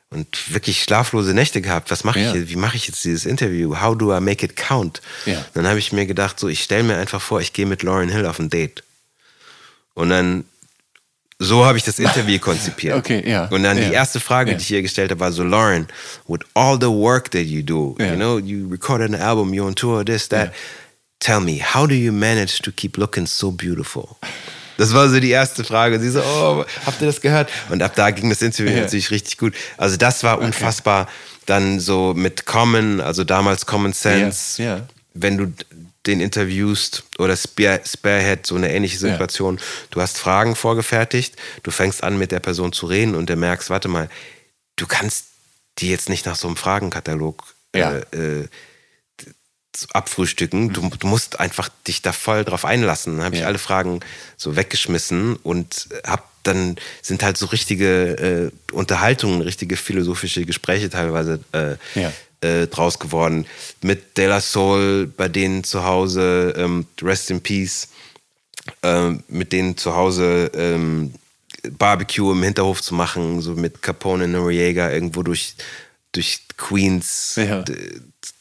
und 0.08 0.54
wirklich 0.54 0.84
schlaflose 0.84 1.34
Nächte 1.34 1.60
gehabt. 1.60 1.90
Was 1.90 2.04
mache 2.04 2.20
ich 2.20 2.26
Ja. 2.26 2.34
jetzt? 2.36 2.48
Wie 2.48 2.54
mache 2.56 2.76
ich 2.76 2.86
jetzt 2.86 3.04
dieses 3.04 3.26
Interview? 3.26 3.80
How 3.80 3.98
do 3.98 4.16
I 4.16 4.20
make 4.20 4.46
it 4.46 4.54
count? 4.54 5.02
Ja. 5.26 5.44
Dann 5.54 5.66
habe 5.66 5.80
ich 5.80 5.92
mir 5.92 6.06
gedacht, 6.06 6.38
so 6.38 6.46
ich 6.46 6.62
stelle 6.62 6.84
mir 6.84 6.96
einfach 6.96 7.20
vor, 7.20 7.40
ich 7.40 7.52
gehe 7.52 7.66
mit 7.66 7.82
Lauren 7.82 8.08
Hill 8.08 8.24
auf 8.24 8.38
ein 8.38 8.48
Date. 8.48 8.84
Und 9.94 10.10
dann 10.10 10.44
so 11.38 11.64
habe 11.66 11.76
ich 11.78 11.84
das 11.84 11.98
Interview 11.98 12.38
konzipiert. 12.38 12.96
Okay, 12.98 13.22
ja. 13.28 13.46
Und 13.46 13.62
dann 13.62 13.76
Ja. 13.78 13.88
die 13.88 13.94
erste 13.94 14.20
Frage, 14.20 14.52
Ja. 14.52 14.56
die 14.56 14.62
ich 14.62 14.70
ihr 14.70 14.82
gestellt 14.82 15.10
habe, 15.10 15.20
war 15.20 15.32
so, 15.32 15.42
Lauren, 15.44 15.86
with 16.26 16.40
all 16.54 16.78
the 16.80 16.86
work 16.88 17.30
that 17.32 17.42
you 17.44 17.62
do, 17.62 17.94
Ja. 17.98 18.06
you 18.10 18.16
know, 18.16 18.38
you 18.38 18.68
recorded 18.70 19.12
an 19.14 19.20
album, 19.20 19.52
you're 19.52 19.66
on 19.66 19.74
tour, 19.74 20.04
this, 20.04 20.28
that. 20.28 20.52
Tell 21.20 21.40
me, 21.40 21.60
how 21.62 21.86
do 21.86 21.94
you 21.94 22.12
manage 22.12 22.60
to 22.62 22.70
keep 22.70 22.96
looking 22.98 23.26
so 23.26 23.50
beautiful? 23.50 24.16
Das 24.78 24.92
war 24.92 25.08
so 25.08 25.18
die 25.18 25.30
erste 25.30 25.64
Frage. 25.64 25.98
Sie 25.98 26.10
so, 26.10 26.20
oh, 26.20 26.64
habt 26.84 27.00
ihr 27.00 27.06
das 27.06 27.22
gehört? 27.22 27.48
Und 27.70 27.82
ab 27.82 27.92
da 27.96 28.10
ging 28.10 28.28
das 28.28 28.42
Interview 28.42 28.76
natürlich 28.78 29.10
richtig 29.10 29.38
gut. 29.38 29.54
Also 29.78 29.96
das 29.96 30.22
war 30.22 30.38
unfassbar. 30.38 31.08
Dann 31.46 31.80
so 31.80 32.12
mit 32.14 32.44
Common, 32.44 33.00
also 33.00 33.24
damals 33.24 33.64
Common 33.64 33.94
Sense, 33.94 34.82
wenn 35.14 35.38
du 35.38 35.52
den 36.06 36.20
interviewst 36.20 37.04
oder 37.18 37.36
Spear, 37.36 37.80
Sparehead, 37.84 38.46
so 38.46 38.54
eine 38.56 38.72
ähnliche 38.72 38.98
Situation. 38.98 39.58
Du 39.90 40.00
hast 40.00 40.18
Fragen 40.18 40.54
vorgefertigt, 40.56 41.34
du 41.62 41.70
fängst 41.70 42.02
an 42.04 42.18
mit 42.18 42.32
der 42.32 42.40
Person 42.40 42.72
zu 42.72 42.86
reden 42.86 43.14
und 43.14 43.28
du 43.30 43.36
merkst, 43.36 43.70
warte 43.70 43.88
mal, 43.88 44.08
du 44.76 44.86
kannst 44.86 45.26
die 45.78 45.90
jetzt 45.90 46.08
nicht 46.08 46.24
nach 46.26 46.36
so 46.36 46.46
einem 46.48 46.56
Fragenkatalog 46.56 47.44
Ja. 47.74 47.98
äh, 48.12 48.40
äh, 48.40 48.48
abfrühstücken. 49.92 50.72
Du, 50.72 50.88
du 50.98 51.06
musst 51.06 51.38
einfach 51.40 51.68
dich 51.86 52.00
da 52.00 52.12
voll 52.12 52.44
drauf 52.44 52.64
einlassen. 52.64 53.16
Dann 53.16 53.26
habe 53.26 53.34
ich 53.34 53.42
Ja. 53.42 53.46
alle 53.46 53.58
Fragen 53.58 54.00
so 54.38 54.56
weggeschmissen 54.56 55.36
und 55.36 55.88
hab 56.06 56.30
dann 56.44 56.76
sind 57.02 57.22
halt 57.24 57.36
so 57.36 57.46
richtige 57.46 58.52
äh, 58.70 58.72
Unterhaltungen, 58.72 59.42
richtige 59.42 59.76
philosophische 59.76 60.44
Gespräche 60.46 60.88
teilweise 60.88 61.40
äh, 61.52 61.76
Ja. 62.00 62.12
Äh, 62.40 62.66
draus 62.66 62.98
geworden. 62.98 63.46
Mit 63.82 64.16
De 64.16 64.26
La 64.26 64.40
Soul 64.40 65.06
bei 65.16 65.28
denen 65.28 65.64
zu 65.64 65.84
Hause, 65.84 66.54
ähm, 66.56 66.86
Rest 67.02 67.30
in 67.30 67.40
Peace, 67.40 67.88
ähm, 68.82 69.22
mit 69.28 69.52
denen 69.52 69.76
zu 69.76 69.94
Hause 69.94 70.50
ähm, 70.54 71.14
Barbecue 71.78 72.32
im 72.32 72.42
Hinterhof 72.42 72.82
zu 72.82 72.94
machen, 72.94 73.40
so 73.40 73.52
mit 73.54 73.82
Capone 73.82 74.28
Noriega 74.28 74.90
irgendwo 74.90 75.22
durch, 75.22 75.54
durch 76.12 76.40
Queens 76.56 77.34
Ja. 77.36 77.64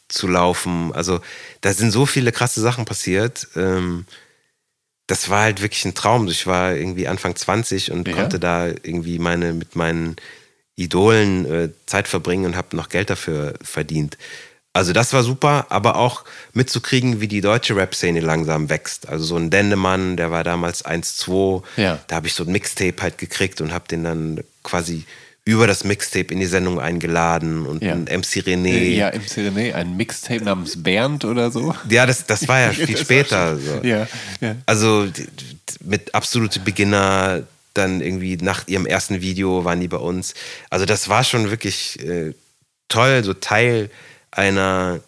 zu 0.07 0.27
laufen. 0.27 0.91
Also 0.93 1.21
da 1.61 1.73
sind 1.73 1.91
so 1.91 2.05
viele 2.05 2.31
krasse 2.31 2.61
Sachen 2.61 2.85
passiert. 2.85 3.47
Ähm, 3.55 4.05
das 5.07 5.29
war 5.29 5.43
halt 5.43 5.61
wirklich 5.61 5.85
ein 5.85 5.93
Traum. 5.93 6.27
Ich 6.27 6.47
war 6.47 6.73
irgendwie 6.75 7.07
Anfang 7.07 7.35
20 7.35 7.91
und 7.91 8.07
Ja. 8.07 8.13
konnte 8.15 8.39
da 8.39 8.67
irgendwie 8.67 9.19
meine 9.19 9.53
mit 9.53 9.75
meinen 9.75 10.15
Idolen 10.75 11.45
äh, 11.45 11.69
Zeit 11.85 12.07
verbringen 12.07 12.45
und 12.45 12.55
habe 12.55 12.75
noch 12.75 12.89
Geld 12.89 13.09
dafür 13.09 13.53
verdient. 13.61 14.17
Also 14.73 14.91
das 14.91 15.13
war 15.13 15.23
super, 15.23 15.67
aber 15.69 15.95
auch 15.95 16.25
mitzukriegen, 16.53 17.21
wie 17.21 17.29
die 17.29 17.39
deutsche 17.39 17.77
Rap-Szene 17.77 18.19
langsam 18.19 18.69
wächst. 18.69 19.07
Also 19.07 19.23
so 19.23 19.37
ein 19.37 19.49
Dendemann, 19.49 20.17
der 20.17 20.31
war 20.31 20.43
damals 20.43 20.83
1-2, 20.85 21.63
Ja. 21.77 21.99
da 22.07 22.15
habe 22.17 22.27
ich 22.27 22.33
so 22.33 22.43
ein 22.43 22.51
Mixtape 22.51 23.01
halt 23.01 23.17
gekriegt 23.17 23.61
und 23.61 23.71
habe 23.71 23.87
den 23.87 24.03
dann 24.03 24.41
quasi 24.63 25.05
über 25.45 25.65
das 25.67 25.85
Mixtape 25.85 26.33
in 26.33 26.39
die 26.41 26.45
Sendung 26.47 26.79
eingeladen 26.81 27.65
und 27.67 27.83
Ja. 27.83 27.93
ein 27.93 28.05
MC 28.09 28.41
René. 28.41 28.95
Ja, 28.95 29.09
im 29.09 29.21
René, 29.21 29.75
ein 29.75 29.95
Mixtape 29.95 30.43
namens 30.43 30.81
Bernd 30.83 31.23
oder 31.23 31.51
so. 31.51 31.73
Ja, 31.89 32.05
das, 32.05 32.25
das 32.25 32.45
war 32.49 32.59
ja 32.59 32.71
viel 32.73 32.97
später. 32.97 33.51
schon- 33.51 33.61
So. 33.81 33.87
Ja, 33.87 34.07
ja. 34.41 34.55
Also 34.65 35.07
mit 35.85 36.13
absolute 36.13 36.59
Beginner, 36.59 37.43
dann 37.77 38.01
irgendwie 38.01 38.37
nach 38.37 38.67
ihrem 38.67 38.85
ersten 38.85 39.21
Video 39.21 39.65
waren 39.65 39.79
die 39.79 39.87
bei 39.87 39.97
uns. 39.97 40.33
Also 40.69 40.85
das 40.85 41.09
war 41.09 41.23
schon 41.23 41.49
wirklich 41.49 41.99
äh, 42.03 42.33
toll, 42.87 43.23
so 43.23 43.33
Teil 43.33 43.89
einer 44.31 45.01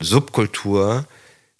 Subkultur 0.00 1.06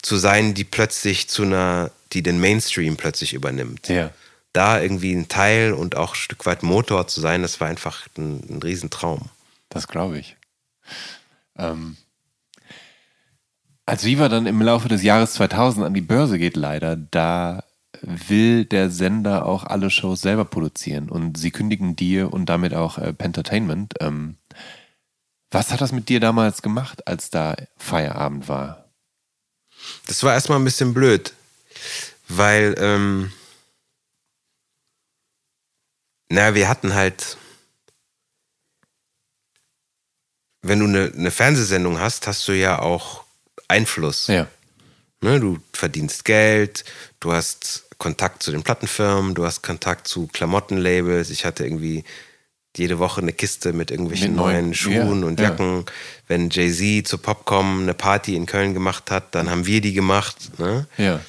zu 0.01 0.17
sein, 0.17 0.53
die 0.53 0.63
plötzlich 0.63 1.29
zu 1.29 1.43
einer, 1.43 1.91
die 2.11 2.23
den 2.23 2.39
Mainstream 2.39 2.97
plötzlich 2.97 3.33
übernimmt. 3.33 3.87
Ja. 3.87 4.11
Da 4.51 4.81
irgendwie 4.81 5.13
ein 5.13 5.29
Teil 5.29 5.73
und 5.73 5.95
auch 5.95 6.13
ein 6.13 6.15
Stück 6.15 6.45
weit 6.45 6.61
Motor 6.61 7.07
zu 7.07 7.21
sein, 7.21 7.41
das 7.41 7.59
war 7.59 7.67
einfach 7.67 8.07
ein, 8.17 8.43
ein 8.49 8.61
Riesentraum. 8.61 9.29
Das 9.69 9.87
glaube 9.87 10.19
ich. 10.19 10.35
Ähm, 11.57 11.97
als 13.85 14.03
Viva 14.03 14.29
dann 14.29 14.45
im 14.45 14.61
Laufe 14.61 14.87
des 14.87 15.03
Jahres 15.03 15.33
2000 15.33 15.85
an 15.85 15.93
die 15.93 16.01
Börse 16.01 16.37
geht, 16.37 16.55
leider, 16.55 16.95
da 16.95 17.63
will 18.01 18.65
der 18.65 18.89
Sender 18.89 19.45
auch 19.45 19.63
alle 19.63 19.89
Shows 19.89 20.21
selber 20.21 20.45
produzieren 20.45 21.09
und 21.09 21.37
sie 21.37 21.51
kündigen 21.51 21.95
dir 21.95 22.33
und 22.33 22.47
damit 22.47 22.73
auch 22.73 22.97
äh, 22.97 23.13
Pentertainment. 23.13 23.93
Ähm, 23.99 24.37
was 25.51 25.71
hat 25.71 25.81
das 25.81 25.91
mit 25.91 26.09
dir 26.09 26.19
damals 26.19 26.61
gemacht, 26.61 27.07
als 27.07 27.29
da 27.29 27.55
Feierabend 27.77 28.47
war? 28.47 28.89
Das 30.07 30.23
war 30.23 30.33
erstmal 30.33 30.59
ein 30.59 30.65
bisschen 30.65 30.93
blöd, 30.93 31.33
weil, 32.27 32.75
ähm, 32.79 33.31
na, 36.29 36.55
wir 36.55 36.67
hatten 36.67 36.93
halt, 36.93 37.37
wenn 40.61 40.79
du 40.79 40.85
eine, 40.85 41.11
eine 41.13 41.31
Fernsehsendung 41.31 41.99
hast, 41.99 42.25
hast 42.25 42.47
du 42.47 42.53
ja 42.53 42.79
auch 42.79 43.23
Einfluss. 43.67 44.27
Ja. 44.27 44.47
Ne, 45.23 45.39
du 45.39 45.57
verdienst 45.71 46.25
Geld, 46.25 46.83
du 47.21 47.31
hast 47.31 47.85
Kontakt 47.97 48.43
zu 48.43 48.51
den 48.51 48.61
Plattenfirmen, 48.63 49.33
du 49.33 49.45
hast 49.45 49.61
Kontakt 49.63 50.07
zu 50.07 50.27
Klamottenlabels. 50.27 51.29
Ich 51.29 51.45
hatte 51.45 51.63
irgendwie 51.63 52.03
jede 52.75 52.99
Woche 52.99 53.21
eine 53.21 53.31
Kiste 53.31 53.71
mit 53.71 53.89
irgendwelchen 53.89 54.29
Mit 54.31 54.35
neuen- 54.37 54.55
neuen 54.65 54.73
Schuhen 54.73 55.21
ja, 55.21 55.27
und 55.27 55.39
ja. 55.39 55.49
Jacken. 55.49 55.85
Wenn 56.27 56.49
Jay-Z 56.49 57.07
zu 57.07 57.17
Popcom 57.19 57.83
eine 57.83 57.93
Party 57.93 58.35
in 58.35 58.45
Köln 58.47 58.73
gemacht 58.73 59.11
hat, 59.11 59.33
dann 59.33 59.49
haben 59.49 59.65
wir 59.65 59.79
die 59.79 59.93
gemacht. 59.93 60.59
Ne? 60.59 60.87
Ja. 60.97 61.21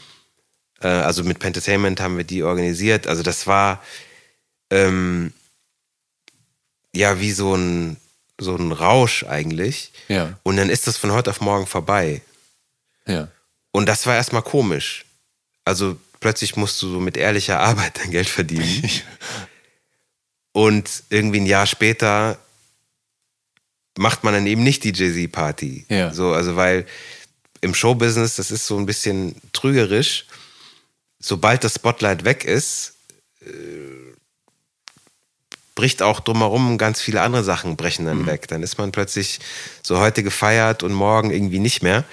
Äh, 0.81 0.89
also 0.89 1.23
mit 1.23 1.39
Pentertainment 1.39 2.01
haben 2.01 2.17
wir 2.17 2.25
die 2.25 2.43
organisiert. 2.43 3.07
Also 3.07 3.23
das 3.23 3.47
war 3.47 3.81
ähm, 4.71 5.33
ja 6.97 7.21
wie 7.21 7.31
so 7.33 7.55
ein, 7.55 7.97
so 8.41 8.57
ein 8.57 8.73
Rausch 8.73 9.23
eigentlich. 9.25 9.93
Ja. 10.09 10.37
Und 10.43 10.57
dann 10.57 10.71
ist 10.71 10.87
das 10.89 10.97
von 10.97 11.13
heute 11.13 11.31
auf 11.31 11.41
morgen 11.41 11.67
vorbei. 11.67 12.23
Ja. 13.07 13.29
Und 13.75 13.87
das 13.87 14.07
war 14.07 14.15
erstmal 14.15 14.43
komisch. 14.43 15.05
Also 15.65 15.99
plötzlich 16.21 16.55
musst 16.55 16.81
du 16.81 16.89
so 16.93 17.01
mit 17.01 17.17
ehrlicher 17.17 17.59
Arbeit 17.59 17.99
dein 17.99 18.13
Geld 18.13 18.29
verdienen. 18.29 18.89
Und 20.53 21.03
irgendwie 21.11 21.41
ein 21.41 21.47
Jahr 21.47 21.67
später 21.67 22.39
macht 23.99 24.23
man 24.23 24.33
dann 24.33 24.47
eben 24.47 24.63
nicht 24.63 24.85
die 24.85 24.93
Jay-Z-Party. 24.93 25.87
Ja. 25.89 26.15
So, 26.15 26.33
also 26.33 26.55
weil 26.55 26.87
im 27.63 27.75
Showbusiness, 27.75 28.37
das 28.37 28.53
ist 28.53 28.65
so 28.69 28.79
ein 28.79 28.87
bisschen 28.87 29.35
trügerisch. 29.53 30.27
Sobald 31.19 31.65
das 31.65 31.75
Spotlight 31.75 32.25
weg 32.25 32.45
ist, 32.45 32.95
äh, 33.41 33.51
bricht 35.75 36.01
auch 36.01 36.21
drumherum 36.21 36.79
ganz 36.79 37.01
viele 37.01 37.23
andere 37.23 37.43
Sachen 37.43 37.75
brechen 37.75 38.07
dann 38.07 38.25
weg. 38.27 38.47
Dann 38.47 38.63
ist 38.63 38.79
man 38.79 38.93
plötzlich 38.93 39.41
so 39.83 39.99
heute 39.99 40.23
gefeiert 40.23 40.85
und 40.85 40.93
morgen 40.93 41.33
irgendwie 41.33 41.59
nicht 41.59 41.83
mehr. 41.83 42.05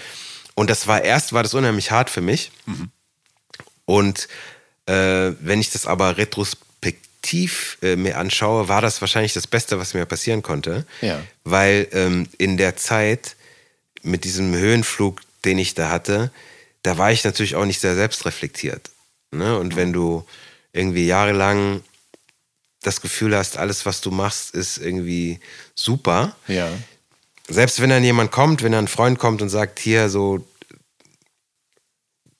Und 0.55 0.69
das 0.69 0.87
war 0.87 1.03
erst, 1.03 1.33
war 1.33 1.43
das 1.43 1.53
unheimlich 1.53 1.91
hart 1.91 2.09
für 2.09 2.21
mich. 2.21 2.51
Und 3.85 4.27
äh, 4.85 5.31
wenn 5.39 5.59
ich 5.59 5.71
das 5.71 5.85
aber 5.85 6.17
retrospektiv 6.17 7.77
äh, 7.81 7.95
mir 7.95 8.17
anschaue, 8.17 8.67
war 8.67 8.81
das 8.81 9.01
wahrscheinlich 9.01 9.33
das 9.33 9.47
Beste, 9.47 9.79
was 9.79 9.93
mir 9.93 10.05
passieren 10.05 10.41
konnte. 10.41 10.85
Ja. 11.01 11.21
Weil 11.43 11.87
ähm, 11.91 12.27
in 12.37 12.57
der 12.57 12.75
Zeit 12.75 13.35
mit 14.01 14.23
diesem 14.23 14.53
Höhenflug, 14.53 15.21
den 15.45 15.57
ich 15.57 15.73
da 15.73 15.89
hatte, 15.89 16.31
da 16.83 16.97
war 16.97 17.11
ich 17.11 17.23
natürlich 17.23 17.55
auch 17.55 17.65
nicht 17.65 17.79
sehr 17.79 17.95
selbstreflektiert. 17.95 18.89
Ne? 19.31 19.57
Und 19.57 19.75
wenn 19.75 19.93
du 19.93 20.25
irgendwie 20.73 21.05
jahrelang 21.05 21.83
das 22.81 23.01
Gefühl 23.01 23.35
hast, 23.35 23.57
alles, 23.57 23.85
was 23.85 24.01
du 24.01 24.09
machst, 24.09 24.55
ist 24.55 24.77
irgendwie 24.77 25.39
super, 25.75 26.35
Ja. 26.47 26.69
Selbst 27.51 27.81
wenn 27.81 27.89
dann 27.89 28.03
jemand 28.03 28.31
kommt, 28.31 28.63
wenn 28.63 28.71
dann 28.71 28.85
ein 28.85 28.87
Freund 28.87 29.19
kommt 29.19 29.41
und 29.41 29.49
sagt, 29.49 29.79
hier 29.79 30.09
so, 30.09 30.45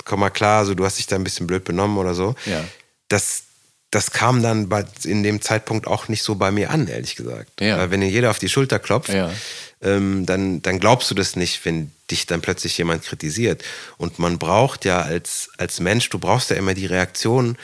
komm 0.06 0.20
mal 0.22 0.30
klar, 0.30 0.66
so 0.66 0.74
du 0.74 0.86
hast 0.86 0.98
dich 0.98 1.08
da 1.08 1.16
ein 1.16 1.24
bisschen 1.24 1.48
blöd 1.48 1.64
benommen 1.64 1.98
oder 1.98 2.14
so, 2.16 2.36
Ja. 2.46 2.64
das, 3.08 3.44
das 3.92 4.12
kam 4.12 4.42
dann 4.42 4.70
bei, 4.70 4.86
in 5.04 5.22
dem 5.24 5.42
Zeitpunkt 5.42 5.86
auch 5.88 6.08
nicht 6.08 6.24
so 6.24 6.36
bei 6.36 6.52
mir 6.52 6.72
an, 6.72 6.88
ehrlich 6.88 7.16
gesagt. 7.16 7.62
Ja. 7.62 7.78
Weil 7.78 7.92
wenn 7.92 8.02
dir 8.02 8.10
jeder 8.10 8.32
auf 8.32 8.40
die 8.40 8.50
Schulter 8.50 8.80
klopft, 8.80 9.10
Ja. 9.14 9.32
ähm, 9.82 10.26
dann, 10.26 10.62
dann 10.62 10.80
glaubst 10.80 11.12
du 11.12 11.16
das 11.16 11.36
nicht, 11.36 11.64
wenn 11.66 11.92
dich 12.10 12.26
dann 12.26 12.42
plötzlich 12.42 12.78
jemand 12.78 13.04
kritisiert. 13.04 13.64
Und 13.98 14.18
man 14.18 14.40
braucht 14.40 14.86
ja 14.86 15.02
als, 15.02 15.50
als 15.58 15.80
Mensch, 15.80 16.10
du 16.10 16.20
brauchst 16.20 16.50
ja 16.50 16.56
immer 16.56 16.74
die 16.74 16.86
Reaktion 16.86 17.58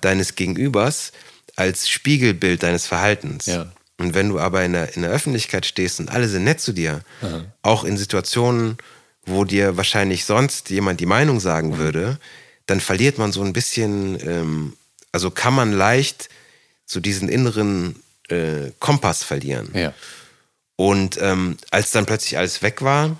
deines 0.00 0.34
Gegenübers 0.34 1.12
als 1.56 1.88
Spiegelbild 1.88 2.62
deines 2.62 2.86
Verhaltens. 2.86 3.46
Ja. 3.46 3.70
Und 4.02 4.14
wenn 4.14 4.30
du 4.30 4.40
aber 4.40 4.64
in 4.64 4.72
der, 4.72 4.96
in 4.96 5.02
der 5.02 5.12
Öffentlichkeit 5.12 5.64
stehst 5.64 6.00
und 6.00 6.10
alle 6.10 6.26
sind 6.26 6.42
nett 6.42 6.60
zu 6.60 6.72
dir, 6.72 7.02
auch 7.62 7.84
in 7.84 7.96
Situationen, 7.96 8.76
wo 9.24 9.44
dir 9.44 9.76
wahrscheinlich 9.76 10.24
sonst 10.24 10.70
jemand 10.70 10.98
die 10.98 11.06
Meinung 11.06 11.38
sagen 11.38 11.78
würde, 11.78 12.18
dann 12.66 12.80
verliert 12.80 13.18
man 13.18 13.30
so 13.30 13.42
ein 13.42 13.52
bisschen, 13.52 14.18
ähm, 14.28 14.76
also 15.12 15.30
kann 15.30 15.54
man 15.54 15.72
leicht 15.72 16.28
so 16.84 16.98
diesen 16.98 17.28
inneren 17.28 18.02
äh, 18.28 18.72
Kompass 18.80 19.22
verlieren. 19.22 19.70
Ja. 19.72 19.94
Und 20.74 21.16
ähm, 21.20 21.56
als 21.70 21.92
dann 21.92 22.04
plötzlich 22.04 22.38
alles 22.38 22.60
weg 22.60 22.82
war, 22.82 23.16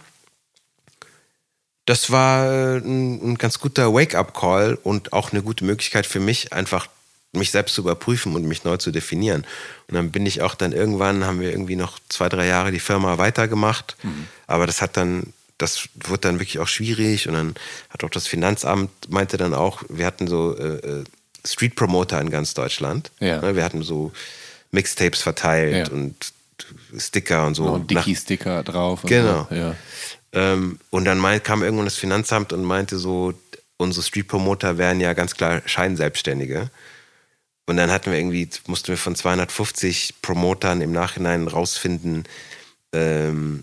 das 1.84 2.10
war 2.10 2.46
äh, 2.46 2.78
ein, 2.78 3.32
ein 3.32 3.38
ganz 3.38 3.60
guter 3.60 3.94
Wake-up-Call 3.94 4.78
und 4.82 5.12
auch 5.12 5.30
eine 5.30 5.42
gute 5.42 5.64
Möglichkeit 5.64 6.06
für 6.06 6.20
mich, 6.20 6.52
einfach 6.52 6.88
mich 7.32 7.50
selbst 7.50 7.74
zu 7.74 7.80
überprüfen 7.82 8.34
und 8.34 8.44
mich 8.44 8.64
neu 8.64 8.76
zu 8.76 8.90
definieren. 8.90 9.46
Und 9.88 9.94
dann 9.94 10.10
bin 10.10 10.26
ich 10.26 10.42
auch 10.42 10.54
dann 10.54 10.72
irgendwann, 10.72 11.24
haben 11.24 11.40
wir 11.40 11.50
irgendwie 11.50 11.76
noch 11.76 11.98
zwei, 12.08 12.28
drei 12.28 12.46
Jahre 12.46 12.72
die 12.72 12.80
Firma 12.80 13.18
weitergemacht. 13.18 13.96
Mhm. 14.02 14.26
Aber 14.46 14.66
das 14.66 14.82
hat 14.82 14.96
dann, 14.96 15.32
das 15.56 15.88
wurde 15.94 16.20
dann 16.20 16.38
wirklich 16.38 16.58
auch 16.58 16.68
schwierig. 16.68 17.28
Und 17.28 17.34
dann 17.34 17.54
hat 17.88 18.04
auch 18.04 18.10
das 18.10 18.26
Finanzamt, 18.26 18.90
meinte 19.08 19.38
dann 19.38 19.54
auch, 19.54 19.82
wir 19.88 20.06
hatten 20.06 20.28
so 20.28 20.56
äh, 20.56 20.76
äh 20.76 21.04
Street 21.44 21.74
Promoter 21.74 22.20
in 22.20 22.30
ganz 22.30 22.54
Deutschland. 22.54 23.10
Ja. 23.18 23.40
Ne, 23.40 23.56
wir 23.56 23.64
hatten 23.64 23.82
so 23.82 24.12
Mixtapes 24.70 25.22
verteilt 25.22 25.88
ja. 25.88 25.92
und 25.92 26.14
Sticker 26.96 27.46
und 27.46 27.54
so. 27.54 27.64
Und 27.64 27.90
Dicky-Sticker 27.90 28.62
drauf. 28.62 29.02
genau. 29.02 29.48
So. 29.50 29.56
Ja. 29.56 29.74
Ähm, 30.32 30.78
und 30.90 31.04
dann 31.04 31.18
mein, 31.18 31.42
kam 31.42 31.62
irgendwann 31.62 31.86
das 31.86 31.96
Finanzamt 31.96 32.52
und 32.52 32.62
meinte 32.62 32.96
so, 32.96 33.34
unsere 33.76 34.04
Street 34.04 34.28
Promoter 34.28 34.78
wären 34.78 35.00
ja 35.00 35.12
ganz 35.12 35.34
klar 35.34 35.62
Scheinselbstständige. 35.66 36.70
Und 37.66 37.76
dann 37.76 37.90
hatten 37.90 38.10
wir 38.10 38.18
irgendwie, 38.18 38.48
mussten 38.66 38.88
wir 38.88 38.96
von 38.96 39.14
250 39.14 40.16
Promotern 40.20 40.80
im 40.80 40.92
Nachhinein 40.92 41.46
rausfinden, 41.46 42.24
ähm, 42.92 43.62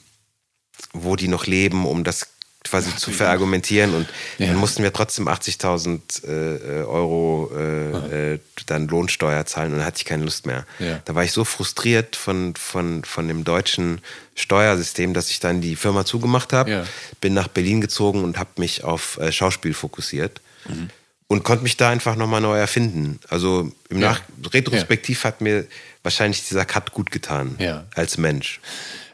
wo 0.94 1.16
die 1.16 1.28
noch 1.28 1.46
leben, 1.46 1.86
um 1.86 2.04
das 2.04 2.28
quasi 2.64 2.96
zu 2.96 3.12
verargumentieren. 3.12 3.94
Und 3.94 4.08
ja. 4.38 4.48
dann 4.48 4.58
mussten 4.58 4.84
wir 4.84 4.94
trotzdem 4.94 5.28
80.000 5.28 6.26
äh, 6.26 6.84
Euro 6.84 7.52
äh, 7.56 8.34
äh, 8.34 8.40
dann 8.68 8.88
Lohnsteuer 8.88 9.46
zahlen 9.46 9.72
und 9.72 9.80
dann 9.80 9.86
hatte 9.86 9.98
ich 9.98 10.06
keine 10.06 10.24
Lust 10.24 10.46
mehr. 10.46 10.66
Ja. 10.80 11.02
Da 11.06 11.16
war 11.16 11.24
ich 11.24 11.32
so 11.32 11.44
frustriert 11.44 12.16
von, 12.16 12.56
von, 12.56 13.04
von 13.04 13.28
dem 13.28 13.44
deutschen 13.44 14.02
Steuersystem, 14.36 15.14
dass 15.14 15.30
ich 15.30 15.40
dann 15.40 15.62
die 15.62 15.76
Firma 15.76 16.06
zugemacht 16.06 16.54
habe, 16.54 16.72
ja. 16.72 16.86
bin 17.22 17.34
nach 17.34 17.48
Berlin 17.48 17.82
gezogen 17.82 18.24
und 18.24 18.38
habe 18.38 18.52
mich 18.58 18.84
auf 18.84 19.18
äh, 19.18 19.32
Schauspiel 19.32 19.74
fokussiert. 19.74 20.42
Mhm 20.68 20.90
und 21.30 21.44
konnte 21.44 21.64
mich 21.64 21.78
da 21.78 21.90
einfach 21.90 22.16
nochmal 22.16 22.42
neu 22.42 22.58
erfinden. 22.58 23.20
Also 23.30 23.72
im 23.90 24.00
ja. 24.00 24.12
Nach 24.12 24.22
Retrospektiv 24.52 25.24
ja. 25.24 25.28
hat 25.30 25.42
mir 25.42 25.66
wahrscheinlich 26.04 26.46
dieser 26.48 26.66
Cut 26.66 26.92
gut 26.92 27.12
getan 27.12 27.56
ja. 27.60 27.86
als 27.96 28.18
Mensch. 28.18 28.60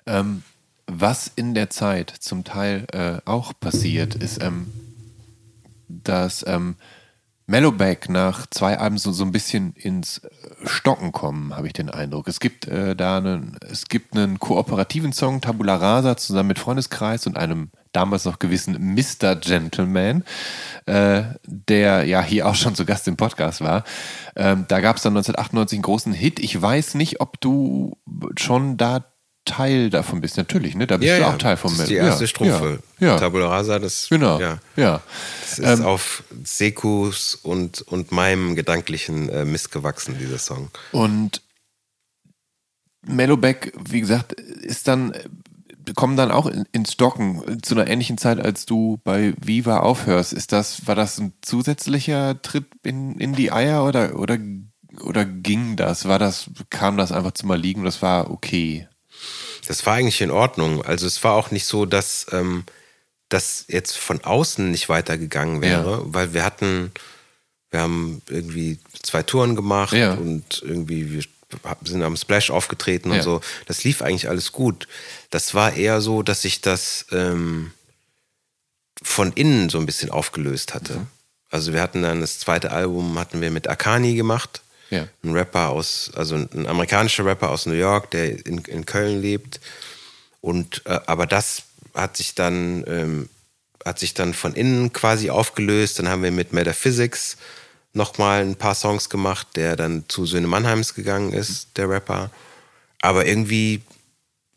Ähm, 0.08 0.42
was 0.88 1.30
in 1.36 1.54
der 1.54 1.70
Zeit 1.70 2.10
zum 2.20 2.44
Teil 2.44 2.86
äh, 2.94 3.18
auch 3.30 3.54
passiert, 3.60 4.16
ist, 4.16 4.42
ähm, 4.42 4.72
dass 5.90 6.46
ähm, 6.48 6.76
Mellowback 7.48 8.10
nach 8.10 8.48
zwei 8.48 8.78
Alben 8.80 8.98
so, 8.98 9.12
so 9.12 9.24
ein 9.24 9.32
bisschen 9.32 9.74
ins 9.74 10.22
Stocken 10.64 11.12
kommen, 11.12 11.56
habe 11.56 11.68
ich 11.68 11.74
den 11.74 11.90
Eindruck. 11.90 12.28
Es 12.28 12.40
gibt 12.40 12.68
äh, 12.68 12.96
da 12.96 13.18
einen, 13.18 13.58
es 13.70 13.86
gibt 13.86 14.16
einen 14.16 14.40
kooperativen 14.40 15.14
Song, 15.14 15.42
Tabula 15.42 15.76
Rasa, 15.76 16.18
zusammen 16.18 16.48
mit 16.48 16.60
Freundeskreis 16.60 17.28
und 17.28 17.38
einem 17.38 17.70
damals 17.92 18.26
noch 18.26 18.40
gewissen 18.40 18.96
Mr. 18.96 19.36
Gentleman, 19.36 20.24
äh, 20.86 21.24
der 21.46 22.06
ja 22.06 22.22
hier 22.22 22.48
auch 22.48 22.56
schon 22.56 22.76
zu 22.76 22.84
Gast 22.86 23.08
im 23.08 23.16
Podcast 23.16 23.62
war. 23.62 23.84
Ähm, 24.36 24.66
da 24.68 24.82
gab 24.82 24.98
es 24.98 25.04
dann 25.04 25.14
1998 25.14 25.78
einen 25.78 25.84
großen 25.84 26.14
Hit. 26.14 26.40
Ich 26.40 26.60
weiß 26.60 26.96
nicht, 26.96 27.22
ob 27.22 27.40
du 27.40 27.98
schon 28.38 28.78
da 28.78 29.06
Teil 29.46 29.90
davon 29.90 30.22
bist. 30.22 30.38
Natürlich, 30.38 30.76
ne? 30.76 30.88
Da 30.88 30.98
bist 30.98 31.10
ja, 31.10 31.20
du 31.20 31.28
auch 31.28 31.38
Teil 31.38 31.58
von 31.58 31.72
Das 31.72 31.82
ist 31.82 31.90
die 31.90 31.96
erste 31.96 32.24
ja, 32.24 32.28
Strophe. 32.28 32.80
Ja, 33.00 33.08
ja. 33.08 33.20
Tabula 33.20 33.48
Rasa, 33.48 33.80
das, 33.80 34.08
genau. 34.10 34.40
ja. 34.40 34.60
ja. 34.76 35.02
das 35.42 35.60
ist 35.60 35.80
ähm, 35.80 35.86
auf 35.86 36.24
Sekus 36.44 37.36
und, 37.36 37.82
und 37.84 38.12
meinem 38.12 38.56
gedanklichen 38.56 39.30
äh, 39.30 39.46
Mist 39.46 39.72
gewachsen, 39.72 40.18
dieser 40.20 40.40
Song. 40.40 40.70
Und 40.92 41.42
Mellowback, 43.08 43.74
wie 43.88 44.02
gesagt, 44.02 44.34
ist 44.34 44.88
dann 44.88 45.14
kommen 45.94 46.18
dann 46.18 46.32
auch 46.32 46.48
in, 46.48 46.66
ins 46.72 46.94
Stocken 46.94 47.62
zu 47.62 47.76
einer 47.76 47.88
ähnlichen 47.88 48.18
Zeit, 48.18 48.40
als 48.40 48.66
du 48.66 49.00
bei 49.04 49.36
Viva 49.40 49.82
aufhörst. 49.82 50.34
Ist 50.34 50.52
das, 50.52 50.88
war 50.88 50.96
das 50.96 51.20
ein 51.20 51.34
zusätzlicher 51.42 52.42
Tritt 52.42 52.66
in, 52.84 53.20
in 53.20 53.34
die 53.34 53.52
Eier 53.52 53.86
oder, 53.86 54.18
oder, 54.18 54.40
oder 55.02 55.26
ging 55.26 55.76
das? 55.76 56.08
War 56.08 56.18
das, 56.18 56.50
kam 56.72 56.98
das 56.98 57.12
einfach 57.12 57.34
zu 57.34 57.46
mal 57.46 57.60
liegen 57.60 57.82
und 57.82 57.86
das 57.86 58.02
war 58.02 58.32
okay? 58.32 58.88
Das 59.68 59.86
war 59.86 59.96
eigentlich 59.96 60.22
in 60.22 60.32
Ordnung. 60.32 60.84
Also 60.84 61.08
es 61.08 61.24
war 61.24 61.34
auch 61.34 61.52
nicht 61.52 61.66
so, 61.66 61.86
dass 61.86 62.28
ähm, 62.32 62.66
das 63.30 63.66
jetzt 63.68 63.98
von 63.98 64.24
außen 64.24 64.70
nicht 64.70 64.90
weitergegangen 64.90 65.62
wäre, 65.62 65.92
ja. 65.92 66.02
weil 66.06 66.34
wir 66.34 66.44
hatten, 66.44 66.92
wir 67.72 67.82
haben 67.82 68.22
irgendwie 68.30 68.80
zwei 69.02 69.24
Touren 69.24 69.56
gemacht 69.56 69.94
ja. 69.94 70.14
und 70.14 70.62
irgendwie 70.64 71.12
wir 71.12 71.24
sind 71.84 72.04
am 72.04 72.18
Splash 72.18 72.50
aufgetreten 72.50 73.12
ja. 73.12 73.18
und 73.18 73.24
so. 73.24 73.42
Das 73.66 73.84
lief 73.84 74.02
eigentlich 74.02 74.30
alles 74.30 74.52
gut. 74.52 74.88
Das 75.30 75.54
war 75.54 75.74
eher 75.74 76.02
so, 76.02 76.22
dass 76.22 76.42
sich 76.42 76.62
das 76.62 77.06
ähm, 77.12 77.72
von 79.02 79.32
innen 79.34 79.70
so 79.70 79.78
ein 79.78 79.86
bisschen 79.86 80.10
aufgelöst 80.10 80.74
hatte. 80.74 80.94
Mhm. 80.94 81.08
Also 81.50 81.74
wir 81.74 81.82
hatten 81.82 82.02
dann 82.02 82.22
das 82.22 82.40
zweite 82.40 82.72
Album 82.72 83.18
hatten 83.20 83.42
wir 83.42 83.52
mit 83.52 83.68
Akani 83.68 84.16
gemacht. 84.16 84.62
Ja. 84.96 85.08
Ein 85.24 85.34
Rapper 85.34 85.70
aus, 85.70 86.12
also 86.16 86.36
ein 86.36 86.68
amerikanischer 86.68 87.26
Rapper 87.26 87.50
aus 87.50 87.66
New 87.66 87.74
York, 87.74 88.12
der 88.12 88.46
in, 88.46 88.60
in 88.60 88.86
Köln 88.86 89.22
lebt. 89.22 89.60
Und 90.42 90.82
äh, 90.86 91.00
aber 91.06 91.26
das 91.26 91.64
hat 91.94 92.18
sich 92.18 92.36
dann 92.36 92.84
ähm, 92.88 93.30
hat 93.86 94.00
sich 94.00 94.14
dann 94.16 94.34
von 94.34 94.56
innen 94.56 94.92
quasi 94.92 95.30
aufgelöst. 95.30 96.00
Dann 96.00 96.10
haben 96.10 96.24
wir 96.24 96.32
mit 96.32 96.54
Metaphysics 96.54 97.38
nochmal 97.94 98.42
ein 98.42 98.56
paar 98.56 98.76
Songs 98.76 99.10
gemacht, 99.10 99.48
der 99.56 99.76
dann 99.76 100.06
zu 100.08 100.26
Söhne 100.26 100.48
Mannheims 100.48 100.96
gegangen 100.96 101.32
ist, 101.32 101.78
der 101.78 101.90
Rapper. 101.90 102.32
Aber 103.02 103.26
irgendwie 103.26 103.82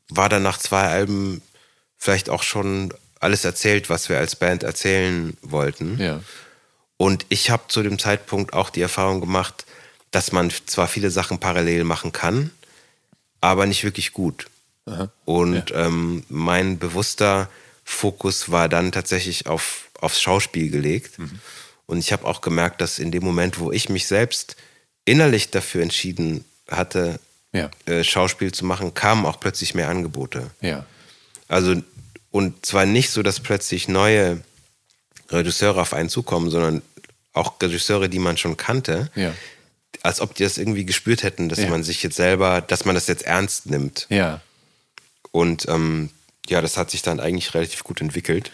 war 0.08 0.28
dann 0.28 0.42
nach 0.42 0.58
zwei 0.58 0.82
Alben 0.84 1.42
vielleicht 1.98 2.30
auch 2.30 2.42
schon 2.42 2.92
alles 3.20 3.44
erzählt, 3.44 3.90
was 3.90 4.08
wir 4.08 4.18
als 4.18 4.36
Band 4.36 4.62
erzählen 4.62 5.36
wollten. 5.42 5.98
Ja. 5.98 6.20
Und 6.96 7.26
ich 7.28 7.50
habe 7.50 7.64
zu 7.68 7.82
dem 7.82 7.98
Zeitpunkt 7.98 8.54
auch 8.54 8.70
die 8.70 8.80
Erfahrung 8.80 9.20
gemacht, 9.20 9.66
dass 10.10 10.32
man 10.32 10.50
zwar 10.66 10.88
viele 10.88 11.10
Sachen 11.10 11.38
parallel 11.38 11.84
machen 11.84 12.12
kann, 12.12 12.50
aber 13.40 13.66
nicht 13.66 13.84
wirklich 13.84 14.12
gut. 14.12 14.46
Aha. 14.86 15.10
Und 15.24 15.70
ja. 15.70 15.86
ähm, 15.86 16.24
mein 16.28 16.78
bewusster 16.78 17.48
Fokus 17.84 18.50
war 18.50 18.68
dann 18.68 18.92
tatsächlich 18.92 19.46
auf, 19.46 19.90
aufs 20.00 20.20
Schauspiel 20.20 20.70
gelegt. 20.70 21.18
Mhm. 21.18 21.40
Und 21.86 21.98
ich 21.98 22.12
habe 22.12 22.26
auch 22.26 22.40
gemerkt, 22.40 22.80
dass 22.80 22.98
in 22.98 23.10
dem 23.10 23.24
Moment, 23.24 23.58
wo 23.58 23.72
ich 23.72 23.88
mich 23.88 24.06
selbst 24.06 24.56
innerlich 25.04 25.50
dafür 25.50 25.82
entschieden 25.82 26.44
hatte, 26.70 27.18
ja. 27.52 27.70
äh, 27.86 28.04
Schauspiel 28.04 28.52
zu 28.52 28.64
machen, 28.64 28.92
kamen 28.92 29.24
auch 29.24 29.40
plötzlich 29.40 29.74
mehr 29.74 29.88
Angebote. 29.88 30.50
Ja. 30.60 30.84
Also, 31.48 31.76
und 32.30 32.66
zwar 32.66 32.84
nicht 32.84 33.10
so, 33.10 33.22
dass 33.22 33.40
plötzlich 33.40 33.88
neue 33.88 34.42
Regisseure 35.30 35.80
auf 35.80 35.94
einen 35.94 36.10
zukommen, 36.10 36.50
sondern 36.50 36.82
auch 37.32 37.60
Regisseure, 37.60 38.08
die 38.08 38.18
man 38.18 38.36
schon 38.36 38.56
kannte, 38.56 39.10
ja. 39.14 39.32
Als 40.02 40.20
ob 40.20 40.34
die 40.34 40.42
das 40.42 40.58
irgendwie 40.58 40.84
gespürt 40.84 41.22
hätten, 41.22 41.48
dass 41.48 41.58
ja. 41.60 41.68
man 41.68 41.82
sich 41.82 42.02
jetzt 42.02 42.16
selber, 42.16 42.60
dass 42.60 42.84
man 42.84 42.94
das 42.94 43.06
jetzt 43.06 43.22
ernst 43.22 43.66
nimmt. 43.66 44.06
Ja. 44.10 44.40
Und 45.30 45.68
ähm, 45.68 46.10
ja, 46.48 46.60
das 46.60 46.76
hat 46.76 46.90
sich 46.90 47.02
dann 47.02 47.20
eigentlich 47.20 47.54
relativ 47.54 47.84
gut 47.84 48.00
entwickelt. 48.00 48.50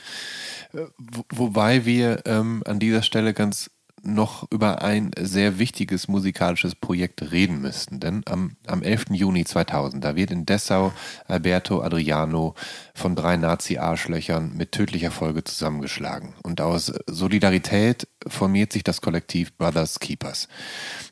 Wobei 1.31 1.85
wir 1.85 2.23
ähm, 2.25 2.63
an 2.67 2.81
dieser 2.81 3.03
Stelle 3.03 3.33
ganz 3.33 3.71
noch 4.03 4.47
über 4.51 4.83
ein 4.83 5.11
sehr 5.19 5.59
wichtiges 5.59 6.09
musikalisches 6.09 6.75
Projekt 6.75 7.33
reden 7.33 7.61
müssten. 7.61 8.01
Denn 8.01 8.23
am, 8.27 8.57
am 8.67 8.83
11. 8.83 9.07
Juni 9.11 9.45
2000, 9.45 10.05
da 10.05 10.17
wird 10.17 10.31
in 10.31 10.47
Dessau 10.47 10.93
Alberto 11.27 11.81
Adriano 11.81 12.55
von 12.95 13.17
drei 13.17 13.37
Nazi-Arschlöchern 13.37 14.53
mit 14.57 14.73
tödlicher 14.73 15.11
Folge 15.11 15.45
zusammengeschlagen. 15.45 16.35
Und 16.43 16.61
aus 16.61 16.93
Solidarität 17.07 18.07
formiert 18.27 18.73
sich 18.73 18.85
das 18.85 19.01
Kollektiv 19.01 19.57
Brothers 19.57 20.01
Keepers, 20.01 20.49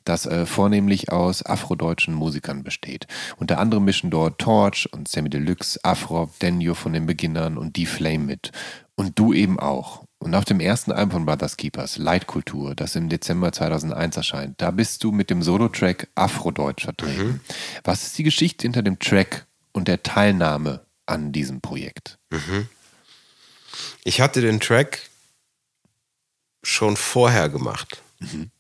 das 0.05 0.27
äh, 0.27 0.47
vornehmlich 0.47 1.11
aus 1.11 1.45
afrodeutschen 1.45 2.15
Musikern 2.15 2.63
besteht. 2.63 3.07
Unter 3.37 3.59
anderem 3.59 3.85
mischen 3.85 4.11
dort 4.11 4.39
Torch 4.39 4.89
und 4.93 5.09
Sammy 5.09 5.31
Deluxe, 5.31 5.81
Afro, 5.83 6.31
Denio 6.41 6.75
von 6.75 6.93
den 6.93 7.07
Beginnern 7.07 7.57
und 7.57 7.77
D-Flame 7.77 8.25
mit. 8.25 8.53
Und 8.95 9.19
du 9.19 9.33
eben 9.33 9.59
auch. 9.59 10.02
Und 10.23 10.37
auf 10.37 10.45
dem 10.45 10.61
ersten 10.61 10.93
Album 10.93 11.11
von 11.11 11.27
Brothers 11.27 11.57
Keepers, 11.57 11.99
Leitkultur, 11.99 12.77
das 12.77 12.95
im 12.95 13.09
Dezember 13.09 13.51
2001 13.51 14.17
erscheint, 14.17 14.61
da 14.61 14.71
bist 14.71 15.03
du 15.03 15.11
mit 15.11 15.31
dem 15.31 15.43
Solo-Track 15.43 16.09
Afrodeutsch 16.15 16.85
vertreten. 16.85 17.25
Mhm. 17.25 17.41
Was 17.83 18.05
ist 18.05 18.19
die 18.19 18.23
Geschichte 18.23 18.63
hinter 18.63 18.83
dem 18.83 19.01
Track 19.01 19.47
und 19.73 19.89
der 19.89 20.05
Teilnahme 20.05 20.87
an 21.07 21.33
diesem 21.33 21.61
Projekt? 21.61 22.19
Mhm. 22.31 22.69
Ich 24.05 24.21
hatte 24.21 24.41
den 24.41 24.61
Track 24.61 25.11
schon 26.63 26.97
vorher 26.97 27.49
gemacht. 27.49 28.01
Mhm. 28.21 28.53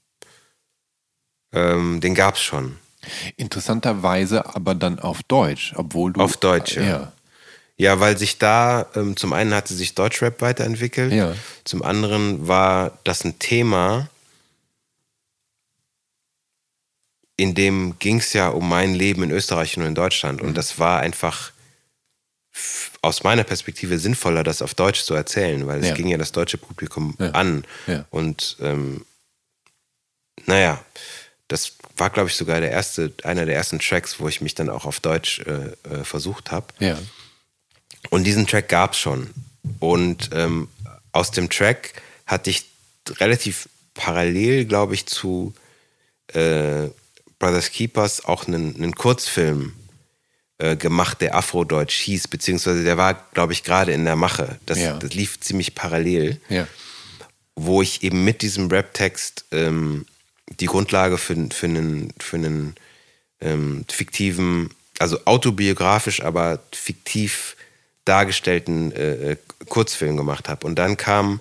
Ähm, 1.52 2.00
den 2.00 2.16
gab 2.16 2.34
es 2.34 2.42
schon. 2.42 2.76
Interessanterweise 3.36 4.56
aber 4.56 4.74
dann 4.74 4.98
auf 4.98 5.22
Deutsch, 5.22 5.74
obwohl 5.76 6.12
du. 6.12 6.20
Auf 6.20 6.38
Deutsch, 6.38 6.76
ja. 6.76 6.82
ja. 6.82 7.12
Ja, 7.82 7.98
weil 7.98 8.16
sich 8.16 8.38
da, 8.38 8.86
ähm, 8.94 9.16
zum 9.16 9.32
einen 9.32 9.52
hatte 9.54 9.74
sich 9.74 9.94
Deutschrap 9.96 10.40
weiterentwickelt, 10.40 11.12
ja. 11.12 11.34
zum 11.64 11.82
anderen 11.82 12.46
war 12.46 12.96
das 13.02 13.24
ein 13.24 13.38
Thema 13.40 14.08
in 17.36 17.54
dem 17.54 17.98
ging 17.98 18.18
es 18.18 18.32
ja 18.34 18.48
um 18.50 18.68
mein 18.68 18.94
Leben 18.94 19.22
in 19.24 19.30
Österreich 19.32 19.76
und 19.76 19.84
in 19.84 19.94
Deutschland. 19.96 20.40
Und 20.42 20.56
das 20.56 20.78
war 20.78 21.00
einfach 21.00 21.50
aus 23.00 23.24
meiner 23.24 23.42
Perspektive 23.42 23.98
sinnvoller, 23.98 24.44
das 24.44 24.62
auf 24.62 24.74
Deutsch 24.74 25.02
zu 25.02 25.14
erzählen, 25.14 25.66
weil 25.66 25.80
es 25.80 25.88
Ja. 25.88 25.94
ging 25.94 26.06
ja 26.08 26.18
das 26.18 26.30
deutsche 26.30 26.58
Publikum 26.58 27.16
Ja. 27.18 27.30
an. 27.30 27.64
Ja. 27.88 28.04
Und 28.10 28.58
ähm, 28.60 29.04
naja, 30.46 30.84
das 31.48 31.72
war, 31.96 32.10
glaube 32.10 32.28
ich, 32.28 32.36
sogar 32.36 32.60
der 32.60 32.70
erste, 32.70 33.12
einer 33.24 33.44
der 33.46 33.56
ersten 33.56 33.80
Tracks, 33.80 34.20
wo 34.20 34.28
ich 34.28 34.40
mich 34.40 34.54
dann 34.54 34.68
auch 34.68 34.84
auf 34.84 35.00
Deutsch 35.00 35.40
äh, 35.40 35.72
äh, 35.90 36.04
versucht 36.04 36.52
habe. 36.52 36.66
Und 38.10 38.24
diesen 38.24 38.46
Track 38.46 38.68
gab 38.68 38.92
es 38.92 38.98
schon. 38.98 39.30
Und 39.78 40.30
ähm, 40.32 40.68
aus 41.12 41.30
dem 41.30 41.48
Track 41.48 41.94
hatte 42.26 42.50
ich 42.50 42.64
relativ 43.20 43.68
parallel, 43.94 44.64
glaube 44.64 44.94
ich, 44.94 45.06
zu 45.06 45.54
äh, 46.28 46.88
Brothers 47.38 47.70
Keepers 47.70 48.24
auch 48.24 48.46
einen, 48.46 48.74
einen 48.76 48.94
Kurzfilm 48.94 49.72
äh, 50.58 50.76
gemacht, 50.76 51.20
der 51.20 51.34
Afrodeutsch 51.34 52.00
hieß, 52.00 52.28
beziehungsweise 52.28 52.84
der 52.84 52.96
war, 52.96 53.14
glaube 53.34 53.52
ich, 53.52 53.64
gerade 53.64 53.92
in 53.92 54.04
der 54.04 54.16
Mache. 54.16 54.58
Das, 54.66 54.78
Ja. 54.78 54.96
das 54.96 55.14
lief 55.14 55.40
ziemlich 55.40 55.74
parallel, 55.74 56.40
Ja. 56.48 56.66
wo 57.56 57.82
ich 57.82 58.02
eben 58.02 58.24
mit 58.24 58.42
diesem 58.42 58.68
Rap-Text 58.68 59.44
ähm, 59.52 60.06
die 60.60 60.66
Grundlage 60.66 61.18
für, 61.18 61.34
für 61.50 61.66
einen, 61.66 62.12
für 62.18 62.36
einen 62.36 62.74
ähm, 63.40 63.84
fiktiven, 63.90 64.70
also 64.98 65.18
autobiografisch, 65.24 66.22
aber 66.22 66.60
fiktiv 66.72 67.56
dargestellten 68.04 68.92
äh, 68.92 69.32
äh, 69.32 69.36
Kurzfilm 69.68 70.16
gemacht 70.16 70.48
habe. 70.48 70.66
Und 70.66 70.76
dann 70.76 70.96
kam 70.96 71.40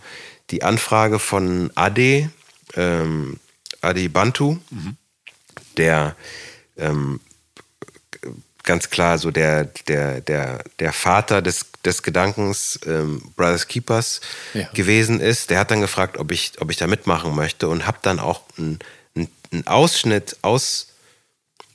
die 0.50 0.64
Anfrage 0.64 1.20
von 1.20 1.72
Ade, 1.76 2.30
ähm, 2.76 3.40
Ade 3.82 4.10
Bantu, 4.10 4.58
der 5.78 6.16
ähm, 6.78 7.20
ganz 8.64 8.90
klar 8.90 9.18
so 9.18 9.32
der, 9.32 9.66
der, 9.88 10.22
der, 10.22 10.64
der 10.80 10.94
Vater 10.94 11.42
des, 11.42 11.66
des 11.84 12.04
Gedankens 12.04 12.80
ähm, 12.86 13.22
Brothers 13.36 13.68
Keepers 13.68 14.22
Ja. 14.54 14.70
gewesen 14.74 15.20
ist. 15.20 15.50
Der 15.50 15.60
hat 15.60 15.72
dann 15.72 15.82
gefragt, 15.82 16.18
ob 16.18 16.32
ich, 16.32 16.54
ob 16.60 16.70
ich 16.70 16.78
da 16.78 16.86
mitmachen 16.88 17.34
möchte 17.36 17.68
und 17.68 17.88
habe 17.88 17.98
dann 18.02 18.20
auch 18.20 18.42
einen 18.58 18.80
einen 19.52 19.68
Ausschnitt 19.68 20.38
aus 20.42 20.88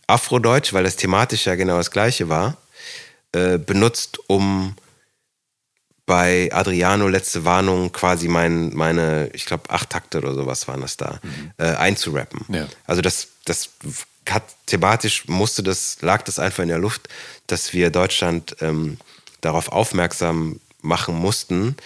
Afrodeutsch, 0.06 0.72
weil 0.72 0.84
das 0.84 0.96
thematisch 0.96 1.46
ja 1.46 1.56
genau 1.56 1.76
das 1.76 1.90
gleiche 1.90 2.28
war, 2.28 2.56
äh, 3.36 3.58
benutzt, 3.58 4.18
um 4.28 4.74
bei 6.06 6.48
Adriano 6.52 7.06
letzte 7.08 7.44
Warnung 7.44 7.92
quasi 7.92 8.28
mein, 8.28 8.72
meine, 8.74 9.28
ich 9.34 9.44
glaube, 9.44 9.68
acht 9.68 9.90
Takte 9.90 10.18
oder 10.18 10.32
sowas 10.32 10.66
waren 10.68 10.80
das 10.80 10.96
da, 10.96 11.20
äh, 11.58 11.74
einzurappen. 11.74 12.46
Ja. 12.48 12.66
Also 12.86 13.02
das, 13.02 13.28
das 13.44 13.70
hat 14.30 14.44
thematisch 14.64 15.28
musste 15.28 15.62
das, 15.62 15.98
lag 16.00 16.22
das 16.22 16.38
einfach 16.38 16.62
in 16.62 16.70
der 16.70 16.78
Luft, 16.78 17.08
dass 17.46 17.74
wir 17.74 17.90
Deutschland 17.90 18.56
ähm, 18.60 18.96
darauf 19.42 19.70
aufmerksam 19.70 20.60
machen 20.80 21.14
mussten, 21.14 21.76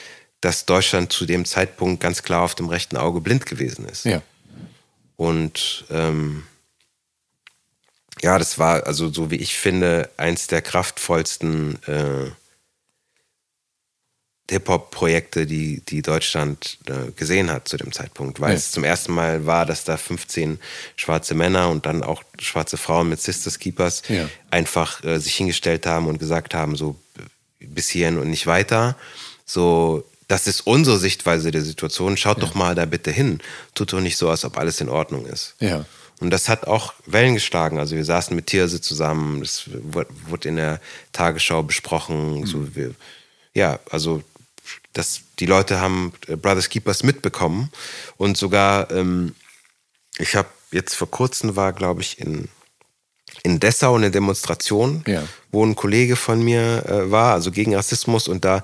dass 0.40 0.66
Deutschland 0.66 1.12
zu 1.12 1.26
dem 1.26 1.44
Zeitpunkt 1.44 2.00
ganz 2.00 2.22
klar 2.22 2.42
auf 2.42 2.54
dem 2.54 2.68
rechten 2.68 2.96
Auge 2.96 3.20
blind 3.20 3.44
gewesen 3.44 3.86
ist. 3.86 4.04
Ja. 4.04 4.22
Und 5.16 5.84
ähm, 5.90 6.44
ja, 8.22 8.38
das 8.38 8.58
war 8.58 8.86
also 8.86 9.12
so 9.12 9.30
wie 9.30 9.36
ich 9.36 9.56
finde 9.58 10.10
eins 10.16 10.46
der 10.46 10.62
kraftvollsten 10.62 11.82
äh, 11.86 12.30
Hip-Hop-Projekte, 14.50 15.46
die, 15.46 15.80
die 15.82 16.02
Deutschland 16.02 16.78
äh, 16.86 17.12
gesehen 17.12 17.50
hat 17.52 17.68
zu 17.68 17.76
dem 17.76 17.92
Zeitpunkt, 17.92 18.40
weil 18.40 18.50
Ja. 18.50 18.56
es 18.56 18.72
zum 18.72 18.82
ersten 18.82 19.12
Mal 19.12 19.46
war, 19.46 19.64
dass 19.64 19.84
da 19.84 19.96
15 19.96 20.58
schwarze 20.96 21.34
Männer 21.34 21.68
und 21.70 21.86
dann 21.86 22.02
auch 22.02 22.24
schwarze 22.40 22.76
Frauen 22.76 23.08
mit 23.08 23.20
Sisters 23.20 23.60
Keepers 23.60 24.02
Ja. 24.08 24.28
einfach 24.50 25.04
äh, 25.04 25.20
sich 25.20 25.36
hingestellt 25.36 25.86
haben 25.86 26.08
und 26.08 26.18
gesagt 26.18 26.52
haben, 26.54 26.74
so 26.74 26.96
bis 27.60 27.88
hierhin 27.90 28.18
und 28.18 28.28
nicht 28.28 28.48
weiter. 28.48 28.96
So, 29.46 30.04
das 30.26 30.48
ist 30.48 30.62
unsere 30.62 30.98
Sichtweise 30.98 31.52
der 31.52 31.62
Situation. 31.62 32.16
Schaut 32.16 32.42
doch 32.42 32.54
mal 32.54 32.74
da 32.74 32.86
bitte 32.86 33.12
hin. 33.12 33.40
Tut 33.74 33.92
doch 33.92 34.00
nicht 34.00 34.16
so, 34.16 34.30
als 34.30 34.44
ob 34.44 34.58
alles 34.58 34.80
in 34.80 34.88
Ordnung 34.88 35.26
ist. 35.26 35.54
Ja. 35.60 35.84
Und 36.20 36.30
das 36.30 36.48
hat 36.50 36.66
auch 36.66 36.92
Wellen 37.06 37.34
geschlagen. 37.34 37.78
Also 37.78 37.96
wir 37.96 38.04
saßen 38.04 38.36
mit 38.36 38.46
Tierse 38.46 38.80
zusammen, 38.80 39.40
das 39.40 39.64
wurde 40.28 40.48
in 40.48 40.56
der 40.56 40.80
Tagesschau 41.12 41.62
besprochen. 41.62 42.44
So 42.46 42.74
wir, 42.76 42.94
ja, 43.54 43.80
also 43.90 44.22
das, 44.92 45.22
die 45.38 45.46
Leute 45.46 45.80
haben 45.80 46.12
äh, 46.28 46.36
Brothers 46.36 46.68
Keepers 46.68 47.02
mitbekommen. 47.02 47.70
Und 48.18 48.36
sogar, 48.36 48.90
ähm, 48.90 49.34
ich 50.18 50.36
habe 50.36 50.48
jetzt 50.72 50.94
vor 50.94 51.10
kurzem 51.10 51.56
war, 51.56 51.72
glaube 51.72 52.02
ich, 52.02 52.18
in, 52.20 52.48
in 53.42 53.58
Dessau 53.58 53.94
eine 53.96 54.10
Demonstration, 54.10 55.02
Ja. 55.06 55.26
wo 55.50 55.64
ein 55.64 55.74
Kollege 55.74 56.16
von 56.16 56.42
mir 56.42 56.84
äh, 56.86 57.10
war, 57.10 57.32
also 57.32 57.50
gegen 57.50 57.74
Rassismus. 57.74 58.28
Und 58.28 58.44
da 58.44 58.62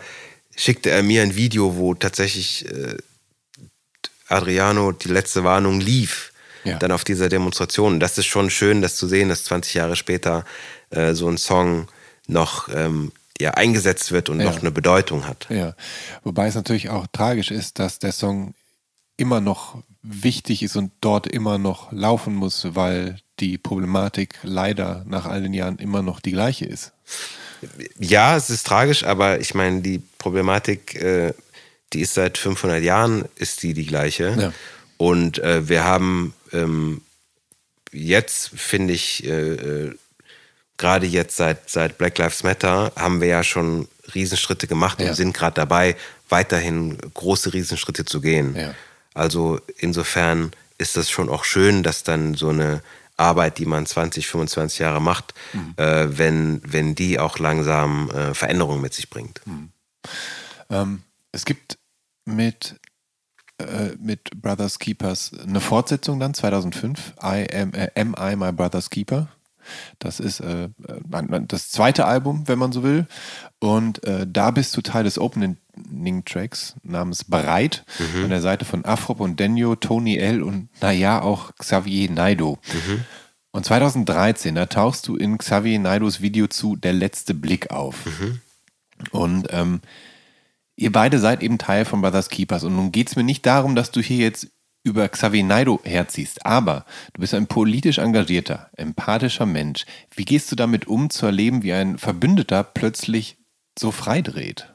schickte 0.54 0.90
er 0.90 1.02
mir 1.02 1.22
ein 1.22 1.36
Video, 1.36 1.76
wo 1.76 1.94
tatsächlich 1.94 2.66
äh, 2.70 2.96
Adriano 4.28 4.92
die 4.92 5.08
letzte 5.08 5.42
Warnung 5.44 5.80
lief 5.80 6.32
Ja. 6.66 6.78
dann 6.78 6.92
auf 6.92 7.04
dieser 7.04 7.28
Demonstration. 7.28 8.00
Das 8.00 8.18
ist 8.18 8.26
schon 8.26 8.50
schön, 8.50 8.82
das 8.82 8.96
zu 8.96 9.06
sehen, 9.08 9.28
dass 9.28 9.44
20 9.44 9.74
Jahre 9.74 9.96
später 9.96 10.44
äh, 10.90 11.14
so 11.14 11.28
ein 11.28 11.38
Song 11.38 11.88
noch 12.26 12.68
ähm, 12.74 13.12
ja, 13.40 13.52
eingesetzt 13.52 14.12
wird 14.12 14.28
und 14.28 14.40
Ja. 14.40 14.46
noch 14.46 14.60
eine 14.60 14.70
Bedeutung 14.70 15.26
hat. 15.26 15.46
Ja, 15.50 15.74
wobei 16.24 16.46
es 16.48 16.54
natürlich 16.54 16.88
auch 16.90 17.06
tragisch 17.12 17.50
ist, 17.50 17.78
dass 17.78 17.98
der 17.98 18.12
Song 18.12 18.54
immer 19.16 19.40
noch 19.40 19.78
wichtig 20.02 20.62
ist 20.62 20.76
und 20.76 20.92
dort 21.00 21.26
immer 21.26 21.58
noch 21.58 21.90
laufen 21.92 22.34
muss, 22.34 22.66
weil 22.74 23.18
die 23.40 23.58
Problematik 23.58 24.36
leider 24.42 25.04
nach 25.06 25.26
all 25.26 25.42
den 25.42 25.52
Jahren 25.54 25.78
immer 25.78 26.02
noch 26.02 26.20
die 26.20 26.32
gleiche 26.32 26.64
ist. 26.64 26.92
Ja, 27.98 28.36
es 28.36 28.50
ist 28.50 28.66
tragisch, 28.66 29.04
aber 29.04 29.40
ich 29.40 29.54
meine, 29.54 29.80
die 29.80 30.00
Problematik, 30.18 30.94
äh, 31.00 31.32
die 31.92 32.00
ist 32.00 32.14
seit 32.14 32.38
500 32.38 32.82
Jahren, 32.82 33.24
ist 33.36 33.62
die 33.62 33.74
die 33.74 33.86
gleiche. 33.86 34.36
Ja. 34.38 34.52
Und 34.98 35.38
äh, 35.38 35.68
wir 35.68 35.84
haben 35.84 36.34
ähm, 36.56 37.02
jetzt, 37.92 38.50
finde 38.50 38.94
ich, 38.94 39.24
äh, 39.24 39.30
äh, 39.54 39.94
gerade 40.76 41.06
jetzt 41.06 41.36
seit, 41.36 41.70
seit 41.70 41.98
Black 41.98 42.18
Lives 42.18 42.42
Matter, 42.42 42.92
haben 42.96 43.20
wir 43.20 43.28
ja 43.28 43.42
schon 43.44 43.88
Riesenschritte 44.14 44.66
gemacht 44.66 45.00
Ja. 45.00 45.08
und 45.08 45.14
sind 45.14 45.32
gerade 45.32 45.54
dabei, 45.54 45.96
weiterhin 46.28 46.98
große 47.14 47.52
Riesenschritte 47.54 48.04
zu 48.04 48.20
gehen. 48.20 48.54
Ja. 48.56 48.74
Also 49.14 49.60
insofern 49.78 50.50
ist 50.78 50.96
das 50.96 51.08
schon 51.10 51.28
auch 51.28 51.44
schön, 51.44 51.82
dass 51.82 52.02
dann 52.02 52.34
so 52.34 52.50
eine 52.50 52.82
Arbeit, 53.16 53.56
die 53.56 53.64
man 53.64 53.86
20, 53.86 54.26
25 54.26 54.80
Jahre 54.80 55.00
macht, 55.00 55.32
Mhm. 55.54 55.74
äh, 55.78 56.18
wenn, 56.18 56.60
wenn 56.64 56.94
die 56.94 57.18
auch 57.18 57.38
langsam 57.38 58.10
äh, 58.10 58.34
Veränderungen 58.34 58.82
mit 58.82 58.92
sich 58.92 59.08
bringt. 59.08 59.40
Mhm. 59.46 59.70
Ähm, 60.68 61.02
es 61.32 61.46
gibt 61.46 61.78
mit, 62.26 62.76
äh, 63.58 63.96
mit 63.98 64.30
Brothers 64.42 64.78
Keepers 64.78 65.32
eine 65.46 65.60
Fortsetzung 65.60 66.20
dann, 66.20 66.34
2005, 66.34 67.14
I 67.22 67.46
am, 67.52 67.72
äh, 67.72 67.90
am 67.96 68.14
I 68.18 68.36
My 68.36 68.52
Brother's 68.52 68.90
Keeper. 68.90 69.28
Das 69.98 70.20
ist 70.20 70.40
äh, 70.40 70.68
das 71.48 71.70
zweite 71.70 72.04
Album, 72.04 72.46
wenn 72.46 72.58
man 72.58 72.70
so 72.70 72.84
will. 72.84 73.06
Und 73.58 74.04
äh, 74.04 74.24
da 74.30 74.52
bist 74.52 74.76
du 74.76 74.80
Teil 74.80 75.02
des 75.02 75.18
Opening-Tracks 75.18 76.76
namens 76.84 77.24
Bereit 77.24 77.84
an 78.22 78.30
der 78.30 78.40
Seite 78.40 78.64
von 78.64 78.84
Afrop 78.84 79.18
und 79.18 79.40
Denyo, 79.40 79.74
Tony 79.74 80.18
L. 80.18 80.42
und 80.42 80.68
naja 80.80 81.20
auch 81.20 81.52
Xavier 81.56 82.10
Naido. 82.12 82.58
Und 83.50 83.64
2013, 83.64 84.54
da 84.54 84.66
tauchst 84.66 85.08
du 85.08 85.16
in 85.16 85.38
Xavier 85.38 85.78
Naidos 85.80 86.20
Video 86.20 86.46
zu 86.46 86.76
Der 86.76 86.92
letzte 86.92 87.34
Blick 87.34 87.70
auf. 87.70 87.96
Und 89.10 89.48
ähm, 89.50 89.80
ihr 90.76 90.92
beide 90.92 91.18
seid 91.18 91.42
eben 91.42 91.58
Teil 91.58 91.84
von 91.84 92.00
Brothers 92.02 92.28
Keepers. 92.28 92.64
Und 92.64 92.76
nun 92.76 92.92
geht 92.92 93.08
es 93.08 93.16
mir 93.16 93.24
nicht 93.24 93.44
darum, 93.46 93.74
dass 93.74 93.90
du 93.90 94.00
hier 94.00 94.18
jetzt 94.18 94.48
über 94.84 95.08
Xavier 95.08 95.42
Naido 95.42 95.80
herziehst, 95.82 96.46
aber 96.46 96.86
du 97.14 97.20
bist 97.20 97.34
ein 97.34 97.48
politisch 97.48 97.98
engagierter, 97.98 98.70
empathischer 98.76 99.44
Mensch. 99.46 99.84
Wie 100.14 100.24
gehst 100.24 100.52
du 100.52 100.56
damit 100.56 100.86
um, 100.86 101.10
zu 101.10 101.26
erleben, 101.26 101.64
wie 101.64 101.72
ein 101.72 101.98
Verbündeter 101.98 102.62
plötzlich 102.62 103.36
so 103.76 103.90
freidreht? 103.90 104.72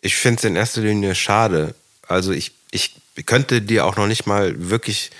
Ich 0.00 0.16
finde 0.16 0.38
es 0.38 0.44
in 0.44 0.56
erster 0.56 0.80
Linie 0.80 1.14
schade. 1.14 1.74
Also 2.08 2.32
ich, 2.32 2.52
ich 2.70 2.94
könnte 3.26 3.60
dir 3.60 3.84
auch 3.84 3.96
noch 3.96 4.06
nicht 4.06 4.26
mal 4.26 4.70
wirklich 4.70 5.10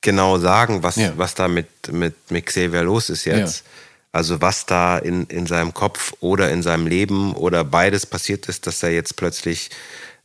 genau 0.00 0.38
sagen, 0.38 0.82
was, 0.82 0.96
Ja. 0.96 1.12
was 1.16 1.34
da 1.34 1.48
mit, 1.48 1.68
mit, 1.92 2.30
mit 2.30 2.46
Xavier 2.46 2.82
los 2.84 3.10
ist 3.10 3.24
jetzt. 3.26 3.64
Ja. 3.64 3.67
Also 4.12 4.40
was 4.40 4.66
da 4.66 4.98
in, 4.98 5.26
in 5.26 5.46
seinem 5.46 5.74
Kopf 5.74 6.12
oder 6.20 6.50
in 6.50 6.62
seinem 6.62 6.86
Leben 6.86 7.34
oder 7.34 7.62
beides 7.64 8.06
passiert 8.06 8.46
ist, 8.46 8.66
dass 8.66 8.82
er 8.82 8.90
jetzt 8.90 9.16
plötzlich 9.16 9.70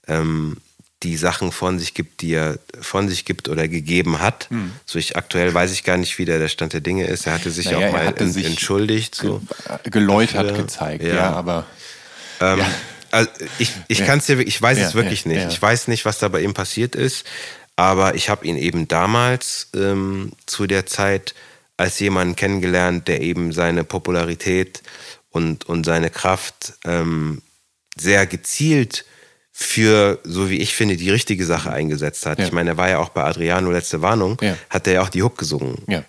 ähm, 0.08 0.58
die 1.04 1.18
Sachen 1.18 1.52
von 1.52 1.80
sich 1.80 1.94
gibt, 1.94 2.22
die 2.22 2.34
er 2.34 2.60
von 2.80 3.10
sich 3.10 3.26
gibt 3.26 3.50
oder 3.50 3.68
gegeben 3.68 4.22
hat. 4.22 4.50
Hm. 4.50 4.72
So 4.86 4.98
ich 5.00 5.18
aktuell 5.18 5.54
weiß 5.54 5.74
ich 5.74 5.84
gar 5.84 5.98
nicht, 5.98 6.18
wie 6.18 6.24
der, 6.24 6.40
der 6.40 6.48
Stand 6.48 6.72
der 6.72 6.80
Dinge 6.80 7.06
ist. 7.08 7.28
Er 7.28 7.34
hatte 7.34 7.52
sich 7.52 7.66
Naja, 7.72 7.90
auch 7.90 7.92
mal 7.92 8.06
hatte 8.06 8.24
en- 8.24 8.32
sich 8.32 8.46
entschuldigt. 8.46 9.14
So. 9.16 9.42
Ge- 9.84 9.92
Geläutert 9.92 10.50
Dafür- 10.52 10.64
gezeigt, 10.64 11.04
ja. 11.04 11.16
ja, 11.16 11.32
aber 11.34 11.66
Ähm, 12.40 12.62
Also 13.12 13.30
ich 13.60 13.72
ich 13.90 14.00
Ja. 14.00 14.06
kann 14.06 14.20
es 14.20 14.26
dir, 14.26 14.40
ich 14.40 14.60
weiß 14.60 14.80
Ja, 14.80 14.88
es 14.88 14.96
wirklich 14.96 15.26
ja, 15.26 15.32
nicht. 15.32 15.42
ja. 15.44 15.48
Ich 15.50 15.62
weiß 15.62 15.88
nicht, 15.90 16.04
was 16.06 16.18
da 16.20 16.30
bei 16.30 16.42
ihm 16.42 16.54
passiert 16.54 16.96
ist. 16.96 17.26
Aber 17.76 18.16
ich 18.16 18.30
habe 18.30 18.46
ihn 18.48 18.56
eben 18.56 18.88
damals 18.88 19.68
ähm, 19.76 20.32
zu 20.46 20.68
der 20.68 20.86
Zeit 20.86 21.36
als 21.78 22.00
jemanden 22.00 22.36
kennengelernt, 22.36 23.08
der 23.08 23.22
eben 23.22 23.52
seine 23.52 23.84
Popularität 23.84 24.84
und, 25.30 25.66
und 25.66 25.86
seine 25.86 26.10
Kraft 26.10 26.74
ähm, 26.86 27.42
sehr 27.98 28.26
gezielt 28.26 29.06
für, 29.52 30.20
so 30.24 30.50
wie 30.50 30.58
ich 30.58 30.76
finde, 30.76 30.98
die 30.98 31.12
richtige 31.12 31.46
Sache 31.46 31.72
eingesetzt 31.72 32.26
hat. 32.26 32.40
Ja. 32.40 32.46
Ich 32.46 32.52
meine, 32.52 32.72
er 32.72 32.78
war 32.78 32.90
ja 32.90 33.00
auch 33.00 33.10
bei 33.10 33.24
Adriano 33.24 33.72
Letzte 33.72 34.02
Warnung, 34.02 34.38
ja. 34.42 34.58
hat 34.70 34.88
er 34.88 34.94
ja 34.94 35.02
auch 35.02 35.10
die 35.10 35.22
Hook 35.22 35.38
gesungen. 35.38 35.78
Ja. 35.88 36.04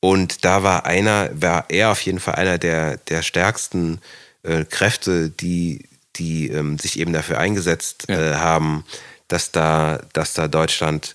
Und 0.00 0.44
da 0.44 0.62
war 0.62 0.86
einer, 0.86 1.30
war 1.34 1.66
er 1.68 1.90
auf 1.90 2.00
jeden 2.00 2.20
Fall 2.20 2.34
einer 2.34 2.58
der, 2.58 2.96
der 2.96 3.22
stärksten 3.22 4.00
äh, 4.42 4.64
Kräfte, 4.64 5.30
die, 5.30 5.88
die 6.16 6.48
ähm, 6.48 6.78
sich 6.78 6.98
eben 6.98 7.12
dafür 7.12 7.38
eingesetzt 7.38 8.08
äh, 8.08 8.34
haben, 8.34 8.84
dass 9.28 9.52
da, 9.52 10.00
dass 10.12 10.32
da 10.32 10.48
Deutschland 10.48 11.14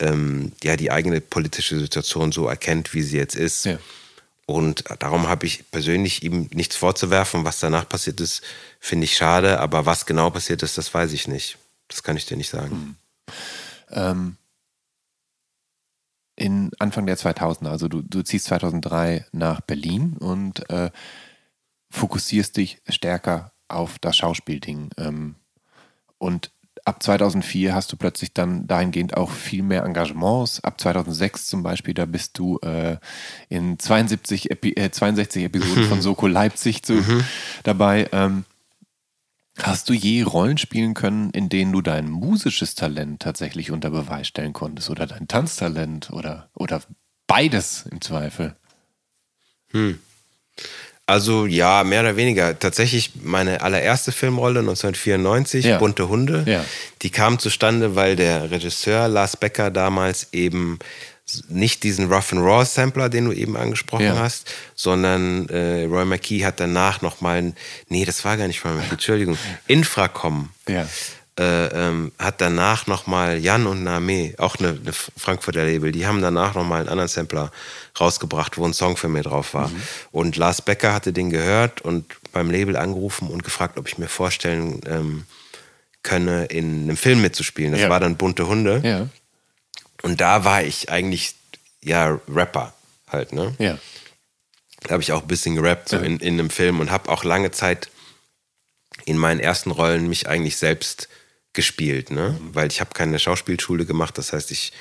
ähm, 0.00 0.52
ja 0.62 0.76
die 0.76 0.90
eigene 0.90 1.20
politische 1.20 1.78
Situation 1.78 2.32
so 2.32 2.48
erkennt, 2.48 2.94
wie 2.94 3.02
sie 3.02 3.16
jetzt 3.16 3.36
ist. 3.36 3.66
Ja. 3.66 3.78
Und 4.46 4.84
darum 4.98 5.28
habe 5.28 5.46
ich 5.46 5.70
persönlich 5.70 6.24
ihm 6.24 6.48
nichts 6.52 6.74
vorzuwerfen. 6.74 7.44
Was 7.44 7.60
danach 7.60 7.88
passiert 7.88 8.20
ist, 8.20 8.42
finde 8.80 9.04
ich 9.04 9.16
schade. 9.16 9.60
Aber 9.60 9.86
was 9.86 10.06
genau 10.06 10.30
passiert 10.30 10.64
ist, 10.64 10.76
das 10.76 10.92
weiß 10.92 11.12
ich 11.12 11.28
nicht. 11.28 11.56
Das 11.86 12.02
kann 12.02 12.16
ich 12.16 12.26
dir 12.26 12.36
nicht 12.36 12.50
sagen. 12.50 12.70
Hm. 12.70 12.96
Ähm, 13.90 14.36
in 16.34 16.70
Anfang 16.78 17.06
der 17.06 17.16
2000er, 17.16 17.68
also 17.68 17.86
du, 17.86 18.02
du 18.02 18.22
ziehst 18.22 18.46
2003 18.46 19.26
nach 19.30 19.60
Berlin 19.60 20.16
und 20.18 20.68
äh, 20.70 20.90
fokussierst 21.90 22.56
dich 22.56 22.80
stärker 22.88 23.52
auf 23.68 23.98
das 24.00 24.16
Schauspielding. 24.16 24.90
Ähm, 24.96 25.36
und 26.18 26.50
ab 26.90 27.04
2004 27.04 27.72
hast 27.72 27.92
du 27.92 27.96
plötzlich 27.96 28.34
dann 28.34 28.66
dahingehend 28.66 29.16
auch 29.16 29.30
viel 29.30 29.62
mehr 29.62 29.84
Engagements. 29.84 30.58
Ab 30.64 30.80
2006 30.80 31.46
zum 31.46 31.62
Beispiel, 31.62 31.94
da 31.94 32.04
bist 32.04 32.36
du 32.36 32.58
äh, 32.58 32.96
in 33.48 33.78
72, 33.78 34.50
Epi 34.50 34.72
äh, 34.72 34.90
62 34.90 35.44
Episoden 35.44 35.84
von 35.84 36.02
Soko 36.02 36.26
Leipzig 36.26 36.82
zu, 36.82 36.94
mhm. 36.94 37.24
dabei. 37.62 38.08
Ähm, 38.10 38.44
hast 39.56 39.88
du 39.88 39.92
je 39.92 40.22
Rollen 40.22 40.58
spielen 40.58 40.94
können, 40.94 41.30
in 41.30 41.48
denen 41.48 41.70
du 41.70 41.80
dein 41.80 42.10
musisches 42.10 42.74
Talent 42.74 43.22
tatsächlich 43.22 43.70
unter 43.70 43.90
Beweis 43.90 44.26
stellen 44.26 44.52
konntest 44.52 44.90
oder 44.90 45.06
dein 45.06 45.28
Tanztalent 45.28 46.10
oder, 46.10 46.50
oder 46.54 46.82
beides 47.28 47.86
im 47.88 48.00
Zweifel? 48.00 48.56
Hm. 49.70 50.00
Also 51.10 51.46
ja, 51.46 51.82
mehr 51.82 52.02
oder 52.02 52.14
weniger. 52.14 52.56
Tatsächlich 52.56 53.10
meine 53.20 53.62
allererste 53.62 54.12
Filmrolle 54.12 54.60
1994, 54.60 55.64
ja. 55.64 55.78
Bunte 55.78 56.08
Hunde, 56.08 56.44
ja. 56.46 56.64
die 57.02 57.10
kam 57.10 57.40
zustande, 57.40 57.96
weil 57.96 58.14
der 58.14 58.52
Regisseur 58.52 59.08
Lars 59.08 59.36
Becker 59.36 59.72
damals 59.72 60.28
eben 60.30 60.78
nicht 61.48 61.82
diesen 61.82 62.12
Rough 62.12 62.32
and 62.32 62.42
Raw 62.42 62.64
Sampler, 62.64 63.08
den 63.08 63.24
du 63.24 63.32
eben 63.32 63.56
angesprochen 63.56 64.06
ja. 64.06 64.18
hast, 64.18 64.52
sondern 64.76 65.48
äh, 65.48 65.84
Roy 65.84 66.04
McKee 66.04 66.44
hat 66.44 66.60
danach 66.60 67.02
nochmal, 67.02 67.54
nee, 67.88 68.04
das 68.04 68.24
war 68.24 68.36
gar 68.36 68.46
nicht 68.46 68.64
Roy 68.64 68.72
McKee, 68.72 68.92
Entschuldigung, 68.92 69.36
Infracom. 69.66 70.50
Ja. 70.68 70.86
Äh, 71.40 71.68
ähm, 71.68 72.12
hat 72.18 72.42
danach 72.42 72.86
nochmal 72.86 73.38
Jan 73.38 73.66
und 73.66 73.82
Name, 73.82 74.34
auch 74.36 74.56
eine, 74.56 74.78
eine, 74.78 74.92
Frankfurter 74.92 75.64
Label, 75.64 75.90
die 75.90 76.06
haben 76.06 76.20
danach 76.20 76.54
nochmal 76.54 76.80
einen 76.80 76.90
anderen 76.90 77.08
Sampler 77.08 77.50
rausgebracht, 77.98 78.58
wo 78.58 78.66
ein 78.66 78.74
Song 78.74 78.98
für 78.98 79.08
mir 79.08 79.22
drauf 79.22 79.54
war. 79.54 79.68
Mhm. 79.68 79.82
Und 80.12 80.36
Lars 80.36 80.60
Becker 80.60 80.92
hatte 80.92 81.14
den 81.14 81.30
gehört 81.30 81.80
und 81.80 82.04
beim 82.32 82.50
Label 82.50 82.76
angerufen 82.76 83.28
und 83.28 83.42
gefragt, 83.42 83.78
ob 83.78 83.88
ich 83.88 83.96
mir 83.96 84.08
vorstellen 84.08 84.82
ähm, 84.86 85.24
könne, 86.02 86.44
in 86.44 86.82
einem 86.82 86.98
Film 86.98 87.22
mitzuspielen. 87.22 87.72
Das 87.72 87.80
ja. 87.80 87.88
war 87.88 88.00
dann 88.00 88.18
Bunte 88.18 88.46
Hunde. 88.46 88.82
Ja. 88.84 89.08
Und 90.02 90.20
da 90.20 90.44
war 90.44 90.62
ich 90.62 90.90
eigentlich, 90.90 91.36
ja, 91.82 92.20
Rapper 92.28 92.74
halt, 93.08 93.32
ne? 93.32 93.54
Ja. 93.58 93.78
Da 94.82 94.90
habe 94.90 95.02
ich 95.02 95.12
auch 95.12 95.22
ein 95.22 95.28
bisschen 95.28 95.54
gerappt, 95.56 95.88
so 95.88 95.96
in, 95.96 96.18
in 96.18 96.34
einem 96.34 96.50
Film 96.50 96.80
und 96.80 96.90
habe 96.90 97.08
auch 97.08 97.24
lange 97.24 97.50
Zeit 97.50 97.88
in 99.06 99.16
meinen 99.16 99.40
ersten 99.40 99.70
Rollen 99.70 100.06
mich 100.06 100.28
eigentlich 100.28 100.58
selbst 100.58 101.08
gespielt, 101.52 102.10
ne? 102.10 102.38
Mhm. 102.40 102.54
Weil 102.54 102.68
ich 102.68 102.80
habe 102.80 102.90
keine 102.94 103.18
Schauspielschule 103.18 103.86
gemacht, 103.86 104.18
das 104.18 104.32
heißt, 104.32 104.50
ich 104.50 104.72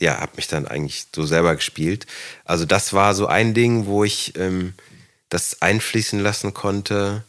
ja, 0.00 0.20
habe 0.20 0.32
mich 0.36 0.48
dann 0.48 0.66
eigentlich 0.66 1.06
so 1.14 1.24
selber 1.24 1.54
gespielt. 1.54 2.06
Also 2.44 2.64
das 2.64 2.92
war 2.92 3.14
so 3.14 3.26
ein 3.26 3.54
Ding, 3.54 3.86
wo 3.86 4.04
ich 4.04 4.36
ähm, 4.36 4.74
das 5.28 5.62
einfließen 5.62 6.20
lassen 6.20 6.52
konnte. 6.52 7.24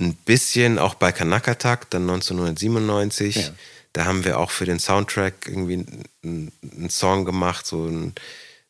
Ein 0.00 0.14
bisschen 0.14 0.78
auch 0.78 0.94
bei 0.94 1.12
Kanakatak, 1.12 1.88
dann 1.90 2.02
1997. 2.02 3.36
Ja. 3.36 3.54
Da 3.92 4.04
haben 4.06 4.24
wir 4.24 4.38
auch 4.38 4.50
für 4.50 4.64
den 4.64 4.78
Soundtrack 4.78 5.46
irgendwie 5.46 5.84
einen, 6.22 6.52
einen 6.62 6.90
Song 6.90 7.24
gemacht, 7.24 7.66
so 7.66 7.86
ein, 7.86 8.14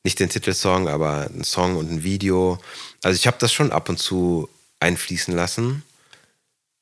nicht 0.03 0.19
den 0.19 0.31
Titelsong, 0.31 0.89
aber 0.89 1.31
ein 1.33 1.45
Song 1.45 1.77
und 1.77 1.91
ein 1.91 2.03
Video. 2.03 2.59
Also 3.03 3.17
ich 3.17 3.27
habe 3.27 3.37
das 3.39 3.53
schon 3.53 3.73
ab 3.73 3.89
und 3.89 3.99
zu 3.99 4.49
einfließen 4.81 5.35
lassen, 5.35 5.83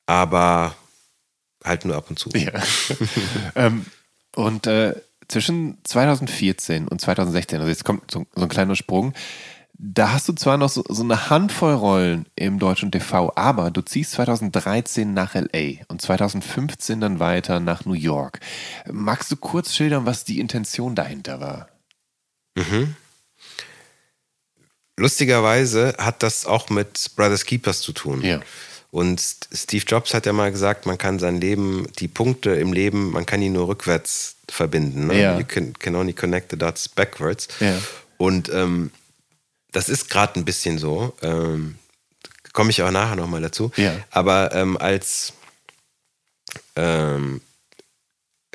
aber 0.05 0.75
halt 1.63 1.85
nur 1.85 1.95
ab 1.95 2.09
und 2.09 2.17
zu. 2.17 2.29
Ja. 2.29 2.51
ähm, 3.55 3.85
und 4.35 4.67
äh, 4.67 4.95
zwischen 5.27 5.77
2014 5.83 6.87
und 6.87 7.01
2016, 7.01 7.59
also 7.59 7.69
jetzt 7.69 7.85
kommt 7.85 8.11
so, 8.11 8.25
so 8.35 8.43
ein 8.43 8.49
kleiner 8.49 8.75
Sprung, 8.75 9.13
da 9.81 10.11
hast 10.11 10.27
du 10.27 10.33
zwar 10.33 10.57
noch 10.57 10.67
so, 10.67 10.83
so, 10.89 11.03
eine 11.03 11.29
Handvoll 11.29 11.73
Rollen 11.73 12.25
im 12.35 12.59
deutschen 12.59 12.91
TV, 12.91 13.31
aber 13.35 13.71
du 13.71 13.81
ziehst 13.81 14.11
2013 14.11 15.13
nach 15.13 15.35
LA 15.35 15.85
und 15.87 16.01
2015 16.01 16.99
dann 16.99 17.19
weiter 17.21 17.61
nach 17.61 17.85
New 17.85 17.93
York. 17.93 18.41
Magst 18.91 19.31
du 19.31 19.37
kurz 19.37 19.73
schildern, 19.73 20.05
was 20.05 20.25
die 20.25 20.41
Intention 20.41 20.95
dahinter 20.95 21.39
war? 21.39 21.69
Mhm. 22.55 22.95
Lustigerweise 24.97 25.95
hat 25.97 26.23
das 26.23 26.45
auch 26.45 26.69
mit 26.69 27.11
Brothers 27.15 27.45
Keepers 27.45 27.79
zu 27.79 27.93
tun. 27.93 28.21
Ja. 28.21 28.41
Und 28.91 29.21
Steve 29.53 29.85
Jobs 29.85 30.13
hat 30.13 30.25
ja 30.25 30.33
mal 30.33 30.51
gesagt, 30.51 30.85
man 30.85 30.97
kann 30.97 31.19
sein 31.19 31.39
Leben, 31.39 31.87
die 31.99 32.07
Punkte 32.07 32.51
im 32.51 32.73
Leben, 32.73 33.11
man 33.11 33.25
kann 33.25 33.39
die 33.39 33.49
nur 33.49 33.67
rückwärts 33.67 34.35
verbinden. 34.49 35.07
Ne? 35.07 35.21
Ja. 35.21 35.37
You 35.37 35.45
can, 35.45 35.73
can, 35.73 35.95
only 35.95 36.13
connect 36.13 36.51
the 36.51 36.57
dots 36.57 36.89
backwards. 36.89 37.47
Ja. 37.59 37.79
Und 38.17 38.49
ähm, 38.49 38.91
das 39.71 39.89
ist 39.89 40.09
gerade 40.09 40.39
ein 40.39 40.45
bisschen 40.45 40.79
so. 40.79 41.13
Ähm, 41.21 41.75
Komme 42.51 42.71
ich 42.71 42.81
auch 42.81 42.91
nachher 42.91 43.15
nochmal 43.15 43.41
dazu. 43.41 43.71
Ja. 43.75 43.95
Aber 44.09 44.55
ähm, 44.55 44.75
als 44.75 45.33
ähm, 46.75 47.41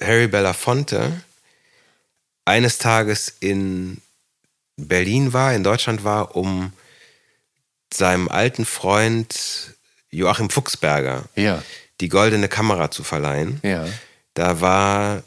Harry 0.00 0.26
Belafonte 0.26 1.22
eines 2.44 2.78
Tages 2.78 3.32
in 3.38 3.98
Berlin 4.76 5.32
war, 5.32 5.54
in 5.54 5.62
Deutschland 5.62 6.02
war, 6.02 6.34
um 6.34 6.72
seinem 7.92 8.28
alten 8.28 8.64
Freund 8.64 9.73
Joachim 10.16 10.50
Fuchsberger 10.50 11.24
ja. 11.36 11.62
die 12.00 12.08
goldene 12.08 12.48
Kamera 12.48 12.90
zu 12.90 13.04
verleihen. 13.04 13.60
Ja. 13.62 13.86
Da 14.34 14.60
war 14.60 15.22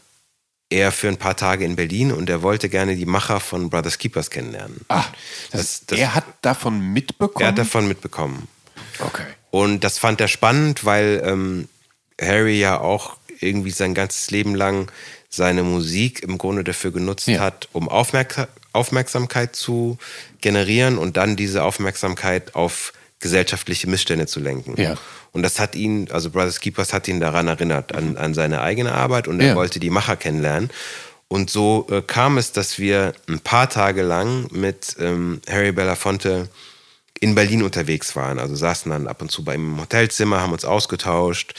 er 0.69 0.91
für 0.91 1.07
ein 1.07 1.17
paar 1.17 1.35
Tage 1.37 1.63
in 1.63 1.75
Berlin 1.75 2.11
und 2.11 2.29
er 2.29 2.41
wollte 2.41 2.69
gerne 2.69 2.95
die 2.95 3.05
Macher 3.05 3.39
von 3.39 3.69
Brothers 3.69 3.97
Keepers 3.97 4.29
kennenlernen. 4.29 4.81
Ah, 4.89 5.05
das, 5.51 5.85
das, 5.85 5.97
er 5.97 6.13
hat 6.13 6.25
davon 6.41 6.91
mitbekommen? 6.91 7.43
Er 7.43 7.49
hat 7.49 7.57
davon 7.57 7.87
mitbekommen. 7.87 8.47
Okay. 8.99 9.25
Und 9.49 9.83
das 9.83 9.97
fand 9.97 10.19
er 10.19 10.27
spannend, 10.27 10.83
weil 10.83 11.21
ähm, 11.25 11.69
Harry 12.19 12.59
ja 12.59 12.79
auch 12.79 13.17
irgendwie 13.39 13.71
sein 13.71 13.93
ganzes 13.93 14.29
Leben 14.31 14.55
lang 14.55 14.91
seine 15.29 15.63
Musik 15.63 16.23
im 16.23 16.37
Grunde 16.37 16.63
dafür 16.63 16.91
genutzt 16.91 17.27
ja. 17.27 17.39
hat, 17.39 17.69
um 17.73 17.89
Aufmerk 17.89 18.47
Aufmerksamkeit 18.73 19.55
zu 19.55 19.97
generieren 20.39 20.97
und 20.97 21.17
dann 21.17 21.35
diese 21.35 21.63
Aufmerksamkeit 21.63 22.55
auf 22.55 22.93
gesellschaftliche 23.19 23.89
Missstände 23.89 24.27
zu 24.27 24.39
lenken. 24.39 24.79
Ja. 24.79 24.95
Und 25.31 25.43
das 25.43 25.59
hat 25.59 25.75
ihn, 25.75 26.09
also 26.11 26.29
Brothers 26.29 26.59
Keepers 26.59 26.93
hat 26.93 27.07
ihn 27.07 27.19
daran 27.19 27.47
erinnert, 27.47 27.95
an, 27.95 28.17
an 28.17 28.33
seine 28.33 28.61
eigene 28.61 28.91
Arbeit 28.91 29.27
und 29.27 29.39
er 29.39 29.49
ja. 29.49 29.55
wollte 29.55 29.79
die 29.79 29.89
Macher 29.89 30.15
kennenlernen. 30.15 30.69
Und 31.27 31.49
so 31.49 31.87
äh, 31.89 32.01
kam 32.01 32.37
es, 32.37 32.53
dass 32.53 32.79
wir 32.79 33.13
ein 33.27 33.39
paar 33.39 33.69
Tage 33.69 34.01
lang 34.01 34.47
mit 34.51 34.95
ähm, 34.99 35.41
Harry 35.49 35.71
Belafonte 35.71 36.49
in 37.19 37.35
Berlin 37.35 37.63
unterwegs 37.63 38.15
waren. 38.15 38.39
Also 38.39 38.55
saßen 38.55 38.91
dann 38.91 39.07
ab 39.07 39.21
und 39.21 39.31
zu 39.31 39.43
bei 39.43 39.55
ihm 39.55 39.73
im 39.73 39.81
Hotelzimmer, 39.81 40.41
haben 40.41 40.53
uns 40.53 40.63
ausgetauscht, 40.63 41.55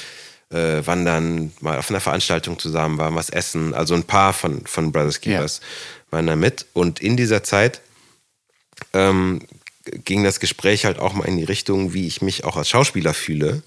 äh, 0.50 0.86
waren 0.86 1.04
dann 1.04 1.52
mal 1.60 1.78
auf 1.78 1.90
einer 1.90 2.00
Veranstaltung 2.00 2.58
zusammen, 2.58 2.98
waren 2.98 3.14
was 3.14 3.28
essen. 3.28 3.74
Also 3.74 3.94
ein 3.94 4.04
paar 4.04 4.32
von, 4.32 4.64
von 4.66 4.92
Brothers 4.92 5.20
Keepers 5.20 5.60
ja. 5.60 6.12
waren 6.12 6.26
da 6.26 6.36
mit. 6.36 6.66
Und 6.72 7.00
in 7.00 7.16
dieser 7.16 7.42
Zeit 7.42 7.82
ähm, 8.94 9.40
ging 10.04 10.24
das 10.24 10.40
Gespräch 10.40 10.84
halt 10.84 10.98
auch 10.98 11.12
mal 11.14 11.24
in 11.26 11.36
die 11.36 11.44
Richtung, 11.44 11.92
wie 11.94 12.06
ich 12.06 12.22
mich 12.22 12.44
auch 12.44 12.56
als 12.56 12.68
Schauspieler 12.68 13.14
fühle 13.14 13.62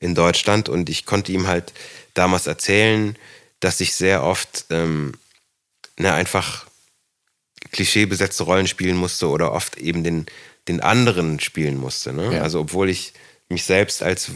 in 0.00 0.14
Deutschland. 0.14 0.68
Und 0.68 0.88
ich 0.90 1.06
konnte 1.06 1.32
ihm 1.32 1.46
halt 1.46 1.72
damals 2.14 2.46
erzählen, 2.46 3.16
dass 3.60 3.80
ich 3.80 3.94
sehr 3.94 4.22
oft 4.24 4.66
ähm, 4.70 5.12
ne, 5.98 6.12
einfach 6.12 6.66
klischeebesetzte 7.70 8.42
Rollen 8.44 8.66
spielen 8.66 8.96
musste 8.96 9.28
oder 9.28 9.52
oft 9.52 9.78
eben 9.78 10.02
den, 10.04 10.26
den 10.68 10.80
anderen 10.80 11.40
spielen 11.40 11.76
musste. 11.76 12.12
Ne? 12.12 12.34
Ja. 12.36 12.42
Also 12.42 12.60
obwohl 12.60 12.88
ich 12.90 13.12
mich 13.48 13.64
selbst 13.64 14.02
als 14.02 14.32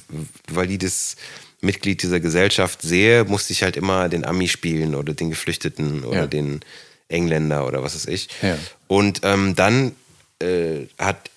valides 0.48 1.16
Mitglied 1.60 2.02
dieser 2.02 2.20
Gesellschaft 2.20 2.82
sehe, 2.82 3.24
musste 3.24 3.52
ich 3.52 3.62
halt 3.62 3.76
immer 3.76 4.08
den 4.08 4.24
Ami 4.24 4.48
spielen 4.48 4.94
oder 4.94 5.14
den 5.14 5.30
Geflüchteten 5.30 6.04
oder 6.04 6.20
Ja. 6.20 6.26
den 6.26 6.60
Engländer 7.08 7.66
oder 7.66 7.82
was 7.82 7.94
weiß 7.94 8.06
ich. 8.06 8.28
Ja. 8.42 8.58
Und 8.88 9.20
ähm, 9.24 9.54
dann 9.54 9.94
äh, 10.40 10.86
hat 10.98 11.30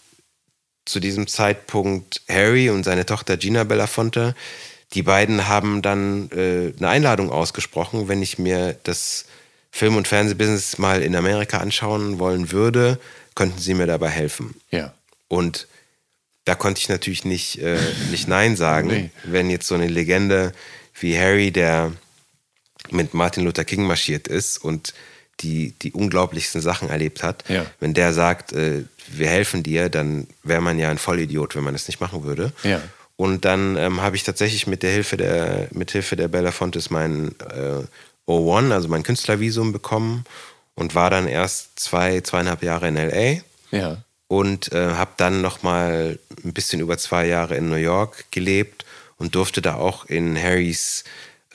zu 0.85 0.99
diesem 0.99 1.27
Zeitpunkt 1.27 2.21
Harry 2.27 2.69
und 2.69 2.83
seine 2.83 3.05
Tochter 3.05 3.37
Gina 3.37 3.63
Belafonte, 3.63 4.35
die 4.93 5.03
beiden 5.03 5.47
haben 5.47 5.81
dann 5.81 6.31
äh, 6.31 6.73
eine 6.77 6.89
Einladung 6.89 7.29
ausgesprochen, 7.31 8.07
wenn 8.07 8.23
ich 8.23 8.39
mir 8.39 8.75
das 8.83 9.25
Film- 9.71 9.97
und 9.97 10.07
Fernsehbusiness 10.07 10.79
mal 10.79 11.03
in 11.03 11.15
Amerika 11.15 11.59
anschauen 11.59 12.17
wollen 12.17 12.51
würde, 12.51 12.99
könnten 13.35 13.59
sie 13.59 13.75
mir 13.75 13.85
dabei 13.85 14.09
helfen. 14.09 14.55
Ja. 14.71 14.93
Und 15.27 15.67
da 16.45 16.55
konnte 16.55 16.79
ich 16.79 16.89
natürlich 16.89 17.23
nicht, 17.23 17.59
äh, 17.59 17.77
nicht 18.09 18.27
Nein 18.27 18.55
sagen, 18.55 18.87
Nee. 18.87 19.09
wenn 19.25 19.51
jetzt 19.51 19.67
so 19.67 19.75
eine 19.75 19.87
Legende 19.87 20.53
wie 20.99 21.15
Harry, 21.17 21.51
der 21.51 21.91
mit 22.89 23.13
Martin 23.13 23.43
Luther 23.43 23.65
King 23.65 23.83
marschiert 23.83 24.27
ist 24.27 24.57
und 24.57 24.95
die, 25.41 25.73
die 25.81 25.91
unglaublichsten 25.93 26.61
Sachen 26.61 26.89
erlebt 26.89 27.23
hat, 27.23 27.43
Ja. 27.49 27.65
wenn 27.79 27.93
der 27.93 28.13
sagt, 28.13 28.53
äh, 28.53 28.83
wir 29.11 29.27
helfen 29.29 29.63
dir, 29.63 29.89
dann 29.89 30.27
wäre 30.43 30.61
man 30.61 30.77
ja 30.79 30.89
ein 30.89 30.97
Vollidiot, 30.97 31.55
wenn 31.55 31.63
man 31.63 31.73
das 31.73 31.87
nicht 31.87 31.99
machen 32.01 32.23
würde. 32.23 32.51
Ja. 32.63 32.81
Und 33.15 33.43
dann 33.45 33.75
ähm, 33.77 34.01
habe 34.01 34.15
ich 34.15 34.23
tatsächlich 34.23 34.67
mit 34.67 34.81
der 34.83 34.91
Hilfe 34.91 35.17
der, 35.17 35.67
mit 35.71 35.91
Hilfe 35.91 36.15
der 36.15 36.27
Belafontes 36.29 36.89
mein 36.89 37.35
äh, 37.53 37.83
O1, 38.31 38.71
also 38.71 38.87
mein 38.87 39.03
Künstlervisum 39.03 39.71
bekommen 39.73 40.23
und 40.75 40.95
war 40.95 41.09
dann 41.09 41.27
erst 41.27 41.79
zwei, 41.79 42.21
zweieinhalb 42.21 42.63
Jahre 42.63 42.87
in 42.87 42.95
LA 42.95 43.41
Ja. 43.71 43.97
und 44.27 44.71
äh, 44.71 44.91
habe 44.93 45.11
dann 45.17 45.41
noch 45.41 45.63
mal 45.63 46.17
ein 46.45 46.53
bisschen 46.53 46.79
über 46.79 46.97
zwei 46.97 47.25
Jahre 47.27 47.55
in 47.55 47.69
New 47.69 47.75
York 47.75 48.25
gelebt 48.31 48.85
und 49.17 49.35
durfte 49.35 49.61
da 49.61 49.75
auch 49.75 50.05
in 50.05 50.41
Harrys 50.41 51.03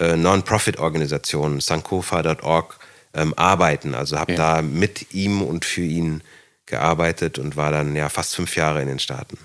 äh, 0.00 0.16
Non-Profit-Organisation 0.16 1.60
sankofa.org 1.60 2.78
ähm, 3.14 3.34
arbeiten. 3.36 3.94
Also 3.94 4.18
habe 4.18 4.32
Ja. 4.32 4.56
da 4.56 4.62
mit 4.62 5.14
ihm 5.14 5.42
und 5.42 5.64
für 5.64 5.82
ihn 5.82 6.22
gearbeitet 6.66 7.38
und 7.38 7.56
war 7.56 7.70
dann 7.70 7.94
ja 7.94 8.08
fast 8.08 8.34
fünf 8.34 8.56
Jahre 8.56 8.80
in 8.82 8.88
den 8.88 8.98
Staaten. 8.98 9.38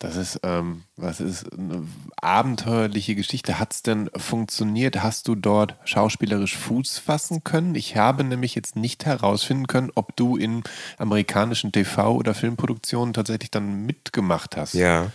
Das 0.00 0.16
ist, 0.16 0.40
ähm, 0.42 0.82
was 0.96 1.20
ist 1.20 1.46
eine 1.56 1.86
abenteuerliche 2.20 3.14
Geschichte. 3.14 3.58
Hat 3.58 3.72
es 3.72 3.82
denn 3.82 4.10
funktioniert? 4.16 5.02
Hast 5.02 5.28
du 5.28 5.34
dort 5.34 5.76
schauspielerisch 5.84 6.56
Fuß 6.56 6.98
fassen 6.98 7.42
können? 7.44 7.74
Ich 7.74 7.96
habe 7.96 8.24
nämlich 8.24 8.54
jetzt 8.54 8.76
nicht 8.76 9.06
herausfinden 9.06 9.66
können, 9.66 9.90
ob 9.94 10.14
du 10.16 10.36
in 10.36 10.62
amerikanischen 10.98 11.70
TV- 11.72 12.08
oder 12.16 12.34
Filmproduktionen 12.34 13.14
tatsächlich 13.14 13.50
dann 13.50 13.86
mitgemacht 13.86 14.56
hast. 14.56 14.74
Ja, 14.74 15.10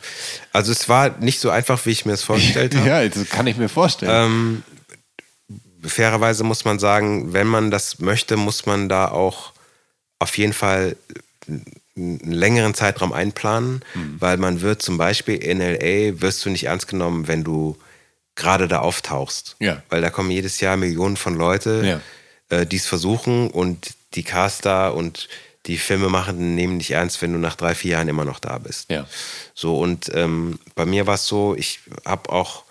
also 0.54 0.72
es 0.72 0.88
war 0.90 1.18
nicht 1.20 1.40
so 1.40 1.50
einfach, 1.50 1.86
wie 1.86 1.92
ich 1.92 2.06
mir 2.06 2.14
es 2.14 2.24
vorgestellt 2.24 2.74
habe. 2.76 2.88
Ja, 2.88 3.08
das 3.08 3.30
kann 3.30 3.46
ich 3.48 3.58
mir 3.58 3.70
vorstellen. 3.70 4.32
Ähm, 4.32 4.64
fairerweise 5.84 6.44
muss 6.44 6.66
man 6.66 6.80
sagen, 6.80 7.34
wenn 7.34 7.48
man 7.48 7.72
das 7.72 8.00
möchte, 8.00 8.38
muss 8.38 8.66
man 8.66 8.90
da 8.90 9.10
auch 9.10 9.54
auf 10.20 10.38
jeden 10.38 10.54
Fall 10.54 10.96
einen 11.96 12.20
längeren 12.24 12.74
Zeitraum 12.74 13.14
einplanen, 13.14 13.82
Mhm. 13.94 14.16
weil 14.20 14.38
man 14.38 14.62
wird 14.62 14.82
zum 14.82 14.98
Beispiel 14.98 15.36
in 15.36 15.60
LA 15.62 16.22
wirst 16.22 16.46
du 16.46 16.50
nicht 16.50 16.66
ernst 16.66 16.88
genommen, 16.88 17.28
wenn 17.28 17.44
du 17.44 17.78
gerade 18.36 18.68
da 18.68 18.80
auftauchst. 18.80 19.56
Ja. 19.60 19.84
Weil 19.90 20.02
da 20.02 20.10
kommen 20.10 20.32
jedes 20.32 20.60
Jahr 20.62 20.78
Millionen 20.78 21.18
von 21.18 21.36
Leute, 21.36 22.02
äh, 22.50 22.66
die 22.66 22.78
es 22.78 22.86
versuchen 22.86 23.50
und 23.50 23.94
die 24.14 24.24
Caster 24.24 24.94
und 24.96 25.28
die 25.66 25.78
Filmemachenden 25.78 26.56
nehmen 26.56 26.80
dich 26.80 26.92
ernst, 26.92 27.22
wenn 27.22 27.34
du 27.34 27.38
nach 27.40 27.56
drei, 27.56 27.76
vier 27.76 27.92
Jahren 27.92 28.08
immer 28.08 28.24
noch 28.26 28.40
da 28.40 28.58
bist. 28.58 28.90
Ja. 28.90 29.06
So, 29.54 29.78
und 29.80 30.10
ähm, 30.16 30.58
bei 30.76 30.86
mir 30.86 31.06
war 31.06 31.16
es 31.16 31.28
so, 31.28 31.54
ich 31.56 31.80
habe 32.06 32.30
auch, 32.32 32.64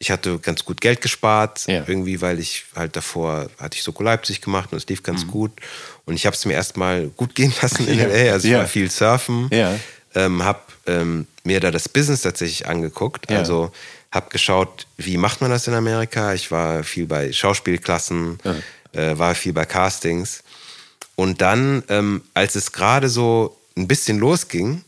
ich 0.00 0.10
hatte 0.10 0.38
ganz 0.38 0.64
gut 0.64 0.80
Geld 0.80 1.00
gespart, 1.00 1.66
Ja. 1.66 1.84
irgendwie, 1.86 2.20
weil 2.20 2.38
ich 2.38 2.64
halt 2.76 2.94
davor 2.96 3.48
hatte 3.58 3.76
ich 3.76 3.82
Soko 3.82 4.02
Leipzig 4.02 4.40
gemacht 4.40 4.68
und 4.72 4.78
es 4.78 4.86
lief 4.86 5.00
Mhm. 5.00 5.04
ganz 5.04 5.26
gut. 5.26 5.52
Und 6.04 6.14
ich 6.14 6.24
habe 6.26 6.34
es 6.36 6.44
mir 6.44 6.52
erstmal 6.54 7.08
gut 7.08 7.34
gehen 7.34 7.52
lassen 7.60 7.88
in 7.88 7.98
Ja. 7.98 8.06
LA. 8.06 8.32
Also 8.32 8.46
ich 8.46 8.52
Ja. 8.52 8.58
war 8.60 8.66
viel 8.68 8.90
surfen, 8.90 9.48
Ja. 9.52 9.78
ähm, 10.14 10.42
habe 10.44 10.60
ähm, 10.86 11.26
mir 11.44 11.60
da 11.60 11.70
das 11.70 11.88
Business 11.88 12.22
tatsächlich 12.22 12.66
angeguckt. 12.66 13.30
Also 13.30 13.72
habe 14.10 14.30
geschaut, 14.30 14.86
wie 14.96 15.16
macht 15.18 15.40
man 15.42 15.50
das 15.50 15.66
in 15.66 15.74
Amerika. 15.74 16.32
Ich 16.32 16.50
war 16.50 16.82
viel 16.84 17.06
bei 17.06 17.30
Schauspielklassen, 17.32 18.38
äh, 18.92 19.18
war 19.18 19.34
viel 19.34 19.52
bei 19.52 19.66
Castings. 19.66 20.42
Und 21.16 21.42
dann, 21.42 21.82
ähm, 21.88 22.22
als 22.32 22.54
es 22.54 22.72
gerade 22.72 23.08
so 23.10 23.58
ein 23.76 23.86
bisschen 23.88 24.18
losging, 24.18 24.82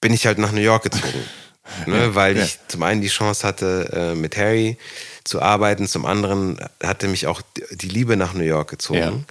bin 0.00 0.12
ich 0.14 0.26
halt 0.26 0.38
nach 0.38 0.50
New 0.52 0.60
York 0.62 0.84
gezogen. 0.84 1.22
ne, 1.86 2.14
weil 2.14 2.36
ich 2.38 2.58
zum 2.68 2.82
einen 2.82 3.00
die 3.00 3.08
Chance 3.08 3.46
hatte, 3.46 3.90
äh, 3.92 4.14
mit 4.14 4.36
Harry 4.36 4.76
zu 5.24 5.40
arbeiten, 5.42 5.86
zum 5.86 6.06
anderen 6.06 6.58
hatte 6.82 7.08
mich 7.08 7.26
auch 7.26 7.42
die 7.72 7.88
Liebe 7.88 8.16
nach 8.16 8.32
New 8.34 8.44
York 8.44 8.70
gezogen. 8.70 9.26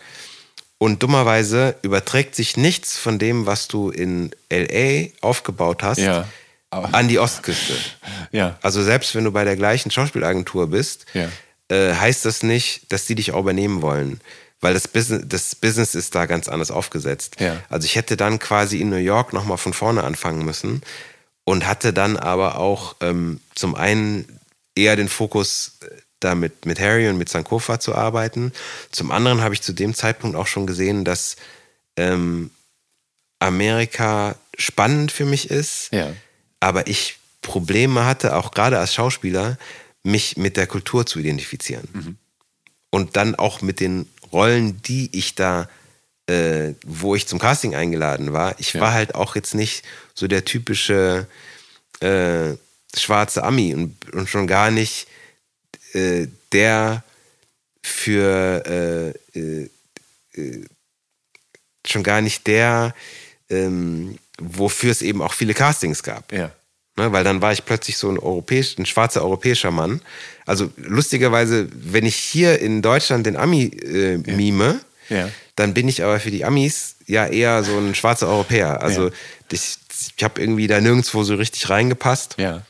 Und 0.78 1.04
dummerweise 1.04 1.76
überträgt 1.82 2.36
sich 2.36 2.56
nichts 2.56 2.98
von 2.98 3.20
dem, 3.20 3.46
was 3.46 3.68
du 3.68 3.90
in 3.90 4.32
LA 4.52 5.10
aufgebaut 5.22 5.84
hast, 5.84 6.00
Ja. 6.00 6.26
An 6.72 7.08
die 7.08 7.18
Ostküste. 7.18 7.74
ja. 8.32 8.58
Also 8.62 8.84
selbst 8.84 9.16
wenn 9.16 9.24
du 9.24 9.32
bei 9.32 9.44
der 9.44 9.56
gleichen 9.56 9.90
Schauspielagentur 9.92 10.68
bist, 10.70 11.06
Ja. 11.14 11.28
äh, 11.70 11.96
heißt 11.96 12.24
das 12.26 12.44
nicht, 12.44 12.92
dass 12.94 13.06
die 13.08 13.16
dich 13.16 13.32
auch 13.34 13.40
übernehmen 13.42 13.82
wollen. 13.82 14.22
Weil 14.62 14.74
das 14.74 14.88
Business, 14.88 15.24
das 15.26 15.56
Business 15.56 15.96
ist 15.96 16.16
da 16.16 16.26
ganz 16.28 16.48
anders 16.48 16.70
aufgesetzt. 16.70 17.38
Also 17.70 17.86
ich 17.86 17.96
hätte 17.96 18.18
dann 18.18 18.40
quasi 18.40 18.80
in 18.82 18.90
New 18.90 18.98
York 18.98 19.34
nochmal 19.34 19.58
von 19.58 19.74
vorne 19.74 20.04
anfangen 20.04 20.46
müssen 20.46 20.82
und 21.50 21.66
hatte 21.66 21.94
dann 21.94 22.16
aber 22.16 22.60
auch 22.60 22.96
ähm, 23.02 23.40
zum 23.56 23.74
einen 23.74 24.40
eher 24.76 24.96
den 24.96 25.10
Fokus, 25.10 25.80
äh, 25.82 25.88
da 26.20 26.36
mit, 26.36 26.68
mit 26.68 26.80
Harry 26.80 27.10
und 27.10 27.18
mit 27.18 27.28
Sankofa 27.28 27.80
zu 27.80 27.96
arbeiten. 27.96 28.52
Zum 28.92 29.10
anderen 29.10 29.42
habe 29.42 29.56
ich 29.56 29.64
zu 29.64 29.74
dem 29.74 29.96
Zeitpunkt 29.96 30.36
auch 30.38 30.46
schon 30.46 30.68
gesehen, 30.68 31.06
dass 31.06 31.38
ähm, 31.98 32.52
Amerika 33.40 34.36
spannend 34.60 35.12
für 35.12 35.26
mich 35.26 35.50
ist 35.50 35.90
Ja. 35.92 36.14
aber 36.60 36.86
ich 36.86 37.18
Probleme 37.42 38.06
hatte, 38.06 38.36
auch 38.36 38.52
gerade 38.52 38.78
als 38.78 38.94
Schauspieler, 38.94 39.58
mich 40.04 40.38
mit 40.38 40.56
der 40.56 40.68
Kultur 40.68 41.08
zu 41.08 41.18
identifizieren. 41.18 42.18
Und 42.92 43.16
dann 43.16 43.34
auch 43.34 43.62
mit 43.62 43.80
den 43.80 44.08
Rollen, 44.32 44.82
die 44.84 45.10
ich 45.18 45.34
da, 45.34 45.68
äh, 46.28 46.74
wo 46.86 47.16
ich 47.16 47.26
zum 47.28 47.40
Casting 47.40 47.74
eingeladen 47.74 48.34
war. 48.34 48.60
Ich 48.60 48.74
Ja. 48.74 48.82
war 48.82 48.94
halt 48.94 49.16
auch 49.16 49.36
jetzt 49.36 49.56
nicht 49.56 49.84
so 50.20 50.28
der 50.28 50.44
typische 50.44 51.28
äh, 52.02 52.56
schwarze 52.96 53.44
Ami 53.44 53.74
und, 53.74 53.96
und 54.14 54.28
schon 54.30 54.48
gar 54.48 54.70
nicht 54.72 55.08
äh, 55.94 56.28
der 56.52 57.04
für 57.82 59.16
äh, 59.34 59.40
äh, 59.40 59.70
äh, 60.34 60.66
schon 61.86 62.04
gar 62.04 62.22
nicht 62.22 62.46
der, 62.48 62.94
ähm, 63.50 64.18
wofür 64.40 64.92
es 64.92 65.02
eben 65.02 65.22
auch 65.22 65.34
viele 65.34 65.54
Castings 65.54 66.04
gab. 66.04 66.32
Ja. 66.34 66.52
Ne, 66.98 67.12
weil 67.14 67.24
dann 67.24 67.42
war 67.42 67.54
ich 67.54 67.64
plötzlich 67.64 67.98
so 67.98 68.10
ein 68.10 68.20
europäisch, 68.20 68.78
ein 68.78 68.86
schwarzer 68.86 69.24
europäischer 69.24 69.72
Mann. 69.72 70.02
Also 70.46 70.70
lustigerweise, 70.76 71.70
wenn 71.72 72.06
ich 72.06 72.16
hier 72.18 72.60
in 72.60 72.82
Deutschland 72.82 73.26
den 73.26 73.38
Ami 73.38 73.68
äh, 73.68 74.18
mime, 74.18 74.82
Ja. 75.08 75.30
dann 75.56 75.74
bin 75.74 75.88
ich 75.88 76.04
aber 76.04 76.20
für 76.20 76.30
die 76.32 76.44
Amis 76.44 76.96
ja 77.08 77.26
eher 77.26 77.64
so 77.64 77.78
ein 77.78 77.96
schwarzer 77.96 78.28
Europäer. 78.28 78.84
Also 78.84 79.08
Ja. 79.08 79.14
ich, 79.52 79.78
ich 80.18 80.24
habe 80.24 80.42
irgendwie 80.42 80.68
da 80.68 80.80
nirgendwo 80.82 81.24
so 81.24 81.36
richtig 81.36 81.70
reingepasst. 81.70 82.36
Ja. 82.38 82.64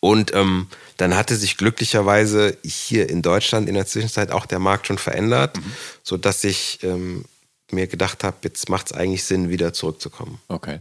Und 0.00 0.34
ähm, 0.34 0.66
dann 0.96 1.14
hatte 1.16 1.36
sich 1.36 1.56
glücklicherweise 1.56 2.56
hier 2.64 3.08
in 3.08 3.22
Deutschland 3.22 3.68
in 3.68 3.74
der 3.74 3.86
Zwischenzeit 3.86 4.32
auch 4.32 4.46
der 4.46 4.58
Markt 4.58 4.86
schon 4.88 4.98
verändert, 4.98 5.56
Mhm. 5.56 5.72
sodass 6.02 6.42
ich 6.44 6.82
ähm, 6.82 7.24
mir 7.70 7.86
gedacht 7.86 8.24
habe, 8.24 8.36
jetzt 8.42 8.68
macht 8.68 8.86
es 8.86 8.92
eigentlich 8.92 9.24
Sinn, 9.24 9.48
wieder 9.48 9.72
zurückzukommen. 9.72 10.40
Okay. 10.48 10.80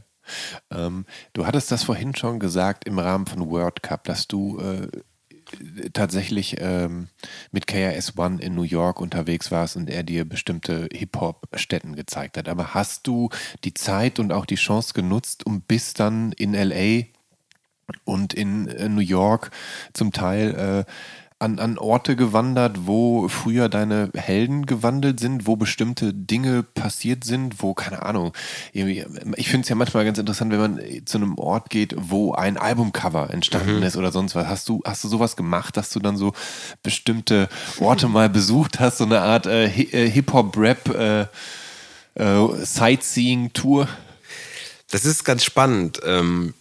Ähm, 0.71 1.05
du 1.33 1.45
hattest 1.45 1.71
das 1.71 1.83
vorhin 1.83 2.15
schon 2.15 2.39
gesagt 2.39 2.85
im 2.85 2.99
Rahmen 2.99 3.27
von 3.27 3.49
World 3.49 3.83
Cup, 3.83 4.03
dass 4.05 4.27
du 4.27 4.59
äh, 4.59 4.87
tatsächlich 5.93 6.57
ähm, 6.59 7.07
mit 7.51 7.67
KRS 7.67 8.17
One 8.17 8.41
in 8.41 8.55
New 8.55 8.63
York 8.63 8.99
unterwegs 9.01 9.51
warst 9.51 9.75
und 9.75 9.89
er 9.89 10.03
dir 10.03 10.25
bestimmte 10.25 10.87
Hip-Hop-Stätten 10.91 11.95
gezeigt 11.95 12.37
hat. 12.37 12.49
Aber 12.49 12.73
hast 12.73 13.07
du 13.07 13.29
die 13.63 13.73
Zeit 13.73 14.19
und 14.19 14.31
auch 14.31 14.45
die 14.45 14.55
Chance 14.55 14.93
genutzt, 14.93 15.45
um 15.45 15.61
bis 15.61 15.93
dann 15.93 16.31
in 16.33 16.53
LA 16.53 17.05
und 18.05 18.33
in 18.33 18.67
äh, 18.67 18.89
New 18.89 19.01
York 19.01 19.51
zum 19.93 20.11
Teil 20.11 20.85
äh, 20.87 20.91
an, 21.41 21.59
an 21.59 21.77
Orte 21.77 22.15
gewandert, 22.15 22.85
wo 22.85 23.27
früher 23.27 23.67
deine 23.67 24.11
Helden 24.15 24.65
gewandelt 24.65 25.19
sind, 25.19 25.47
wo 25.47 25.55
bestimmte 25.55 26.13
Dinge 26.13 26.61
passiert 26.61 27.23
sind, 27.23 27.61
wo, 27.63 27.73
keine 27.73 28.03
Ahnung, 28.03 28.33
ich 28.73 29.49
finde 29.49 29.61
es 29.61 29.69
ja 29.69 29.75
manchmal 29.75 30.05
ganz 30.05 30.19
interessant, 30.19 30.51
wenn 30.51 30.59
man 30.59 30.79
zu 31.05 31.17
einem 31.17 31.37
Ort 31.37 31.69
geht, 31.69 31.95
wo 31.97 32.33
ein 32.33 32.57
Albumcover 32.57 33.31
entstanden 33.31 33.81
ist 33.81 33.97
oder 33.97 34.11
sonst 34.11 34.35
was. 34.35 34.47
Hast 34.47 34.69
du, 34.69 34.81
hast 34.85 35.03
du 35.03 35.07
sowas 35.07 35.35
gemacht, 35.35 35.75
dass 35.77 35.89
du 35.89 35.99
dann 35.99 36.15
so 36.15 36.33
bestimmte 36.83 37.49
Orte 37.79 38.07
mal 38.07 38.29
besucht 38.29 38.79
hast, 38.79 38.99
so 38.99 39.05
eine 39.05 39.21
Art 39.21 39.47
äh, 39.47 39.65
äh, 39.65 40.09
Hip-Hop-Rap 40.09 40.89
äh, 40.89 41.21
äh, 42.15 42.65
Sightseeing-Tour? 42.65 43.87
Das 44.91 45.05
ist 45.05 45.23
ganz 45.23 45.43
spannend. 45.43 45.99
Ähm, 46.05 46.53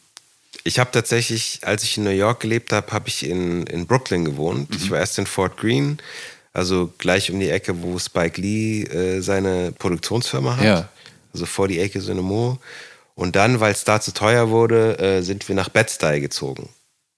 Ich 0.64 0.78
habe 0.78 0.90
tatsächlich, 0.90 1.60
als 1.62 1.82
ich 1.84 1.96
in 1.96 2.04
New 2.04 2.10
York 2.10 2.40
gelebt 2.40 2.72
habe, 2.72 2.92
habe 2.92 3.08
ich 3.08 3.26
in, 3.26 3.66
in 3.66 3.86
Brooklyn 3.86 4.24
gewohnt. 4.24 4.70
Mhm. 4.70 4.76
Ich 4.76 4.90
war 4.90 4.98
erst 4.98 5.18
in 5.18 5.26
Fort 5.26 5.56
Greene, 5.56 5.96
also 6.52 6.92
gleich 6.98 7.30
um 7.30 7.40
die 7.40 7.50
Ecke, 7.50 7.82
wo 7.82 7.98
Spike 7.98 8.40
Lee 8.40 8.82
äh, 8.82 9.20
seine 9.20 9.72
Produktionsfirma 9.72 10.56
hat. 10.56 10.64
Ja. 10.64 10.88
Also 11.32 11.46
vor 11.46 11.68
die 11.68 11.78
Ecke 11.78 12.00
Cinema. 12.00 12.58
Und 13.14 13.36
dann, 13.36 13.60
weil 13.60 13.72
es 13.72 13.84
da 13.84 14.00
zu 14.00 14.12
teuer 14.12 14.50
wurde, 14.50 14.98
äh, 14.98 15.22
sind 15.22 15.48
wir 15.48 15.54
nach 15.54 15.68
Bed-Stuy 15.68 16.20
gezogen. 16.20 16.68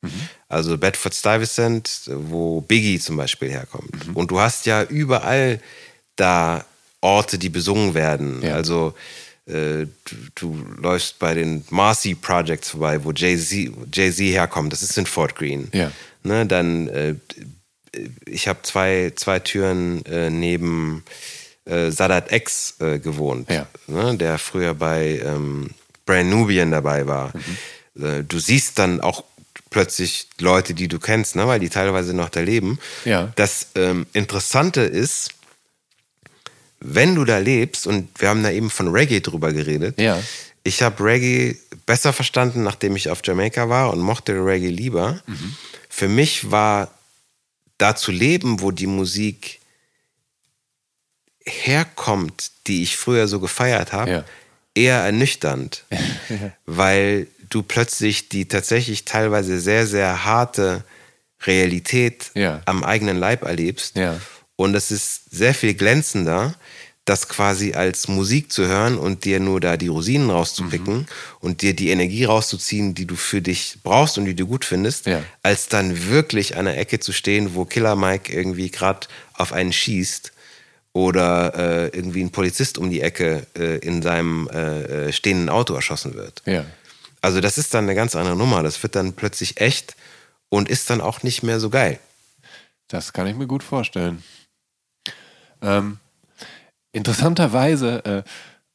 Mhm. 0.02 0.10
Also 0.48 0.76
Bedford 0.76 1.14
Stuyvesant, 1.14 2.02
wo 2.06 2.60
Biggie 2.60 2.98
zum 2.98 3.16
Beispiel 3.16 3.50
herkommt. 3.50 4.08
Mhm. 4.08 4.16
Und 4.16 4.30
du 4.30 4.40
hast 4.40 4.66
ja 4.66 4.82
überall 4.82 5.60
da 6.16 6.64
Orte, 7.00 7.38
die 7.38 7.48
besungen 7.48 7.94
werden. 7.94 8.42
Ja. 8.42 8.54
Also 8.54 8.94
äh, 9.46 9.86
du, 10.04 10.16
du, 10.34 10.64
läufst 10.80 11.18
bei 11.18 11.34
den 11.34 11.64
Marcy 11.70 12.14
Projects 12.14 12.70
vorbei, 12.70 13.02
wo 13.04 13.12
Jay-Z 13.12 13.72
Jay 13.92 14.12
herkommt. 14.12 14.72
Das 14.72 14.82
ist 14.82 14.96
in 14.96 15.06
Fort 15.06 15.34
Greene. 15.34 15.68
Ja. 15.72 15.90
Ne, 16.22 16.46
dann, 16.46 16.88
äh, 16.88 17.14
ich 18.24 18.46
habe 18.48 18.60
zwei, 18.62 19.12
zwei 19.16 19.40
Türen 19.40 20.04
äh, 20.06 20.30
neben 20.30 21.04
äh, 21.64 21.90
Sadat 21.90 22.30
X 22.32 22.76
äh, 22.78 22.98
gewohnt, 22.98 23.50
ja. 23.50 23.66
ne, 23.88 24.16
der 24.16 24.38
früher 24.38 24.74
bei 24.74 25.20
ähm, 25.24 25.70
Brand 26.06 26.30
Nubian 26.30 26.70
dabei 26.70 27.06
war. 27.06 27.32
Mhm. 27.34 28.26
Du 28.26 28.38
siehst 28.38 28.78
dann 28.78 29.02
auch 29.02 29.22
plötzlich 29.68 30.28
Leute, 30.38 30.72
die 30.72 30.88
du 30.88 30.98
kennst, 30.98 31.36
ne, 31.36 31.46
weil 31.46 31.60
die 31.60 31.68
teilweise 31.68 32.14
noch 32.14 32.30
da 32.30 32.40
leben. 32.40 32.78
Ja. 33.04 33.32
Das 33.36 33.68
ähm, 33.74 34.06
Interessante 34.12 34.82
ist, 34.82 35.30
wenn 36.84 37.14
du 37.14 37.24
da 37.24 37.38
lebst, 37.38 37.86
und 37.86 38.08
wir 38.20 38.28
haben 38.28 38.42
da 38.42 38.50
eben 38.50 38.70
von 38.70 38.88
Reggae 38.88 39.20
drüber 39.20 39.52
geredet, 39.52 40.00
ja. 40.00 40.20
ich 40.64 40.82
habe 40.82 41.04
Reggae 41.04 41.56
besser 41.86 42.12
verstanden, 42.12 42.62
nachdem 42.62 42.96
ich 42.96 43.08
auf 43.08 43.20
Jamaika 43.24 43.68
war 43.68 43.92
und 43.92 44.00
mochte 44.00 44.32
Reggae 44.32 44.68
lieber. 44.68 45.20
Mhm. 45.26 45.56
Für 45.88 46.08
mich 46.08 46.50
war 46.50 46.92
da 47.78 47.94
zu 47.94 48.12
leben, 48.12 48.60
wo 48.60 48.70
die 48.70 48.86
Musik 48.86 49.60
herkommt, 51.44 52.50
die 52.66 52.82
ich 52.82 52.96
früher 52.96 53.28
so 53.28 53.40
gefeiert 53.40 53.92
habe, 53.92 54.10
ja. 54.10 54.24
eher 54.74 54.98
ernüchternd, 54.98 55.84
weil 56.66 57.28
du 57.48 57.62
plötzlich 57.62 58.28
die 58.28 58.46
tatsächlich 58.46 59.04
teilweise 59.04 59.60
sehr, 59.60 59.86
sehr 59.86 60.24
harte 60.24 60.84
Realität 61.44 62.30
ja. 62.34 62.62
am 62.64 62.84
eigenen 62.84 63.18
Leib 63.18 63.42
erlebst. 63.42 63.96
Und 64.62 64.76
es 64.76 64.92
ist 64.92 65.22
sehr 65.32 65.54
viel 65.54 65.74
glänzender, 65.74 66.54
das 67.04 67.28
quasi 67.28 67.72
als 67.72 68.06
Musik 68.06 68.52
zu 68.52 68.68
hören 68.68 68.96
und 68.96 69.24
dir 69.24 69.40
nur 69.40 69.60
da 69.60 69.76
die 69.76 69.88
Rosinen 69.88 70.30
rauszupicken 70.30 70.98
mhm. 70.98 71.06
und 71.40 71.62
dir 71.62 71.74
die 71.74 71.90
Energie 71.90 72.24
rauszuziehen, 72.24 72.94
die 72.94 73.06
du 73.06 73.16
für 73.16 73.42
dich 73.42 73.78
brauchst 73.82 74.18
und 74.18 74.24
die 74.24 74.36
du 74.36 74.46
gut 74.46 74.64
findest, 74.64 75.06
ja. 75.06 75.24
als 75.42 75.66
dann 75.66 76.08
wirklich 76.08 76.56
an 76.56 76.66
der 76.66 76.78
Ecke 76.78 77.00
zu 77.00 77.12
stehen, 77.12 77.56
wo 77.56 77.64
Killer 77.64 77.96
Mike 77.96 78.32
irgendwie 78.32 78.70
gerade 78.70 79.08
auf 79.34 79.52
einen 79.52 79.72
schießt 79.72 80.30
oder 80.92 81.54
äh, 81.56 81.88
irgendwie 81.88 82.22
ein 82.22 82.30
Polizist 82.30 82.78
um 82.78 82.88
die 82.88 83.00
Ecke 83.00 83.44
äh, 83.58 83.78
in 83.78 84.00
seinem 84.00 84.48
äh, 84.52 85.08
äh 85.08 85.12
stehenden 85.12 85.48
Auto 85.48 85.74
erschossen 85.74 86.14
wird. 86.14 86.42
Ja. 86.46 86.64
Also 87.20 87.40
das 87.40 87.58
ist 87.58 87.74
dann 87.74 87.84
eine 87.84 87.96
ganz 87.96 88.14
andere 88.14 88.36
Nummer. 88.36 88.62
Das 88.62 88.80
wird 88.80 88.94
dann 88.94 89.14
plötzlich 89.14 89.60
echt 89.60 89.96
und 90.50 90.68
ist 90.68 90.88
dann 90.88 91.00
auch 91.00 91.24
nicht 91.24 91.42
mehr 91.42 91.58
so 91.58 91.68
geil. 91.68 91.98
Das 92.86 93.12
kann 93.12 93.26
ich 93.26 93.34
mir 93.34 93.46
gut 93.46 93.64
vorstellen. 93.64 94.22
Ähm, 95.62 95.98
interessanterweise, 96.92 98.04
äh, 98.04 98.22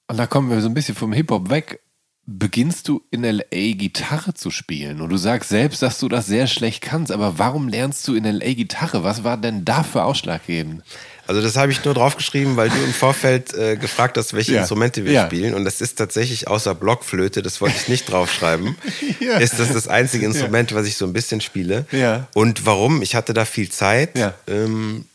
und 0.10 0.18
da 0.18 0.28
kommen 0.28 0.50
wir 0.50 0.62
so 0.62 0.68
ein 0.68 0.74
bisschen 0.74 0.96
vom 0.96 1.14
Hip-Hop 1.14 1.50
weg, 1.50 1.82
beginnst 2.28 2.90
du 2.90 3.04
in 3.10 3.24
LA 3.24 3.74
Gitarre 3.74 4.34
zu 4.34 4.52
spielen. 4.52 5.00
Und 5.02 5.10
du 5.10 5.18
sagst 5.18 5.50
selbst, 5.50 5.82
dass 5.82 5.98
du 5.98 6.10
das 6.10 6.26
sehr 6.26 6.48
schlecht 6.48 6.82
kannst. 6.82 7.12
Aber 7.12 7.40
warum 7.40 7.70
lernst 7.70 8.06
du 8.08 8.16
in 8.16 8.26
LA 8.26 8.54
Gitarre? 8.54 9.04
Was 9.04 9.24
war 9.24 9.38
denn 9.38 9.64
dafür 9.64 10.04
ausschlaggebend? 10.06 10.84
Also 11.26 11.42
das 11.42 11.56
habe 11.56 11.72
ich 11.72 11.84
nur 11.84 11.94
draufgeschrieben, 11.94 12.58
weil 12.58 12.70
du 12.70 12.76
im 12.84 12.94
Vorfeld 12.94 13.54
äh, 13.54 13.78
gefragt 13.78 14.18
hast, 14.18 14.34
welche 14.34 14.54
ja. 14.54 14.60
Instrumente 14.60 15.06
wir 15.06 15.12
ja. 15.14 15.26
spielen. 15.26 15.54
Und 15.54 15.64
das 15.64 15.80
ist 15.80 15.98
tatsächlich 15.98 16.48
außer 16.48 16.76
Blockflöte, 16.76 17.42
das 17.42 17.60
wollte 17.62 17.76
ich 17.82 17.88
nicht 17.88 18.12
draufschreiben, 18.12 18.78
ja. 19.20 19.38
ist 19.38 19.60
das 19.60 19.72
das 19.74 19.88
einzige 19.88 20.26
Instrument, 20.26 20.74
was 20.74 20.88
ich 20.88 20.96
so 20.96 21.06
ein 21.06 21.14
bisschen 21.14 21.42
spiele. 21.42 21.86
Und 22.34 22.66
warum? 22.66 23.02
Ich 23.02 23.16
hatte 23.16 23.34
da 23.34 23.44
viel 23.46 23.70
Zeit. 23.70 24.12
Ähm, 24.48 25.06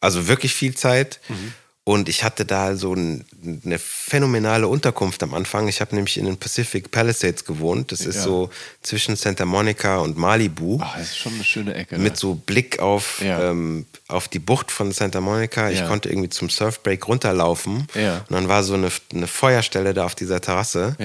also 0.00 0.28
wirklich 0.28 0.54
viel 0.54 0.74
Zeit. 0.74 1.20
Mhm. 1.28 1.52
Und 1.82 2.08
ich 2.08 2.22
hatte 2.22 2.44
da 2.44 2.76
so 2.76 2.94
ein, 2.94 3.24
eine 3.64 3.78
phänomenale 3.78 4.68
Unterkunft 4.68 5.22
am 5.22 5.34
Anfang. 5.34 5.66
Ich 5.66 5.80
habe 5.80 5.94
nämlich 5.94 6.18
in 6.18 6.26
den 6.26 6.36
Pacific 6.36 6.90
Palisades 6.90 7.44
gewohnt. 7.44 7.90
Das 7.90 8.02
ist 8.02 8.16
ja. 8.16 8.22
so 8.22 8.50
zwischen 8.82 9.16
Santa 9.16 9.44
Monica 9.44 9.96
und 9.98 10.16
Malibu. 10.16 10.78
Ach, 10.80 10.96
das 10.96 11.08
ist 11.08 11.18
schon 11.18 11.34
eine 11.34 11.42
schöne 11.42 11.74
Ecke. 11.74 11.98
Mit 11.98 12.16
so 12.16 12.34
Blick 12.34 12.78
auf, 12.78 13.22
ja. 13.22 13.50
ähm, 13.50 13.86
auf 14.08 14.28
die 14.28 14.38
Bucht 14.38 14.70
von 14.70 14.92
Santa 14.92 15.20
Monica. 15.20 15.70
Ich 15.70 15.80
ja. 15.80 15.88
konnte 15.88 16.10
irgendwie 16.10 16.28
zum 16.28 16.50
Surfbreak 16.50 17.08
runterlaufen. 17.08 17.88
Und 18.28 18.30
dann 18.30 18.48
war 18.48 18.62
so 18.62 18.74
eine, 18.74 18.90
eine 19.12 19.26
Feuerstelle 19.26 19.94
da 19.94 20.04
auf 20.04 20.14
dieser 20.14 20.40
Terrasse. 20.40 20.96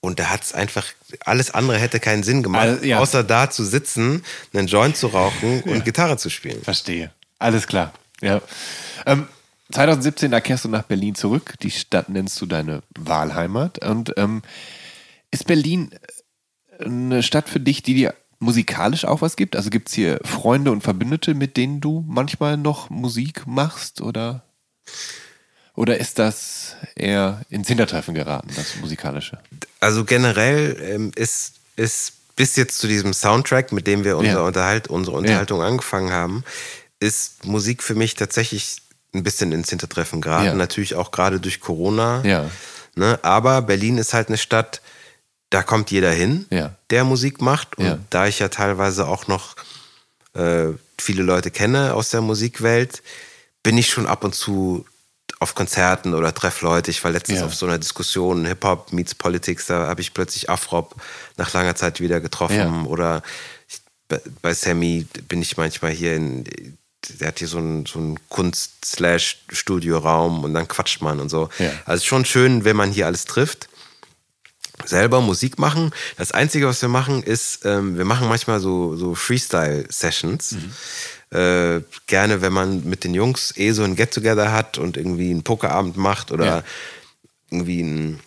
Und 0.00 0.20
da 0.20 0.30
hat 0.30 0.44
es 0.44 0.52
einfach, 0.52 0.86
alles 1.24 1.50
andere 1.50 1.78
hätte 1.78 1.98
keinen 1.98 2.22
Sinn 2.22 2.42
gemacht, 2.42 2.68
also, 2.68 2.94
außer 2.94 3.24
da 3.24 3.50
zu 3.50 3.64
sitzen, 3.64 4.24
einen 4.52 4.68
Joint 4.68 4.96
zu 4.96 5.08
rauchen 5.08 5.62
und 5.66 5.84
Gitarre 5.84 6.16
zu 6.16 6.30
spielen. 6.30 6.62
Verstehe. 6.62 7.10
Alles 7.40 7.66
klar. 7.66 7.92
Ja. 8.20 8.40
Ähm, 9.06 9.28
2017, 9.72 10.30
da 10.30 10.40
kehrst 10.40 10.64
du 10.64 10.68
nach 10.68 10.84
Berlin 10.84 11.14
zurück. 11.14 11.54
Die 11.62 11.70
Stadt 11.70 12.08
nennst 12.08 12.40
du 12.40 12.46
deine 12.46 12.82
Wahlheimat. 12.98 13.84
Und 13.84 14.14
ähm, 14.16 14.42
ist 15.30 15.46
Berlin 15.46 15.90
äh, 16.78 16.84
eine 16.84 17.22
Stadt 17.22 17.48
für 17.48 17.60
dich, 17.60 17.82
die 17.82 17.94
dir 17.94 18.14
musikalisch 18.38 19.04
auch 19.04 19.20
was 19.20 19.36
gibt? 19.36 19.56
Also 19.56 19.70
gibt 19.70 19.88
es 19.88 19.94
hier 19.94 20.20
Freunde 20.24 20.70
und 20.70 20.82
Verbündete, 20.82 21.34
mit 21.34 21.56
denen 21.56 21.80
du 21.80 22.04
manchmal 22.06 22.56
noch 22.56 22.88
Musik 22.88 23.46
machst? 23.46 24.00
Oder, 24.00 24.44
oder 25.74 25.98
ist 25.98 26.18
das 26.18 26.76
eher 26.94 27.42
ins 27.50 27.68
Hintertreffen 27.68 28.14
geraten, 28.14 28.48
das 28.56 28.76
Musikalische? 28.76 29.38
Also 29.80 30.04
generell 30.04 30.76
ähm, 30.82 31.12
ist, 31.14 31.54
ist 31.76 32.14
bis 32.36 32.54
jetzt 32.56 32.78
zu 32.78 32.86
diesem 32.86 33.12
Soundtrack, 33.12 33.72
mit 33.72 33.86
dem 33.86 34.04
wir 34.04 34.16
unser 34.16 34.30
ja. 34.30 34.40
Unterhalt, 34.40 34.88
unsere 34.88 35.16
Unterhaltung 35.16 35.60
ja. 35.60 35.66
angefangen 35.66 36.12
haben, 36.12 36.44
ist 37.00 37.44
Musik 37.44 37.82
für 37.82 37.94
mich 37.94 38.14
tatsächlich 38.14 38.82
ein 39.14 39.22
bisschen 39.22 39.52
ins 39.52 39.70
Hintertreffen 39.70 40.20
geraten. 40.20 40.46
Ja. 40.46 40.54
Natürlich 40.54 40.94
auch 40.94 41.10
gerade 41.10 41.40
durch 41.40 41.60
Corona. 41.60 42.22
Ja. 42.24 42.50
Ne? 42.94 43.18
Aber 43.22 43.62
Berlin 43.62 43.98
ist 43.98 44.14
halt 44.14 44.28
eine 44.28 44.38
Stadt, 44.38 44.80
da 45.50 45.62
kommt 45.62 45.90
jeder 45.90 46.10
hin, 46.10 46.46
ja. 46.50 46.74
der 46.90 47.04
Musik 47.04 47.40
macht. 47.40 47.78
Und 47.78 48.04
da 48.10 48.26
ich 48.26 48.38
ja 48.38 48.48
teilweise 48.48 49.06
auch 49.06 49.28
noch 49.28 49.56
äh, 50.34 50.68
viele 50.98 51.22
Leute 51.22 51.50
kenne 51.50 51.94
aus 51.94 52.10
der 52.10 52.20
Musikwelt, 52.20 53.02
bin 53.62 53.78
ich 53.78 53.88
schon 53.88 54.06
ab 54.06 54.24
und 54.24 54.34
zu 54.34 54.84
auf 55.40 55.54
Konzerten 55.54 56.14
oder 56.14 56.34
treffe 56.34 56.64
Leute. 56.64 56.90
Ich 56.90 57.02
war 57.04 57.12
letztens 57.12 57.42
auf 57.42 57.54
so 57.54 57.66
einer 57.66 57.78
Diskussion, 57.78 58.44
Hip-Hop 58.44 58.92
meets 58.92 59.14
Politics, 59.14 59.66
da 59.66 59.86
habe 59.86 60.00
ich 60.00 60.12
plötzlich 60.12 60.50
Afrop 60.50 60.96
nach 61.36 61.52
langer 61.52 61.76
Zeit 61.76 62.00
wieder 62.00 62.20
getroffen. 62.20 62.86
Oder 62.86 63.22
ich, 63.68 63.80
bei 64.42 64.52
Sammy 64.52 65.06
bin 65.28 65.40
ich 65.40 65.56
manchmal 65.56 65.92
hier 65.92 66.16
in 66.16 66.44
der 67.20 67.28
hat 67.28 67.38
hier 67.38 67.48
so 67.48 67.58
einen, 67.58 67.86
so 67.86 67.98
einen 67.98 68.18
Kunst-Studio-Raum 68.28 70.44
und 70.44 70.54
dann 70.54 70.68
quatscht 70.68 71.02
man 71.02 71.20
und 71.20 71.28
so. 71.28 71.48
Ja. 71.58 71.70
Also 71.84 72.04
schon 72.04 72.24
schön, 72.24 72.64
wenn 72.64 72.76
man 72.76 72.90
hier 72.90 73.06
alles 73.06 73.24
trifft. 73.24 73.68
Selber 74.84 75.20
Musik 75.20 75.58
machen. 75.58 75.92
Das 76.16 76.32
Einzige, 76.32 76.66
was 76.66 76.82
wir 76.82 76.88
machen, 76.88 77.22
ist, 77.22 77.64
ähm, 77.64 77.98
wir 77.98 78.04
machen 78.04 78.28
manchmal 78.28 78.60
so, 78.60 78.96
so 78.96 79.14
Freestyle-Sessions. 79.14 80.52
Mhm. 80.52 80.72
Äh, 81.36 81.82
gerne, 82.06 82.42
wenn 82.42 82.52
man 82.52 82.88
mit 82.88 83.04
den 83.04 83.14
Jungs 83.14 83.56
eh 83.56 83.72
so 83.72 83.82
ein 83.82 83.96
Get-Together 83.96 84.52
hat 84.52 84.78
und 84.78 84.96
irgendwie 84.96 85.30
einen 85.30 85.42
Pokerabend 85.42 85.96
macht 85.96 86.32
oder 86.32 86.46
ja. 86.46 86.62
irgendwie 87.50 87.82
ein 87.82 88.20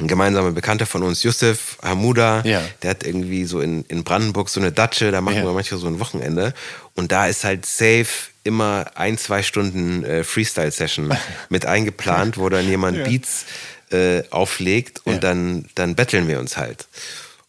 ein 0.00 0.08
gemeinsamer 0.08 0.52
Bekannter 0.52 0.86
von 0.86 1.02
uns, 1.02 1.22
Yusuf 1.22 1.78
Hamuda, 1.82 2.42
ja. 2.44 2.62
der 2.82 2.90
hat 2.90 3.04
irgendwie 3.04 3.44
so 3.44 3.60
in, 3.60 3.84
in 3.84 4.04
Brandenburg 4.04 4.48
so 4.48 4.60
eine 4.60 4.72
Datsche, 4.72 5.10
da 5.10 5.20
machen 5.20 5.38
ja. 5.38 5.44
wir 5.44 5.52
manchmal 5.52 5.80
so 5.80 5.86
ein 5.86 6.00
Wochenende. 6.00 6.54
Und 6.94 7.12
da 7.12 7.26
ist 7.26 7.44
halt 7.44 7.66
safe 7.66 8.08
immer 8.42 8.92
ein, 8.94 9.18
zwei 9.18 9.42
Stunden 9.42 10.04
äh, 10.04 10.24
Freestyle-Session 10.24 11.14
mit 11.48 11.66
eingeplant, 11.66 12.38
wo 12.38 12.48
dann 12.48 12.68
jemand 12.68 12.98
ja. 12.98 13.04
Beats 13.04 13.46
äh, 13.90 14.22
auflegt 14.30 15.02
und 15.04 15.22
dann, 15.22 15.66
dann 15.74 15.94
betteln 15.94 16.28
wir 16.28 16.38
uns 16.40 16.56
halt. 16.56 16.86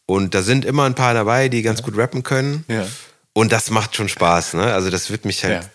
Und 0.06 0.34
da 0.34 0.42
sind 0.42 0.66
immer 0.66 0.86
ein 0.86 0.96
paar 0.96 1.14
dabei, 1.14 1.48
die 1.48 1.62
ganz 1.62 1.84
gut 1.84 1.98
rappen 1.98 2.24
können. 2.24 2.66
Und 3.34 3.52
das 3.52 3.70
macht 3.70 3.96
schon 3.96 4.10
Spaß, 4.10 4.56
ne? 4.56 4.74
Also 4.74 4.90
das 4.90 5.10
wird 5.10 5.24
mich 5.24 5.46
halt, 5.46 5.70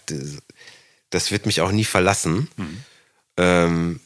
das 1.10 1.30
wird 1.30 1.46
mich 1.46 1.62
auch 1.62 1.72
nie 1.72 1.84
verlassen. 1.84 2.48
Mhm. 2.56 2.84
Ähm, 3.38 4.00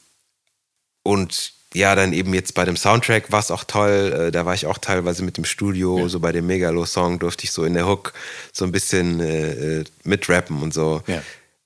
und 1.02 1.52
ja, 1.74 1.94
dann 1.94 2.12
eben 2.12 2.34
jetzt 2.34 2.54
bei 2.54 2.64
dem 2.64 2.76
Soundtrack 2.76 3.30
war 3.30 3.40
es 3.40 3.50
auch 3.50 3.64
toll. 3.64 4.28
Äh, 4.28 4.30
da 4.32 4.44
war 4.44 4.54
ich 4.54 4.66
auch 4.66 4.78
teilweise 4.78 5.22
mit 5.22 5.36
dem 5.36 5.44
Studio, 5.44 6.00
ja. 6.00 6.08
so 6.08 6.18
bei 6.18 6.32
dem 6.32 6.46
Megalo-Song 6.46 7.18
durfte 7.18 7.44
ich 7.44 7.52
so 7.52 7.64
in 7.64 7.74
der 7.74 7.86
Hook 7.86 8.12
so 8.52 8.64
ein 8.64 8.72
bisschen 8.72 9.20
äh, 9.20 9.80
äh, 9.80 9.84
mitrappen 10.02 10.62
und 10.62 10.74
so. 10.74 11.02
Ja. 11.06 11.22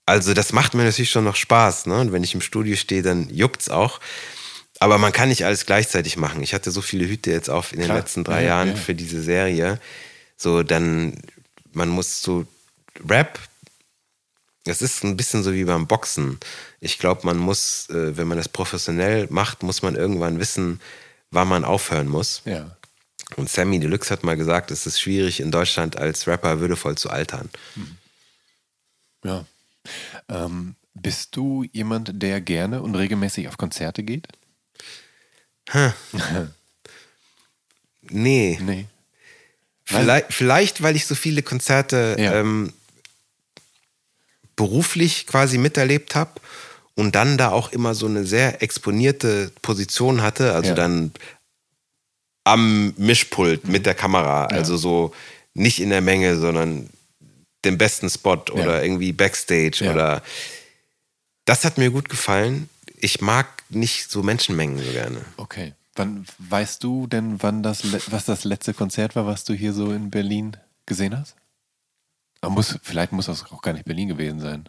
Also 0.06 0.34
das 0.34 0.52
macht 0.52 0.74
mir 0.74 0.84
natürlich 0.84 1.10
schon 1.10 1.24
noch 1.24 1.36
Spaß. 1.36 1.86
Ne? 1.86 1.98
Und 2.00 2.12
wenn 2.12 2.22
ich 2.22 2.34
im 2.34 2.42
Studio 2.42 2.76
stehe, 2.76 3.02
dann 3.02 3.30
juckt's 3.30 3.70
auch. 3.70 4.00
Aber 4.78 4.98
man 4.98 5.12
kann 5.12 5.30
nicht 5.30 5.46
alles 5.46 5.64
gleichzeitig 5.64 6.18
machen. 6.18 6.42
Ich 6.42 6.52
hatte 6.52 6.70
so 6.70 6.82
viele 6.82 7.06
Hüte 7.08 7.30
jetzt 7.30 7.48
auf 7.48 7.72
in 7.72 7.78
den 7.78 7.86
Klar. 7.86 7.98
letzten 7.98 8.24
drei 8.24 8.42
Ja, 8.42 8.48
Jahren 8.48 8.68
ja. 8.70 8.76
für 8.76 8.94
diese 8.94 9.22
Serie. 9.22 9.80
So, 10.36 10.62
dann, 10.62 11.22
man 11.72 11.88
muss 11.88 12.20
so 12.22 12.44
Rap, 13.08 13.38
das 14.64 14.82
ist 14.82 15.04
ein 15.04 15.16
bisschen 15.16 15.42
so 15.42 15.54
wie 15.54 15.64
beim 15.64 15.86
Boxen. 15.86 16.38
Ich 16.84 16.98
glaube, 16.98 17.22
man 17.24 17.38
muss, 17.38 17.88
äh, 17.90 18.16
wenn 18.16 18.28
man 18.28 18.36
das 18.38 18.48
professionell 18.48 19.26
macht, 19.30 19.62
muss 19.62 19.82
man 19.82 19.96
irgendwann 19.96 20.38
wissen, 20.38 20.80
wann 21.30 21.48
man 21.48 21.64
aufhören 21.64 22.08
muss. 22.08 22.42
Ja. 22.44 22.76
Und 23.36 23.48
Sammy 23.48 23.80
Deluxe 23.80 24.10
hat 24.10 24.22
mal 24.22 24.36
gesagt, 24.36 24.70
es 24.70 24.86
ist 24.86 25.00
schwierig, 25.00 25.40
in 25.40 25.50
Deutschland 25.50 25.96
als 25.96 26.26
Rapper 26.26 26.60
würdevoll 26.60 26.96
zu 26.96 27.08
altern. 27.10 27.48
Ja. 29.24 29.44
Ähm, 30.28 30.76
bist 30.92 31.34
du 31.36 31.64
jemand, 31.72 32.22
der 32.22 32.40
gerne 32.40 32.82
und 32.82 32.94
regelmäßig 32.94 33.48
auf 33.48 33.56
Konzerte 33.56 34.02
geht? 34.02 34.28
Nee, 38.10 38.58
Nee. 38.60 38.86
vielleicht, 39.84 40.32
vielleicht 40.32 40.82
weil 40.82 40.94
ich 40.94 41.06
so 41.06 41.14
viele 41.14 41.42
Konzerte 41.42 42.16
Ja. 42.18 42.34
ähm, 42.34 42.72
beruflich 44.56 45.26
quasi 45.26 45.56
miterlebt 45.58 46.14
habe 46.14 46.40
und 46.96 47.14
dann 47.14 47.36
da 47.38 47.50
auch 47.50 47.72
immer 47.72 47.94
so 47.94 48.06
eine 48.06 48.24
sehr 48.24 48.62
exponierte 48.62 49.50
Position 49.62 50.22
hatte, 50.22 50.54
also 50.54 50.70
Ja. 50.70 50.74
dann 50.74 51.12
am 52.44 52.92
Mischpult 52.96 53.66
mit 53.68 53.86
der 53.86 53.94
Kamera, 53.94 54.46
also 54.46 54.76
so 54.76 55.14
nicht 55.54 55.80
in 55.80 55.90
der 55.90 56.00
Menge, 56.02 56.38
sondern 56.38 56.90
den 57.64 57.78
besten 57.78 58.10
Spot 58.10 58.42
oder 58.52 58.82
irgendwie 58.82 59.12
Backstage 59.12 59.84
Ja. 59.84 59.92
oder 59.92 60.22
das 61.46 61.64
hat 61.64 61.78
mir 61.78 61.90
gut 61.90 62.08
gefallen. 62.08 62.68
Ich 62.96 63.20
mag 63.20 63.46
nicht 63.70 64.10
so 64.10 64.22
Menschenmengen 64.22 64.78
so 64.82 64.90
gerne. 64.92 65.24
Okay. 65.36 65.74
Wann 65.96 66.26
weißt 66.38 66.82
du 66.82 67.06
denn, 67.06 67.42
wann 67.42 67.62
das 67.62 67.82
was 68.10 68.24
das 68.24 68.44
letzte 68.44 68.74
Konzert 68.74 69.14
war, 69.14 69.26
was 69.26 69.44
du 69.44 69.54
hier 69.54 69.72
so 69.72 69.92
in 69.92 70.10
Berlin 70.10 70.56
gesehen 70.86 71.16
hast? 71.18 71.36
Aber 72.40 72.52
muss, 72.52 72.78
vielleicht 72.82 73.12
muss 73.12 73.26
das 73.26 73.44
auch 73.50 73.62
gar 73.62 73.72
nicht 73.72 73.84
Berlin 73.84 74.08
gewesen 74.08 74.40
sein. 74.40 74.68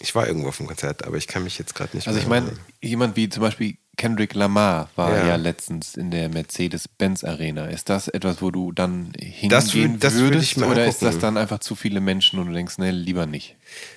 Ich 0.00 0.14
war 0.14 0.26
irgendwo 0.26 0.48
auf 0.48 0.56
dem 0.58 0.66
Konzert, 0.66 1.04
aber 1.04 1.16
ich 1.16 1.26
kann 1.26 1.44
mich 1.44 1.58
jetzt 1.58 1.74
gerade 1.74 1.96
nicht 1.96 2.06
Also 2.06 2.18
ich 2.20 2.26
meine, 2.26 2.52
jemand 2.80 3.16
wie 3.16 3.28
zum 3.28 3.42
Beispiel 3.42 3.76
Kendrick 3.96 4.34
Lamar 4.34 4.90
war 4.94 5.16
ja, 5.16 5.26
Ja. 5.26 5.36
letztens 5.36 5.96
in 5.96 6.12
der 6.12 6.28
Mercedes-Benz 6.28 7.24
Arena. 7.24 7.66
Ist 7.66 7.88
das 7.88 8.06
etwas, 8.06 8.40
wo 8.40 8.52
du 8.52 8.70
dann 8.70 9.12
hingehen 9.18 9.50
Das 9.50 9.64
das 9.66 9.74
würd 9.74 10.02
würdest? 10.14 10.56
oder 10.58 10.86
ist 10.86 11.02
das 11.02 11.18
dann 11.18 11.36
einfach 11.36 11.58
zu 11.58 11.74
viele 11.74 11.98
Menschen 12.00 12.38
und 12.38 12.46
du 12.46 12.52
denkst, 12.52 12.78
nee, 12.78 12.90
lieber 12.92 13.26
nicht? 13.26 13.56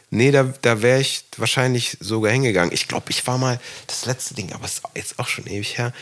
Nee, 0.09 0.31
da, 0.31 0.51
da 0.63 0.81
wäre 0.81 0.99
ich 0.99 1.25
wahrscheinlich 1.37 1.97
sogar 1.99 2.31
hingegangen. 2.31 2.73
Ich 2.73 2.87
glaube, 2.87 3.11
ich 3.11 3.25
war 3.27 3.37
mal, 3.37 3.59
das 3.85 4.05
letzte 4.07 4.33
Ding, 4.33 4.51
aber 4.53 4.65
es 4.65 4.79
ist 4.79 4.83
jetzt 4.95 5.19
auch 5.19 5.27
schon 5.27 5.45
ewig 5.45 5.77
her, 5.77 5.93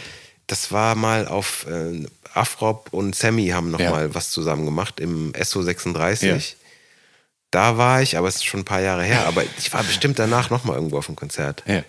das 0.48 0.72
war 0.72 0.96
mal 0.96 1.28
auf, 1.28 1.68
äh, 1.68 2.06
Afrop 2.34 2.88
und 2.92 3.16
Sammy 3.16 3.48
haben 3.50 3.70
noch 3.70 3.80
Ja. 3.82 3.92
mal 3.92 4.16
was 4.16 4.32
zusammen 4.32 4.64
gemacht 4.66 5.00
im 5.02 5.34
SO36. 5.34 6.26
Ja. 6.26 6.38
Da 7.52 7.78
war 7.78 8.02
ich, 8.02 8.18
aber 8.18 8.28
es 8.28 8.36
ist 8.36 8.46
schon 8.46 8.62
ein 8.62 8.66
paar 8.66 8.82
Jahre 8.82 9.04
her. 9.04 9.26
Aber 9.26 9.44
ich 9.58 9.74
war 9.74 9.84
bestimmt 9.84 10.20
danach 10.20 10.50
noch 10.50 10.64
mal 10.64 10.76
irgendwo 10.76 10.98
auf 10.98 11.08
dem 11.08 11.16
Konzert. 11.16 11.64
Ja. 11.66 11.84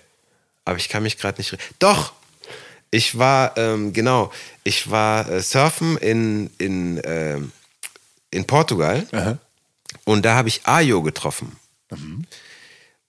Aber 0.64 0.78
ich 0.78 0.88
kann 0.88 1.02
mich 1.02 1.18
gerade 1.18 1.40
nicht. 1.40 1.56
Doch! 1.78 2.12
Ich 2.92 3.18
war, 3.18 3.56
ähm, 3.56 3.92
genau, 3.92 4.32
ich 4.64 4.90
war 4.90 5.28
äh, 5.30 5.40
surfen 5.42 5.96
in, 5.98 6.50
in, 6.58 7.00
ähm, 7.04 7.52
in 8.32 8.46
Portugal. 8.46 9.06
Aha. 9.12 9.38
Und 10.04 10.24
da 10.24 10.34
habe 10.34 10.48
ich 10.48 10.66
Ayo 10.66 11.02
getroffen. 11.02 11.56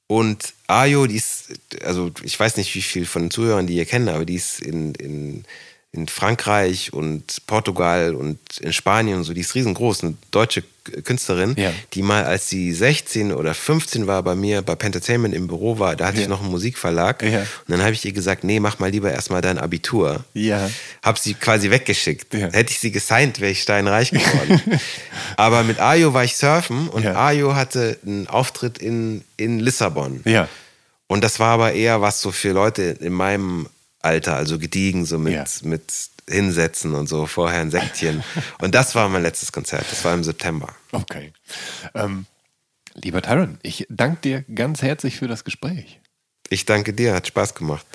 Und 0.07 0.53
Ayo, 0.68 1.07
die 1.07 1.15
ist, 1.15 1.53
also 1.84 2.11
ich 2.22 2.40
weiß 2.40 2.57
nicht, 2.57 2.76
wie 2.76 2.82
viel 2.82 3.06
von 3.06 3.23
den 3.23 3.32
Zuhörern 3.32 3.65
die 3.65 3.76
ihr 3.76 3.86
kennen, 3.86 4.10
aber 4.10 4.26
die 4.26 4.36
ist 4.36 4.60
in, 4.60 4.94
in, 4.95 5.45
in 5.93 6.07
Frankreich 6.07 6.93
und 6.93 7.45
Portugal 7.47 8.15
und 8.15 8.39
in 8.61 8.72
Spanien 8.72 9.18
und 9.18 9.23
so, 9.26 9.34
die 9.34 9.41
ist 9.41 9.55
riesengroß, 9.55 10.03
eine 10.03 10.13
deutsche 10.31 10.63
Künstlerin, 11.03 11.53
Ja. 11.57 11.73
die 11.93 12.01
mal, 12.01 12.23
als 12.23 12.47
sie 12.49 12.72
16 12.72 13.34
oder 13.34 13.53
15 13.53 14.07
war, 14.07 14.23
bei 14.23 14.34
mir 14.34 14.61
bei 14.61 14.76
Pentertainment 14.76 15.35
im 15.35 15.47
Büro 15.47 15.80
war, 15.80 15.97
da 15.97 16.05
hatte 16.07 16.18
Ja. 16.18 16.23
ich 16.23 16.30
noch 16.30 16.41
einen 16.41 16.49
Musikverlag. 16.49 17.22
Ja. 17.23 17.41
Und 17.41 17.47
dann 17.68 17.81
habe 17.81 17.91
ich 17.91 18.05
ihr 18.05 18.13
gesagt, 18.13 18.45
nee, 18.45 18.61
mach 18.61 18.80
mal 18.80 18.89
lieber 18.89 19.11
erstmal 19.11 19.41
dein 19.41 19.57
Abitur. 19.59 20.23
Ja. 20.34 20.69
Hab 21.03 21.19
sie 21.19 21.34
quasi 21.34 21.69
weggeschickt. 21.72 22.34
Hätte 22.34 22.72
ich 22.72 22.80
sie 22.80 22.91
gesigned, 22.91 23.41
wäre 23.41 23.51
ich 23.51 23.61
steinreich 23.61 24.11
geworden. 24.11 24.61
Aber 25.35 25.63
mit 25.63 25.80
Ayo 25.80 26.13
war 26.13 26.23
ich 26.23 26.38
surfen 26.38 26.88
und 26.88 27.03
Ja. 27.03 27.15
Ayo 27.27 27.53
hatte 27.53 27.99
einen 28.05 28.27
Auftritt 28.27 28.77
in, 28.77 29.23
in 29.35 29.59
Lissabon. 29.59 30.22
Ja. 30.23 30.47
Und 31.07 31.22
das 31.26 31.39
war 31.41 31.49
aber 31.49 31.73
eher 31.73 31.99
was 32.01 32.22
so 32.22 32.31
für 32.31 32.53
Leute 32.53 32.95
in 33.01 33.11
meinem 33.11 33.68
Alter, 34.03 34.36
also 34.36 34.57
gediegen, 34.60 35.06
so 35.06 35.18
mit, 35.19 35.34
Ja. 35.34 35.45
mit 35.64 35.91
Hinsetzen 36.30 36.94
und 36.95 37.07
so, 37.10 37.26
vorher 37.26 37.61
ein 37.61 37.72
Säckchen. 37.72 38.23
und 38.60 38.73
das 38.76 38.95
war 38.95 39.10
mein 39.10 39.22
letztes 39.23 39.52
Konzert, 39.52 39.86
das 39.91 40.03
war 40.06 40.14
im 40.14 40.23
September. 40.23 40.73
Okay. 40.91 41.34
Ähm, 41.94 42.26
lieber 42.94 43.22
Tyron, 43.22 43.57
ich 43.64 43.86
danke 43.90 44.22
dir 44.22 44.41
ganz 44.56 44.82
herzlich 44.82 45.18
für 45.18 45.28
das 45.28 45.44
Gespräch. 45.44 45.99
Ich 46.49 46.65
danke 46.65 46.94
dir, 46.94 47.14
hat 47.14 47.28
Spaß 47.28 47.56
gemacht. 47.56 47.86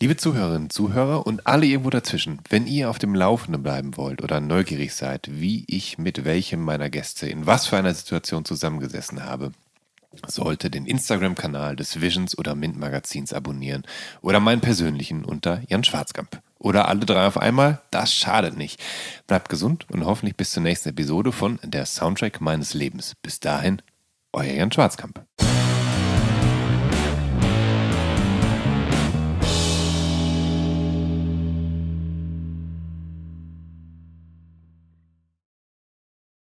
Liebe 0.00 0.16
Zuhörerinnen, 0.16 0.70
Zuhörer 0.70 1.24
und 1.26 1.46
alle 1.46 1.66
irgendwo 1.66 1.88
dazwischen, 1.90 2.40
wenn 2.50 2.66
ihr 2.66 2.90
auf 2.90 2.98
dem 2.98 3.14
Laufenden 3.14 3.62
bleiben 3.62 3.96
wollt 3.96 4.22
oder 4.22 4.40
neugierig 4.40 4.92
seid, 4.92 5.28
wie 5.30 5.64
ich 5.68 5.98
mit 5.98 6.24
welchem 6.24 6.60
meiner 6.60 6.90
Gäste 6.90 7.28
in 7.28 7.46
was 7.46 7.66
für 7.68 7.76
einer 7.76 7.94
Situation 7.94 8.44
zusammengesessen 8.44 9.24
habe, 9.24 9.52
sollte 10.26 10.70
den 10.70 10.86
Instagram-Kanal 10.86 11.76
des 11.76 12.00
Visions 12.00 12.36
oder 12.36 12.54
Mint 12.54 12.78
Magazins 12.78 13.32
abonnieren 13.32 13.82
oder 14.22 14.40
meinen 14.40 14.60
persönlichen 14.60 15.24
unter 15.24 15.62
Jan 15.68 15.84
Schwarzkamp. 15.84 16.40
Oder 16.58 16.88
alle 16.88 17.00
drei 17.00 17.26
auf 17.26 17.36
einmal, 17.36 17.82
das 17.90 18.14
schadet 18.14 18.56
nicht. 18.56 18.82
Bleibt 19.26 19.48
gesund 19.48 19.86
und 19.90 20.06
hoffentlich 20.06 20.36
bis 20.36 20.52
zur 20.52 20.62
nächsten 20.62 20.88
Episode 20.90 21.30
von 21.30 21.58
Der 21.62 21.84
Soundtrack 21.84 22.40
meines 22.40 22.72
Lebens. 22.72 23.14
Bis 23.22 23.38
dahin, 23.38 23.82
euer 24.32 24.54
Jan 24.54 24.72
Schwarzkamp. 24.72 25.24